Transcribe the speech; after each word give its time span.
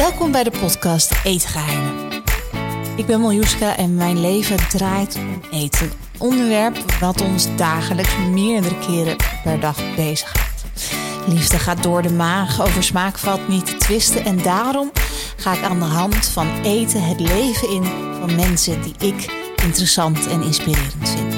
Welkom 0.00 0.32
bij 0.32 0.44
de 0.44 0.50
podcast 0.60 1.12
Eetgeheimen. 1.24 2.22
Ik 2.96 3.06
ben 3.06 3.20
Miljuska 3.20 3.76
en 3.76 3.94
mijn 3.94 4.20
leven 4.20 4.68
draait 4.68 5.16
om 5.16 5.40
eten. 5.50 5.92
Onderwerp 6.18 6.76
wat 7.00 7.20
ons 7.20 7.56
dagelijks 7.56 8.16
meerdere 8.30 8.78
keren 8.78 9.16
per 9.42 9.60
dag 9.60 9.76
bezighoudt. 9.96 10.64
Liefde 11.26 11.58
gaat 11.58 11.82
door 11.82 12.02
de 12.02 12.12
maag, 12.12 12.62
over 12.62 12.82
smaak 12.82 13.18
valt 13.18 13.48
niet 13.48 13.66
te 13.66 13.76
twisten. 13.76 14.24
En 14.24 14.42
daarom 14.42 14.90
ga 15.36 15.52
ik 15.52 15.62
aan 15.62 15.78
de 15.78 15.84
hand 15.84 16.28
van 16.28 16.60
eten 16.62 17.02
het 17.02 17.20
leven 17.20 17.70
in 17.70 17.84
van 18.20 18.34
mensen 18.34 18.82
die 18.82 18.94
ik 18.98 19.32
interessant 19.62 20.26
en 20.26 20.42
inspirerend 20.42 21.08
vind. 21.08 21.29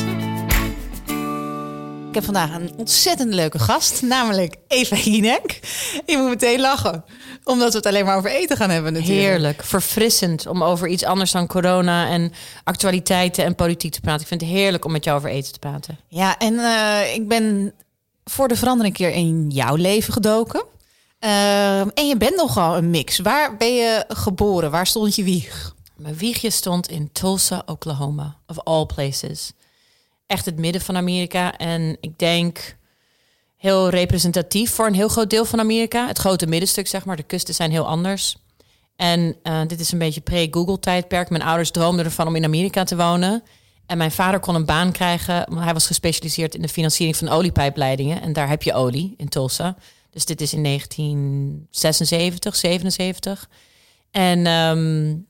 Ik 2.13 2.19
heb 2.19 2.35
vandaag 2.35 2.55
een 2.55 2.73
ontzettend 2.77 3.35
leuke 3.35 3.59
gast, 3.59 4.03
namelijk 4.03 4.57
Eva 4.69 4.97
Hinek. 4.97 5.61
Ik 6.05 6.17
moet 6.17 6.29
meteen 6.29 6.61
lachen, 6.61 7.05
omdat 7.45 7.71
we 7.71 7.77
het 7.77 7.87
alleen 7.87 8.05
maar 8.05 8.17
over 8.17 8.31
eten 8.31 8.57
gaan 8.57 8.71
hebben 8.71 8.93
natuurlijk. 8.93 9.21
Heerlijk, 9.21 9.65
verfrissend 9.65 10.47
om 10.47 10.63
over 10.63 10.89
iets 10.89 11.05
anders 11.05 11.31
dan 11.31 11.47
corona 11.47 12.09
en 12.09 12.33
actualiteiten 12.65 13.45
en 13.45 13.55
politiek 13.55 13.93
te 13.93 14.01
praten. 14.01 14.21
Ik 14.21 14.27
vind 14.27 14.41
het 14.41 14.51
heerlijk 14.51 14.85
om 14.85 14.93
met 14.93 15.05
jou 15.05 15.17
over 15.17 15.31
eten 15.31 15.53
te 15.53 15.59
praten. 15.59 15.99
Ja, 16.09 16.39
en 16.39 16.55
uh, 16.55 17.15
ik 17.15 17.29
ben 17.29 17.73
voor 18.25 18.49
de 18.49 18.57
verandering 18.57 18.95
keer 18.95 19.11
in 19.11 19.51
jouw 19.51 19.75
leven 19.75 20.13
gedoken. 20.13 20.65
Uh, 21.21 21.81
en 21.81 22.09
je 22.09 22.17
bent 22.17 22.37
nogal 22.37 22.77
een 22.77 22.91
mix. 22.91 23.19
Waar 23.19 23.57
ben 23.57 23.75
je 23.75 24.05
geboren? 24.09 24.71
Waar 24.71 24.87
stond 24.87 25.15
je 25.15 25.25
wieg? 25.25 25.75
Mijn 25.97 26.17
wiegje 26.17 26.51
stond 26.51 26.89
in 26.89 27.13
Tulsa, 27.13 27.63
Oklahoma, 27.67 28.37
of 28.47 28.59
all 28.59 28.87
places. 28.87 29.53
Echt 30.33 30.45
het 30.45 30.59
midden 30.59 30.83
van 30.83 30.97
Amerika. 30.97 31.57
En 31.57 31.97
ik 32.01 32.19
denk 32.19 32.77
heel 33.57 33.89
representatief 33.89 34.71
voor 34.71 34.87
een 34.87 34.95
heel 34.95 35.09
groot 35.09 35.31
deel 35.31 35.45
van 35.45 35.61
Amerika. 35.61 36.07
Het 36.07 36.19
grote 36.19 36.47
middenstuk, 36.47 36.87
zeg 36.87 37.05
maar. 37.05 37.17
De 37.17 37.23
kusten 37.23 37.55
zijn 37.55 37.71
heel 37.71 37.87
anders. 37.87 38.37
En 38.97 39.37
uh, 39.43 39.61
dit 39.67 39.81
is 39.81 39.93
een 39.93 39.99
beetje 39.99 40.21
pre-Google-tijdperk. 40.21 41.31
Mijn 41.31 41.43
ouders 41.43 41.71
droomden 41.71 42.05
ervan 42.05 42.27
om 42.27 42.37
in 42.37 42.45
Amerika 42.45 42.85
te 42.85 42.97
wonen. 42.97 43.43
En 43.87 43.99
mijn 43.99 44.11
vader 44.11 44.41
kon 44.41 44.55
een 44.55 44.65
baan 44.65 44.93
krijgen, 44.93 45.45
want 45.49 45.65
hij 45.65 45.73
was 45.73 45.87
gespecialiseerd 45.87 46.55
in 46.55 46.63
de 46.63 46.69
financiering 46.69 47.17
van 47.17 47.29
oliepijpleidingen. 47.29 48.23
En 48.23 48.33
daar 48.33 48.49
heb 48.49 48.63
je 48.63 48.75
olie 48.75 49.15
in 49.17 49.29
Tulsa. 49.29 49.77
Dus 50.11 50.25
dit 50.25 50.41
is 50.41 50.53
in 50.53 50.63
1976, 50.63 52.57
77. 52.57 53.49
En 54.11 54.47
um, 54.47 55.27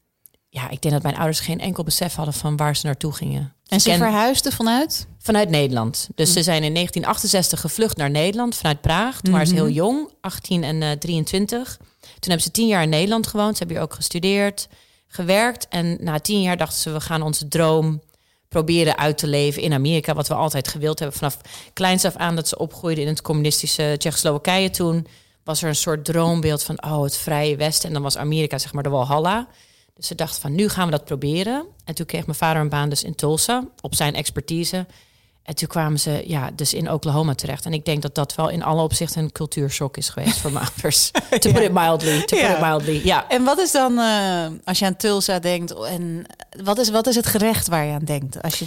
ja, 0.49 0.71
ik 0.71 0.83
denk 0.83 0.95
dat 0.95 1.03
mijn 1.03 1.17
ouders 1.17 1.41
geen 1.41 1.61
enkel 1.61 1.85
besef 1.85 2.15
hadden 2.15 2.35
van 2.35 2.57
waar 2.57 2.77
ze 2.77 2.87
naartoe 2.87 3.13
gingen. 3.13 3.55
En 3.73 3.81
ze 3.81 3.97
verhuisden 3.97 4.53
vanuit? 4.53 5.07
Vanuit 5.19 5.49
Nederland. 5.49 6.09
Dus 6.15 6.29
mm. 6.29 6.35
ze 6.35 6.43
zijn 6.43 6.63
in 6.63 6.75
1968 6.75 7.61
gevlucht 7.61 7.97
naar 7.97 8.11
Nederland 8.11 8.57
vanuit 8.57 8.81
Praag. 8.81 9.21
Toen 9.21 9.33
waren 9.33 9.47
ze 9.47 9.55
heel 9.55 9.69
jong, 9.69 10.09
18 10.21 10.65
en 10.65 10.83
uh, 10.83 10.91
23. 10.91 11.77
Toen 11.79 12.17
hebben 12.21 12.41
ze 12.41 12.51
tien 12.51 12.67
jaar 12.67 12.83
in 12.83 12.89
Nederland 12.89 13.27
gewoond. 13.27 13.53
Ze 13.53 13.59
hebben 13.59 13.77
hier 13.77 13.87
ook 13.87 13.95
gestudeerd, 13.95 14.69
gewerkt. 15.07 15.69
En 15.69 15.99
na 16.01 16.21
tien 16.21 16.43
jaar 16.43 16.57
dachten 16.57 16.81
ze, 16.81 16.91
we 16.91 17.01
gaan 17.01 17.23
onze 17.23 17.49
droom 17.49 18.03
proberen 18.49 18.99
uit 18.99 19.19
te 19.19 19.27
leven 19.27 19.63
in 19.63 19.73
Amerika. 19.73 20.15
Wat 20.15 20.29
we 20.29 20.35
altijd 20.35 20.69
gewild 20.69 20.99
hebben 20.99 21.19
vanaf 21.19 21.39
kleins 21.73 22.05
af 22.05 22.17
aan 22.17 22.37
dat 22.37 22.49
ze 22.49 22.59
opgroeiden 22.59 23.05
in 23.05 23.11
het 23.11 23.23
communistische 23.23 23.95
Tsjechoslowakije 23.99 24.71
toen. 24.71 25.07
Was 25.45 25.63
er 25.63 25.69
een 25.69 25.75
soort 25.75 26.05
droombeeld 26.05 26.63
van, 26.63 26.83
oh, 26.85 27.03
het 27.03 27.17
vrije 27.17 27.57
Westen. 27.57 27.89
En 27.89 27.95
dan 27.95 28.03
was 28.03 28.17
Amerika 28.17 28.59
zeg 28.59 28.73
maar 28.73 28.83
de 28.83 28.89
Walhalla. 28.89 29.49
Dus 29.95 30.07
ze 30.07 30.15
dachten 30.15 30.41
van, 30.41 30.55
nu 30.55 30.69
gaan 30.69 30.85
we 30.85 30.91
dat 30.91 31.05
proberen. 31.05 31.65
En 31.85 31.95
toen 31.95 32.07
kreeg 32.07 32.27
mijn 32.27 32.39
vader 32.39 32.63
een 32.63 32.69
baan 32.69 32.89
dus 32.89 33.03
in 33.03 33.15
Tulsa, 33.15 33.65
op 33.81 33.95
zijn 33.95 34.15
expertise. 34.15 34.87
En 35.43 35.55
toen 35.55 35.69
kwamen 35.69 36.01
ze 36.01 36.23
ja, 36.27 36.51
dus 36.55 36.75
in 36.75 36.91
Oklahoma 36.91 37.35
terecht. 37.35 37.65
En 37.65 37.73
ik 37.73 37.85
denk 37.85 38.03
dat 38.03 38.15
dat 38.15 38.35
wel 38.35 38.49
in 38.49 38.63
alle 38.63 38.83
opzichten 38.83 39.23
een 39.23 39.33
cultuurshock 39.33 39.97
is 39.97 40.09
geweest 40.09 40.39
voor 40.39 40.53
mijn 40.53 40.67
ouders. 40.75 41.11
To 41.11 41.53
put 41.53 41.63
it 41.63 41.73
mildly. 41.73 42.23
To 42.23 42.37
ja. 42.37 42.47
put 42.47 42.57
it 42.57 42.63
mildly. 42.63 43.01
Ja. 43.05 43.29
En 43.29 43.45
wat 43.45 43.59
is 43.59 43.73
dan, 43.73 43.93
uh, 43.93 44.47
als 44.65 44.79
je 44.79 44.85
aan 44.85 44.97
Tulsa 44.97 45.39
denkt, 45.39 45.75
en 45.75 46.27
wat 46.63 46.79
is, 46.79 46.91
wat 46.91 47.07
is 47.07 47.15
het 47.15 47.27
gerecht 47.27 47.69
waar 47.69 47.85
je 47.85 47.93
aan 47.93 48.05
denkt? 48.05 48.43
Als 48.43 48.59
je... 48.59 48.67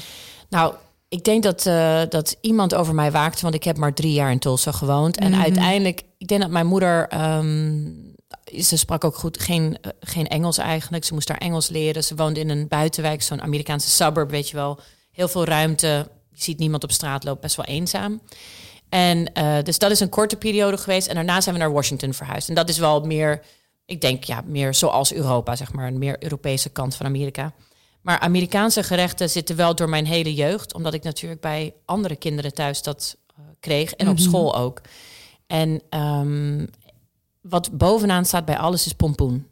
Nou, 0.49 0.73
ik 1.09 1.23
denk 1.23 1.43
dat, 1.43 1.65
uh, 1.65 2.01
dat 2.09 2.35
iemand 2.41 2.73
over 2.73 2.95
mij 2.95 3.11
waakte, 3.11 3.41
want 3.41 3.53
ik 3.53 3.63
heb 3.63 3.77
maar 3.77 3.93
drie 3.93 4.13
jaar 4.13 4.31
in 4.31 4.39
Tulsa 4.39 4.71
gewoond. 4.71 5.17
En 5.17 5.27
mm 5.27 5.33
-hmm. 5.33 5.41
uiteindelijk, 5.41 6.01
ik 6.17 6.27
denk 6.27 6.41
dat 6.41 6.49
mijn 6.49 6.67
moeder, 6.67 7.21
um, 7.37 8.14
ze 8.61 8.77
sprak 8.77 9.03
ook 9.03 9.15
goed, 9.15 9.39
geen, 9.39 9.77
uh, 9.81 9.91
geen 9.99 10.27
Engels 10.27 10.57
eigenlijk. 10.57 11.05
Ze 11.05 11.13
moest 11.13 11.27
daar 11.27 11.37
Engels 11.37 11.69
leren. 11.69 12.03
Ze 12.03 12.15
woonde 12.15 12.39
in 12.39 12.49
een 12.49 12.67
buitenwijk, 12.67 13.21
zo'n 13.21 13.41
Amerikaanse 13.41 13.89
suburb, 13.89 14.29
weet 14.29 14.49
je 14.49 14.55
wel. 14.55 14.79
Heel 15.11 15.27
veel 15.27 15.45
ruimte, 15.45 16.07
je 16.31 16.41
ziet 16.41 16.57
niemand 16.57 16.83
op 16.83 16.91
straat 16.91 17.23
lopen, 17.23 17.41
best 17.41 17.55
wel 17.55 17.65
eenzaam. 17.65 18.21
En 18.89 19.31
uh, 19.37 19.57
dus 19.63 19.77
dat 19.77 19.91
is 19.91 19.99
een 19.99 20.09
korte 20.09 20.35
periode 20.35 20.77
geweest. 20.77 21.07
En 21.07 21.15
daarna 21.15 21.41
zijn 21.41 21.55
we 21.55 21.61
naar 21.61 21.71
Washington 21.71 22.13
verhuisd. 22.13 22.49
En 22.49 22.55
dat 22.55 22.69
is 22.69 22.77
wel 22.77 23.01
meer, 23.01 23.41
ik 23.85 24.01
denk 24.01 24.23
ja, 24.23 24.43
meer 24.45 24.73
zoals 24.73 25.13
Europa, 25.13 25.55
zeg 25.55 25.73
maar, 25.73 25.87
een 25.87 25.97
meer 25.97 26.23
Europese 26.23 26.69
kant 26.69 26.95
van 26.95 27.05
Amerika. 27.05 27.53
Maar 28.01 28.19
Amerikaanse 28.19 28.83
gerechten 28.83 29.29
zitten 29.29 29.55
wel 29.55 29.75
door 29.75 29.89
mijn 29.89 30.05
hele 30.05 30.33
jeugd, 30.33 30.73
omdat 30.73 30.93
ik 30.93 31.03
natuurlijk 31.03 31.41
bij 31.41 31.73
andere 31.85 32.15
kinderen 32.15 32.53
thuis 32.53 32.81
dat 32.81 33.17
uh, 33.39 33.45
kreeg 33.59 33.93
en 33.93 34.07
op 34.07 34.13
mm 34.13 34.19
-hmm. 34.19 34.29
school 34.31 34.55
ook. 34.55 34.81
En 35.47 35.81
um, 35.89 36.67
wat 37.49 37.77
bovenaan 37.77 38.25
staat 38.25 38.45
bij 38.45 38.57
alles 38.57 38.85
is 38.85 38.93
pompoen. 38.93 39.47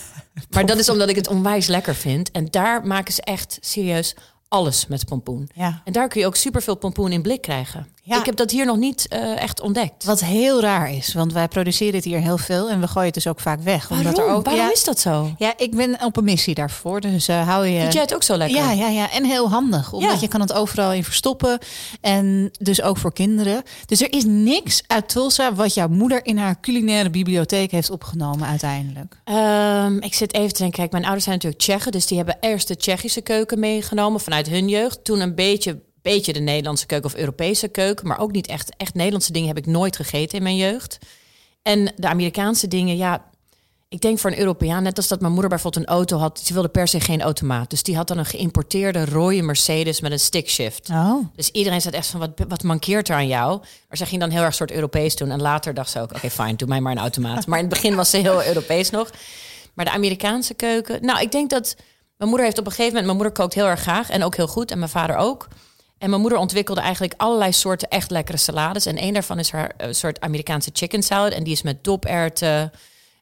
maar 0.54 0.66
dat 0.66 0.78
is 0.78 0.88
omdat 0.88 1.08
ik 1.08 1.16
het 1.16 1.28
onwijs 1.28 1.66
lekker 1.66 1.94
vind. 1.94 2.30
En 2.30 2.46
daar 2.50 2.86
maken 2.86 3.14
ze 3.14 3.22
echt 3.22 3.58
serieus 3.60 4.14
alles 4.48 4.86
met 4.86 5.06
pompoen. 5.06 5.48
Ja. 5.54 5.82
En 5.84 5.92
daar 5.92 6.08
kun 6.08 6.20
je 6.20 6.26
ook 6.26 6.36
superveel 6.36 6.76
pompoen 6.76 7.12
in 7.12 7.22
blik 7.22 7.40
krijgen. 7.42 7.86
Ja. 8.08 8.18
Ik 8.18 8.26
heb 8.26 8.36
dat 8.36 8.50
hier 8.50 8.66
nog 8.66 8.76
niet 8.76 9.06
uh, 9.12 9.42
echt 9.42 9.60
ontdekt. 9.60 10.04
Wat 10.04 10.20
heel 10.20 10.60
raar 10.60 10.92
is, 10.92 11.14
want 11.14 11.32
wij 11.32 11.48
produceren 11.48 11.94
het 11.94 12.04
hier 12.04 12.20
heel 12.20 12.38
veel 12.38 12.70
en 12.70 12.80
we 12.80 12.86
gooien 12.86 13.04
het 13.04 13.14
dus 13.14 13.26
ook 13.26 13.40
vaak 13.40 13.60
weg. 13.60 13.88
Waarom? 13.88 14.06
Omdat 14.06 14.24
er 14.24 14.30
ook, 14.30 14.44
Waarom 14.44 14.64
ja, 14.64 14.72
is 14.72 14.84
dat 14.84 15.00
zo? 15.00 15.34
Ja, 15.38 15.52
ik 15.56 15.76
ben 15.76 16.02
op 16.04 16.16
een 16.16 16.24
missie 16.24 16.54
daarvoor, 16.54 17.00
dus 17.00 17.28
uh, 17.28 17.48
hou 17.48 17.66
je. 17.66 17.80
Vind 17.80 17.92
jij 17.92 18.02
het 18.02 18.14
ook 18.14 18.22
zo 18.22 18.36
lekker? 18.36 18.56
Ja, 18.58 18.72
ja, 18.72 18.88
ja. 18.88 19.10
En 19.10 19.24
heel 19.24 19.50
handig, 19.50 19.92
omdat 19.92 20.12
ja. 20.12 20.20
je 20.20 20.28
kan 20.28 20.40
het 20.40 20.52
overal 20.52 20.92
in 20.92 21.04
verstoppen 21.04 21.58
en 22.00 22.50
dus 22.58 22.82
ook 22.82 22.96
voor 22.96 23.12
kinderen. 23.12 23.62
Dus 23.86 24.00
er 24.00 24.12
is 24.12 24.24
niks 24.26 24.82
uit 24.86 25.08
Tulsa 25.08 25.54
wat 25.54 25.74
jouw 25.74 25.88
moeder 25.88 26.24
in 26.24 26.38
haar 26.38 26.60
culinaire 26.60 27.10
bibliotheek 27.10 27.70
heeft 27.70 27.90
opgenomen 27.90 28.48
uiteindelijk. 28.48 29.20
Um, 29.24 30.00
ik 30.02 30.14
zit 30.14 30.34
even 30.34 30.52
te 30.52 30.58
denken, 30.58 30.78
kijk, 30.78 30.92
mijn 30.92 31.04
ouders 31.04 31.24
zijn 31.24 31.36
natuurlijk 31.36 31.62
Tsjechen, 31.62 31.92
dus 31.92 32.06
die 32.06 32.16
hebben 32.16 32.36
eerst 32.40 32.68
de 32.68 32.76
Tsjechische 32.76 33.20
keuken 33.20 33.58
meegenomen 33.58 34.20
vanuit 34.20 34.48
hun 34.48 34.68
jeugd, 34.68 35.04
toen 35.04 35.20
een 35.20 35.34
beetje 35.34 35.86
beetje 36.12 36.32
de 36.32 36.40
Nederlandse 36.40 36.86
keuken 36.86 37.10
of 37.10 37.16
Europese 37.16 37.68
keuken, 37.68 38.06
maar 38.06 38.18
ook 38.18 38.32
niet 38.32 38.46
echt, 38.46 38.76
echt 38.76 38.94
Nederlandse 38.94 39.32
dingen 39.32 39.48
heb 39.48 39.58
ik 39.58 39.66
nooit 39.66 39.96
gegeten 39.96 40.36
in 40.36 40.42
mijn 40.42 40.56
jeugd. 40.56 40.98
En 41.62 41.92
de 41.96 42.08
Amerikaanse 42.08 42.68
dingen, 42.68 42.96
ja, 42.96 43.24
ik 43.88 44.00
denk 44.00 44.18
voor 44.18 44.30
een 44.30 44.38
Europeaan, 44.38 44.82
net 44.82 44.96
als 44.96 45.08
dat 45.08 45.20
mijn 45.20 45.32
moeder 45.32 45.50
bijvoorbeeld 45.50 45.84
een 45.84 45.92
auto 45.92 46.18
had, 46.18 46.40
ze 46.40 46.52
wilde 46.52 46.68
per 46.68 46.88
se 46.88 47.00
geen 47.00 47.22
automaat. 47.22 47.70
Dus 47.70 47.82
die 47.82 47.96
had 47.96 48.08
dan 48.08 48.18
een 48.18 48.24
geïmporteerde 48.24 49.04
rode 49.04 49.42
Mercedes 49.42 50.00
met 50.00 50.12
een 50.12 50.20
stickshift. 50.20 50.88
Oh. 50.90 51.26
Dus 51.34 51.50
iedereen 51.50 51.80
zat 51.80 51.92
echt 51.92 52.06
van, 52.06 52.20
wat, 52.20 52.30
wat 52.48 52.62
mankeert 52.62 53.08
er 53.08 53.14
aan 53.14 53.26
jou? 53.26 53.58
Maar 53.88 53.98
ze 53.98 54.06
ging 54.06 54.20
dan 54.20 54.30
heel 54.30 54.42
erg 54.42 54.54
soort 54.54 54.70
Europees 54.70 55.16
doen. 55.16 55.30
En 55.30 55.40
later 55.40 55.74
dacht 55.74 55.90
ze 55.90 55.98
ook, 55.98 56.04
oké, 56.04 56.16
okay, 56.16 56.30
fijn, 56.30 56.56
doe 56.56 56.68
mij 56.68 56.80
maar 56.80 56.92
een 56.92 56.98
automaat. 56.98 57.46
Maar 57.46 57.58
in 57.58 57.64
het 57.64 57.74
begin 57.74 57.94
was 57.94 58.10
ze 58.10 58.16
heel 58.16 58.44
Europees 58.44 58.90
nog. 58.90 59.10
Maar 59.74 59.84
de 59.84 59.90
Amerikaanse 59.90 60.54
keuken, 60.54 61.04
nou, 61.04 61.20
ik 61.20 61.32
denk 61.32 61.50
dat 61.50 61.76
mijn 62.16 62.30
moeder 62.30 62.46
heeft 62.46 62.58
op 62.58 62.66
een 62.66 62.72
gegeven 62.72 62.94
moment, 62.94 63.06
mijn 63.06 63.16
moeder 63.16 63.42
kookt 63.42 63.54
heel 63.54 63.66
erg 63.66 63.80
graag 63.80 64.10
en 64.10 64.22
ook 64.22 64.36
heel 64.36 64.48
goed. 64.48 64.70
En 64.70 64.78
mijn 64.78 64.90
vader 64.90 65.16
ook. 65.16 65.48
En 65.98 66.10
mijn 66.10 66.20
moeder 66.20 66.38
ontwikkelde 66.38 66.80
eigenlijk 66.80 67.14
allerlei 67.16 67.52
soorten 67.52 67.88
echt 67.88 68.10
lekkere 68.10 68.38
salades. 68.38 68.86
En 68.86 68.96
één 68.96 69.12
daarvan 69.12 69.38
is 69.38 69.50
haar 69.50 69.74
uh, 69.80 69.88
soort 69.90 70.20
Amerikaanse 70.20 70.70
chicken 70.72 71.02
salad. 71.02 71.32
En 71.32 71.44
die 71.44 71.52
is 71.52 71.62
met 71.62 71.84
doperwten 71.84 72.72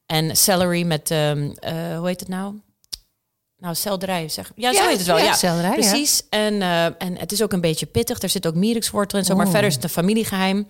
en 0.06 0.36
celery 0.36 0.82
met, 0.82 1.10
um, 1.10 1.42
uh, 1.44 1.98
hoe 1.98 2.06
heet 2.06 2.20
het 2.20 2.28
nou? 2.28 2.54
Nou, 3.58 3.74
selderij, 3.74 4.28
zeg. 4.28 4.52
Ja, 4.54 4.72
zo 4.72 4.82
ja, 4.82 4.88
heet 4.88 4.98
het 4.98 5.06
wel. 5.06 5.18
Ja, 5.18 5.24
Ja, 5.24 5.34
selderij, 5.34 5.72
precies. 5.72 6.22
Ja. 6.30 6.38
En, 6.38 6.54
uh, 6.54 6.84
en 6.84 7.18
het 7.18 7.32
is 7.32 7.42
ook 7.42 7.52
een 7.52 7.60
beetje 7.60 7.86
pittig. 7.86 8.22
Er 8.22 8.28
zit 8.28 8.46
ook 8.46 8.54
mierikswortel 8.54 9.18
en 9.18 9.24
zo. 9.24 9.32
Oh. 9.32 9.38
Maar 9.38 9.48
verder 9.48 9.68
is 9.68 9.74
het 9.74 9.84
een 9.84 9.90
familiegeheim. 9.90 10.66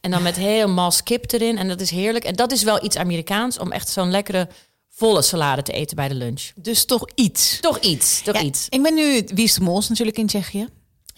En 0.00 0.10
dan 0.10 0.22
met 0.22 0.36
helemaal 0.36 0.92
kip 1.04 1.32
erin. 1.32 1.58
En 1.58 1.68
dat 1.68 1.80
is 1.80 1.90
heerlijk. 1.90 2.24
En 2.24 2.36
dat 2.36 2.52
is 2.52 2.62
wel 2.62 2.84
iets 2.84 2.96
Amerikaans 2.96 3.58
om 3.58 3.72
echt 3.72 3.88
zo'n 3.88 4.10
lekkere 4.10 4.48
volle 4.88 5.22
salade 5.22 5.62
te 5.62 5.72
eten 5.72 5.96
bij 5.96 6.08
de 6.08 6.14
lunch. 6.14 6.50
Dus 6.54 6.84
toch 6.84 7.08
iets. 7.14 7.60
Toch 7.60 7.78
iets, 7.78 8.22
toch 8.22 8.40
iets. 8.40 8.66
Ik 8.68 8.82
ben 8.82 8.94
nu 8.94 9.24
Wie 9.34 9.44
is 9.44 9.54
de 9.54 9.60
Mols 9.60 9.88
natuurlijk 9.88 10.18
in 10.18 10.26
Tsjechië. 10.26 10.68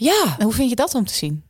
Ja. 0.03 0.35
En 0.39 0.45
hoe 0.45 0.53
vind 0.53 0.69
je 0.69 0.77
dat 0.77 0.95
om 0.95 1.07
te 1.07 1.15
zien? 1.15 1.45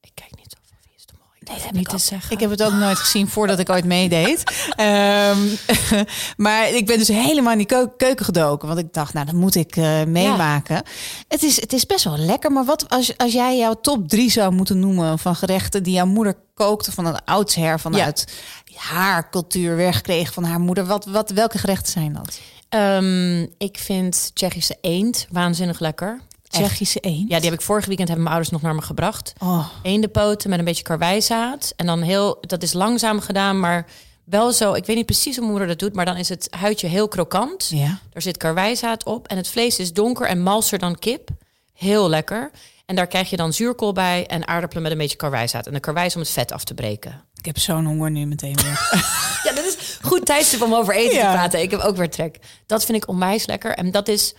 Ik 0.00 0.10
kijk 0.14 0.36
niet 0.36 0.56
zoveel 0.58 0.78
Wie 0.86 0.94
is 0.96 1.06
de 1.06 1.12
Mol. 1.18 1.26
Ik 1.34 1.48
nee, 1.48 1.56
dat 1.56 1.64
heb 1.64 1.74
niet 1.74 1.86
ik 1.86 1.92
te 1.92 1.98
zeggen. 1.98 2.32
Ik 2.32 2.40
heb 2.40 2.50
het 2.50 2.62
ook 2.62 2.72
nooit 2.72 2.98
gezien 2.98 3.28
voordat 3.28 3.58
ik 3.58 3.70
ooit 3.70 3.84
meedeed. 3.84 4.42
um, 4.76 5.58
maar 6.46 6.68
ik 6.68 6.86
ben 6.86 6.98
dus 6.98 7.08
helemaal 7.08 7.52
in 7.52 7.58
die 7.58 7.66
keuken, 7.96 8.24
gedoken. 8.24 8.68
Want 8.68 8.80
ik 8.80 8.92
dacht, 8.92 9.12
nou, 9.12 9.26
dat 9.26 9.34
moet 9.34 9.54
ik 9.54 9.76
uh, 9.76 10.04
meemaken. 10.04 10.74
Ja. 10.74 10.82
Het, 11.28 11.42
is, 11.42 11.60
het 11.60 11.72
is 11.72 11.86
best 11.86 12.04
wel 12.04 12.18
lekker. 12.18 12.52
Maar 12.52 12.64
wat 12.64 12.88
als, 12.88 13.16
als 13.16 13.32
jij 13.32 13.56
jouw 13.56 13.74
top 13.80 14.08
drie 14.08 14.30
zou 14.30 14.52
moeten 14.52 14.78
noemen 14.78 15.18
van 15.18 15.36
gerechten 15.36 15.82
die 15.82 15.94
jouw 15.94 16.06
moeder 16.06 16.36
kookte 16.54 16.92
van 16.92 17.06
een 17.06 17.24
oudsher 17.24 17.80
vanuit 17.80 18.32
ja. 18.64 18.80
haar 18.80 19.30
cultuur 19.30 19.76
wegkreeg 19.76 20.32
van 20.32 20.44
haar 20.44 20.60
moeder. 20.60 20.86
Wat, 20.86 21.04
wat, 21.04 21.30
welke 21.30 21.58
gerechten 21.58 21.92
zijn 21.92 22.12
dat? 22.12 22.40
Um, 22.80 23.54
ik 23.58 23.78
vind 23.78 24.30
Tsjechische 24.34 24.78
eend 24.80 25.26
waanzinnig 25.30 25.80
lekker. 25.80 26.20
Tsjechische 26.52 27.00
eend? 27.00 27.28
Ja, 27.30 27.36
die 27.40 27.50
heb 27.50 27.58
ik 27.58 27.64
vorig 27.64 27.86
weekend 27.86 28.08
hebben 28.08 28.24
mijn 28.26 28.36
ouders 28.36 28.54
nog 28.54 28.62
naar 28.62 28.74
me 28.74 28.82
gebracht. 28.82 29.32
Oh. 29.38 29.68
Eendenpoten 29.82 30.50
met 30.50 30.58
een 30.58 30.64
beetje 30.64 30.82
karwijzaad. 30.82 31.72
En 31.76 31.86
dan 31.86 32.02
heel, 32.02 32.38
dat 32.40 32.62
is 32.62 32.72
langzaam 32.72 33.20
gedaan, 33.20 33.60
maar 33.60 33.86
Wel 34.24 34.52
zo, 34.52 34.72
ik 34.72 34.86
weet 34.86 34.96
niet 34.96 35.06
precies 35.06 35.36
hoe 35.36 35.46
moeder 35.46 35.66
dat 35.68 35.78
doet, 35.78 35.94
maar 35.94 36.04
dan 36.04 36.16
is 36.16 36.28
het 36.28 36.46
huidje 36.50 36.86
heel 36.86 37.08
krokant. 37.08 37.68
Ja. 37.74 37.98
Daar 38.10 38.22
zit 38.22 38.36
karwijzaad 38.36 39.04
op 39.04 39.28
en 39.28 39.36
het 39.36 39.48
vlees 39.48 39.78
is 39.78 39.92
donker 39.92 40.26
en 40.26 40.42
malser 40.42 40.78
dan 40.78 40.98
kip. 40.98 41.28
Heel 41.72 42.08
lekker. 42.08 42.50
En 42.86 42.96
daar 42.96 43.06
krijg 43.06 43.30
je 43.30 43.36
dan 43.36 43.52
zuurkool 43.52 43.92
bij 43.92 44.26
en 44.26 44.46
aardappelen 44.48 44.82
met 44.82 44.92
een 44.92 44.98
beetje 44.98 45.16
karwijzaad. 45.16 45.66
En 45.66 45.72
de 45.72 45.80
karwei 45.80 46.06
is 46.06 46.14
om 46.14 46.20
het 46.20 46.30
vet 46.30 46.52
af 46.52 46.64
te 46.64 46.74
breken. 46.74 47.24
Ik 47.34 47.44
heb 47.44 47.58
zo'n 47.58 47.84
honger 47.84 48.10
nu 48.10 48.26
meteen 48.26 48.56
weer. 48.62 48.88
Ja, 49.42 49.52
dat 49.54 49.64
is 49.64 49.98
goed 50.02 50.26
tijdstip 50.26 50.62
om 50.62 50.74
over 50.74 50.94
eten 50.94 51.16
Ja. 51.16 51.30
te 51.30 51.36
praten. 51.36 51.62
Ik 51.62 51.70
heb 51.70 51.80
ook 51.80 51.96
weer 51.96 52.10
trek. 52.10 52.38
Dat 52.66 52.84
vind 52.84 53.02
ik 53.02 53.08
onwijs 53.08 53.46
lekker. 53.46 53.74
En 53.74 53.90
dat 53.90 54.08
is... 54.08 54.34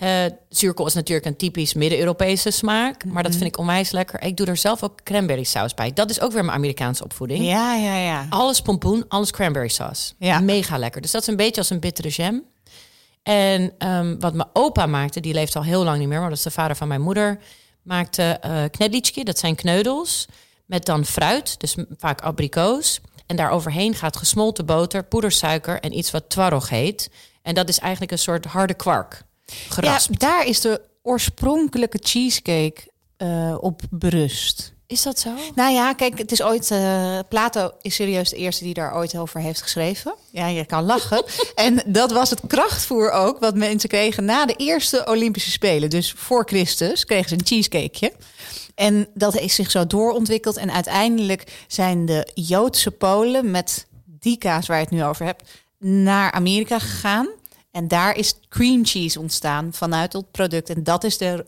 eh 0.00 0.24
zuurkool 0.48 0.86
is 0.86 0.94
natuurlijk 0.94 1.26
een 1.26 1.36
typisch 1.36 1.74
Midden-Europese 1.74 2.50
smaak. 2.50 3.04
Maar 3.04 3.22
dat 3.22 3.32
vind 3.32 3.44
ik 3.44 3.58
onwijs 3.58 3.90
lekker. 3.90 4.22
Ik 4.22 4.36
doe 4.36 4.46
er 4.46 4.56
zelf 4.56 4.82
ook 4.82 5.02
cranberry 5.02 5.44
saus 5.44 5.74
bij. 5.74 5.92
Dat 5.92 6.10
is 6.10 6.20
ook 6.20 6.32
weer 6.32 6.44
mijn 6.44 6.56
Amerikaanse 6.56 7.04
opvoeding. 7.04 7.44
ja, 7.44 7.74
ja, 7.74 7.96
ja. 7.96 8.26
Alles 8.30 8.60
pompoen, 8.60 9.04
alles 9.08 9.30
cranberry 9.30 9.68
sauce. 9.68 10.12
Ja. 10.18 10.40
Mega 10.40 10.78
lekker. 10.78 11.00
Dus 11.00 11.10
dat 11.10 11.20
is 11.22 11.26
een 11.28 11.36
beetje 11.36 11.60
als 11.60 11.70
een 11.70 11.80
bittere 11.80 12.08
jam. 12.08 12.44
En 13.22 13.72
ehm, 13.78 14.18
wat 14.18 14.34
mijn 14.34 14.48
opa 14.52 14.86
maakte, 14.86 15.20
die 15.20 15.34
leeft 15.34 15.56
al 15.56 15.62
heel 15.62 15.84
lang 15.84 15.98
niet 15.98 16.08
meer, 16.08 16.20
maar 16.20 16.28
dat 16.28 16.38
is 16.38 16.44
de 16.44 16.50
vader 16.50 16.76
van 16.76 16.88
mijn 16.88 17.00
moeder, 17.00 17.38
maakte 17.82 18.40
knedlichki, 18.70 19.24
dat 19.24 19.38
zijn 19.38 19.54
kneudels, 19.54 20.26
met 20.66 20.84
dan 20.84 21.04
fruit, 21.04 21.60
dus 21.60 21.76
vaak 21.98 22.20
abrikoos. 22.20 23.00
En 23.26 23.36
daaroverheen 23.36 23.94
gaat 23.94 24.16
gesmolten 24.16 24.66
boter, 24.66 25.04
poedersuiker 25.04 25.80
en 25.80 25.98
iets 25.98 26.10
wat 26.10 26.28
twarog 26.28 26.68
heet. 26.68 27.10
En 27.42 27.54
dat 27.54 27.68
is 27.68 27.78
eigenlijk 27.78 28.12
een 28.12 28.18
soort 28.18 28.44
harde 28.44 28.74
kwark. 28.74 29.22
Ja, 29.80 29.98
daar 30.18 30.46
is 30.46 30.60
de 30.60 30.80
oorspronkelijke 31.02 31.98
cheesecake 32.02 32.90
eh, 33.16 33.56
op 33.60 33.80
berust. 33.90 34.72
Is 34.86 35.02
dat 35.02 35.18
zo? 35.18 35.30
Nou 35.54 35.72
ja, 35.72 35.92
kijk, 35.92 36.18
het 36.18 36.32
is 36.32 36.42
ooit. 36.42 36.70
eh, 36.70 37.18
Plato 37.28 37.70
is 37.80 37.94
serieus 37.94 38.30
de 38.30 38.36
eerste 38.36 38.64
die 38.64 38.74
daar 38.74 38.94
ooit 38.96 39.16
over 39.16 39.40
heeft 39.40 39.62
geschreven. 39.62 40.14
Ja, 40.30 40.46
je 40.46 40.64
kan 40.64 40.84
lachen. 40.84 41.24
en 41.54 41.82
dat 41.86 42.12
was 42.12 42.30
het 42.30 42.40
krachtvoer 42.46 43.10
ook, 43.10 43.38
wat 43.38 43.54
mensen 43.54 43.88
kregen 43.88 44.24
na 44.24 44.46
de 44.46 44.54
eerste 44.56 45.04
Olympische 45.08 45.50
Spelen. 45.50 45.90
Dus 45.90 46.12
voor 46.16 46.44
Christus 46.46 47.04
kregen 47.04 47.28
ze 47.28 47.34
een 47.34 47.46
cheesecakeje. 47.46 48.12
En 48.74 49.08
dat 49.14 49.36
is 49.38 49.54
zich 49.54 49.70
zo 49.70 49.86
doorontwikkeld. 49.86 50.56
En 50.56 50.72
uiteindelijk 50.72 51.64
zijn 51.66 52.06
de 52.06 52.28
Joodse 52.34 52.90
Polen 52.90 53.50
met 53.50 53.86
die 54.04 54.38
kaas 54.38 54.66
waar 54.66 54.76
je 54.76 54.82
het 54.84 54.92
nu 54.92 55.04
over 55.04 55.24
hebt, 55.24 55.42
naar 55.78 56.32
Amerika 56.32 56.78
gegaan. 56.78 57.28
En 57.70 57.88
daar 57.88 58.16
is 58.16 58.34
cream 58.48 58.86
cheese 58.86 59.20
ontstaan 59.20 59.72
vanuit 59.72 60.12
dat 60.12 60.30
product. 60.30 60.70
En 60.70 60.84
dat 60.84 61.04
is 61.04 61.18
de 61.18 61.46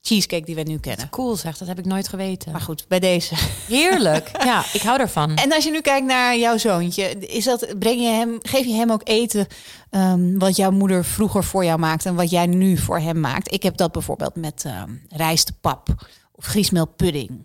cheesecake 0.00 0.44
die 0.44 0.54
we 0.54 0.62
nu 0.62 0.78
kennen. 0.78 1.10
Cool 1.10 1.36
zeg, 1.36 1.58
dat 1.58 1.68
heb 1.68 1.78
ik 1.78 1.84
nooit 1.84 2.08
geweten. 2.08 2.52
Maar 2.52 2.60
goed, 2.60 2.84
bij 2.88 3.00
deze. 3.00 3.34
Heerlijk. 3.68 4.30
Ja, 4.44 4.64
ik 4.72 4.80
hou 4.80 4.98
daarvan. 4.98 5.34
En 5.34 5.52
als 5.52 5.64
je 5.64 5.70
nu 5.70 5.80
kijkt 5.80 6.06
naar 6.06 6.36
jouw 6.36 6.56
zoontje, 6.56 7.18
is 7.18 7.44
dat, 7.44 7.78
breng 7.78 8.00
je 8.00 8.06
hem, 8.08 8.38
geef 8.42 8.64
je 8.64 8.72
hem 8.74 8.90
ook 8.90 9.00
eten 9.04 9.46
ehm, 9.90 10.38
wat 10.38 10.56
jouw 10.56 10.70
moeder 10.70 11.04
vroeger 11.04 11.44
voor 11.44 11.64
jou 11.64 11.78
maakte 11.78 12.08
en 12.08 12.14
wat 12.14 12.30
jij 12.30 12.46
nu 12.46 12.76
voor 12.76 12.98
hem 12.98 13.20
maakt? 13.20 13.52
Ik 13.52 13.62
heb 13.62 13.76
dat 13.76 13.92
bijvoorbeeld 13.92 14.34
met 14.34 14.62
ehm 14.66 14.90
rijstepap 15.08 15.88
of 16.32 16.44
griesmeelpudding. 16.44 17.44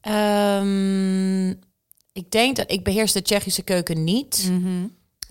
Ehm, 0.00 1.48
ik 2.12 2.30
denk 2.30 2.56
dat 2.56 2.70
ik 2.70 2.84
beheers 2.84 3.12
de 3.12 3.22
Tsjechische 3.22 3.62
keuken 3.62 4.04
niet. 4.04 4.50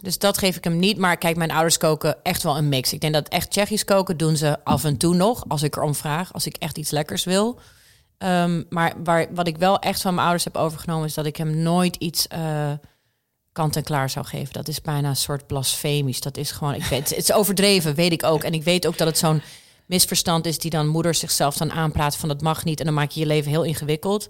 Dus 0.01 0.17
dat 0.17 0.37
geef 0.37 0.55
ik 0.55 0.63
hem 0.63 0.79
niet. 0.79 0.97
Maar 0.97 1.17
kijk, 1.17 1.35
mijn 1.35 1.51
ouders 1.51 1.77
koken 1.77 2.23
echt 2.23 2.43
wel 2.43 2.57
een 2.57 2.69
mix. 2.69 2.93
Ik 2.93 3.01
denk 3.01 3.13
dat 3.13 3.27
echt 3.27 3.49
Tsjechisch 3.49 3.83
koken 3.83 4.17
doen 4.17 4.37
ze 4.37 4.63
af 4.63 4.83
en 4.83 4.97
toe 4.97 5.15
nog. 5.15 5.43
Als 5.47 5.63
ik 5.63 5.75
erom 5.75 5.95
vraag. 5.95 6.33
Als 6.33 6.45
ik 6.45 6.55
echt 6.55 6.77
iets 6.77 6.91
lekkers 6.91 7.23
wil. 7.23 7.59
Ehm, 8.17 8.63
maar 8.69 8.93
waar, 9.03 9.27
wat 9.33 9.47
ik 9.47 9.57
wel 9.57 9.79
echt 9.79 10.01
van 10.01 10.11
mijn 10.13 10.25
ouders 10.25 10.43
heb 10.45 10.55
overgenomen... 10.55 11.07
is 11.07 11.13
dat 11.13 11.25
ik 11.25 11.35
hem 11.35 11.57
nooit 11.57 11.95
iets 11.95 12.27
eh, 12.27 12.71
kant-en-klaar 13.51 14.09
zou 14.09 14.25
geven. 14.25 14.53
Dat 14.53 14.67
is 14.67 14.81
bijna 14.81 15.09
een 15.09 15.15
soort 15.15 15.47
blasfemisch. 15.47 16.21
Dat 16.21 16.37
is 16.37 16.51
gewoon... 16.51 16.73
Ik 16.73 16.83
weet, 16.83 17.09
het 17.09 17.17
is 17.17 17.33
overdreven, 17.33 17.95
weet 17.95 18.11
ik 18.11 18.23
ook. 18.23 18.43
En 18.43 18.53
ik 18.53 18.63
weet 18.63 18.87
ook 18.87 18.97
dat 18.97 19.07
het 19.07 19.17
zo'n 19.17 19.41
misverstand 19.85 20.45
is... 20.45 20.59
die 20.59 20.71
dan 20.71 20.87
moeders 20.87 21.19
zichzelf 21.19 21.57
dan 21.57 21.71
aanpraten 21.71 22.19
van... 22.19 22.29
dat 22.29 22.41
mag 22.41 22.63
niet 22.63 22.79
en 22.79 22.85
dan 22.85 22.93
maak 22.93 23.11
je 23.11 23.19
je 23.19 23.25
leven 23.25 23.51
heel 23.51 23.63
ingewikkeld... 23.63 24.27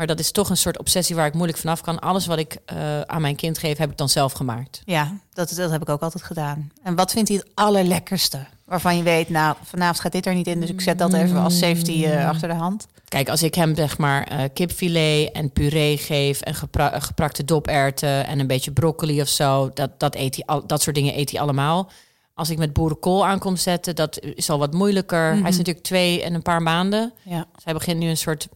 Maar 0.00 0.08
dat 0.08 0.18
is 0.18 0.30
toch 0.32 0.50
een 0.50 0.56
soort 0.56 0.78
obsessie 0.78 1.16
waar 1.16 1.26
ik 1.26 1.34
moeilijk 1.34 1.58
vanaf 1.58 1.80
kan. 1.80 1.98
Alles 1.98 2.26
wat 2.26 2.38
ik 2.38 2.56
eh, 2.64 3.00
aan 3.00 3.20
mijn 3.20 3.36
kind 3.36 3.58
geef, 3.58 3.78
heb 3.78 3.90
ik 3.90 3.96
dan 3.96 4.08
zelf 4.08 4.32
gemaakt. 4.32 4.82
Ja, 4.84 5.12
dat, 5.32 5.52
dat 5.56 5.70
heb 5.70 5.82
ik 5.82 5.88
ook 5.88 6.00
altijd 6.00 6.22
gedaan. 6.22 6.72
En 6.82 6.94
wat 6.94 7.12
vindt 7.12 7.28
hij 7.28 7.38
het 7.38 7.48
allerlekkerste? 7.54 8.46
Waarvan 8.64 8.96
je 8.96 9.02
weet, 9.02 9.28
nou, 9.28 9.56
vanavond 9.64 10.00
gaat 10.00 10.12
dit 10.12 10.26
er 10.26 10.34
niet 10.34 10.46
in, 10.46 10.60
dus 10.60 10.70
ik 10.70 10.80
zet 10.80 10.98
dat 10.98 11.12
even 11.12 11.36
als 11.36 11.58
safety 11.58 12.04
eh, 12.04 12.28
achter 12.28 12.48
de 12.48 12.54
hand. 12.54 12.86
Kijk, 13.08 13.28
als 13.28 13.42
ik 13.42 13.54
hem 13.54 13.74
zeg 13.76 13.98
maar 13.98 14.24
eh, 14.26 14.44
kipfilet 14.54 15.32
en 15.32 15.50
puree 15.50 15.96
geef 15.98 16.40
en 16.40 16.54
gepra- 16.54 17.00
geprakte 17.00 17.44
doperwten 17.44 18.26
en 18.26 18.38
een 18.38 18.46
beetje 18.46 18.72
broccoli 18.72 19.20
of 19.20 19.28
zo, 19.28 19.70
dat, 19.74 19.90
dat, 20.00 20.14
eet 20.14 20.34
hij 20.34 20.44
al, 20.46 20.66
dat 20.66 20.82
soort 20.82 20.96
dingen 20.96 21.18
eet 21.18 21.30
hij 21.30 21.40
allemaal. 21.40 21.90
Als 22.34 22.50
ik 22.50 22.58
met 22.58 22.72
boerenkool 22.72 23.26
aan 23.26 23.38
kom 23.38 23.56
zetten, 23.56 23.96
dat 23.96 24.20
is 24.20 24.50
al 24.50 24.58
wat 24.58 24.72
moeilijker. 24.72 25.30
Hij 25.30 25.48
is 25.50 25.56
natuurlijk 25.56 25.84
twee 25.84 26.22
en 26.22 26.34
een 26.34 26.42
paar 26.42 26.62
maanden. 26.62 27.12
Ja, 27.22 27.46
Dus 27.54 27.64
hij 27.64 27.72
begint 27.74 27.98
nu 27.98 28.08
een 28.08 28.16
soort 28.16 28.48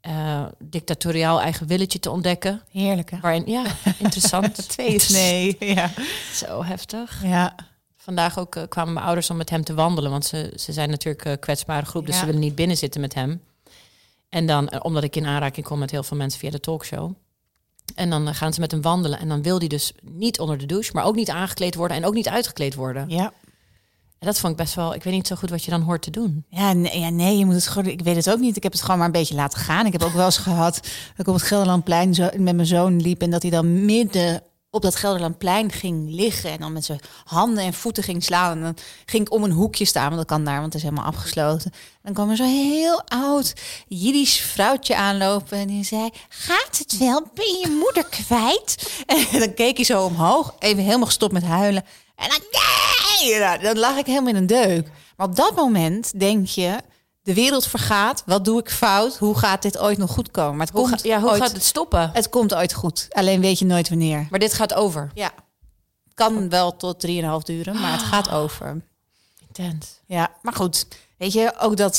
eh, 0.00 0.46
dictatoriaal 0.58 1.40
eigen 1.40 1.66
willetje 1.66 1.98
te 1.98 2.10
ontdekken. 2.10 2.62
heerlijk 2.70 3.10
hè? 3.10 3.18
Waarin, 3.20 3.42
ja, 3.46 3.64
interessant. 3.98 4.68
Twee 4.68 4.94
is 4.94 5.08
nee. 5.08 5.56
Ja. 5.58 5.90
Zo 6.34 6.64
heftig. 6.64 7.20
ja. 7.24 7.54
Vandaag 7.96 8.38
ook 8.38 8.56
eh, 8.56 8.62
kwamen 8.68 8.92
mijn 8.92 9.04
ouders 9.06 9.30
om 9.30 9.36
met 9.36 9.50
hem 9.50 9.64
te 9.64 9.74
wandelen. 9.74 10.10
Want 10.10 10.24
ze, 10.26 10.52
ze 10.56 10.72
zijn 10.72 10.90
natuurlijk 10.90 11.24
een 11.24 11.38
kwetsbare 11.38 11.86
groep. 11.86 12.06
Dus 12.06 12.14
Ja. 12.14 12.20
ze 12.20 12.26
willen 12.26 12.40
niet 12.40 12.54
binnen 12.54 12.76
zitten 12.76 13.00
met 13.00 13.14
hem. 13.14 13.42
En 14.28 14.46
dan, 14.46 14.68
eh, 14.68 14.80
omdat 14.82 15.02
ik 15.02 15.16
in 15.16 15.26
aanraking 15.26 15.66
kom 15.66 15.78
met 15.78 15.90
heel 15.90 16.02
veel 16.02 16.16
mensen 16.16 16.40
via 16.40 16.50
de 16.50 16.60
talkshow. 16.60 17.12
En 17.94 18.10
dan 18.10 18.28
eh, 18.28 18.34
gaan 18.34 18.52
ze 18.52 18.60
met 18.60 18.70
hem 18.70 18.82
wandelen. 18.82 19.18
En 19.18 19.28
dan 19.28 19.42
wil 19.42 19.58
hij 19.58 19.68
dus 19.68 19.92
niet 20.02 20.38
onder 20.40 20.58
de 20.58 20.66
douche. 20.66 20.90
Maar 20.94 21.04
ook 21.04 21.14
niet 21.14 21.30
aangekleed 21.30 21.74
worden. 21.74 21.96
En 21.96 22.04
ook 22.04 22.14
niet 22.14 22.28
uitgekleed 22.28 22.74
worden. 22.74 23.08
Ja. 23.08 23.32
En 24.20 24.26
dat 24.26 24.38
vond 24.38 24.52
ik 24.52 24.58
best 24.58 24.74
wel... 24.74 24.94
Ik 24.94 25.02
weet 25.02 25.12
niet 25.14 25.26
zo 25.26 25.36
goed 25.36 25.50
wat 25.50 25.64
je 25.64 25.70
dan 25.70 25.80
hoort 25.80 26.02
te 26.02 26.10
doen. 26.10 26.44
Ja 26.48 26.72
nee, 26.72 27.00
ja, 27.00 27.08
nee, 27.08 27.38
je 27.38 27.44
moet 27.44 27.54
het 27.54 27.66
gewoon. 27.66 27.90
Ik 27.90 28.00
weet 28.00 28.16
het 28.16 28.30
ook 28.30 28.38
niet. 28.38 28.56
Ik 28.56 28.62
heb 28.62 28.72
het 28.72 28.80
gewoon 28.80 28.96
maar 28.96 29.06
een 29.06 29.12
beetje 29.12 29.34
laten 29.34 29.58
gaan. 29.58 29.86
Ik 29.86 29.92
heb 29.92 30.02
ook 30.02 30.12
wel 30.12 30.24
eens 30.24 30.38
gehad 30.38 30.74
dat 30.74 31.16
ik 31.16 31.26
op 31.26 31.34
het 31.34 31.42
Gelderlandplein 31.42 32.14
zo, 32.14 32.28
met 32.36 32.54
mijn 32.54 32.66
zoon 32.66 33.00
liep 33.00 33.20
en 33.22 33.30
dat 33.30 33.42
hij 33.42 33.50
dan 33.50 33.84
midden 33.84 34.42
op 34.70 34.82
dat 34.82 34.96
Gelderlandplein 34.96 35.72
ging 35.72 36.10
liggen 36.10 36.50
en 36.50 36.58
dan 36.58 36.72
met 36.72 36.84
zijn 36.84 37.00
handen 37.24 37.64
en 37.64 37.74
voeten 37.74 38.02
ging 38.02 38.24
slaan. 38.24 38.56
En 38.56 38.62
dan 38.62 38.76
ging 39.04 39.26
ik 39.26 39.32
om 39.32 39.44
een 39.44 39.50
hoekje 39.50 39.84
staan, 39.84 40.04
want 40.04 40.16
dat 40.16 40.26
kan 40.26 40.44
daar, 40.44 40.60
want 40.60 40.72
het 40.72 40.74
is 40.74 40.82
helemaal 40.82 41.04
afgesloten. 41.04 41.72
Dan 42.02 42.14
kwam 42.14 42.30
er 42.30 42.36
zo'n 42.36 42.46
heel 42.46 43.02
oud 43.04 43.54
Jiddisch 43.88 44.40
vrouwtje 44.40 44.96
aanlopen 44.96 45.58
en 45.58 45.66
die 45.66 45.84
zei: 45.84 46.10
Gaat 46.28 46.78
het 46.78 46.98
wel? 46.98 47.22
Ben 47.34 47.58
je 47.60 47.78
moeder 47.80 48.06
kwijt? 48.10 49.02
En 49.32 49.40
dan 49.40 49.54
keek 49.54 49.76
hij 49.76 49.84
zo 49.84 50.04
omhoog, 50.04 50.54
even 50.58 50.82
helemaal 50.82 51.06
gestopt 51.06 51.32
met 51.32 51.44
huilen. 51.44 51.84
En 52.20 52.28
dan, 52.28 52.40
nee! 53.20 53.58
Dan 53.62 53.78
lag 53.78 53.96
ik 53.96 54.06
helemaal 54.06 54.28
in 54.30 54.36
een 54.36 54.46
deuk. 54.46 54.88
Maar 55.16 55.26
op 55.26 55.36
dat 55.36 55.54
moment 55.56 56.20
denk 56.20 56.46
je, 56.46 56.76
de 57.22 57.34
wereld 57.34 57.66
vergaat. 57.66 58.22
Wat 58.26 58.44
doe 58.44 58.60
ik 58.60 58.70
fout? 58.70 59.16
Hoe 59.16 59.38
gaat 59.38 59.62
dit 59.62 59.78
ooit 59.78 59.98
nog 59.98 60.10
goed 60.10 60.30
komen? 60.30 60.56
Maar 60.56 60.66
het, 60.66 60.74
Hoe, 60.76 60.88
komt, 60.88 61.00
ga- 61.00 61.08
ja, 61.08 61.20
hoe 61.20 61.30
ooit, 61.30 61.42
gaat 61.42 61.52
het 61.52 61.64
stoppen? 61.64 62.10
het 62.12 62.28
komt 62.28 62.54
ooit 62.54 62.72
goed. 62.74 63.06
Alleen 63.10 63.40
weet 63.40 63.58
je 63.58 63.64
nooit 63.64 63.88
wanneer. 63.88 64.26
Maar 64.30 64.38
dit 64.40 64.52
gaat 64.52 64.74
over. 64.74 65.10
Ja. 65.14 65.30
Kan 66.14 66.48
wel 66.48 66.76
tot 66.76 67.06
3,5 67.06 67.12
duren, 67.44 67.80
maar 67.80 67.92
het 67.92 68.02
gaat 68.02 68.30
over. 68.30 68.82
Intens. 69.46 70.00
Ja, 70.06 70.30
maar 70.42 70.52
goed. 70.52 70.86
Weet 71.16 71.32
je, 71.32 71.52
ook 71.58 71.76
dat 71.76 71.98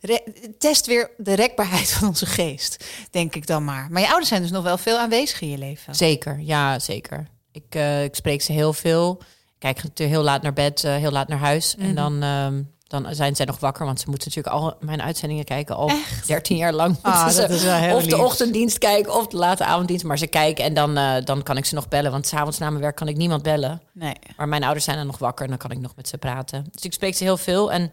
re- 0.00 0.24
test 0.58 0.86
weer 0.86 1.10
de 1.16 1.34
rekbaarheid 1.34 1.90
van 1.92 2.08
onze 2.08 2.26
geest, 2.26 2.84
denk 3.10 3.34
ik 3.34 3.46
dan 3.46 3.64
maar. 3.64 3.86
Maar 3.90 4.00
je 4.00 4.06
ouders 4.08 4.28
zijn 4.28 4.42
dus 4.42 4.50
nog 4.50 4.62
wel 4.64 4.78
veel 4.78 4.98
aanwezig 4.98 5.40
in 5.40 5.48
je 5.50 5.58
leven. 5.58 5.94
Zeker, 5.94 6.38
ja, 6.40 6.78
zeker. 6.78 7.26
Ik, 7.52 7.64
eh, 7.74 8.04
ik 8.04 8.14
spreek 8.14 8.42
ze 8.42 8.52
heel 8.52 8.72
veel. 8.72 9.20
Kijk 9.60 9.76
natuurlijk 9.82 10.10
heel 10.10 10.22
laat 10.22 10.42
naar 10.42 10.52
bed, 10.52 10.84
eh, 10.84 10.94
heel 10.94 11.10
laat 11.10 11.28
naar 11.28 11.38
huis. 11.38 11.76
Mhm. 11.76 11.86
En 11.86 11.94
dan, 11.94 12.22
ehm, 12.22 12.62
dan 12.86 13.14
zijn 13.14 13.36
zij 13.36 13.46
nog 13.46 13.58
wakker, 13.60 13.84
want 13.84 14.00
ze 14.00 14.10
moeten 14.10 14.28
natuurlijk 14.28 14.56
al 14.56 14.76
mijn 14.80 15.02
uitzendingen 15.02 15.44
kijken. 15.44 15.76
Al 15.76 15.90
13 16.26 16.56
jaar 16.56 16.72
lang. 16.72 16.98
Ah, 17.02 17.24
dat 17.36 17.50
is 17.50 17.62
wel 17.62 17.74
heel 17.74 17.96
of 17.96 18.04
de 18.04 18.16
lief. 18.16 18.24
ochtenddienst 18.24 18.78
kijken 18.78 19.14
of 19.14 19.26
de 19.26 19.36
late 19.36 19.64
avonddienst. 19.64 20.04
Maar 20.04 20.18
ze 20.18 20.26
kijken 20.26 20.64
en 20.64 20.74
dan, 20.74 20.96
eh, 20.96 21.24
dan 21.24 21.42
kan 21.42 21.56
ik 21.56 21.64
ze 21.64 21.74
nog 21.74 21.88
bellen. 21.88 22.10
Want 22.10 22.26
s'avonds 22.26 22.58
na 22.58 22.70
mijn 22.70 22.82
werk 22.82 22.96
kan 22.96 23.08
ik 23.08 23.16
niemand 23.16 23.42
bellen. 23.42 23.82
Nee. 23.92 24.14
Maar 24.36 24.48
mijn 24.48 24.62
ouders 24.62 24.84
zijn 24.84 24.96
dan 24.96 25.06
nog 25.06 25.18
wakker 25.18 25.44
en 25.44 25.50
dan 25.50 25.58
kan 25.58 25.70
ik 25.70 25.78
nog 25.78 25.96
met 25.96 26.08
ze 26.08 26.18
praten. 26.18 26.66
Dus 26.70 26.82
ik 26.82 26.92
spreek 26.92 27.14
ze 27.14 27.24
heel 27.24 27.36
veel. 27.36 27.72
En 27.72 27.90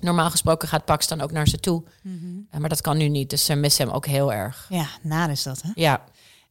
normaal 0.00 0.30
gesproken 0.30 0.68
gaat 0.68 0.84
Pax 0.84 1.06
dan 1.08 1.20
ook 1.20 1.32
naar 1.32 1.48
ze 1.48 1.58
toe. 1.60 1.84
Mhm. 2.02 2.14
Eh, 2.50 2.60
maar 2.60 2.68
dat 2.68 2.80
kan 2.80 2.96
nu 2.96 3.08
niet, 3.08 3.30
dus 3.30 3.44
ze 3.44 3.54
missen 3.54 3.86
hem 3.86 3.94
ook 3.94 4.06
heel 4.06 4.32
erg. 4.32 4.66
Ja, 4.68 4.86
naar 5.02 5.30
is 5.30 5.42
dat, 5.42 5.62
hè? 5.62 5.70
Ja, 5.74 6.04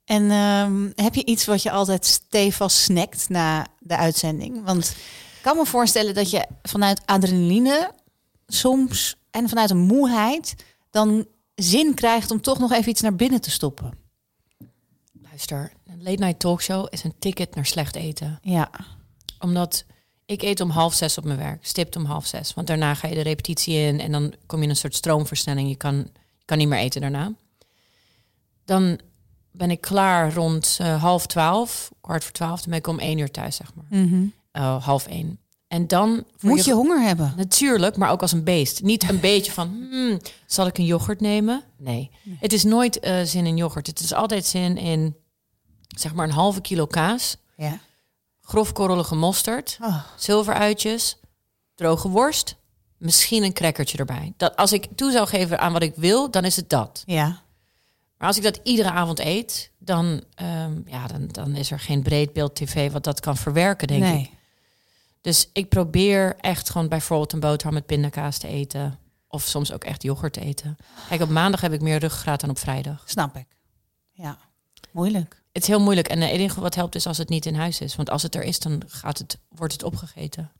En 0.08 0.32
ehm, 0.32 0.90
heb 0.96 1.16
je 1.16 1.26
iets 1.26 1.46
wat 1.46 1.62
je 1.62 1.72
altijd 1.72 2.06
stevast 2.06 2.78
snackt 2.78 3.30
na 3.30 3.68
de 3.80 3.98
uitzending? 3.98 4.64
Want 4.64 4.90
ik 5.36 5.42
kan 5.42 5.58
me 5.58 5.66
voorstellen 5.66 6.14
dat 6.14 6.30
je 6.30 6.46
vanuit 6.62 7.02
adrenaline 7.06 7.92
soms 8.48 9.16
en 9.32 9.50
vanuit 9.50 9.70
een 9.70 9.78
moeheid 9.78 10.56
dan 10.92 11.28
zin 11.56 11.94
krijgt 11.94 12.32
om 12.32 12.42
toch 12.42 12.60
nog 12.60 12.72
even 12.72 12.90
iets 12.90 13.02
naar 13.02 13.16
binnen 13.16 13.42
te 13.42 13.52
stoppen. 13.52 13.94
luister. 15.22 15.72
Een 15.86 16.04
late 16.04 16.24
night 16.24 16.40
talkshow 16.40 16.88
is 16.90 17.04
een 17.04 17.20
ticket 17.20 17.56
naar 17.56 17.66
slecht 17.66 17.96
eten. 17.96 18.40
Ja, 18.42 18.70
Omdat 19.40 19.86
ik 20.26 20.42
eet 20.42 20.62
om 20.62 20.70
half 20.70 20.94
zes 20.94 21.18
op 21.18 21.24
mijn 21.24 21.38
werk, 21.40 21.66
stipt 21.66 21.96
om 21.96 22.06
half 22.06 22.26
zes. 22.26 22.54
Want 22.54 22.68
daarna 22.68 22.94
ga 22.94 23.08
je 23.08 23.16
de 23.16 23.22
repetitie 23.22 23.76
in 23.76 24.00
en 24.00 24.12
dan 24.12 24.34
kom 24.46 24.58
je 24.58 24.64
in 24.64 24.70
een 24.70 24.76
soort 24.76 24.96
stroomversnelling. 24.96 25.70
Je 25.70 25.76
kan, 25.76 25.96
je 26.38 26.46
kan 26.46 26.58
niet 26.58 26.68
meer 26.68 26.80
eten 26.80 27.02
daarna. 27.02 27.34
Dan 28.66 29.00
ben 29.58 29.72
ik 29.72 29.82
klaar 29.82 30.34
rond 30.34 30.78
uh, 30.82 31.02
half 31.02 31.26
twaalf, 31.26 31.92
kwart 32.02 32.24
voor 32.24 32.34
twaalf. 32.34 32.62
Dan 32.62 32.70
ben 32.70 32.80
ik 32.80 32.88
om 32.88 33.00
één 33.00 33.18
uur 33.18 33.32
thuis, 33.32 33.56
zeg 33.56 33.74
maar. 33.76 34.00
Mhm. 34.02 34.26
Uh, 34.54 34.84
half 34.84 35.08
één. 35.08 35.40
En 35.68 35.88
dan 35.88 36.24
moet 36.40 36.66
je, 36.66 36.74
honger 36.74 37.02
hebben. 37.02 37.34
Natuurlijk, 37.38 37.98
maar 37.98 38.12
ook 38.12 38.22
als 38.22 38.32
een 38.32 38.44
beest. 38.44 38.82
Niet 38.82 39.10
een 39.10 39.20
beetje 39.20 39.52
van, 39.52 39.88
hmm, 39.90 40.20
zal 40.46 40.68
ik 40.68 40.78
een 40.78 40.86
yoghurt 40.86 41.22
nemen? 41.22 41.64
Nee. 41.78 42.12
Het 42.40 42.54
is 42.54 42.64
nooit 42.64 43.06
uh, 43.06 43.22
zin 43.22 43.46
in 43.46 43.58
yoghurt. 43.58 43.88
Het 43.88 44.00
is 44.00 44.14
altijd 44.14 44.46
zin 44.46 44.78
in, 44.78 45.16
zeg 45.88 46.14
maar, 46.14 46.28
een 46.28 46.34
halve 46.34 46.62
kilo 46.62 46.86
kaas. 46.86 47.38
Ja. 47.58 47.80
Grofkorrelige 48.42 49.16
mosterd. 49.16 49.78
Oh. 49.82 50.04
Zilveruitjes. 50.16 51.18
Droge 51.76 52.10
worst. 52.10 52.56
Misschien 52.98 53.44
een 53.44 53.54
crackertje 53.54 53.98
erbij. 53.98 54.34
Dat 54.38 54.56
als 54.56 54.74
ik 54.74 54.88
toe 54.96 55.12
zou 55.12 55.28
geven 55.28 55.60
aan 55.60 55.74
wat 55.74 55.84
ik 55.84 55.96
wil, 55.96 56.32
dan 56.32 56.46
is 56.46 56.56
het 56.56 56.70
dat. 56.70 57.04
Ja. 57.06 57.42
Maar 58.18 58.28
als 58.28 58.38
ik 58.38 58.44
dat 58.44 58.60
iedere 58.64 58.92
avond 58.92 59.20
eet, 59.20 59.72
dan, 59.78 60.06
um, 60.42 60.84
ja, 60.86 61.08
dan, 61.08 61.28
dan 61.28 61.56
is 61.56 61.72
er 61.72 61.80
geen 61.80 62.02
breedbeeld 62.02 62.56
tv 62.56 62.92
wat 62.92 63.04
dat 63.04 63.20
kan 63.20 63.38
verwerken, 63.38 63.88
denk 63.88 64.02
nee. 64.02 64.20
ik. 64.20 64.30
Dus 65.22 65.50
ik 65.54 65.70
probeer 65.70 66.36
echt 66.40 66.70
gewoon 66.70 66.88
bijvoorbeeld 66.88 67.34
een 67.34 67.40
boterham 67.40 67.74
met 67.74 67.86
pindakaas 67.86 68.38
te 68.38 68.48
eten. 68.48 69.00
Of 69.28 69.44
soms 69.44 69.72
ook 69.72 69.84
echt 69.84 70.04
yoghurt 70.04 70.34
te 70.34 70.40
eten. 70.42 70.78
Kijk, 71.10 71.22
op 71.22 71.30
maandag 71.30 71.62
heb 71.62 71.74
ik 71.74 71.82
meer 71.82 72.00
ruggengraat 72.00 72.42
dan 72.42 72.50
op 72.50 72.60
vrijdag. 72.60 73.04
Snap 73.06 73.36
ik. 73.36 73.48
Ja, 74.12 74.38
moeilijk. 74.92 75.42
Het 75.52 75.62
is 75.62 75.68
heel 75.68 75.82
moeilijk. 75.82 76.08
En 76.08 76.22
het 76.22 76.32
enige 76.32 76.62
wat 76.62 76.76
helpt 76.76 76.96
is 76.96 77.08
als 77.08 77.18
het 77.18 77.30
niet 77.30 77.46
in 77.46 77.56
huis 77.56 77.82
is. 77.82 77.96
Want 77.96 78.10
als 78.10 78.24
het 78.24 78.36
er 78.36 78.44
is, 78.44 78.60
dan 78.60 78.82
gaat 78.88 79.18
het, 79.18 79.38
wordt 79.50 79.74
het 79.74 79.84
opgegeten. 79.84 80.52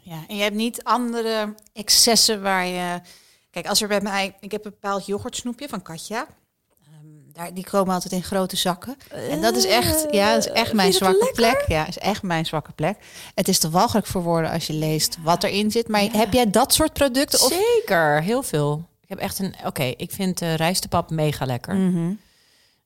Ja, 0.00 0.24
en 0.28 0.36
je 0.36 0.42
hebt 0.42 0.54
niet 0.54 0.84
andere 0.84 1.54
excessen 1.72 2.42
waar 2.42 2.66
je... 2.66 3.00
Kijk, 3.50 3.66
als 3.66 3.82
er 3.82 3.88
bij 3.88 4.00
mij... 4.00 4.36
Ik 4.40 4.52
heb 4.52 4.64
een 4.64 4.70
bepaald 4.70 5.06
yoghurtsnoepje 5.06 5.68
van 5.68 5.82
Katja. 5.82 6.26
Daar, 7.34 7.54
die 7.54 7.64
komen 7.64 7.94
altijd 7.94 8.12
in 8.12 8.22
grote 8.22 8.56
zakken. 8.56 8.96
En 9.30 9.40
dat 9.40 9.56
is 9.56 9.66
echt, 9.66 10.06
ja, 10.10 10.34
dat 10.34 10.46
is 10.46 10.52
echt 10.52 10.72
mijn 10.72 10.92
zwakke 10.92 11.30
plek. 11.34 11.64
Ja, 11.66 11.86
is 11.86 11.98
echt 11.98 12.22
mijn 12.22 12.46
zwakke 12.46 12.72
plek. 12.72 12.96
Het 13.34 13.48
is 13.48 13.58
te 13.58 13.70
walgelijk 13.70 14.06
voor 14.06 14.22
woorden 14.22 14.50
als 14.50 14.66
je 14.66 14.72
leest 14.72 15.16
wat 15.22 15.42
erin 15.42 15.70
zit. 15.70 15.88
Maar 15.88 16.02
ja. 16.02 16.10
heb 16.10 16.32
jij 16.32 16.50
dat 16.50 16.72
soort 16.72 16.92
producten? 16.92 17.40
Of? 17.40 17.52
Zeker, 17.52 18.22
heel 18.22 18.42
veel. 18.42 18.84
Ik 19.02 19.08
heb 19.08 19.18
echt 19.18 19.38
een... 19.38 19.54
Oké, 19.64 19.82
ik 19.82 20.10
vind 20.10 20.42
uh, 20.42 20.54
rijstepap 20.54 21.10
mega 21.10 21.44
lekker. 21.44 21.74
Mm 21.74 22.18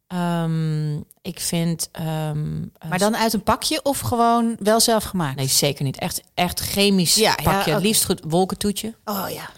-hmm. 0.08 0.18
um, 0.18 1.04
ik 1.22 1.40
vind... 1.40 1.90
Um, 2.00 2.72
maar 2.88 2.98
dan 2.98 3.16
uit 3.16 3.32
een 3.32 3.42
pakje 3.42 3.82
of 3.82 4.00
gewoon 4.00 4.56
wel 4.58 4.80
zelf 4.80 5.04
gemaakt? 5.04 5.36
Nee, 5.36 5.46
zeker 5.46 5.84
niet. 5.84 5.98
Echt, 5.98 6.20
echt 6.34 6.60
chemisch 6.60 7.14
ja, 7.14 7.34
pakje. 7.34 7.50
Ja, 7.50 7.60
okay. 7.60 7.80
Liefst 7.80 8.04
goed 8.04 8.20
wolkentoetje. 8.24 8.94
Oh 9.04 9.26
ja. 9.30 9.50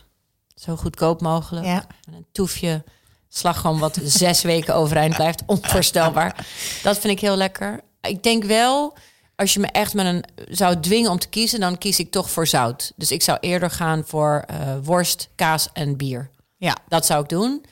Zo 0.55 0.77
goedkoop 0.77 1.21
mogelijk. 1.21 1.67
Ja. 1.67 1.87
En 2.07 2.15
een 2.15 2.27
toefje 2.33 2.85
slagroom 3.33 3.79
wat 3.79 3.99
zes 4.23 4.43
weken 4.43 4.75
overeind 4.75 5.15
blijft. 5.15 5.43
Onvoorstelbaar. 5.47 6.47
Dat 6.83 6.99
vind 6.99 7.13
ik 7.13 7.21
heel 7.21 7.37
lekker. 7.37 7.81
Ik 8.01 8.23
denk 8.23 8.45
wel, 8.45 8.97
als 9.37 9.55
je 9.55 9.61
me 9.61 9.67
echt 9.67 9.95
met 9.95 10.07
een 10.07 10.25
zou 10.49 10.81
dwingen 10.81 11.11
om 11.11 11.19
te 11.19 11.29
kiezen, 11.29 11.61
dan 11.61 11.79
kies 11.79 11.99
ik 11.99 12.11
toch 12.11 12.31
voor 12.31 12.47
zout. 12.47 12.93
Dus 12.97 13.11
ik 13.13 13.23
zou 13.23 13.39
eerder 13.41 13.71
gaan 13.71 14.03
voor 14.07 14.45
uh, 14.51 14.57
worst, 14.83 15.29
kaas 15.35 15.69
en 15.73 15.97
bier. 15.97 16.31
Ja. 16.57 16.77
Dat 16.89 17.07
zou 17.07 17.23
ik 17.23 17.29
doen. 17.29 17.65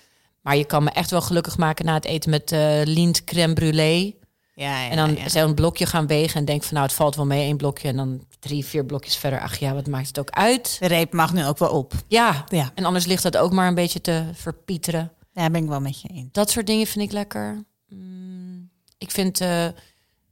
Maar 0.42 0.56
je 0.56 0.64
kan 0.64 0.84
me 0.84 0.90
echt 0.90 1.10
wel 1.10 1.20
gelukkig 1.20 1.56
maken 1.56 1.84
na 1.84 1.94
het 1.94 2.04
eten 2.04 2.30
met 2.30 2.52
uh, 2.52 2.80
lint 2.84 3.24
crème 3.24 3.54
brûlée. 3.54 4.16
Ja, 4.54 4.82
ja, 4.82 4.90
en 4.90 4.96
dan 4.96 5.16
ja. 5.16 5.28
zo'n 5.28 5.54
blokje 5.54 5.86
gaan 5.86 6.06
wegen 6.06 6.38
en 6.40 6.44
denk 6.44 6.62
van 6.62 6.74
nou, 6.74 6.86
het 6.86 6.96
valt 6.96 7.16
wel 7.16 7.26
mee, 7.26 7.42
één 7.42 7.56
blokje. 7.56 7.88
En 7.88 7.96
dan 7.96 8.24
drie, 8.38 8.64
vier 8.64 8.84
blokjes 8.84 9.16
verder. 9.16 9.40
Ach 9.40 9.58
ja, 9.58 9.74
wat 9.74 9.86
maakt 9.86 10.06
het 10.06 10.18
ook 10.18 10.30
uit? 10.30 10.76
De 10.80 10.86
reep 10.86 11.12
mag 11.12 11.32
nu 11.32 11.46
ook 11.46 11.58
wel 11.58 11.68
op. 11.70 11.92
Ja, 12.06 12.44
Ja. 12.48 12.70
en 12.74 12.84
anders 12.84 13.06
ligt 13.06 13.22
dat 13.22 13.36
ook 13.36 13.52
maar 13.52 13.68
een 13.68 13.74
beetje 13.74 14.00
te 14.00 14.22
verpieteren. 14.32 15.12
Ja, 15.38 15.50
ben 15.50 15.62
ik 15.62 15.68
wel 15.68 15.80
met 15.80 16.00
je 16.00 16.08
in. 16.08 16.28
Dat 16.32 16.50
soort 16.50 16.66
dingen 16.66 16.86
vind 16.86 17.04
ik 17.04 17.12
lekker. 17.12 17.64
Mm, 17.88 18.70
ik 18.98 19.10
vind 19.10 19.40
uh, 19.40 19.66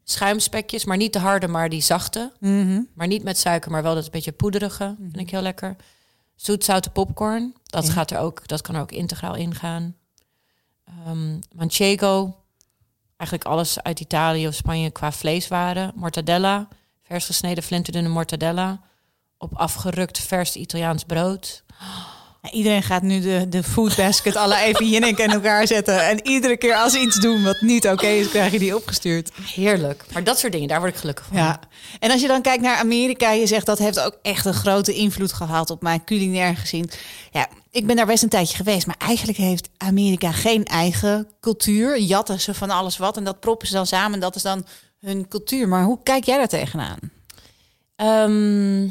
schuimspekjes, 0.04 0.84
maar 0.84 0.96
niet 0.96 1.12
de 1.12 1.18
harde, 1.18 1.48
maar 1.48 1.68
die 1.68 1.80
zachte. 1.80 2.32
Mhm. 2.40 2.80
Maar 2.94 3.06
niet 3.06 3.22
met 3.22 3.38
suiker, 3.38 3.70
maar 3.70 3.82
wel 3.82 3.94
dat 3.94 4.04
een 4.04 4.10
beetje 4.10 4.32
poederige. 4.32 4.96
Vind 4.98 5.18
ik 5.18 5.30
heel 5.30 5.40
lekker. 5.40 5.76
Zoetzoute 6.34 6.90
popcorn. 6.90 7.54
Dat 7.62 7.90
gaat 7.90 8.10
er 8.10 8.18
ook, 8.18 8.48
dat 8.48 8.60
kan 8.60 8.74
er 8.74 8.80
ook 8.80 8.92
integraal 8.92 9.34
ingaan. 9.34 9.96
Ehm 10.84 11.38
manchego. 11.54 12.36
Eigenlijk 13.16 13.50
alles 13.50 13.82
uit 13.82 14.00
Italië 14.00 14.48
of 14.48 14.54
Spanje 14.54 14.90
qua 14.90 15.12
vleeswaren. 15.12 15.92
Mortadella. 15.94 16.68
Vers 17.02 17.26
gesneden 17.26 17.62
flinterdunne 17.62 18.08
mortadella. 18.08 18.80
Op 19.38 19.54
afgerukt 19.54 20.18
vers 20.18 20.56
Italiaans 20.56 21.04
brood. 21.04 21.64
Iedereen 22.52 22.82
gaat 22.82 23.02
nu 23.02 23.20
de, 23.20 23.46
de 23.48 23.62
food 23.62 23.96
basket 23.96 24.36
alle 24.36 24.56
even 24.56 24.88
Jinek 24.88 25.18
in 25.18 25.30
elkaar 25.30 25.66
zetten. 25.66 26.08
En 26.08 26.26
iedere 26.26 26.56
keer 26.56 26.74
als 26.74 26.92
ze 26.92 26.98
iets 26.98 27.20
doen 27.20 27.42
wat 27.42 27.60
niet 27.60 27.88
oké 27.88 28.06
is, 28.06 28.28
krijg 28.28 28.52
je 28.52 28.58
die 28.58 28.76
opgestuurd. 28.76 29.30
Heerlijk. 29.54 30.04
Maar 30.12 30.24
dat 30.24 30.38
soort 30.38 30.52
dingen, 30.52 30.68
daar 30.68 30.80
word 30.80 30.92
ik 30.92 30.98
gelukkig 30.98 31.26
van. 31.26 31.36
Ja. 31.36 31.60
En 31.98 32.10
als 32.10 32.20
je 32.20 32.26
dan 32.26 32.42
kijkt 32.42 32.62
naar 32.62 32.76
Amerika, 32.76 33.30
je 33.30 33.46
zegt 33.46 33.66
dat 33.66 33.78
heeft 33.78 34.00
ook 34.00 34.18
echt 34.22 34.44
een 34.44 34.54
grote 34.54 34.94
invloed 34.94 35.32
gehad 35.32 35.70
op 35.70 35.82
mij 35.82 36.00
culinair 36.04 36.56
gezien. 36.56 36.90
Ja, 37.30 37.48
ik 37.70 37.86
ben 37.86 37.96
daar 37.96 38.06
best 38.06 38.22
een 38.22 38.28
tijdje 38.28 38.56
geweest, 38.56 38.86
maar 38.86 38.96
eigenlijk 38.98 39.38
heeft 39.38 39.68
Amerika 39.76 40.32
geen 40.32 40.64
eigen 40.64 41.28
cultuur. 41.40 41.98
Jatten 41.98 42.40
ze 42.40 42.54
van 42.54 42.70
alles 42.70 42.96
wat 42.96 43.16
en 43.16 43.24
dat 43.24 43.40
proppen 43.40 43.66
ze 43.66 43.72
dan 43.74 43.86
samen. 43.86 44.20
Dat 44.20 44.36
is 44.36 44.42
dan 44.42 44.66
hun 45.00 45.28
cultuur. 45.28 45.68
Maar 45.68 45.84
hoe 45.84 45.98
kijk 46.02 46.24
jij 46.24 46.36
daar 46.36 46.48
tegenaan? 46.48 46.98
Ehm, 47.96 48.88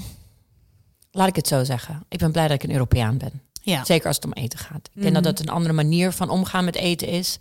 laat 1.16 1.28
ik 1.28 1.36
het 1.36 1.48
zo 1.48 1.64
zeggen. 1.64 2.04
Ik 2.10 2.20
ben 2.20 2.32
blij 2.32 2.48
dat 2.48 2.56
ik 2.56 2.64
een 2.64 2.72
Europeaan 2.76 3.18
ben. 3.18 3.42
Ja. 3.62 3.86
Zeker 3.86 4.08
als 4.08 4.16
het 4.16 4.26
om 4.26 4.34
eten 4.34 4.60
gaat. 4.60 4.88
Ik 4.94 5.02
denk 5.02 5.14
Mhm. 5.14 5.14
dat 5.14 5.24
dat 5.24 5.40
een 5.40 5.54
andere 5.54 5.74
manier 5.74 6.12
van 6.12 6.30
omgaan 6.30 6.66
met 6.66 6.76
eten 6.76 7.08
is. 7.08 7.38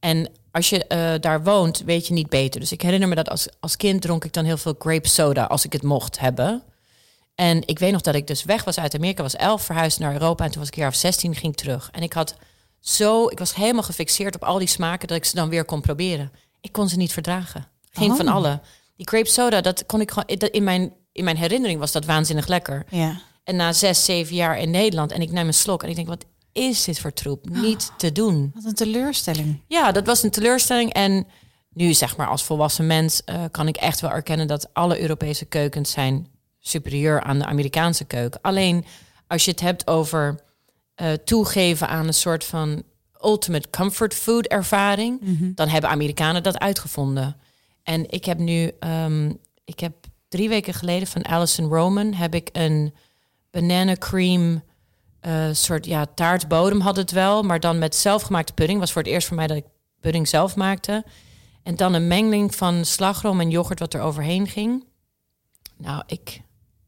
En 0.00 0.30
als 0.50 0.68
je 0.70 0.84
eh, 0.86 1.12
daar 1.20 1.42
woont, 1.42 1.82
weet 1.84 2.06
je 2.06 2.12
niet 2.12 2.28
beter. 2.28 2.60
Dus 2.60 2.72
ik 2.72 2.82
herinner 2.82 3.08
me 3.08 3.14
dat 3.14 3.28
als, 3.28 3.48
als 3.60 3.76
kind 3.76 4.02
dronk 4.02 4.24
ik 4.24 4.32
dan 4.32 4.44
heel 4.44 4.56
veel 4.56 4.74
grape 4.78 5.08
soda 5.08 5.44
als 5.44 5.64
ik 5.64 5.72
het 5.72 5.82
mocht 5.82 6.18
hebben. 6.18 6.62
En 7.34 7.62
ik 7.66 7.78
weet 7.78 7.92
nog 7.92 8.00
dat 8.00 8.14
ik 8.14 8.26
dus 8.26 8.44
weg 8.44 8.64
was 8.64 8.78
uit 8.78 8.94
Amerika, 8.94 9.22
was 9.22 9.36
elf, 9.36 9.62
verhuisd 9.62 9.98
naar 9.98 10.12
Europa. 10.12 10.44
En 10.44 10.50
toen 10.50 10.58
was 10.60 10.68
ik 10.68 10.74
een 10.74 10.82
jaar 10.82 10.90
of 10.90 10.96
16, 10.96 11.34
ging 11.34 11.52
ik 11.52 11.58
terug. 11.58 11.88
En 11.92 12.02
ik 12.02 12.12
had 12.12 12.34
zo, 12.80 13.28
ik 13.28 13.38
was 13.38 13.54
helemaal 13.54 13.82
gefixeerd 13.82 14.34
op 14.34 14.44
al 14.44 14.58
die 14.58 14.68
smaken 14.68 15.08
dat 15.08 15.16
ik 15.16 15.24
ze 15.24 15.34
dan 15.34 15.48
weer 15.48 15.64
kon 15.64 15.80
proberen. 15.80 16.32
Ik 16.60 16.72
kon 16.72 16.88
ze 16.88 16.96
niet 16.96 17.12
verdragen. 17.12 17.66
Geen 17.90 18.10
Oh. 18.10 18.16
van 18.16 18.28
alle. 18.28 18.60
Die 18.96 19.08
grape 19.08 19.28
soda, 19.28 19.60
dat 19.60 19.86
kon 19.86 20.00
ik 20.00 20.10
gewoon, 20.10 20.26
in 20.50 20.64
mijn, 20.64 20.92
in 21.12 21.24
mijn 21.24 21.36
herinnering 21.36 21.80
was 21.80 21.92
dat 21.92 22.04
waanzinnig 22.04 22.46
lekker. 22.46 22.84
Ja. 22.88 23.20
En 23.44 23.56
na 23.56 23.72
zes, 23.72 24.04
zeven 24.04 24.34
jaar 24.34 24.58
in 24.58 24.70
Nederland 24.70 25.12
en 25.12 25.20
ik 25.20 25.30
neem 25.30 25.46
een 25.46 25.54
slok 25.54 25.82
en 25.82 25.88
ik 25.88 25.94
denk, 25.94 26.08
wat 26.08 26.24
is 26.52 26.84
dit 26.84 27.00
voor 27.00 27.12
troep? 27.12 27.48
Niet 27.48 27.92
te 27.96 28.12
doen. 28.12 28.50
Wat 28.54 28.64
een 28.64 28.74
teleurstelling. 28.74 29.62
Ja, 29.66 29.92
dat 29.92 30.06
was 30.06 30.22
een 30.22 30.30
teleurstelling. 30.30 30.92
En 30.92 31.26
nu, 31.72 31.94
zeg 31.94 32.16
maar, 32.16 32.26
als 32.26 32.42
volwassen 32.42 32.86
mens 32.86 33.24
eh, 33.24 33.44
kan 33.50 33.68
ik 33.68 33.76
echt 33.76 34.00
wel 34.00 34.10
erkennen 34.10 34.46
dat 34.46 34.74
alle 34.74 35.00
Europese 35.00 35.44
keukens 35.44 35.90
zijn 35.90 36.26
superieur 36.58 37.22
aan 37.22 37.38
de 37.38 37.44
Amerikaanse 37.44 38.04
keuken. 38.04 38.40
Alleen 38.40 38.84
als 39.26 39.44
je 39.44 39.50
het 39.50 39.60
hebt 39.60 39.86
over 39.86 40.40
eh, 40.94 41.12
toegeven 41.12 41.88
aan 41.88 42.06
een 42.06 42.14
soort 42.14 42.44
van 42.44 42.82
ultimate 43.24 43.70
comfort 43.70 44.14
food 44.14 44.46
ervaring, 44.46 45.20
dan 45.54 45.68
hebben 45.68 45.90
Amerikanen 45.90 46.42
dat 46.42 46.58
uitgevonden. 46.58 47.36
En 47.82 48.10
ik 48.10 48.24
heb 48.24 48.38
nu, 48.38 48.70
ehm, 48.78 49.32
ik 49.64 49.80
heb 49.80 50.01
drie 50.32 50.48
weken 50.48 50.74
geleden 50.74 51.08
van 51.08 51.24
Alison 51.24 51.68
Roman 51.68 52.12
heb 52.12 52.34
ik 52.34 52.48
een 52.52 52.94
banana 53.50 53.96
cream 53.96 54.62
eh, 55.20 55.48
soort 55.52 55.86
ja 55.86 56.06
taartbodem 56.14 56.80
had 56.80 56.96
het 56.96 57.10
wel, 57.10 57.42
maar 57.42 57.60
dan 57.60 57.78
met 57.78 57.96
zelfgemaakte 57.96 58.52
pudding. 58.52 58.78
Was 58.78 58.92
voor 58.92 59.02
het 59.02 59.10
eerst 59.10 59.26
voor 59.26 59.36
mij 59.36 59.46
dat 59.46 59.56
ik 59.56 59.64
pudding 60.00 60.28
zelf 60.28 60.56
maakte. 60.56 61.04
En 61.62 61.76
dan 61.76 61.94
een 61.94 62.06
mengeling 62.06 62.54
van 62.54 62.84
slagroom 62.84 63.40
en 63.40 63.50
yoghurt 63.50 63.78
wat 63.78 63.94
er 63.94 64.00
overheen 64.00 64.48
ging. 64.48 64.84
Nou, 65.76 66.02
ik, 66.06 66.40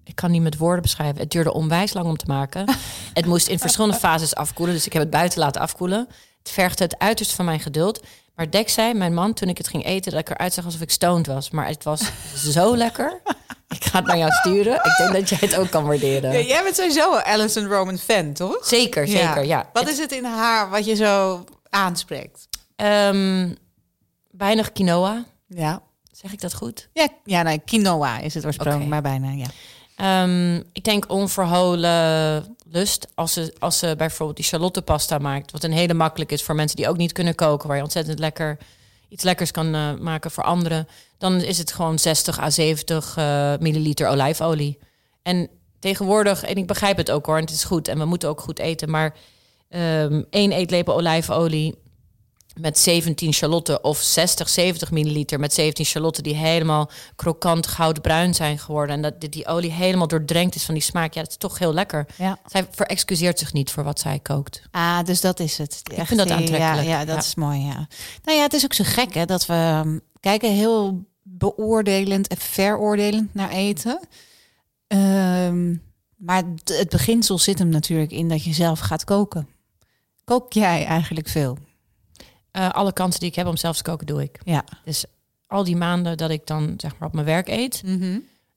ik 0.04 0.14
kan 0.14 0.30
niet 0.30 0.42
met 0.42 0.56
woorden 0.56 0.82
beschrijven. 0.82 1.20
Het 1.20 1.30
duurde 1.30 1.52
onwijs 1.52 1.92
lang 1.92 2.06
om 2.06 2.16
te 2.16 2.26
maken. 2.26 2.68
het 3.14 3.26
moest 3.26 3.48
in 3.48 3.58
verschillende 3.58 3.96
fases 3.96 4.34
afkoelen, 4.34 4.74
dus 4.74 4.86
ik 4.86 4.92
heb 4.92 5.02
het 5.02 5.10
buiten 5.10 5.38
laten 5.38 5.60
afkoelen. 5.60 6.08
Het 6.38 6.50
vergde 6.50 6.84
het 6.84 6.98
uiterste 6.98 7.34
van 7.34 7.44
mijn 7.44 7.60
geduld. 7.60 8.02
Maar 8.34 8.50
Dek 8.50 8.68
zei, 8.68 8.94
mijn 8.94 9.14
man, 9.14 9.32
toen 9.34 9.48
ik 9.48 9.58
het 9.58 9.68
ging 9.68 9.84
eten, 9.84 10.12
dat 10.12 10.20
ik 10.20 10.30
eruit 10.30 10.52
zag 10.52 10.64
alsof 10.64 10.80
ik 10.80 10.90
stoned 10.90 11.26
was. 11.26 11.50
Maar 11.50 11.66
het 11.66 11.84
was 11.84 12.10
zo 12.34 12.76
lekker. 12.84 13.20
Ik 13.68 13.84
ga 13.84 13.98
het 13.98 14.06
naar 14.06 14.18
jou 14.18 14.30
sturen. 14.30 14.74
Ik 14.74 14.94
denk 14.98 15.12
dat 15.12 15.28
jij 15.28 15.38
het 15.40 15.56
ook 15.56 15.70
kan 15.70 15.84
waarderen. 15.86 16.32
Ja, 16.32 16.38
jij 16.38 16.62
bent 16.62 16.76
sowieso 16.76 17.14
een 17.14 17.22
Alison 17.22 17.66
Roman 17.66 17.98
fan, 17.98 18.32
toch? 18.32 18.66
Zeker, 18.66 19.08
zeker, 19.08 19.44
ja. 19.44 19.70
Wat 19.72 19.88
is 19.88 19.98
het 19.98 20.12
in 20.12 20.24
haar 20.24 20.70
wat 20.70 20.84
je 20.84 20.94
zo 20.94 21.44
aanspreekt? 21.70 22.48
Ehm, 22.76 23.52
weinig 24.30 24.72
quinoa. 24.72 25.24
Ja. 25.48 25.82
Zeg 26.12 26.32
ik 26.32 26.40
dat 26.40 26.54
goed? 26.54 26.88
Ja, 26.92 27.08
ja 27.24 27.42
nee, 27.42 27.58
quinoa 27.58 28.18
is 28.18 28.34
het 28.34 28.46
oorspronkelijk, 28.46 28.90
maar 28.90 29.02
bijna, 29.02 29.30
ja. 29.30 29.46
Ehm, 29.96 30.56
ik 30.72 30.84
denk 30.84 31.10
onverholen 31.10 32.56
Als 33.14 33.33
ze, 33.33 33.54
als 33.59 33.78
ze 33.78 33.95
bijvoorbeeld 33.97 34.37
die 34.37 34.47
charlotte 34.47 34.83
pasta 34.83 35.19
maakt. 35.19 35.50
Wat 35.50 35.64
een 35.64 35.73
hele 35.73 35.95
makkelijk 35.95 36.33
is 36.33 36.43
voor 36.43 36.54
mensen 36.54 36.76
die 36.76 36.88
ook 36.88 36.97
niet 36.97 37.12
kunnen 37.12 37.35
koken. 37.35 37.69
Waar 37.69 37.76
je 37.76 37.83
ontzettend 37.83 38.19
lekker 38.19 38.59
iets 39.09 39.25
lekkers 39.25 39.50
kan 39.50 39.75
eh, 39.75 39.95
maken 39.95 40.31
voor 40.31 40.45
anderen. 40.45 40.88
Dan 41.19 41.40
is 41.40 41.59
het 41.59 41.73
gewoon 41.73 41.99
60 41.99 42.40
à 42.40 42.50
70 42.50 43.16
eh, 43.16 43.52
milliliter 43.59 44.09
olijfolie. 44.09 44.78
En 45.23 45.49
tegenwoordig, 45.78 46.43
en 46.43 46.57
ik 46.57 46.66
begrijp 46.66 46.97
het 46.97 47.11
ook 47.11 47.26
hoor. 47.26 47.37
En 47.37 47.45
het 47.45 47.50
is 47.50 47.64
goed 47.64 47.88
en 47.88 47.99
we 47.99 48.04
moeten 48.04 48.28
ook 48.28 48.40
goed 48.40 48.59
eten. 48.59 48.90
Maar 48.90 49.14
ehm 49.69 50.23
één 50.31 50.52
eetlepel 50.52 50.95
olijfolie 50.95 51.75
met 52.61 52.78
17 52.78 53.32
Charlotte 53.32 53.80
of 53.80 53.99
60, 53.99 54.49
70 54.49 54.90
milliliter 54.90 55.40
met 55.40 55.54
17 55.54 55.84
Charlotte 55.84 56.23
die 56.23 56.34
helemaal 56.34 56.90
krokant 57.16 57.66
goudbruin 57.66 58.34
zijn 58.34 58.58
geworden 58.58 58.96
en 58.96 59.02
dat 59.02 59.20
die, 59.20 59.28
die 59.28 59.46
olie 59.46 59.70
helemaal 59.70 60.08
doordrenkt 60.08 60.54
is 60.54 60.64
van 60.64 60.75
die 60.75 60.82
smaak. 60.82 61.14
Ja, 61.14 61.20
dat 61.23 61.30
is 61.30 61.37
toch 61.37 61.58
heel 61.58 61.75
lekker. 61.75 62.06
Ja. 62.16 62.38
Zij 62.46 62.66
verexcuseert 62.70 63.38
zich 63.38 63.52
niet 63.52 63.70
voor 63.70 63.84
wat 63.84 64.00
zij 64.00 64.18
kookt. 64.23 64.62
Ah, 64.70 65.04
dus 65.04 65.20
dat 65.20 65.40
is 65.40 65.58
het. 65.58 65.80
Ik 65.96 66.06
vind 66.06 66.18
dat 66.20 66.30
aantrekkelijk. 66.30 66.87
Ja, 66.87 66.99
ja 66.99 66.99
dat 67.04 67.14
Ja. 67.14 67.20
is 67.20 67.34
mooi, 67.34 67.61
ja. 67.61 67.88
Nou 68.25 68.38
ja, 68.38 68.42
het 68.42 68.52
is 68.54 68.64
ook 68.64 68.73
zo 68.75 68.84
gek 68.87 69.14
hè, 69.14 69.25
dat 69.25 69.46
we 69.46 69.82
um, 69.84 70.00
kijken 70.20 70.52
heel 70.52 71.04
beoordelend 71.23 72.28
en 72.28 72.37
veroordelend 72.37 73.34
naar 73.34 73.50
eten. 73.50 74.00
Ehm, 74.87 75.75
maar 76.16 76.42
het 76.64 76.88
beginsel 76.88 77.38
zit 77.38 77.58
hem 77.58 77.68
natuurlijk 77.68 78.11
in 78.11 78.28
dat 78.28 78.44
je 78.44 78.52
zelf 78.52 78.78
gaat 78.78 79.04
koken. 79.04 79.49
Kook 80.25 80.52
jij 80.52 80.84
eigenlijk 80.84 81.28
veel? 81.28 81.58
Eh, 82.54 82.68
alle 82.70 82.92
kansen 82.92 83.20
die 83.20 83.28
ik 83.28 83.34
heb 83.34 83.46
om 83.46 83.56
zelf 83.56 83.76
te 83.76 83.82
koken, 83.82 84.06
doe 84.06 84.23
ik. 84.23 84.38
Ja. 84.44 84.64
Dus 84.84 85.04
al 85.46 85.64
die 85.64 85.76
maanden 85.76 86.16
dat 86.16 86.30
ik 86.30 86.46
dan 86.46 86.75
zeg 86.76 86.99
maar 86.99 87.08
op 87.08 87.14
mijn 87.14 87.26
werk 87.26 87.49
eet, 87.49 87.82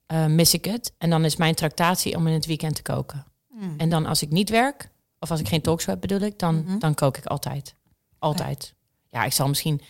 eh, 0.06 0.26
mis 0.26 0.54
ik 0.54 0.64
het. 0.64 0.92
En 0.98 1.10
dan 1.10 1.24
is 1.24 1.36
mijn 1.36 1.54
tractatie 1.54 2.16
om 2.16 2.26
in 2.26 2.32
het 2.32 2.46
weekend 2.46 2.74
te 2.74 2.82
koken. 2.82 3.26
En 3.76 3.88
dan 3.88 4.06
als 4.06 4.22
ik 4.22 4.30
niet 4.30 4.50
werk, 4.50 4.88
of 5.18 5.30
als 5.30 5.40
ik 5.40 5.48
geen 5.48 5.60
talkshow 5.60 5.90
heb 5.90 6.00
bedoel 6.00 6.20
ik, 6.20 6.38
dan, 6.38 6.54
Mhm. 6.64 6.78
dan 6.78 6.94
kook 6.94 7.16
ik 7.16 7.26
altijd. 7.26 7.74
Altijd. 8.18 8.74
Ja, 9.08 9.24
ik 9.24 9.32
zal 9.32 9.48
misschien... 9.48 9.80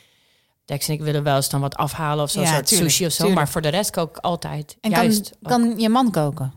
Dex 0.65 0.89
en 0.89 0.95
ik 0.95 1.01
willen 1.01 1.23
wel 1.23 1.37
eens 1.37 1.49
dan 1.49 1.61
wat 1.61 1.77
afhalen 1.77 2.25
of 2.25 2.31
zo, 2.31 2.41
Ja, 2.41 2.47
soort 2.55 2.67
tuurlijk, 2.67 2.91
sushi 2.91 3.07
of 3.07 3.11
zo. 3.13 3.17
tuurlijk. 3.17 3.39
Maar 3.39 3.49
voor 3.49 3.61
de 3.63 3.69
rest 3.69 3.91
kook 3.91 4.17
ik 4.17 4.25
altijd. 4.25 4.77
En 4.81 4.91
Juist. 4.91 5.31
kan, 5.43 5.61
kan 5.69 5.79
je 5.79 5.89
man 5.89 6.11
koken? 6.11 6.53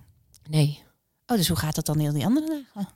Nee. 0.50 0.84
Oh, 1.27 1.38
dus 1.38 1.48
hoe 1.48 1.58
gaat 1.58 1.75
dat 1.75 1.86
dan 1.86 2.00
heel 2.00 2.13
die 2.13 2.25
andere 2.25 2.48
dagen? 2.74 2.89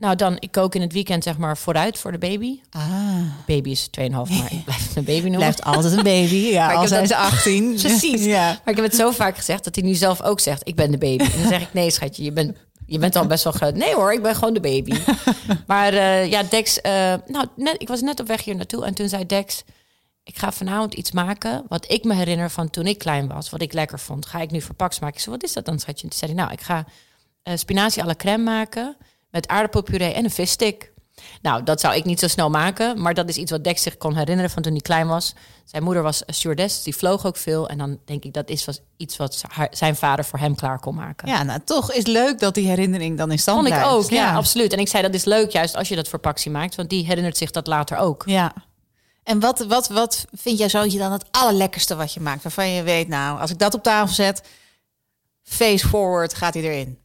Nou, 0.00 0.16
dan, 0.16 0.36
ik 0.38 0.50
kook 0.52 0.74
in 0.74 0.80
het 0.80 0.92
weekend 0.92 1.22
zeg 1.22 1.38
maar 1.38 1.56
vooruit 1.56 1.98
voor 1.98 2.12
de 2.12 2.18
baby. 2.18 2.60
Ah, 2.70 3.20
Baby 3.46 3.70
is 3.70 3.88
2,5, 4.00 4.10
maar 4.10 4.52
ik 4.52 4.64
blijf 4.64 4.96
een 4.96 5.04
baby 5.04 5.20
noemen. 5.20 5.38
blijft 5.38 5.62
altijd 5.64 5.92
een 5.92 6.02
baby. 6.02 6.34
Ja, 6.34 6.66
Maar 6.66 6.74
al 6.74 6.80
heb 6.80 6.88
zijn 6.88 7.00
dat- 7.00 7.10
ze 7.10 7.16
18. 7.16 7.74
Precies. 7.82 8.24
Ja. 8.24 8.46
Maar 8.46 8.60
ik 8.74 8.76
heb 8.76 8.84
het 8.84 8.94
zo 8.94 9.10
vaak 9.10 9.36
gezegd 9.36 9.64
dat 9.64 9.74
hij 9.74 9.84
nu 9.84 9.94
zelf 9.94 10.22
ook 10.22 10.40
zegt: 10.40 10.68
Ik 10.68 10.74
ben 10.74 10.90
de 10.90 10.98
baby. 10.98 11.24
En 11.24 11.38
dan 11.40 11.48
zeg 11.48 11.62
ik: 11.62 11.72
Nee, 11.72 11.90
schatje, 11.90 12.22
je 12.24 12.32
bent, 12.32 12.56
je 12.86 12.98
bent 12.98 13.16
al 13.16 13.26
best 13.26 13.44
wel 13.44 13.52
groot. 13.52 13.74
Nee 13.74 13.94
hoor, 13.94 14.12
ik 14.12 14.22
ben 14.22 14.34
gewoon 14.34 14.54
de 14.54 14.60
baby. 14.60 14.98
maar 15.66 15.92
eh, 15.92 16.30
ja, 16.30 16.42
Dex, 16.42 16.80
eh, 16.80 16.92
nou, 17.26 17.46
net, 17.56 17.74
ik 17.78 17.88
was 17.88 18.00
net 18.00 18.20
op 18.20 18.26
weg 18.26 18.44
hier 18.44 18.56
naartoe 18.56 18.84
en 18.84 18.94
toen 18.94 19.08
zei 19.08 19.26
Dex: 19.26 19.62
Ik 20.24 20.38
ga 20.38 20.52
vanavond 20.52 20.94
iets 20.94 21.12
maken 21.12 21.64
wat 21.68 21.90
ik 21.90 22.04
me 22.04 22.14
herinner 22.14 22.50
van 22.50 22.70
toen 22.70 22.86
ik 22.86 22.98
klein 22.98 23.28
was, 23.28 23.50
wat 23.50 23.62
ik 23.62 23.72
lekker 23.72 23.98
vond. 23.98 24.26
Ga 24.26 24.40
ik 24.40 24.50
nu 24.50 24.60
verpaks 24.60 24.98
maken? 24.98 25.16
Ik 25.16 25.22
zei: 25.22 25.34
Wat 25.34 25.44
is 25.44 25.52
dat 25.52 25.64
dan, 25.64 25.78
schatje? 25.78 26.02
En 26.04 26.08
toen 26.10 26.18
zei 26.18 26.32
hij: 26.32 26.40
Nou, 26.40 26.52
ik 26.52 26.60
ga 26.60 26.84
eh, 27.42 27.56
spinazie 27.56 28.02
à 28.02 28.06
la 28.06 28.14
crème 28.14 28.42
maken 28.44 28.96
met 29.30 29.48
aardappelpuree 29.48 30.12
en 30.12 30.24
een 30.24 30.30
visstick. 30.30 30.92
Nou, 31.42 31.62
dat 31.62 31.80
zou 31.80 31.94
ik 31.94 32.04
niet 32.04 32.20
zo 32.20 32.28
snel 32.28 32.50
maken, 32.50 33.02
maar 33.02 33.14
dat 33.14 33.28
is 33.28 33.36
iets 33.36 33.50
wat 33.50 33.64
Dex 33.64 33.82
zich 33.82 33.96
kon 33.96 34.16
herinneren 34.16 34.50
van 34.50 34.62
toen 34.62 34.72
hij 34.72 34.80
klein 34.80 35.06
was. 35.06 35.34
Zijn 35.64 35.82
moeder 35.82 36.02
was 36.02 36.22
stewardess, 36.26 36.82
die 36.82 36.96
vloog 36.96 37.26
ook 37.26 37.36
veel. 37.36 37.68
En 37.68 37.78
dan 37.78 37.98
denk 38.04 38.24
ik 38.24 38.32
dat 38.32 38.48
is 38.48 38.64
was 38.64 38.80
iets 38.96 39.16
wat 39.16 39.44
zijn 39.70 39.96
vader 39.96 40.24
voor 40.24 40.38
hem 40.38 40.54
klaar 40.54 40.80
kon 40.80 40.94
maken. 40.94 41.28
ja, 41.28 41.42
nou 41.42 41.60
toch 41.64 41.92
is 41.92 42.06
leuk 42.06 42.38
dat 42.38 42.54
die 42.54 42.66
herinnering 42.66 43.18
dan 43.18 43.30
in 43.30 43.38
stand 43.38 43.68
Vond 43.68 43.80
ik 43.80 43.84
ook, 43.84 44.10
ja. 44.10 44.34
absoluut. 44.34 44.72
En 44.72 44.78
ik 44.78 44.88
zei 44.88 45.02
dat 45.02 45.14
is 45.14 45.24
leuk 45.24 45.50
juist 45.50 45.76
als 45.76 45.88
je 45.88 45.96
dat 45.96 46.08
voor 46.08 46.18
Paxi 46.18 46.50
maakt, 46.50 46.74
want 46.74 46.90
die 46.90 47.06
herinnert 47.06 47.36
zich 47.36 47.50
dat 47.50 47.66
later 47.66 47.96
ook. 47.96 48.22
Ja. 48.26 48.52
En 49.22 49.40
wat, 49.40 49.58
wat, 49.58 49.88
wat 49.88 50.24
vind 50.32 50.58
jij 50.58 50.68
zoontje 50.68 50.98
dan 50.98 51.12
het 51.12 51.24
allerlekkerste 51.30 51.96
wat 51.96 52.12
je 52.12 52.20
maakt? 52.20 52.42
Waarvan 52.42 52.68
je 52.68 52.82
weet, 52.82 53.08
nou, 53.08 53.40
als 53.40 53.50
ik 53.50 53.58
dat 53.58 53.74
op 53.74 53.82
tafel 53.82 54.14
zet, 54.14 54.42
face 55.42 55.88
forward 55.88 56.34
gaat 56.34 56.54
hij 56.54 56.62
erin. 56.62 56.98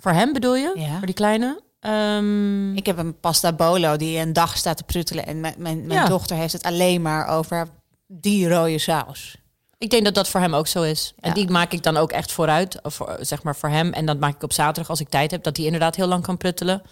Voor 0.00 0.12
hem 0.12 0.32
bedoel 0.32 0.56
je? 0.56 0.72
Ja. 0.74 0.96
Voor 0.96 1.06
die 1.06 1.14
kleine? 1.14 1.60
Ehm, 1.80 2.76
Ik 2.76 2.86
heb 2.86 2.98
een 2.98 3.20
pasta 3.20 3.52
bolo 3.52 3.96
die 3.96 4.18
een 4.18 4.32
dag 4.32 4.56
staat 4.56 4.76
te 4.76 4.82
pruttelen. 4.82 5.26
En 5.26 5.40
mijn, 5.40 5.54
mijn, 5.58 5.86
mijn 5.86 6.00
Ja. 6.00 6.06
dochter 6.08 6.36
heeft 6.36 6.52
het 6.52 6.62
alleen 6.62 7.02
maar 7.02 7.26
over 7.26 7.68
die 8.06 8.48
rode 8.48 8.78
saus. 8.78 9.36
Ik 9.78 9.90
denk 9.90 10.04
dat 10.04 10.14
dat 10.14 10.28
voor 10.28 10.40
hem 10.40 10.54
ook 10.54 10.66
zo 10.66 10.82
is. 10.82 11.14
En 11.20 11.34
die 11.34 11.50
maak 11.50 11.72
ik 11.72 11.82
dan 11.82 11.96
ook 11.96 12.12
echt 12.12 12.32
vooruit, 12.32 12.82
of 12.82 12.94
voor, 12.94 13.16
zeg 13.20 13.42
maar 13.42 13.56
voor 13.56 13.68
hem. 13.68 13.92
En 13.92 14.06
dat 14.06 14.18
maak 14.18 14.34
ik 14.34 14.42
op 14.42 14.52
zaterdag 14.52 14.90
als 14.90 15.00
ik 15.00 15.08
tijd 15.08 15.30
heb, 15.30 15.42
dat 15.42 15.56
hij 15.56 15.66
inderdaad 15.66 15.96
heel 15.96 16.06
lang 16.06 16.22
kan 16.22 16.36
pruttelen. 16.36 16.82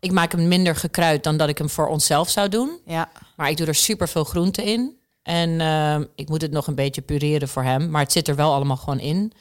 Ik 0.00 0.12
maak 0.12 0.32
hem 0.32 0.48
minder 0.48 0.76
gekruid 0.76 1.24
dan 1.24 1.36
dat 1.36 1.48
ik 1.48 1.58
hem 1.58 1.70
voor 1.70 1.86
onszelf 1.88 2.28
zou 2.30 2.48
doen. 2.48 2.78
Ja. 2.86 3.08
Maar 3.36 3.50
ik 3.50 3.56
doe 3.56 3.66
er 3.66 3.74
super 3.74 4.08
veel 4.08 4.24
groente 4.24 4.62
in. 4.64 4.96
En 5.22 5.60
ehm, 5.60 6.04
ik 6.14 6.28
moet 6.28 6.42
het 6.42 6.50
nog 6.50 6.66
een 6.66 6.74
beetje 6.74 7.02
pureren 7.02 7.48
voor 7.48 7.62
hem. 7.62 7.90
Maar 7.90 8.02
het 8.02 8.12
zit 8.12 8.28
er 8.28 8.36
wel 8.36 8.52
allemaal 8.52 8.76
gewoon 8.76 9.00
in. 9.00 9.32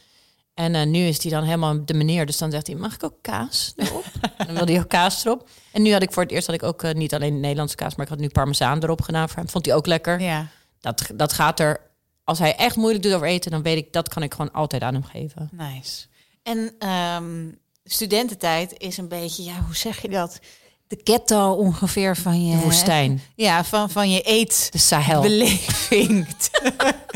En 0.53 0.75
eh, 0.75 0.85
nu 0.85 0.99
is 0.99 1.23
hij 1.23 1.31
dan 1.31 1.43
helemaal 1.43 1.85
de 1.85 1.93
meneer. 1.93 2.25
Dus 2.25 2.37
dan 2.37 2.51
zegt 2.51 2.67
hij, 2.67 2.75
mag 2.75 2.93
ik 2.93 3.03
ook 3.03 3.17
kaas 3.21 3.73
erop? 3.75 4.03
Dan 4.45 4.55
wil 4.55 4.65
hij 4.65 4.79
ook 4.79 4.89
kaas 4.89 5.25
erop. 5.25 5.49
En 5.71 5.81
nu 5.81 5.91
had 5.93 6.01
ik 6.01 6.11
voor 6.11 6.23
het 6.23 6.31
eerst 6.31 6.45
had 6.47 6.55
ik 6.55 6.63
ook 6.63 6.83
eh, 6.83 6.91
niet 6.93 7.13
alleen 7.13 7.39
Nederlandse 7.39 7.75
kaas... 7.75 7.95
maar 7.95 8.05
ik 8.05 8.11
had 8.11 8.21
nu 8.21 8.29
parmezaan 8.29 8.83
erop 8.83 9.01
gedaan 9.01 9.29
voor 9.29 9.37
hem. 9.37 9.49
Vond 9.49 9.65
hij 9.65 9.75
ook 9.75 9.85
lekker. 9.85 10.19
ja. 10.21 10.47
Dat, 10.79 11.09
dat 11.15 11.33
gaat 11.33 11.59
er... 11.59 11.79
Als 12.23 12.39
hij 12.39 12.55
echt 12.55 12.75
moeilijk 12.75 13.03
doet 13.03 13.13
over 13.13 13.27
eten... 13.27 13.51
dan 13.51 13.61
weet 13.61 13.77
ik, 13.77 13.93
dat 13.93 14.09
kan 14.09 14.23
ik 14.23 14.31
gewoon 14.33 14.51
altijd 14.51 14.81
aan 14.81 14.93
hem 14.93 15.03
geven. 15.03 15.49
Nice. 15.51 16.05
En 16.43 16.75
ehm, 16.79 17.49
studententijd 17.83 18.73
is 18.77 18.97
een 18.97 19.07
beetje, 19.07 19.43
ja, 19.43 19.61
hoe 19.65 19.75
zeg 19.75 20.01
je 20.01 20.09
dat? 20.09 20.39
De 20.87 20.99
ghetto 21.03 21.51
ongeveer 21.51 22.17
van 22.17 22.45
je... 22.45 22.55
De 22.57 22.63
woestijn, 22.63 23.21
Ja, 23.35 23.63
van, 23.63 23.89
van 23.89 24.11
je 24.11 24.21
eet. 24.29 24.67
de 24.71 24.77
Sahel. 24.77 25.21
beleving. 25.21 26.27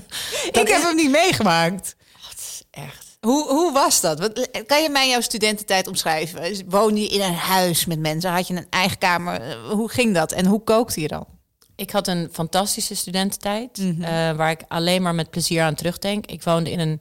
ik 0.62 0.68
heb 0.68 0.82
hem 0.84 0.96
niet 0.96 1.12
meegemaakt. 1.12 1.96
Echt. 2.72 3.07
Hoe, 3.28 3.48
hoe 3.48 3.72
was 3.74 4.02
dat? 4.02 4.20
Wat, 4.20 4.50
kan 4.66 4.82
je 4.84 4.90
mij 4.90 5.10
jouw 5.10 5.22
studententijd 5.22 5.88
omschrijven? 5.88 6.64
Woonde 6.70 7.02
je 7.02 7.08
in 7.08 7.22
een 7.22 7.34
huis 7.34 7.86
met 7.86 8.00
mensen? 8.00 8.32
Had 8.32 8.48
je 8.48 8.56
een 8.56 8.68
eigen 8.70 8.98
kamer? 8.98 9.42
Eh, 9.42 9.70
Hoe 9.70 9.90
ging 9.90 10.14
dat? 10.14 10.32
En 10.32 10.46
hoe 10.46 10.64
kookte 10.64 11.02
je 11.02 11.08
dan? 11.08 11.26
Ik 11.76 11.92
had 11.92 12.08
een 12.08 12.30
fantastische 12.32 12.96
studententijd, 12.96 13.78
Mhm. 13.78 14.04
eh, 14.04 14.10
waar 14.36 14.50
ik 14.52 14.62
alleen 14.68 15.02
maar 15.02 15.16
met 15.16 15.30
plezier 15.30 15.62
aan 15.64 15.76
terugdenk. 15.76 16.26
Ik 16.26 16.44
woonde 16.44 16.72
in, 16.72 16.80
een, 16.80 17.00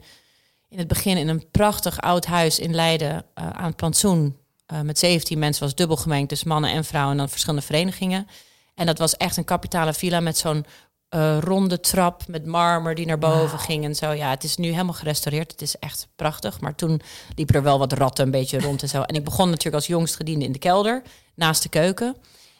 in 0.68 0.78
het 0.78 0.88
begin 0.88 1.16
in 1.16 1.28
een 1.28 1.50
prachtig 1.50 2.00
oud 2.00 2.26
huis 2.26 2.58
in 2.58 2.74
Leiden 2.74 3.24
eh, 3.34 3.50
aan 3.50 3.66
het 3.66 3.76
plantsoen. 3.76 4.36
eh, 4.66 4.80
met 4.80 4.98
17 4.98 5.38
mensen 5.38 5.62
was 5.62 5.74
dubbel 5.74 5.96
gemengd, 5.96 6.28
dus 6.28 6.44
mannen 6.44 6.70
en 6.70 6.84
vrouwen 6.84 7.12
en 7.12 7.18
dan 7.18 7.28
verschillende 7.28 7.66
verenigingen. 7.66 8.26
En 8.74 8.86
dat 8.86 8.98
was 8.98 9.16
echt 9.16 9.36
een 9.36 9.44
kapitale 9.44 9.92
villa 9.94 10.20
met 10.20 10.38
zo'n 10.38 10.64
eh, 11.16 11.38
ronde 11.40 11.80
trap 11.80 12.22
met 12.28 12.46
marmer 12.46 12.94
die 12.94 13.06
naar 13.06 13.18
boven 13.18 13.58
ging 13.58 13.84
en 13.84 13.94
zo. 13.94 14.12
Ja, 14.12 14.30
het 14.30 14.44
is 14.44 14.56
nu 14.56 14.70
helemaal 14.70 14.94
gerestaureerd. 14.94 15.50
Het 15.50 15.62
is 15.62 15.78
echt 15.78 16.08
prachtig. 16.16 16.60
Maar 16.60 16.74
toen 16.74 17.00
liepen 17.34 17.54
er 17.54 17.62
wel 17.62 17.78
wat 17.78 17.92
ratten 17.92 18.24
een 18.24 18.30
beetje 18.30 18.60
rond 18.60 18.82
en 18.82 18.88
zo. 18.88 19.02
En 19.02 19.14
ik 19.14 19.24
begon 19.24 19.48
natuurlijk 19.48 19.74
als 19.74 19.86
jongstgediende 19.86 20.44
in 20.44 20.52
de 20.52 20.58
kelder, 20.58 21.02
naast 21.34 21.62
de 21.62 21.68
keuken. 21.68 22.16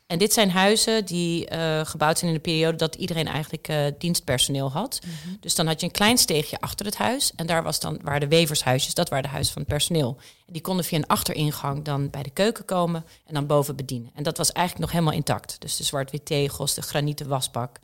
En 0.07 0.19
dit 0.19 0.33
zijn 0.33 0.51
huizen 0.51 1.05
die 1.05 1.47
eh, 1.47 1.81
gebouwd 1.85 2.19
zijn 2.19 2.31
in 2.31 2.37
de 2.37 2.42
periode 2.42 2.77
dat 2.77 2.95
iedereen 2.95 3.27
eigenlijk 3.27 3.69
eh, 3.69 3.79
dienstpersoneel 3.99 4.71
had. 4.71 5.01
Dus 5.40 5.55
dan 5.55 5.66
had 5.66 5.81
je 5.81 5.87
een 5.87 5.92
klein 5.92 6.19
steegje 6.19 6.61
achter 6.61 6.87
het 6.87 6.97
huis. 6.97 7.33
En 7.35 7.47
daar 7.47 7.62
was 7.62 7.81
dan, 7.81 7.99
waren 8.03 8.21
de 8.21 8.29
wevershuisjes, 8.29 8.95
dat 8.95 9.09
waren 9.09 9.25
de 9.25 9.31
huizen 9.31 9.53
van 9.53 9.62
het 9.62 9.71
personeel. 9.71 10.16
En 10.47 10.53
die 10.53 10.62
konden 10.62 10.85
via 10.85 10.99
een 10.99 11.07
achteringang 11.07 11.85
dan 11.85 12.11
bij 12.11 12.23
de 12.23 12.31
keuken 12.31 12.64
komen 12.64 13.05
en 13.27 13.35
dan 13.35 13.47
boven 13.47 13.77
bedienen. 13.77 14.11
En 14.14 14.23
dat 14.23 14.37
was 14.37 14.53
eigenlijk 14.53 14.87
nog 14.87 14.95
helemaal 14.95 15.19
intact. 15.19 15.57
Dus 15.61 15.77
de 15.77 15.85
zwart-wit 15.85 16.27
tegels, 16.27 16.75
de 16.75 16.83
granieten 16.83 17.29
wasbak. 17.29 17.79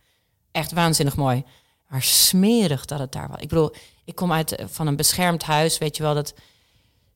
Echt 0.52 0.72
waanzinnig 0.72 1.16
mooi. 1.16 1.44
Maar 1.88 2.02
smerig 2.02 2.84
dat 2.84 2.98
het 2.98 3.12
daar 3.12 3.28
was. 3.28 3.40
Ik 3.40 3.48
bedoel, 3.48 3.74
ik 4.04 4.14
kom 4.14 4.32
uit 4.32 4.54
eh, 4.54 4.66
van 4.68 4.86
een 4.86 4.96
beschermd 4.96 5.42
huis, 5.42 5.78
weet 5.78 5.96
je 5.96 6.02
wel, 6.02 6.14
dat... 6.14 6.34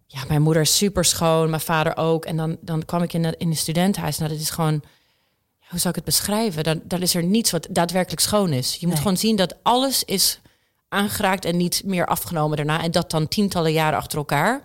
Ja, 0.09 0.25
mijn 0.29 0.43
moeder 0.43 0.63
is 0.63 0.77
super 0.77 1.05
schoon, 1.05 1.51
mijn 1.51 1.63
vader 1.63 1.97
ook. 1.97 2.25
En 2.25 2.37
dan, 2.37 2.57
dan 2.61 2.85
kwam 2.85 3.03
ik 3.03 3.13
in, 3.13 3.23
de, 3.23 3.35
in 3.39 3.49
een 3.49 3.57
studentenhuis. 3.57 4.19
Nou, 4.19 4.31
dat 4.31 4.41
is 4.41 4.51
gewoon 4.51 4.83
hoe 5.69 5.79
zou 5.79 5.89
ik 5.89 5.95
het 5.95 6.05
beschrijven? 6.05 6.65
Dan, 6.65 6.81
dan 6.85 7.03
is 7.03 7.15
er 7.15 7.23
niets 7.23 7.51
wat 7.51 7.67
daadwerkelijk 7.71 8.21
schoon 8.21 8.53
is. 8.53 8.75
Je 8.75 8.79
moet 8.87 8.95
Nee. 8.95 9.03
gewoon 9.03 9.17
zien 9.17 9.37
dat 9.37 9.55
alles 9.63 10.05
is 10.05 10.41
aangeraakt 10.89 11.45
en 11.45 11.57
niet 11.57 11.83
meer 11.85 12.07
afgenomen 12.07 12.57
daarna. 12.57 12.83
En 12.83 12.91
dat 12.91 13.11
dan 13.11 13.29
tientallen 13.29 13.73
jaren 13.73 13.99
achter 13.99 14.19
elkaar. 14.19 14.63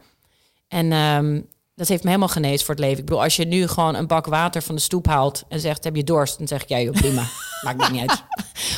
En 0.68 0.92
ehm, 0.92 1.42
dat 1.82 1.90
heeft 1.90 2.04
me 2.04 2.10
helemaal 2.10 2.34
genezen 2.34 2.66
voor 2.66 2.76
het 2.76 2.84
leven. 2.84 2.98
Ik 2.98 3.06
bedoel, 3.06 3.24
als 3.24 3.36
je 3.36 3.46
nu 3.46 3.68
gewoon 3.68 3.96
een 3.96 4.08
bak 4.08 4.26
water 4.26 4.62
van 4.62 4.76
de 4.76 4.82
stoep 4.82 5.08
haalt 5.08 5.44
en 5.48 5.60
zegt: 5.60 5.84
Heb 5.84 5.96
je 5.96 6.04
dorst? 6.04 6.38
Dan 6.38 6.48
zeg 6.48 6.62
ik: 6.62 6.70
Ja, 6.70 6.80
joh, 6.80 6.94
prima. 6.94 7.24
Maakt 7.66 7.78
me 7.78 7.90
niet 7.90 8.10
uit. 8.10 8.24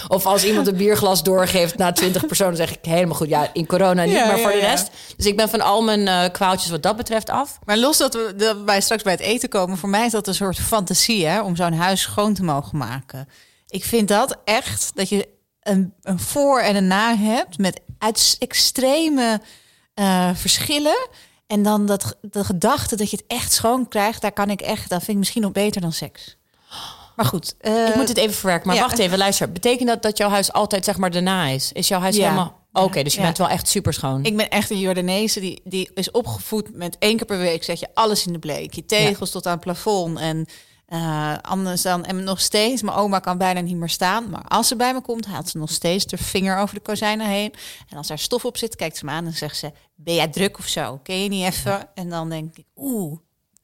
Of 0.08 0.26
als 0.26 0.46
iemand 0.46 0.68
een 0.68 0.76
bierglas 0.76 1.24
doorgeeft 1.24 1.78
na 1.78 1.92
twintig 1.92 2.26
personen, 2.26 2.56
zeg 2.56 2.72
ik 2.72 2.86
helemaal 2.86 3.16
goed. 3.16 3.30
Ja, 3.30 3.50
in 3.54 3.66
corona 3.66 4.04
niet, 4.04 4.14
Ja, 4.14 4.28
maar 4.28 4.40
voor 4.40 4.50
ja, 4.50 4.56
de 4.56 4.62
ja. 4.62 4.70
rest. 4.70 4.90
Dus 5.18 5.26
ik 5.26 5.38
ben 5.38 5.50
van 5.50 5.62
al 5.62 5.82
mijn 5.82 6.08
eh, 6.08 6.32
kwaaltjes 6.32 6.72
wat 6.72 6.84
dat 6.84 6.96
betreft 6.96 7.30
af. 7.30 7.60
Maar 7.66 7.78
los 7.78 7.98
dat 7.98 8.14
we 8.14 8.34
dat 8.38 8.58
wij 8.66 8.82
straks 8.82 9.04
bij 9.04 9.12
het 9.12 9.22
eten 9.22 9.50
komen, 9.50 9.78
voor 9.78 9.90
mij 9.90 10.06
is 10.06 10.12
dat 10.12 10.28
een 10.28 10.36
soort 10.36 10.60
fantasie 10.60 11.26
hè, 11.26 11.42
om 11.42 11.56
zo'n 11.56 11.74
huis 11.74 12.02
schoon 12.02 12.34
te 12.34 12.44
mogen 12.44 12.78
maken. 12.78 13.28
Ik 13.68 13.84
vind 13.84 14.08
dat 14.08 14.38
echt 14.46 14.92
dat 14.96 15.10
je 15.10 15.28
een, 15.62 15.94
een 16.02 16.20
voor 16.20 16.60
en 16.60 16.76
een 16.76 16.88
na 16.88 17.16
hebt 17.16 17.58
met 17.58 17.82
uit 17.98 18.36
extreme 18.40 19.42
eh, 19.94 20.30
verschillen. 20.34 21.08
En 21.54 21.64
dan 21.64 21.86
dat, 21.86 22.18
de 22.22 22.44
gedachte 22.44 22.96
dat 22.96 23.10
je 23.10 23.16
het 23.18 23.26
echt 23.28 23.52
schoon 23.52 23.88
krijgt, 23.88 24.22
daar 24.22 24.32
kan 24.32 24.50
ik 24.50 24.62
echt, 24.62 24.90
dat 24.90 25.00
vind 25.00 25.12
ik 25.12 25.18
misschien 25.18 25.42
nog 25.42 25.52
beter 25.52 25.82
dan 25.82 25.92
seks. 25.92 26.38
Maar 27.16 27.26
goed, 27.26 27.56
eh, 27.60 27.88
Ik 27.88 27.96
moet 27.96 28.08
het 28.08 28.18
even 28.18 28.34
verwerken. 28.34 28.68
Maar 28.68 28.76
ja. 28.76 28.82
wacht 28.82 29.00
even, 29.00 29.18
luister. 29.18 29.52
Betekent 29.52 29.90
dat 29.90 30.02
dat 30.02 30.18
jouw 30.18 30.30
huis 30.30 30.54
altijd 30.54 30.86
zeg 30.86 30.98
maar 30.98 31.12
daarna 31.12 31.46
is? 31.48 31.72
Is 31.72 31.88
jouw 31.88 32.00
huis 32.00 32.16
Ja. 32.16 32.22
helemaal... 32.24 32.62
Oké, 32.74 33.04
dus 33.04 33.14
je 33.14 33.20
Ja. 33.20 33.26
bent 33.26 33.38
wel 33.38 33.48
echt 33.50 33.68
super 33.68 33.94
schoon. 33.94 34.24
Ik 34.24 34.38
ben 34.38 34.50
echt 34.50 34.70
een 34.70 34.80
Jordaanese 34.80 35.40
die, 35.40 35.62
die 35.64 35.92
is 35.94 36.12
opgevoed 36.12 36.76
met 36.76 36.96
één 37.00 37.18
keer 37.18 37.26
per 37.26 37.38
week 37.38 37.64
zet 37.64 37.80
je 37.80 37.88
alles 37.94 38.26
in 38.26 38.34
de 38.34 38.40
bleek. 38.40 38.74
Je 38.74 38.86
tegels 38.86 39.30
tot 39.32 39.46
aan 39.46 39.52
het 39.54 39.62
plafond 39.62 40.20
en 40.20 40.46
Uh, 40.94 41.34
anders 41.42 41.82
dan, 41.82 42.06
en 42.06 42.24
nog 42.24 42.42
steeds, 42.42 42.82
mijn 42.82 42.98
oma 42.98 43.20
kan 43.20 43.38
bijna 43.38 43.60
niet 43.60 43.76
meer 43.76 43.90
staan. 43.90 44.30
Maar 44.30 44.44
als 44.48 44.68
ze 44.68 44.76
bij 44.76 44.94
me 44.94 45.02
komt, 45.02 45.26
haalt 45.26 45.50
ze 45.50 45.58
nog 45.58 45.70
steeds 45.70 46.06
de 46.06 46.18
vinger 46.18 46.58
over 46.58 46.76
de 46.76 46.82
kozijnen 46.82 47.28
heen. 47.28 47.54
En 47.90 47.98
als 47.98 48.08
daar 48.08 48.20
stof 48.20 48.46
op 48.46 48.58
zit, 48.58 48.76
kijkt 48.76 48.98
ze 48.98 49.06
me 49.06 49.12
aan 49.12 49.26
en 49.26 49.34
zegt 49.34 49.58
ze: 49.58 49.72
Ben 49.96 50.16
jij 50.16 50.28
druk 50.28 50.58
of 50.58 50.68
zo? 50.68 51.00
Ken 51.04 51.24
je 51.24 51.30
niet 51.30 51.46
even? 51.46 51.88
En 51.96 52.10
dan 52.10 52.30
denk 52.30 52.58
ik: 52.58 52.66
Oeh. 52.76 53.20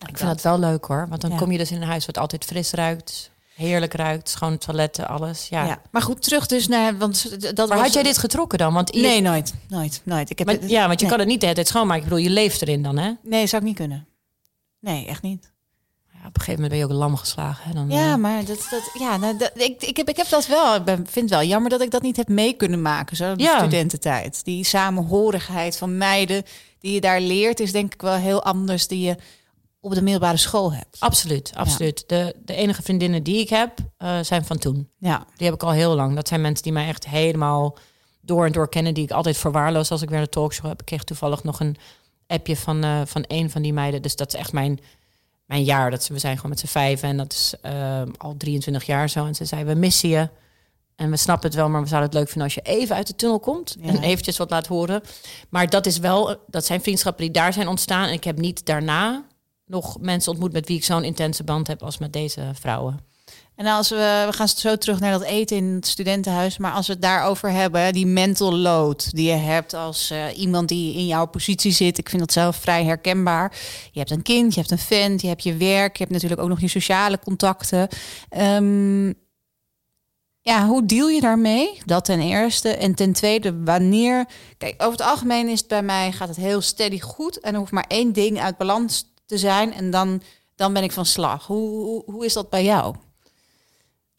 Ik 0.08 0.18
vind 0.18 0.30
dat 0.30 0.42
wel 0.42 0.60
leuk 0.60 0.86
hoor. 0.86 1.06
Want 1.10 1.22
dan 1.22 1.36
kom 1.36 1.52
je 1.52 1.58
dus 1.58 1.72
in 1.72 1.82
een 1.82 1.88
huis 1.88 2.06
wat 2.06 2.18
altijd 2.18 2.46
fris 2.46 2.72
ruikt. 2.72 3.32
Heerlijk 3.56 3.94
ruikt, 3.94 4.30
schoon 4.30 4.58
toiletten, 4.58 5.08
alles. 5.08 5.48
Ja. 5.48 5.66
ja. 5.66 5.82
Maar 5.92 6.02
goed, 6.02 6.22
terug 6.22 6.48
dus 6.48 6.68
naar. 6.68 6.98
Want 6.98 7.42
dat 7.56 7.68
maar 7.68 7.78
was... 7.78 7.86
had 7.86 7.94
jij 7.94 8.04
dit 8.04 8.18
getrokken 8.18 8.58
dan? 8.58 8.74
Want 8.74 8.94
Nee, 8.94 9.22
nooit. 9.22 9.54
Nooit. 9.68 10.02
nooit. 10.04 10.30
Ik 10.30 10.38
heb 10.38 10.48
maar, 10.48 10.68
ja, 10.68 10.88
want 10.88 11.00
je 11.00 11.08
kan 11.08 11.20
het 11.20 11.28
niet 11.28 11.40
de 11.40 11.46
hele 11.46 11.58
tijd 11.58 11.68
schoonmaken. 11.68 12.04
Ik 12.04 12.10
bedoel, 12.10 12.24
je 12.24 12.30
leeft 12.30 12.62
erin 12.62 12.84
dan, 12.84 12.98
hè? 12.98 13.12
Nee, 13.24 13.48
zou 13.48 13.62
ik 13.62 13.68
niet 13.68 13.78
kunnen. 13.78 14.08
Nee, 14.80 15.06
echt 15.06 15.22
niet 15.22 15.58
op 16.28 16.36
een 16.36 16.42
gegeven 16.42 16.62
moment 16.62 16.70
ben 16.70 16.80
je 16.80 16.86
ook 16.86 17.00
lam 17.00 17.16
geslagen. 17.16 17.68
Hè? 17.68 17.74
Dan, 17.74 17.90
ja, 17.90 18.12
eh, 18.12 18.16
maar 18.16 18.46
dat, 18.46 18.68
dat, 18.70 18.92
ja, 19.00 19.18
nou, 19.18 19.38
dat, 19.38 19.52
ik, 19.54 19.82
ik, 19.82 19.98
heb, 19.98 20.10
ik 20.10 20.18
heb 20.18 20.30
dat 20.30 20.48
wel. 20.48 20.76
Ik 20.76 20.84
ben, 20.84 20.96
vind 20.96 21.30
het 21.30 21.40
wel 21.40 21.48
jammer 21.48 21.70
dat 21.70 21.82
ik 21.82 21.92
dat 21.92 22.02
niet 22.02 22.18
heb 22.18 22.28
mee 22.28 22.54
kunnen 22.54 22.82
maken. 22.82 23.16
Zo, 23.16 23.36
de 23.36 23.44
ja. 23.44 23.58
studententijd. 23.58 24.44
Die 24.44 24.64
samenhorigheid 24.64 25.78
van 25.78 25.98
meiden 25.98 26.44
die 26.80 26.94
je 26.94 27.02
daar 27.02 27.22
leert, 27.22 27.60
is 27.60 27.72
denk 27.72 27.94
ik 27.94 28.02
wel 28.02 28.14
heel 28.14 28.44
anders 28.44 28.88
die 28.88 29.00
je 29.00 29.16
op 29.82 29.94
de 29.94 30.02
middelbare 30.02 30.38
school 30.38 30.74
hebt. 30.74 31.00
Absoluut, 31.00 31.52
absoluut. 31.56 32.04
De, 32.08 32.36
de 32.46 32.54
enige 32.54 32.82
vriendinnen 32.82 33.24
die 33.24 33.40
ik 33.40 33.50
heb, 33.50 33.80
uh, 34.00 34.20
zijn 34.22 34.46
van 34.46 34.58
toen. 34.58 34.90
Ja. 34.98 35.26
Die 35.36 35.46
heb 35.46 35.56
ik 35.56 35.64
al 35.64 35.72
heel 35.72 35.96
lang. 35.96 36.16
Dat 36.16 36.28
zijn 36.28 36.42
mensen 36.42 36.64
die 36.64 36.74
mij 36.74 36.88
echt 36.88 37.08
helemaal 37.08 37.78
door 38.22 38.46
en 38.46 38.52
door 38.52 38.70
kennen, 38.70 38.94
die 38.94 39.04
ik 39.04 39.12
altijd 39.12 39.38
verwaarloos 39.38 39.92
als 39.92 40.02
ik 40.02 40.10
weer 40.10 40.20
een 40.20 40.30
talkshow 40.30 40.68
heb. 40.68 40.80
Ik 40.80 40.86
kreeg 40.86 41.04
toevallig 41.04 41.44
nog 41.44 41.60
een 41.60 41.78
appje 42.28 42.56
van, 42.56 42.86
uh, 42.86 43.02
van 43.06 43.24
een 43.28 43.50
van 43.50 43.62
die 43.62 43.74
meiden. 43.74 44.02
Dus 44.02 44.16
dat 44.16 44.34
is 44.34 44.40
echt 44.40 44.54
mijn 44.54 44.80
mijn 45.50 45.64
jaar. 45.64 45.92
Dat 45.92 46.04
ze, 46.04 46.14
we 46.14 46.20
zijn 46.20 46.36
gewoon 46.36 46.50
met 46.50 46.60
z'n 46.60 46.68
vijf 46.68 47.02
en 47.02 47.18
dat 47.18 47.34
is 47.34 47.54
uh, 47.66 48.02
al 48.18 48.36
23 48.38 48.84
jaar 48.84 49.10
zo. 49.10 49.26
En 49.26 49.36
ze 49.36 49.46
zei, 49.46 49.64
we 49.64 49.74
missen 49.74 50.10
je. 50.10 50.30
En 50.96 51.10
we 51.10 51.18
snappen 51.18 51.48
het 51.48 51.58
wel, 51.58 51.70
maar 51.70 51.82
we 51.82 51.88
zouden 51.88 52.10
het 52.10 52.20
leuk 52.20 52.28
vinden 52.28 52.44
als 52.44 52.54
je 52.54 52.62
even 52.62 52.96
uit 52.96 53.08
de 53.08 53.16
tunnel 53.16 53.40
komt 53.40 53.76
en 53.82 54.02
eventjes 54.02 54.38
wat 54.38 54.50
laat 54.50 54.68
horen. 54.68 55.02
Maar 55.50 55.70
dat 55.70 55.86
is 55.86 55.98
wel, 55.98 56.38
dat 56.48 56.66
zijn 56.66 56.82
vriendschappen 56.82 57.24
die 57.24 57.34
daar 57.34 57.54
zijn 57.54 57.68
ontstaan. 57.68 58.08
En 58.08 58.14
ik 58.14 58.24
heb 58.24 58.38
niet 58.38 58.66
daarna 58.66 59.26
nog 59.66 60.00
mensen 60.00 60.32
ontmoet 60.32 60.52
met 60.52 60.68
wie 60.68 60.78
ik 60.78 60.84
zo'n 60.84 61.04
intense 61.04 61.44
band 61.44 61.68
heb 61.68 61.84
als 61.84 61.98
met 61.98 62.14
deze 62.14 62.52
vrouwen. 62.54 63.00
En 63.60 63.66
als 63.66 63.90
we, 63.90 64.24
we 64.26 64.34
gaan 64.34 64.48
zo 64.48 64.78
terug 64.78 65.00
naar 65.00 65.12
dat 65.12 65.22
eten 65.22 65.58
in 65.58 65.66
het 65.66 65.88
studentenhuis, 65.88 66.58
maar 66.58 66.72
als 66.72 66.88
we 66.88 66.94
het 66.94 67.02
daarover 67.02 67.52
hebben, 67.52 67.94
die 67.94 68.06
mental 68.06 68.56
load 68.56 69.16
die 69.16 69.28
je 69.28 69.36
hebt 69.36 69.74
als 69.74 70.12
uh, 70.12 70.38
iemand 70.38 70.68
die 70.68 70.96
in 70.96 71.06
jouw 71.06 71.26
positie 71.26 71.72
zit, 71.72 71.98
ik 71.98 72.10
vind 72.10 72.22
dat 72.22 72.32
zelf 72.32 72.56
vrij 72.56 72.84
herkenbaar. 72.84 73.58
Je 73.92 74.00
hebt 74.00 74.12
een 74.12 74.22
kind, 74.22 74.54
je 74.54 74.60
hebt 74.60 74.72
een 74.72 74.78
vent, 74.78 75.22
je 75.22 75.28
hebt 75.28 75.44
je 75.44 75.58
werk, 75.58 75.98
je 75.98 76.04
hebt 76.04 76.14
natuurlijk 76.14 76.42
ook 76.42 76.50
nog 76.50 76.60
je 76.60 76.68
sociale 76.68 77.20
contacten. 77.20 77.88
Um, 78.38 79.14
ja, 80.42 80.66
hoe 80.68 80.86
deal 80.86 81.10
je 81.10 81.22
daarmee? 81.22 81.82
Dat 81.86 82.06
ten 82.06 82.20
eerste. 82.20 82.70
En 82.70 82.96
ten 82.96 83.14
tweede, 83.14 83.64
wanneer. 83.64 84.26
Kijk, 84.58 84.74
over 84.78 84.92
het 84.92 85.08
algemeen 85.08 85.48
is 85.48 85.60
het 85.60 85.68
bij 85.68 85.84
mij 85.84 86.12
gaat 86.12 86.28
het 86.28 86.38
heel 86.38 86.62
steady 86.62 87.00
goed. 87.00 87.40
En 87.40 87.54
er 87.54 87.60
hoeft 87.60 87.72
maar 87.72 87.88
één 87.88 88.14
ding 88.14 88.40
uit 88.40 88.58
balans 88.58 89.14
te 89.26 89.38
zijn. 89.38 89.74
En 89.74 89.92
dan, 89.92 90.22
dan 90.56 90.74
ben 90.74 90.84
ik 90.84 90.92
van 90.92 91.06
slag. 91.06 91.46
Hoe, 91.46 92.04
hoe 92.06 92.26
is 92.26 92.34
dat 92.34 92.50
bij 92.50 92.64
jou? 92.64 92.96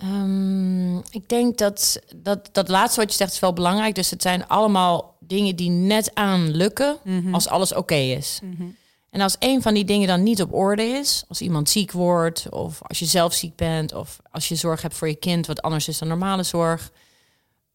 Um, 0.04 0.96
ik 1.10 1.28
denk 1.28 1.58
dat, 1.58 2.00
dat 2.16 2.48
dat 2.52 2.68
laatste 2.68 3.00
wat 3.00 3.10
je 3.10 3.16
zegt 3.16 3.32
is 3.32 3.40
wel 3.40 3.52
belangrijk. 3.52 3.94
Dus 3.94 4.10
het 4.10 4.22
zijn 4.22 4.48
allemaal 4.48 5.16
dingen 5.18 5.56
die 5.56 5.70
net 5.70 6.14
aan 6.14 6.50
lukken 6.50 6.96
mhm. 7.04 7.34
als 7.34 7.48
alles 7.48 7.74
oké 7.74 7.94
is. 7.94 8.40
Mhm. 8.42 8.68
En 9.10 9.20
als 9.20 9.36
een 9.38 9.62
van 9.62 9.74
die 9.74 9.84
dingen 9.84 10.08
dan 10.08 10.22
niet 10.22 10.42
op 10.42 10.54
orde 10.54 10.82
is, 10.82 11.24
als 11.28 11.40
iemand 11.40 11.68
ziek 11.68 11.92
wordt, 11.92 12.48
of 12.50 12.78
als 12.82 12.98
je 12.98 13.04
zelf 13.04 13.34
ziek 13.34 13.56
bent, 13.56 13.94
of 13.94 14.20
als 14.30 14.48
je 14.48 14.54
zorg 14.54 14.82
hebt 14.82 14.94
voor 14.94 15.08
je 15.08 15.14
kind, 15.14 15.46
wat 15.46 15.62
anders 15.62 15.88
is 15.88 15.98
dan 15.98 16.08
normale 16.08 16.42
zorg, 16.42 16.90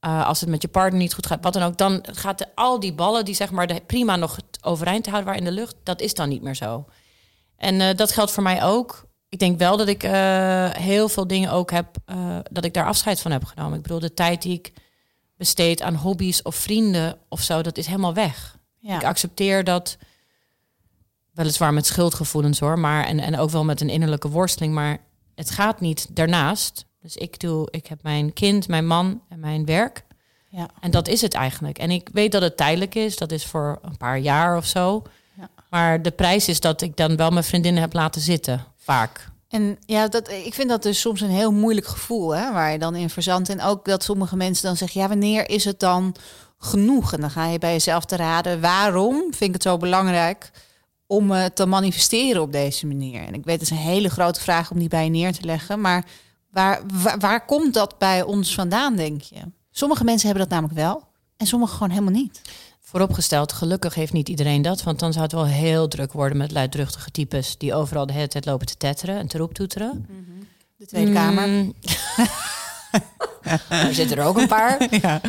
uh, 0.06 0.28
als 0.28 0.40
het 0.40 0.50
met 0.50 0.62
je 0.62 0.68
partner 0.68 1.02
niet 1.02 1.14
goed 1.14 1.26
gaat, 1.26 1.44
wat 1.44 1.54
dan 1.54 1.64
ook, 1.64 1.78
dan 1.78 2.04
gaat 2.12 2.38
de, 2.38 2.48
al 2.56 2.80
die 2.80 2.94
ballen 2.94 3.26
die 3.26 3.36
zeg 3.36 3.52
maar 3.52 3.68
de, 3.68 3.82
prima 3.86 4.16
nog 4.16 4.38
overeind 4.62 5.04
te 5.04 5.10
houden 5.10 5.32
waren 5.32 5.48
in 5.48 5.56
de 5.56 5.62
lucht, 5.62 5.76
dat 5.84 6.02
is 6.02 6.14
dan 6.14 6.30
niet 6.30 6.42
meer 6.42 6.56
zo. 6.56 6.86
En 7.58 7.80
uh, 7.80 7.96
dat 7.96 8.12
geldt 8.12 8.32
voor 8.32 8.44
mij 8.44 8.64
ook 8.64 9.05
ik 9.30 9.40
denk 9.40 9.60
wel 9.60 9.78
dat 9.78 9.88
ik 9.88 10.04
uh, 10.04 10.70
heel 10.70 11.10
veel 11.10 11.28
dingen 11.28 11.52
ook 11.52 11.72
heb, 11.72 11.98
uh, 12.06 12.38
dat 12.52 12.66
ik 12.66 12.74
daar 12.74 12.86
afscheid 12.86 13.22
van 13.22 13.32
heb 13.32 13.44
genomen. 13.44 13.78
Ik 13.78 13.82
bedoel, 13.82 14.00
de 14.00 14.14
tijd 14.14 14.42
die 14.42 14.54
ik 14.54 14.74
besteed 15.38 15.82
aan 15.82 15.96
hobby's 15.96 16.42
of 16.44 16.56
vrienden 16.56 17.18
of 17.30 17.42
zo, 17.42 17.62
dat 17.62 17.78
is 17.78 17.86
helemaal 17.86 18.14
weg. 18.14 18.58
Ja. 18.80 18.96
Ik 18.96 19.04
accepteer 19.04 19.64
dat, 19.64 19.98
weliswaar 21.36 21.74
met 21.74 21.86
schuldgevoelens 21.86 22.60
hoor, 22.60 22.80
maar 22.80 23.06
en, 23.06 23.20
en 23.20 23.38
ook 23.38 23.50
wel 23.50 23.66
met 23.66 23.82
een 23.82 23.90
innerlijke 23.90 24.30
worsteling, 24.30 24.74
maar 24.74 24.98
het 25.36 25.50
gaat 25.50 25.80
niet 25.80 26.08
daarnaast. 26.16 26.86
Dus 27.02 27.16
ik 27.16 27.40
doe, 27.40 27.68
ik 27.72 27.88
heb 27.88 28.04
mijn 28.04 28.34
kind, 28.34 28.68
mijn 28.68 28.88
man 28.88 29.22
en 29.30 29.40
mijn 29.40 29.66
werk. 29.66 30.06
Ja. 30.50 30.70
En 30.80 30.92
dat 30.92 31.08
is 31.08 31.22
het 31.22 31.34
eigenlijk. 31.34 31.78
En 31.78 31.92
ik 31.92 32.10
weet 32.14 32.32
dat 32.32 32.42
het 32.42 32.58
tijdelijk 32.58 32.96
is, 32.96 33.18
dat 33.18 33.32
is 33.32 33.46
voor 33.46 33.80
een 33.82 33.98
paar 33.98 34.20
jaar 34.20 34.58
of 34.58 34.66
zo. 34.66 35.04
Ja. 35.38 35.50
Maar 35.70 36.02
de 36.02 36.12
prijs 36.12 36.48
is 36.48 36.60
dat 36.60 36.82
ik 36.82 36.98
dan 36.98 37.16
wel 37.16 37.30
mijn 37.32 37.44
vriendinnen 37.44 37.82
heb 37.82 37.94
laten 37.94 38.22
zitten 38.22 38.66
vaak. 38.86 39.30
En 39.48 39.78
ja, 39.86 40.08
dat, 40.08 40.30
ik 40.30 40.54
vind 40.54 40.70
dat 40.70 40.84
dus 40.84 41.00
soms 41.00 41.22
een 41.22 41.30
heel 41.30 41.52
moeilijk 41.52 41.88
gevoel, 41.88 42.36
hè, 42.36 42.52
waar 42.52 42.72
je 42.72 42.80
dan 42.80 42.96
in 42.96 43.10
verzandt. 43.10 43.50
En 43.50 43.62
ook 43.62 43.86
dat 43.86 44.04
sommige 44.04 44.36
mensen 44.36 44.66
dan 44.66 44.78
zeggen, 44.78 45.02
ja, 45.02 45.08
wanneer 45.08 45.50
is 45.50 45.66
het 45.66 45.80
dan 45.80 46.16
genoeg? 46.58 47.14
En 47.14 47.22
dan 47.22 47.32
ga 47.32 47.46
je 47.46 47.60
bij 47.60 47.72
jezelf 47.72 48.06
te 48.06 48.16
raden, 48.16 48.62
waarom 48.62 49.16
vind 49.22 49.42
ik 49.42 49.54
het 49.54 49.64
zo 49.64 49.78
belangrijk 49.78 50.52
om 51.08 51.32
uh, 51.32 51.46
te 51.46 51.66
manifesteren 51.66 52.42
op 52.42 52.52
deze 52.52 52.88
manier? 52.88 53.22
En 53.22 53.34
ik 53.34 53.44
weet, 53.46 53.60
het 53.60 53.62
is 53.62 53.70
een 53.70 53.84
hele 53.84 54.10
grote 54.10 54.42
vraag 54.42 54.72
om 54.72 54.80
die 54.80 54.90
bij 54.90 55.04
je 55.04 55.10
neer 55.10 55.34
te 55.34 55.46
leggen, 55.46 55.82
maar 55.82 56.06
waar, 56.52 56.82
waar, 56.94 57.20
waar 57.20 57.46
komt 57.46 57.74
dat 57.74 57.98
bij 57.98 58.22
ons 58.22 58.54
vandaan, 58.54 58.96
denk 58.96 59.22
je? 59.22 59.42
Sommige 59.72 60.04
mensen 60.04 60.28
hebben 60.28 60.50
dat 60.50 60.60
namelijk 60.60 60.80
wel 60.80 61.04
en 61.38 61.48
sommige 61.48 61.74
gewoon 61.74 61.90
helemaal 61.90 62.14
niet. 62.14 62.42
Vooropgesteld, 62.88 63.54
gelukkig 63.54 63.96
heeft 63.96 64.14
niet 64.14 64.30
iedereen 64.30 64.62
dat. 64.62 64.84
Want 64.84 65.00
dan 65.00 65.12
zou 65.12 65.24
het 65.24 65.34
wel 65.34 65.46
heel 65.46 65.88
druk 65.88 66.14
worden 66.14 66.38
met 66.38 66.52
luidruchtige 66.52 67.12
types... 67.12 67.58
die 67.58 67.74
overal 67.74 68.06
de 68.06 68.14
hele 68.14 68.28
tijd 68.28 68.46
lopen 68.46 68.68
te 68.68 68.78
tetteren 68.78 69.18
en 69.18 69.28
te 69.28 69.38
roeptoeteren. 69.38 70.06
Mm 70.10 70.48
De 70.78 70.86
Tweede 70.86 71.12
Kamer. 71.12 71.48
Mm. 71.48 71.74
er 73.70 73.94
zitten 73.94 74.18
er 74.18 74.26
ook 74.26 74.38
een 74.38 74.48
paar. 74.48 74.88
Ja. 75.02 75.22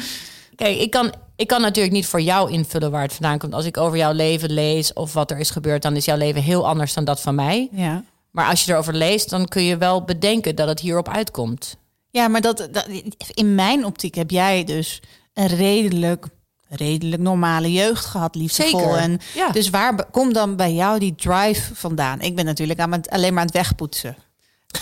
Kijk, 0.56 0.78
ik 0.78 0.90
kan, 0.90 1.12
ik 1.36 1.46
kan 1.46 1.60
natuurlijk 1.60 1.94
niet 1.94 2.06
voor 2.06 2.20
jou 2.20 2.50
invullen 2.50 2.90
waar 2.90 3.02
het 3.02 3.12
vandaan 3.12 3.38
komt. 3.38 3.54
Als 3.54 3.64
ik 3.64 3.76
over 3.76 3.98
jouw 3.98 4.12
leven 4.12 4.52
lees 4.52 4.92
of 4.92 5.12
wat 5.12 5.30
er 5.30 5.38
is 5.38 5.50
gebeurd... 5.50 5.82
dan 5.82 5.96
is 5.96 6.04
jouw 6.04 6.16
leven 6.16 6.42
heel 6.42 6.66
anders 6.66 6.94
dan 6.94 7.04
dat 7.04 7.20
van 7.20 7.34
mij. 7.34 7.68
Ja. 7.72 8.04
Maar 8.30 8.48
als 8.48 8.64
je 8.64 8.72
erover 8.72 8.94
leest, 8.94 9.30
dan 9.30 9.46
kun 9.46 9.62
je 9.62 9.76
wel 9.76 10.04
bedenken 10.04 10.56
dat 10.56 10.68
het 10.68 10.80
hierop 10.80 11.08
uitkomt. 11.08 11.76
Ja, 12.10 12.28
maar 12.28 12.40
dat, 12.40 12.68
dat 12.70 12.88
in 13.34 13.54
mijn 13.54 13.84
optiek 13.84 14.14
heb 14.14 14.30
jij 14.30 14.64
dus 14.64 15.02
een 15.34 15.46
redelijk 15.46 16.26
redelijk 16.68 17.22
normale 17.22 17.72
jeugd 17.72 18.04
gehad, 18.04 18.34
liefdevol. 18.34 18.80
Zeker. 18.80 18.96
En 18.96 19.20
ja. 19.34 19.48
Dus 19.48 19.70
waar 19.70 20.10
komt 20.10 20.34
dan 20.34 20.56
bij 20.56 20.72
jou 20.72 20.98
die 20.98 21.14
drive 21.14 21.74
vandaan? 21.74 22.20
Ik 22.20 22.36
ben 22.36 22.44
natuurlijk 22.44 22.80
aan 22.80 22.92
het, 22.92 23.10
alleen 23.10 23.30
maar 23.30 23.40
aan 23.40 23.46
het 23.46 23.56
wegpoetsen. 23.56 24.16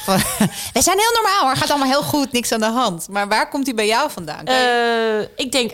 We 0.72 0.82
zijn 0.82 0.98
heel 0.98 1.12
normaal 1.22 1.40
hoor, 1.40 1.56
gaat 1.56 1.70
allemaal 1.70 1.88
heel 1.88 2.02
goed, 2.02 2.32
niks 2.32 2.52
aan 2.52 2.60
de 2.60 2.66
hand. 2.66 3.08
Maar 3.08 3.28
waar 3.28 3.48
komt 3.48 3.64
die 3.64 3.74
bij 3.74 3.86
jou 3.86 4.10
vandaan? 4.10 4.48
Uh, 4.48 5.20
ik 5.36 5.52
denk, 5.52 5.72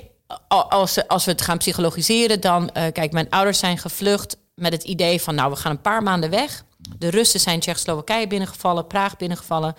als, 0.48 1.08
als 1.08 1.24
we 1.24 1.30
het 1.30 1.42
gaan 1.42 1.58
psychologiseren, 1.58 2.40
dan... 2.40 2.62
Uh, 2.62 2.82
kijk, 2.92 3.12
mijn 3.12 3.30
ouders 3.30 3.58
zijn 3.58 3.78
gevlucht 3.78 4.36
met 4.54 4.72
het 4.72 4.82
idee 4.82 5.20
van... 5.20 5.34
nou, 5.34 5.50
we 5.50 5.56
gaan 5.56 5.70
een 5.70 5.80
paar 5.80 6.02
maanden 6.02 6.30
weg. 6.30 6.64
De 6.98 7.10
Russen 7.10 7.40
zijn 7.40 7.60
Tsjechoslowakije 7.60 8.26
binnengevallen, 8.26 8.86
Praag 8.86 9.16
binnengevallen 9.16 9.74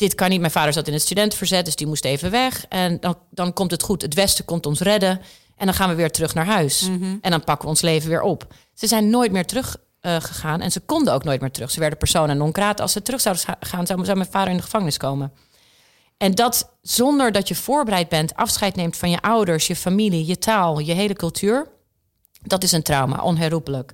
dit 0.00 0.14
kan 0.14 0.28
niet. 0.28 0.40
Mijn 0.40 0.52
vader 0.52 0.72
zat 0.72 0.86
in 0.86 0.92
het 0.92 1.02
studentenverzet, 1.02 1.64
dus 1.64 1.76
die 1.76 1.86
moest 1.86 2.04
even 2.04 2.30
weg. 2.30 2.64
En 2.68 3.00
dan, 3.00 3.18
dan 3.30 3.52
komt 3.52 3.70
het 3.70 3.82
goed. 3.82 4.02
Het 4.02 4.14
Westen 4.14 4.44
komt 4.44 4.66
ons 4.66 4.80
redden. 4.80 5.20
En 5.60 5.66
dan 5.66 5.74
gaan 5.74 5.88
we 5.88 5.94
weer 5.94 6.10
terug 6.10 6.34
naar 6.34 6.46
huis. 6.46 6.88
Mhm. 6.88 7.16
En 7.20 7.30
dan 7.30 7.44
pakken 7.44 7.64
we 7.64 7.70
ons 7.70 7.80
leven 7.80 8.08
weer 8.08 8.22
op. 8.22 8.54
Ze 8.74 8.86
zijn 8.86 9.10
nooit 9.10 9.32
meer 9.32 9.46
terug 9.46 9.76
uh, 10.02 10.16
gegaan. 10.20 10.60
En 10.60 10.72
ze 10.72 10.80
konden 10.80 11.14
ook 11.14 11.24
nooit 11.24 11.40
meer 11.40 11.50
terug. 11.50 11.70
Ze 11.70 11.80
werden 11.80 11.98
persona 11.98 12.32
non 12.32 12.54
grata. 12.54 12.82
Als 12.82 12.92
ze 12.92 13.02
terug 13.02 13.20
zouden 13.20 13.44
gaan, 13.60 13.86
zou, 13.86 14.04
zou 14.04 14.16
mijn 14.16 14.30
vader 14.30 14.50
in 14.50 14.56
de 14.56 14.62
gevangenis 14.62 14.96
komen. 14.96 15.32
En 16.16 16.34
dat 16.34 16.70
zonder 16.82 17.32
dat 17.32 17.48
je 17.48 17.54
voorbereid 17.54 18.08
bent, 18.08 18.34
afscheid 18.34 18.76
neemt 18.76 18.96
van 18.96 19.10
je 19.10 19.20
ouders, 19.20 19.66
je 19.66 19.76
familie, 19.76 20.26
je 20.26 20.38
taal, 20.38 20.78
je 20.78 20.92
hele 20.92 21.14
cultuur. 21.14 21.68
Dat 22.42 22.62
is 22.62 22.72
een 22.72 22.82
trauma, 22.82 23.22
onherroepelijk. 23.22 23.92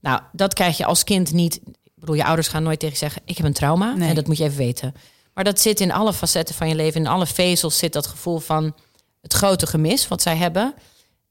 Nou, 0.00 0.20
dat 0.32 0.54
krijg 0.54 0.76
je 0.76 0.84
als 0.84 1.04
kind 1.04 1.32
niet. 1.32 1.54
Ik 1.84 1.92
bedoel, 1.94 2.14
je 2.14 2.24
ouders 2.24 2.48
gaan 2.48 2.62
nooit 2.62 2.78
tegen 2.78 2.94
je 2.94 3.00
zeggen: 3.00 3.22
Ik 3.24 3.36
heb 3.36 3.46
een 3.46 3.52
trauma. 3.52 3.96
En 3.98 4.14
dat 4.14 4.26
moet 4.26 4.36
je 4.36 4.44
even 4.44 4.58
weten. 4.58 4.94
Maar 5.34 5.44
dat 5.44 5.60
zit 5.60 5.80
in 5.80 5.92
alle 5.92 6.12
facetten 6.12 6.54
van 6.54 6.68
je 6.68 6.74
leven. 6.74 7.00
In 7.00 7.06
alle 7.06 7.26
vezels 7.26 7.78
zit 7.78 7.92
dat 7.92 8.06
gevoel 8.06 8.38
van 8.38 8.74
het 9.20 9.32
grote 9.32 9.66
gemis 9.66 10.08
wat 10.08 10.22
zij 10.22 10.36
hebben. 10.36 10.74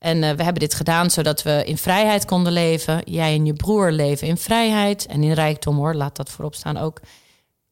En 0.02 0.18
uh, 0.18 0.32
we 0.32 0.44
hebben 0.44 0.62
dit 0.62 0.74
gedaan 0.74 1.10
zodat 1.10 1.44
we 1.44 1.64
in 1.66 1.78
vrijheid 1.78 2.26
konden 2.26 2.54
leven. 2.54 3.02
Jij 3.06 3.34
en 3.34 3.46
je 3.46 3.54
broer 3.54 3.92
leven 3.92 4.28
in 4.28 4.38
vrijheid 4.38 5.06
en 5.06 5.24
in 5.24 5.32
rijkdom 5.32 5.76
hoor. 5.76 5.96
Laat 5.96 6.16
dat 6.16 6.30
voorop 6.30 6.56
staan 6.56 6.78
ook. 6.78 7.00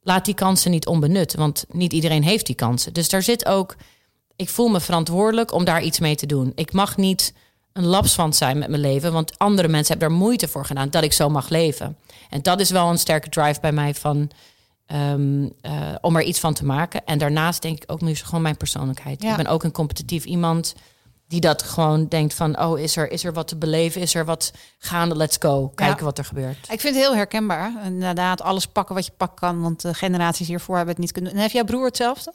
Laat 0.02 0.26
die 0.26 0.34
kansen 0.34 0.72
niet 0.72 0.88
onbenut, 0.88 1.36
want 1.36 1.66
niet 1.72 1.94
iedereen 1.94 2.24
heeft 2.24 2.46
die 2.46 2.56
kansen. 2.56 2.94
Dus 2.94 3.10
daar 3.10 3.24
zit 3.24 3.46
ook, 3.46 3.76
ik 4.36 4.50
voel 4.50 4.68
me 4.68 4.80
verantwoordelijk 4.80 5.54
om 5.54 5.64
daar 5.64 5.84
iets 5.84 6.00
mee 6.00 6.16
te 6.16 6.26
doen. 6.26 6.52
Ik 6.56 6.74
mag 6.74 6.98
niet 6.98 7.34
een 7.74 7.86
lapswand 7.86 8.36
zijn 8.36 8.58
met 8.58 8.70
mijn 8.70 8.82
leven, 8.82 9.14
want 9.14 9.38
andere 9.38 9.68
mensen 9.68 9.98
hebben 9.98 10.10
daar 10.10 10.26
moeite 10.26 10.48
voor 10.48 10.66
gedaan 10.66 10.90
dat 10.90 11.04
ik 11.04 11.14
zo 11.14 11.30
mag 11.30 11.50
leven. 11.50 11.98
En 12.30 12.42
dat 12.42 12.60
is 12.60 12.70
wel 12.70 12.90
een 12.90 13.00
sterke 13.00 13.30
drive 13.30 13.60
bij 13.60 13.72
mij 13.72 13.94
van 13.94 14.32
Ehm, 14.90 15.48
eh, 15.62 15.96
om 16.02 16.16
er 16.16 16.24
iets 16.24 16.40
van 16.40 16.54
te 16.54 16.66
maken. 16.66 17.06
En 17.06 17.18
daarnaast 17.18 17.62
denk 17.62 17.84
ik 17.84 17.92
ook 17.92 18.02
nu 18.02 18.12
is 18.12 18.22
gewoon 18.22 18.42
mijn 18.42 18.58
persoonlijkheid. 18.58 19.22
Ja. 19.22 19.30
Ik 19.30 19.38
ben 19.38 19.48
ook 19.48 19.64
een 19.64 19.72
competitief 19.72 20.26
iemand 20.26 20.76
die 21.30 21.40
dat 21.40 21.64
gewoon 21.64 22.08
denkt 22.08 22.34
van... 22.34 22.60
oh, 22.62 22.80
is 22.80 22.96
er, 22.96 23.12
is 23.12 23.24
er 23.24 23.34
wat 23.34 23.48
te 23.48 23.56
beleven? 23.56 24.02
Is 24.02 24.16
er 24.16 24.26
wat 24.26 24.54
gaande? 24.78 25.16
Let's 25.16 25.38
go. 25.40 25.72
Kijken 25.76 25.98
Ja. 25.98 26.04
wat 26.04 26.18
er 26.18 26.26
gebeurt. 26.26 26.58
Ik 26.72 26.80
vind 26.80 26.96
het 26.96 27.04
heel 27.04 27.16
herkenbaar. 27.16 27.72
Inderdaad, 27.86 28.42
alles 28.42 28.66
pakken 28.68 28.96
wat 28.96 29.06
je 29.06 29.12
pakken 29.18 29.38
kan. 29.38 29.62
Want 29.62 29.82
de 29.82 29.94
generaties 29.94 30.48
hiervoor 30.48 30.76
hebben 30.76 30.94
het 30.94 31.04
niet 31.04 31.12
kunnen. 31.12 31.32
En 31.32 31.38
heeft 31.38 31.54
jouw 31.54 31.64
broer 31.64 31.86
hetzelfde? 31.86 32.34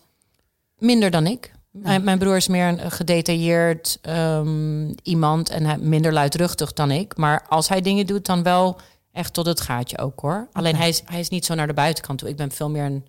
Minder 0.78 1.10
dan 1.10 1.26
ik. 1.26 1.52
Mijn, 1.70 2.04
mijn 2.04 2.18
broer 2.18 2.36
is 2.36 2.48
meer 2.48 2.68
een 2.68 2.90
gedetailleerd 2.90 3.98
ehm, 4.02 4.92
iemand 5.02 5.48
en 5.50 5.64
hij 5.64 5.78
minder 5.78 6.12
luidruchtig 6.12 6.72
dan 6.72 6.90
ik. 6.90 7.16
Maar 7.16 7.44
als 7.48 7.68
hij 7.68 7.80
dingen 7.80 8.06
doet, 8.06 8.26
dan 8.26 8.42
wel 8.42 8.78
echt 9.12 9.32
tot 9.32 9.46
het 9.46 9.60
gaatje 9.60 9.98
ook 9.98 10.20
hoor. 10.20 10.48
Alleen 10.52 10.76
hij 10.76 10.88
is, 10.88 11.02
hij 11.04 11.20
is 11.20 11.28
niet 11.28 11.44
zo 11.44 11.54
naar 11.54 11.66
de 11.66 11.74
buitenkant 11.74 12.18
toe. 12.18 12.28
Ik 12.28 12.36
ben 12.36 12.50
veel 12.50 12.70
meer 12.70 12.84
een, 12.84 13.06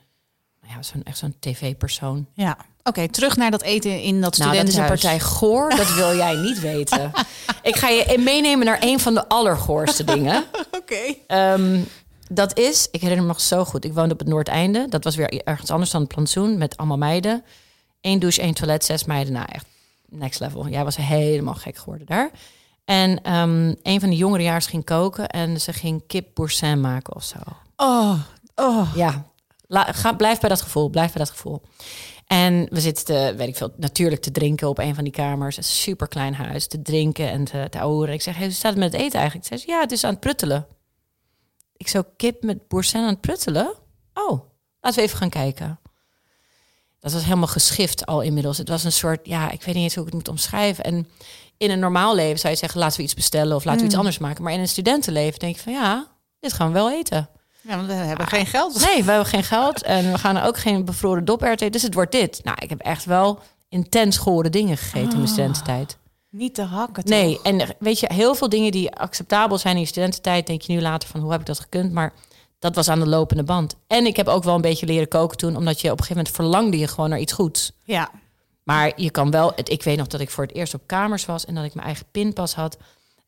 nou 0.62 0.74
ja, 0.74 0.84
zo'n, 0.84 1.04
echt 1.04 1.18
zo'n 1.18 1.36
tv-persoon. 1.40 2.28
Ja. 2.34 2.58
Oké, 2.90 3.08
terug 3.10 3.36
naar 3.36 3.52
dat 3.52 3.62
eten 3.62 4.02
in 4.02 4.22
dat 4.22 4.38
Nou, 4.38 4.56
dat 4.56 4.68
is 4.68 4.76
een 4.76 4.84
studentenhuis. 4.84 5.02
partij 5.02 5.20
goor. 5.20 5.70
Dat 5.70 5.94
wil 5.94 6.16
jij 6.16 6.36
niet 6.36 6.60
weten. 6.60 7.12
Ik 7.62 7.76
ga 7.76 7.90
je 7.90 8.18
meenemen 8.20 8.66
naar 8.66 8.78
een 8.82 9.00
van 9.00 9.14
de 9.14 9.28
allergoorste 9.28 10.04
dingen. 10.04 10.44
Oké. 10.80 11.16
Ehm, 11.28 11.80
dat 12.30 12.58
is, 12.58 12.88
ik 12.92 13.02
herinner 13.02 13.26
me 13.26 13.32
nog 13.32 13.42
zo 13.42 13.66
goed. 13.66 13.86
Ik 13.86 13.94
woonde 13.94 14.14
op 14.14 14.20
het 14.20 14.28
Noordeinde. 14.28 14.86
Dat 14.90 15.04
was 15.04 15.16
weer 15.16 15.42
ergens 15.44 15.72
anders 15.72 15.92
dan 15.92 16.02
het 16.02 16.10
plantsoen 16.14 16.58
met 16.58 16.78
allemaal 16.78 16.98
meiden. 16.98 17.44
Eén 18.02 18.20
douche, 18.20 18.42
één 18.42 18.54
toilet, 18.54 18.86
zes 18.86 19.04
meiden. 19.06 19.34
Nou, 19.34 19.46
echt 19.52 19.66
next 20.10 20.40
level. 20.40 20.68
Jij 20.68 20.84
was 20.84 20.96
helemaal 20.96 21.54
gek 21.54 21.78
geworden 21.78 22.08
daar. 22.08 22.30
En 22.86 23.22
ehm, 23.22 23.74
een 23.84 24.00
van 24.00 24.10
de 24.10 24.16
jongerejaars 24.16 24.66
ging 24.66 24.84
koken 24.84 25.28
en 25.30 25.62
ze 25.62 25.74
ging 25.74 26.04
kip 26.08 26.28
boursin 26.34 26.82
maken 26.82 27.16
of 27.16 27.24
zo. 27.24 27.38
Oh, 27.76 28.20
oh. 28.56 28.96
Ja, 28.96 29.26
La, 29.68 29.84
ga, 29.92 30.14
blijf 30.14 30.40
bij 30.40 30.50
dat 30.50 30.62
gevoel. 30.62 30.90
Blijf 30.90 31.14
bij 31.14 31.22
dat 31.24 31.32
gevoel. 31.32 31.62
En 32.26 32.68
we 32.70 32.80
zitten, 32.80 33.06
te, 33.06 33.34
weet 33.38 33.48
ik 33.48 33.56
veel, 33.56 33.74
natuurlijk 33.78 34.22
te 34.22 34.32
drinken 34.32 34.68
op 34.68 34.78
een 34.78 34.96
van 34.96 35.04
die 35.04 35.14
kamers. 35.14 35.58
Een 35.58 35.64
super 35.64 36.08
klein 36.08 36.34
huis. 36.34 36.68
Te 36.68 36.82
drinken 36.82 37.30
en 37.30 37.44
te, 37.44 37.68
te 37.70 37.80
ouwen. 37.80 38.10
Ik 38.10 38.22
zeg, 38.22 38.36
hey, 38.36 38.46
hoe 38.46 38.54
staat 38.54 38.72
het 38.72 38.80
met 38.80 38.92
het 38.92 39.02
eten 39.02 39.20
eigenlijk? 39.20 39.48
Ze 39.48 39.58
zei, 39.58 39.72
ja, 39.72 39.80
het 39.80 39.92
is 39.92 40.04
aan 40.04 40.12
het 40.12 40.20
pruttelen. 40.20 40.68
Ik 41.78 41.88
zo, 41.88 42.04
kip 42.18 42.44
met 42.44 42.68
boursin 42.68 43.02
aan 43.02 43.08
het 43.08 43.22
pruttelen? 43.22 43.74
Oh, 44.14 44.40
laten 44.80 45.00
we 45.00 45.06
even 45.06 45.18
gaan 45.18 45.30
kijken. 45.30 45.80
Dat 47.00 47.14
was 47.14 47.24
helemaal 47.24 47.48
geschift 47.48 48.06
al 48.06 48.22
inmiddels. 48.22 48.58
Het 48.58 48.70
was 48.70 48.84
een 48.84 48.92
soort, 48.92 49.20
ja, 49.28 49.52
ik 49.52 49.64
weet 49.64 49.76
niet 49.76 49.84
eens 49.84 49.96
hoe 49.96 50.06
ik 50.06 50.10
het 50.14 50.20
moet 50.20 50.30
omschrijven. 50.30 50.84
En 50.84 51.08
in 51.58 51.72
een 51.72 51.80
normaal 51.80 52.16
leven 52.16 52.40
zou 52.40 52.54
je 52.54 52.60
zeggen, 52.60 52.80
laten 52.80 52.98
we 52.98 53.04
iets 53.04 53.14
bestellen 53.14 53.56
of 53.56 53.64
laten 53.64 53.80
we 53.80 53.88
iets 53.88 53.98
anders 53.98 54.18
maken. 54.18 54.44
Maar 54.44 54.54
in 54.54 54.60
een 54.60 54.68
studentenleven 54.68 55.40
denk 55.40 55.56
je 55.56 55.62
van, 55.62 55.74
ja, 55.74 56.08
dit 56.40 56.54
gaan 56.54 56.68
we 56.68 56.74
wel 56.74 56.92
eten. 56.92 57.30
Ja, 57.68 57.76
want 57.76 57.88
we 57.88 57.94
hebben 57.94 58.28
geen 58.28 58.46
geld. 58.46 58.86
Nee, 58.86 59.04
we 59.04 59.10
hebben 59.10 59.30
geen 59.30 59.44
geld 59.44 59.84
en 59.84 60.12
we 60.12 60.18
gaan 60.18 60.38
ook 60.38 60.58
geen 60.58 60.86
bevroren 60.86 61.26
dop 61.26 61.42
eten. 61.42 61.72
Dus 61.72 61.82
het 61.82 61.94
wordt 61.94 62.12
dit. 62.12 62.42
Nou, 62.44 62.58
ik 62.62 62.70
heb 62.70 62.80
echt 62.80 63.06
wel 63.06 63.40
intens 63.70 64.18
gore 64.18 64.50
dingen 64.50 64.78
gegeten 64.78 65.12
in 65.12 65.18
mijn 65.18 65.28
studententijd. 65.28 65.98
Niet 66.30 66.56
te 66.56 66.62
hakken. 66.62 67.04
Nee, 67.06 67.40
en 67.44 67.76
weet 67.80 68.00
je, 68.00 68.14
heel 68.14 68.36
veel 68.36 68.50
dingen 68.50 68.72
die 68.72 68.96
acceptabel 68.96 69.58
zijn 69.58 69.76
in 69.76 69.82
je 69.82 69.88
studententijd, 69.88 70.48
denk 70.48 70.62
je 70.62 70.74
nu 70.74 70.82
later 70.82 71.10
van 71.10 71.20
hoe 71.20 71.32
heb 71.32 71.40
ik 71.40 71.46
dat 71.46 71.60
gekund? 71.60 71.92
Maar 71.92 72.14
dat 72.60 72.76
was 72.76 72.90
aan 72.90 73.00
de 73.00 73.08
lopende 73.08 73.44
band. 73.44 73.76
En 73.88 74.06
ik 74.06 74.16
heb 74.16 74.28
ook 74.28 74.44
wel 74.44 74.56
een 74.56 74.62
beetje 74.62 74.86
leren 74.86 75.08
koken 75.08 75.38
toen, 75.38 75.56
omdat 75.56 75.82
je 75.82 75.92
op 75.92 76.00
een 76.00 76.06
gegeven 76.06 76.16
moment 76.16 76.36
verlangde 76.36 76.78
je 76.78 76.88
gewoon 76.88 77.10
naar 77.10 77.20
iets 77.20 77.34
goeds. 77.34 77.72
Ja. 77.84 78.10
Maar 78.64 78.92
je 78.96 79.12
kan 79.12 79.32
wel, 79.32 79.52
het, 79.56 79.70
ik 79.70 79.84
weet 79.84 79.98
nog 79.98 80.08
dat 80.08 80.20
ik 80.20 80.30
voor 80.30 80.44
het 80.44 80.56
eerst 80.56 80.74
op 80.74 80.82
kamers 80.86 81.26
was 81.26 81.46
en 81.46 81.56
dat 81.56 81.64
ik 81.64 81.74
mijn 81.74 81.86
eigen 81.86 82.06
pinpas 82.12 82.54
had. 82.56 82.78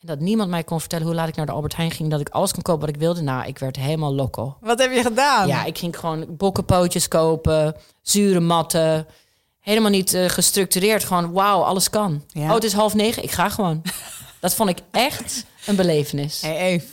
En 0.02 0.08
dat 0.08 0.20
niemand 0.20 0.50
mij 0.50 0.64
kon 0.64 0.80
vertellen 0.80 1.06
hoe 1.06 1.16
laat 1.16 1.28
ik 1.28 1.36
naar 1.36 1.46
de 1.46 1.52
Albert 1.52 1.76
Heijn 1.76 1.92
ging, 1.92 2.12
dat 2.12 2.20
ik 2.20 2.30
alles 2.30 2.54
kon 2.54 2.62
kopen 2.62 2.86
wat 2.86 2.96
ik 2.96 3.02
wilde. 3.02 3.22
Nou, 3.22 3.48
ik 3.48 3.58
werd 3.60 3.76
helemaal 3.76 4.14
loco. 4.14 4.58
Wat 4.60 4.80
heb 4.80 4.94
je 4.94 5.02
gedaan? 5.02 5.48
Ja, 5.48 5.64
ik 5.64 5.78
ging 5.78 6.00
gewoon 6.00 6.26
bokkenpootjes 6.30 7.08
kopen, 7.08 7.76
zure 8.02 8.40
matten. 8.40 9.08
Helemaal 9.60 9.92
niet 9.92 10.14
eh, 10.14 10.30
gestructureerd. 10.30 11.04
Gewoon, 11.04 11.32
wauw, 11.32 11.62
alles 11.62 11.90
kan. 11.90 12.24
Ja. 12.28 12.48
Oh, 12.48 12.54
het 12.54 12.64
is 12.64 12.74
half 12.74 12.94
negen, 12.94 13.24
ik 13.24 13.32
ga 13.32 13.50
gewoon. 13.50 13.82
Dat 14.40 14.56
vond 14.56 14.70
ik 14.70 14.78
echt 14.92 15.46
een 15.66 15.76
belevenis. 15.76 16.42
Hey, 16.42 16.84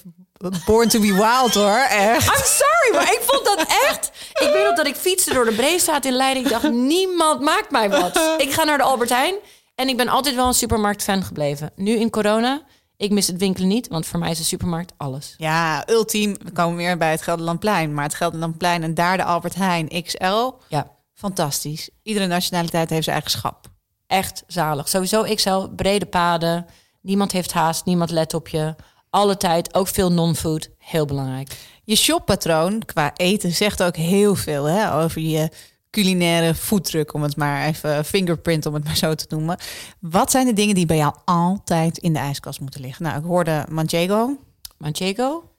born 0.66 0.88
to 0.88 1.00
be 1.00 1.12
wild 1.12 1.54
hoor. 1.54 1.86
Echt. 1.88 2.26
I'm 2.26 2.44
sorry, 2.44 2.94
maar 2.94 3.12
ik 3.12 3.20
vond 3.26 3.44
dat 3.44 3.66
echt... 3.88 4.10
Ik 4.32 4.50
weet 4.52 4.64
nog 4.64 4.76
dat 4.76 4.86
ik 4.86 4.94
fietste 4.96 5.34
door 5.34 5.44
de 5.44 5.52
Breestraat 5.54 6.04
in 6.04 6.12
Leiden. 6.12 6.42
Ik 6.44 6.48
dacht, 6.48 6.70
niemand 6.70 7.40
maakt 7.40 7.70
mij 7.70 7.90
wat. 7.90 8.20
Ik 8.38 8.52
ga 8.52 8.64
naar 8.64 8.78
de 8.78 8.84
Albert 8.84 9.10
Heijn. 9.10 9.34
En 9.74 9.88
ik 9.88 9.96
ben 9.96 10.08
altijd 10.08 10.34
wel 10.34 10.46
een 10.46 10.54
supermarktfan 10.54 11.22
gebleven. 11.22 11.70
Nu 11.76 11.92
in 11.92 12.10
corona, 12.10 12.62
ik 13.04 13.10
mis 13.10 13.26
het 13.26 13.36
winkelen 13.36 13.68
niet. 13.68 13.88
Want 13.88 14.06
voor 14.06 14.18
mij 14.18 14.30
is 14.30 14.38
de 14.38 14.44
supermarkt 14.44 14.92
alles. 14.96 15.34
Ja, 15.36 15.88
ultiem. 15.88 16.36
We 16.42 16.50
komen 16.52 16.76
weer 16.76 16.96
bij 16.98 17.10
het 17.10 17.22
Gelderlandplein. 17.22 17.94
Maar 17.94 18.04
het 18.04 18.14
Gelderlandplein 18.14 18.82
en 18.82 18.94
daar 18.94 19.16
de 19.16 19.24
Albert 19.24 19.54
Heijn 19.54 20.02
XL. 20.02 20.50
Ja, 20.68 20.92
Fantastisch. 21.14 21.90
Iedere 22.02 22.26
nationaliteit 22.26 22.90
heeft 22.90 23.04
zijn 23.04 23.16
eigen 23.16 23.38
schap. 23.38 23.66
echt 24.06 24.42
zalig. 24.46 24.88
Sowieso 24.88 25.22
XL, 25.34 25.68
brede 25.76 26.06
paden. 26.06 26.66
Niemand 27.00 27.32
heeft 27.32 27.52
haast, 27.52 27.84
niemand 27.84 28.10
let 28.10 28.34
op 28.34 28.48
je. 28.48 28.74
Alle 29.10 29.36
tijd, 29.36 29.74
ook 29.74 29.88
veel 29.88 30.12
non-food. 30.12 30.70
Heel 30.78 31.04
belangrijk. 31.04 31.56
Je 31.84 31.96
shoppatroon 31.96 32.82
qua 32.84 33.12
eten 33.16 33.52
zegt 33.52 33.82
ook 33.82 33.96
heel 33.96 34.34
veel 34.34 34.64
hè, 34.64 34.94
over 35.02 35.20
je 35.20 35.50
culinaire 35.94 36.54
voetdruk, 36.54 37.14
om 37.14 37.22
het 37.22 37.37
maar 37.37 37.66
even 37.66 38.04
fingerprint, 38.04 38.66
om 38.66 38.74
het 38.74 38.85
maar 38.85 38.96
zo 38.96 39.14
te 39.14 39.26
noemen. 39.28 39.59
Wat 40.00 40.30
zijn 40.30 40.46
de 40.46 40.52
dingen 40.52 40.74
die 40.74 40.87
bij 40.87 40.96
jou 40.96 41.14
altijd 41.24 41.98
in 41.98 42.12
de 42.12 42.18
ijskast 42.18 42.61
moeten 42.61 42.80
liggen? 42.80 43.04
Nou, 43.04 43.18
ik 43.18 43.24
hoorde 43.24 43.66
Manchego. 43.70 44.38
Manchego, 44.78 45.50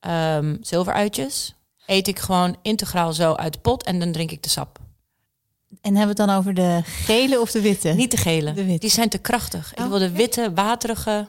ehm 0.00 0.56
zilveruitjes. 0.60 1.54
Eet 1.86 2.08
ik 2.08 2.18
gewoon 2.18 2.56
integraal 2.62 3.12
zo 3.12 3.32
uit 3.34 3.52
de 3.52 3.58
pot 3.58 3.82
en 3.82 3.98
dan 3.98 4.12
drink 4.12 4.30
ik 4.30 4.42
de 4.42 4.48
sap. 4.48 4.78
En 5.80 5.96
hebben 5.96 6.16
we 6.16 6.22
het 6.22 6.28
dan 6.30 6.38
over 6.38 6.54
de 6.54 6.80
gele 6.84 7.40
of 7.40 7.50
de 7.50 7.60
witte? 7.60 7.88
Niet 7.88 8.10
de 8.10 8.16
gele. 8.16 8.52
De 8.52 8.64
witte. 8.64 8.80
Die 8.80 8.90
zijn 8.90 9.08
te 9.08 9.18
krachtig. 9.18 9.72
Ik 9.72 9.78
Oh, 9.78 9.88
wil 9.88 9.98
de 9.98 10.10
witte, 10.10 10.52
waterige. 10.54 11.28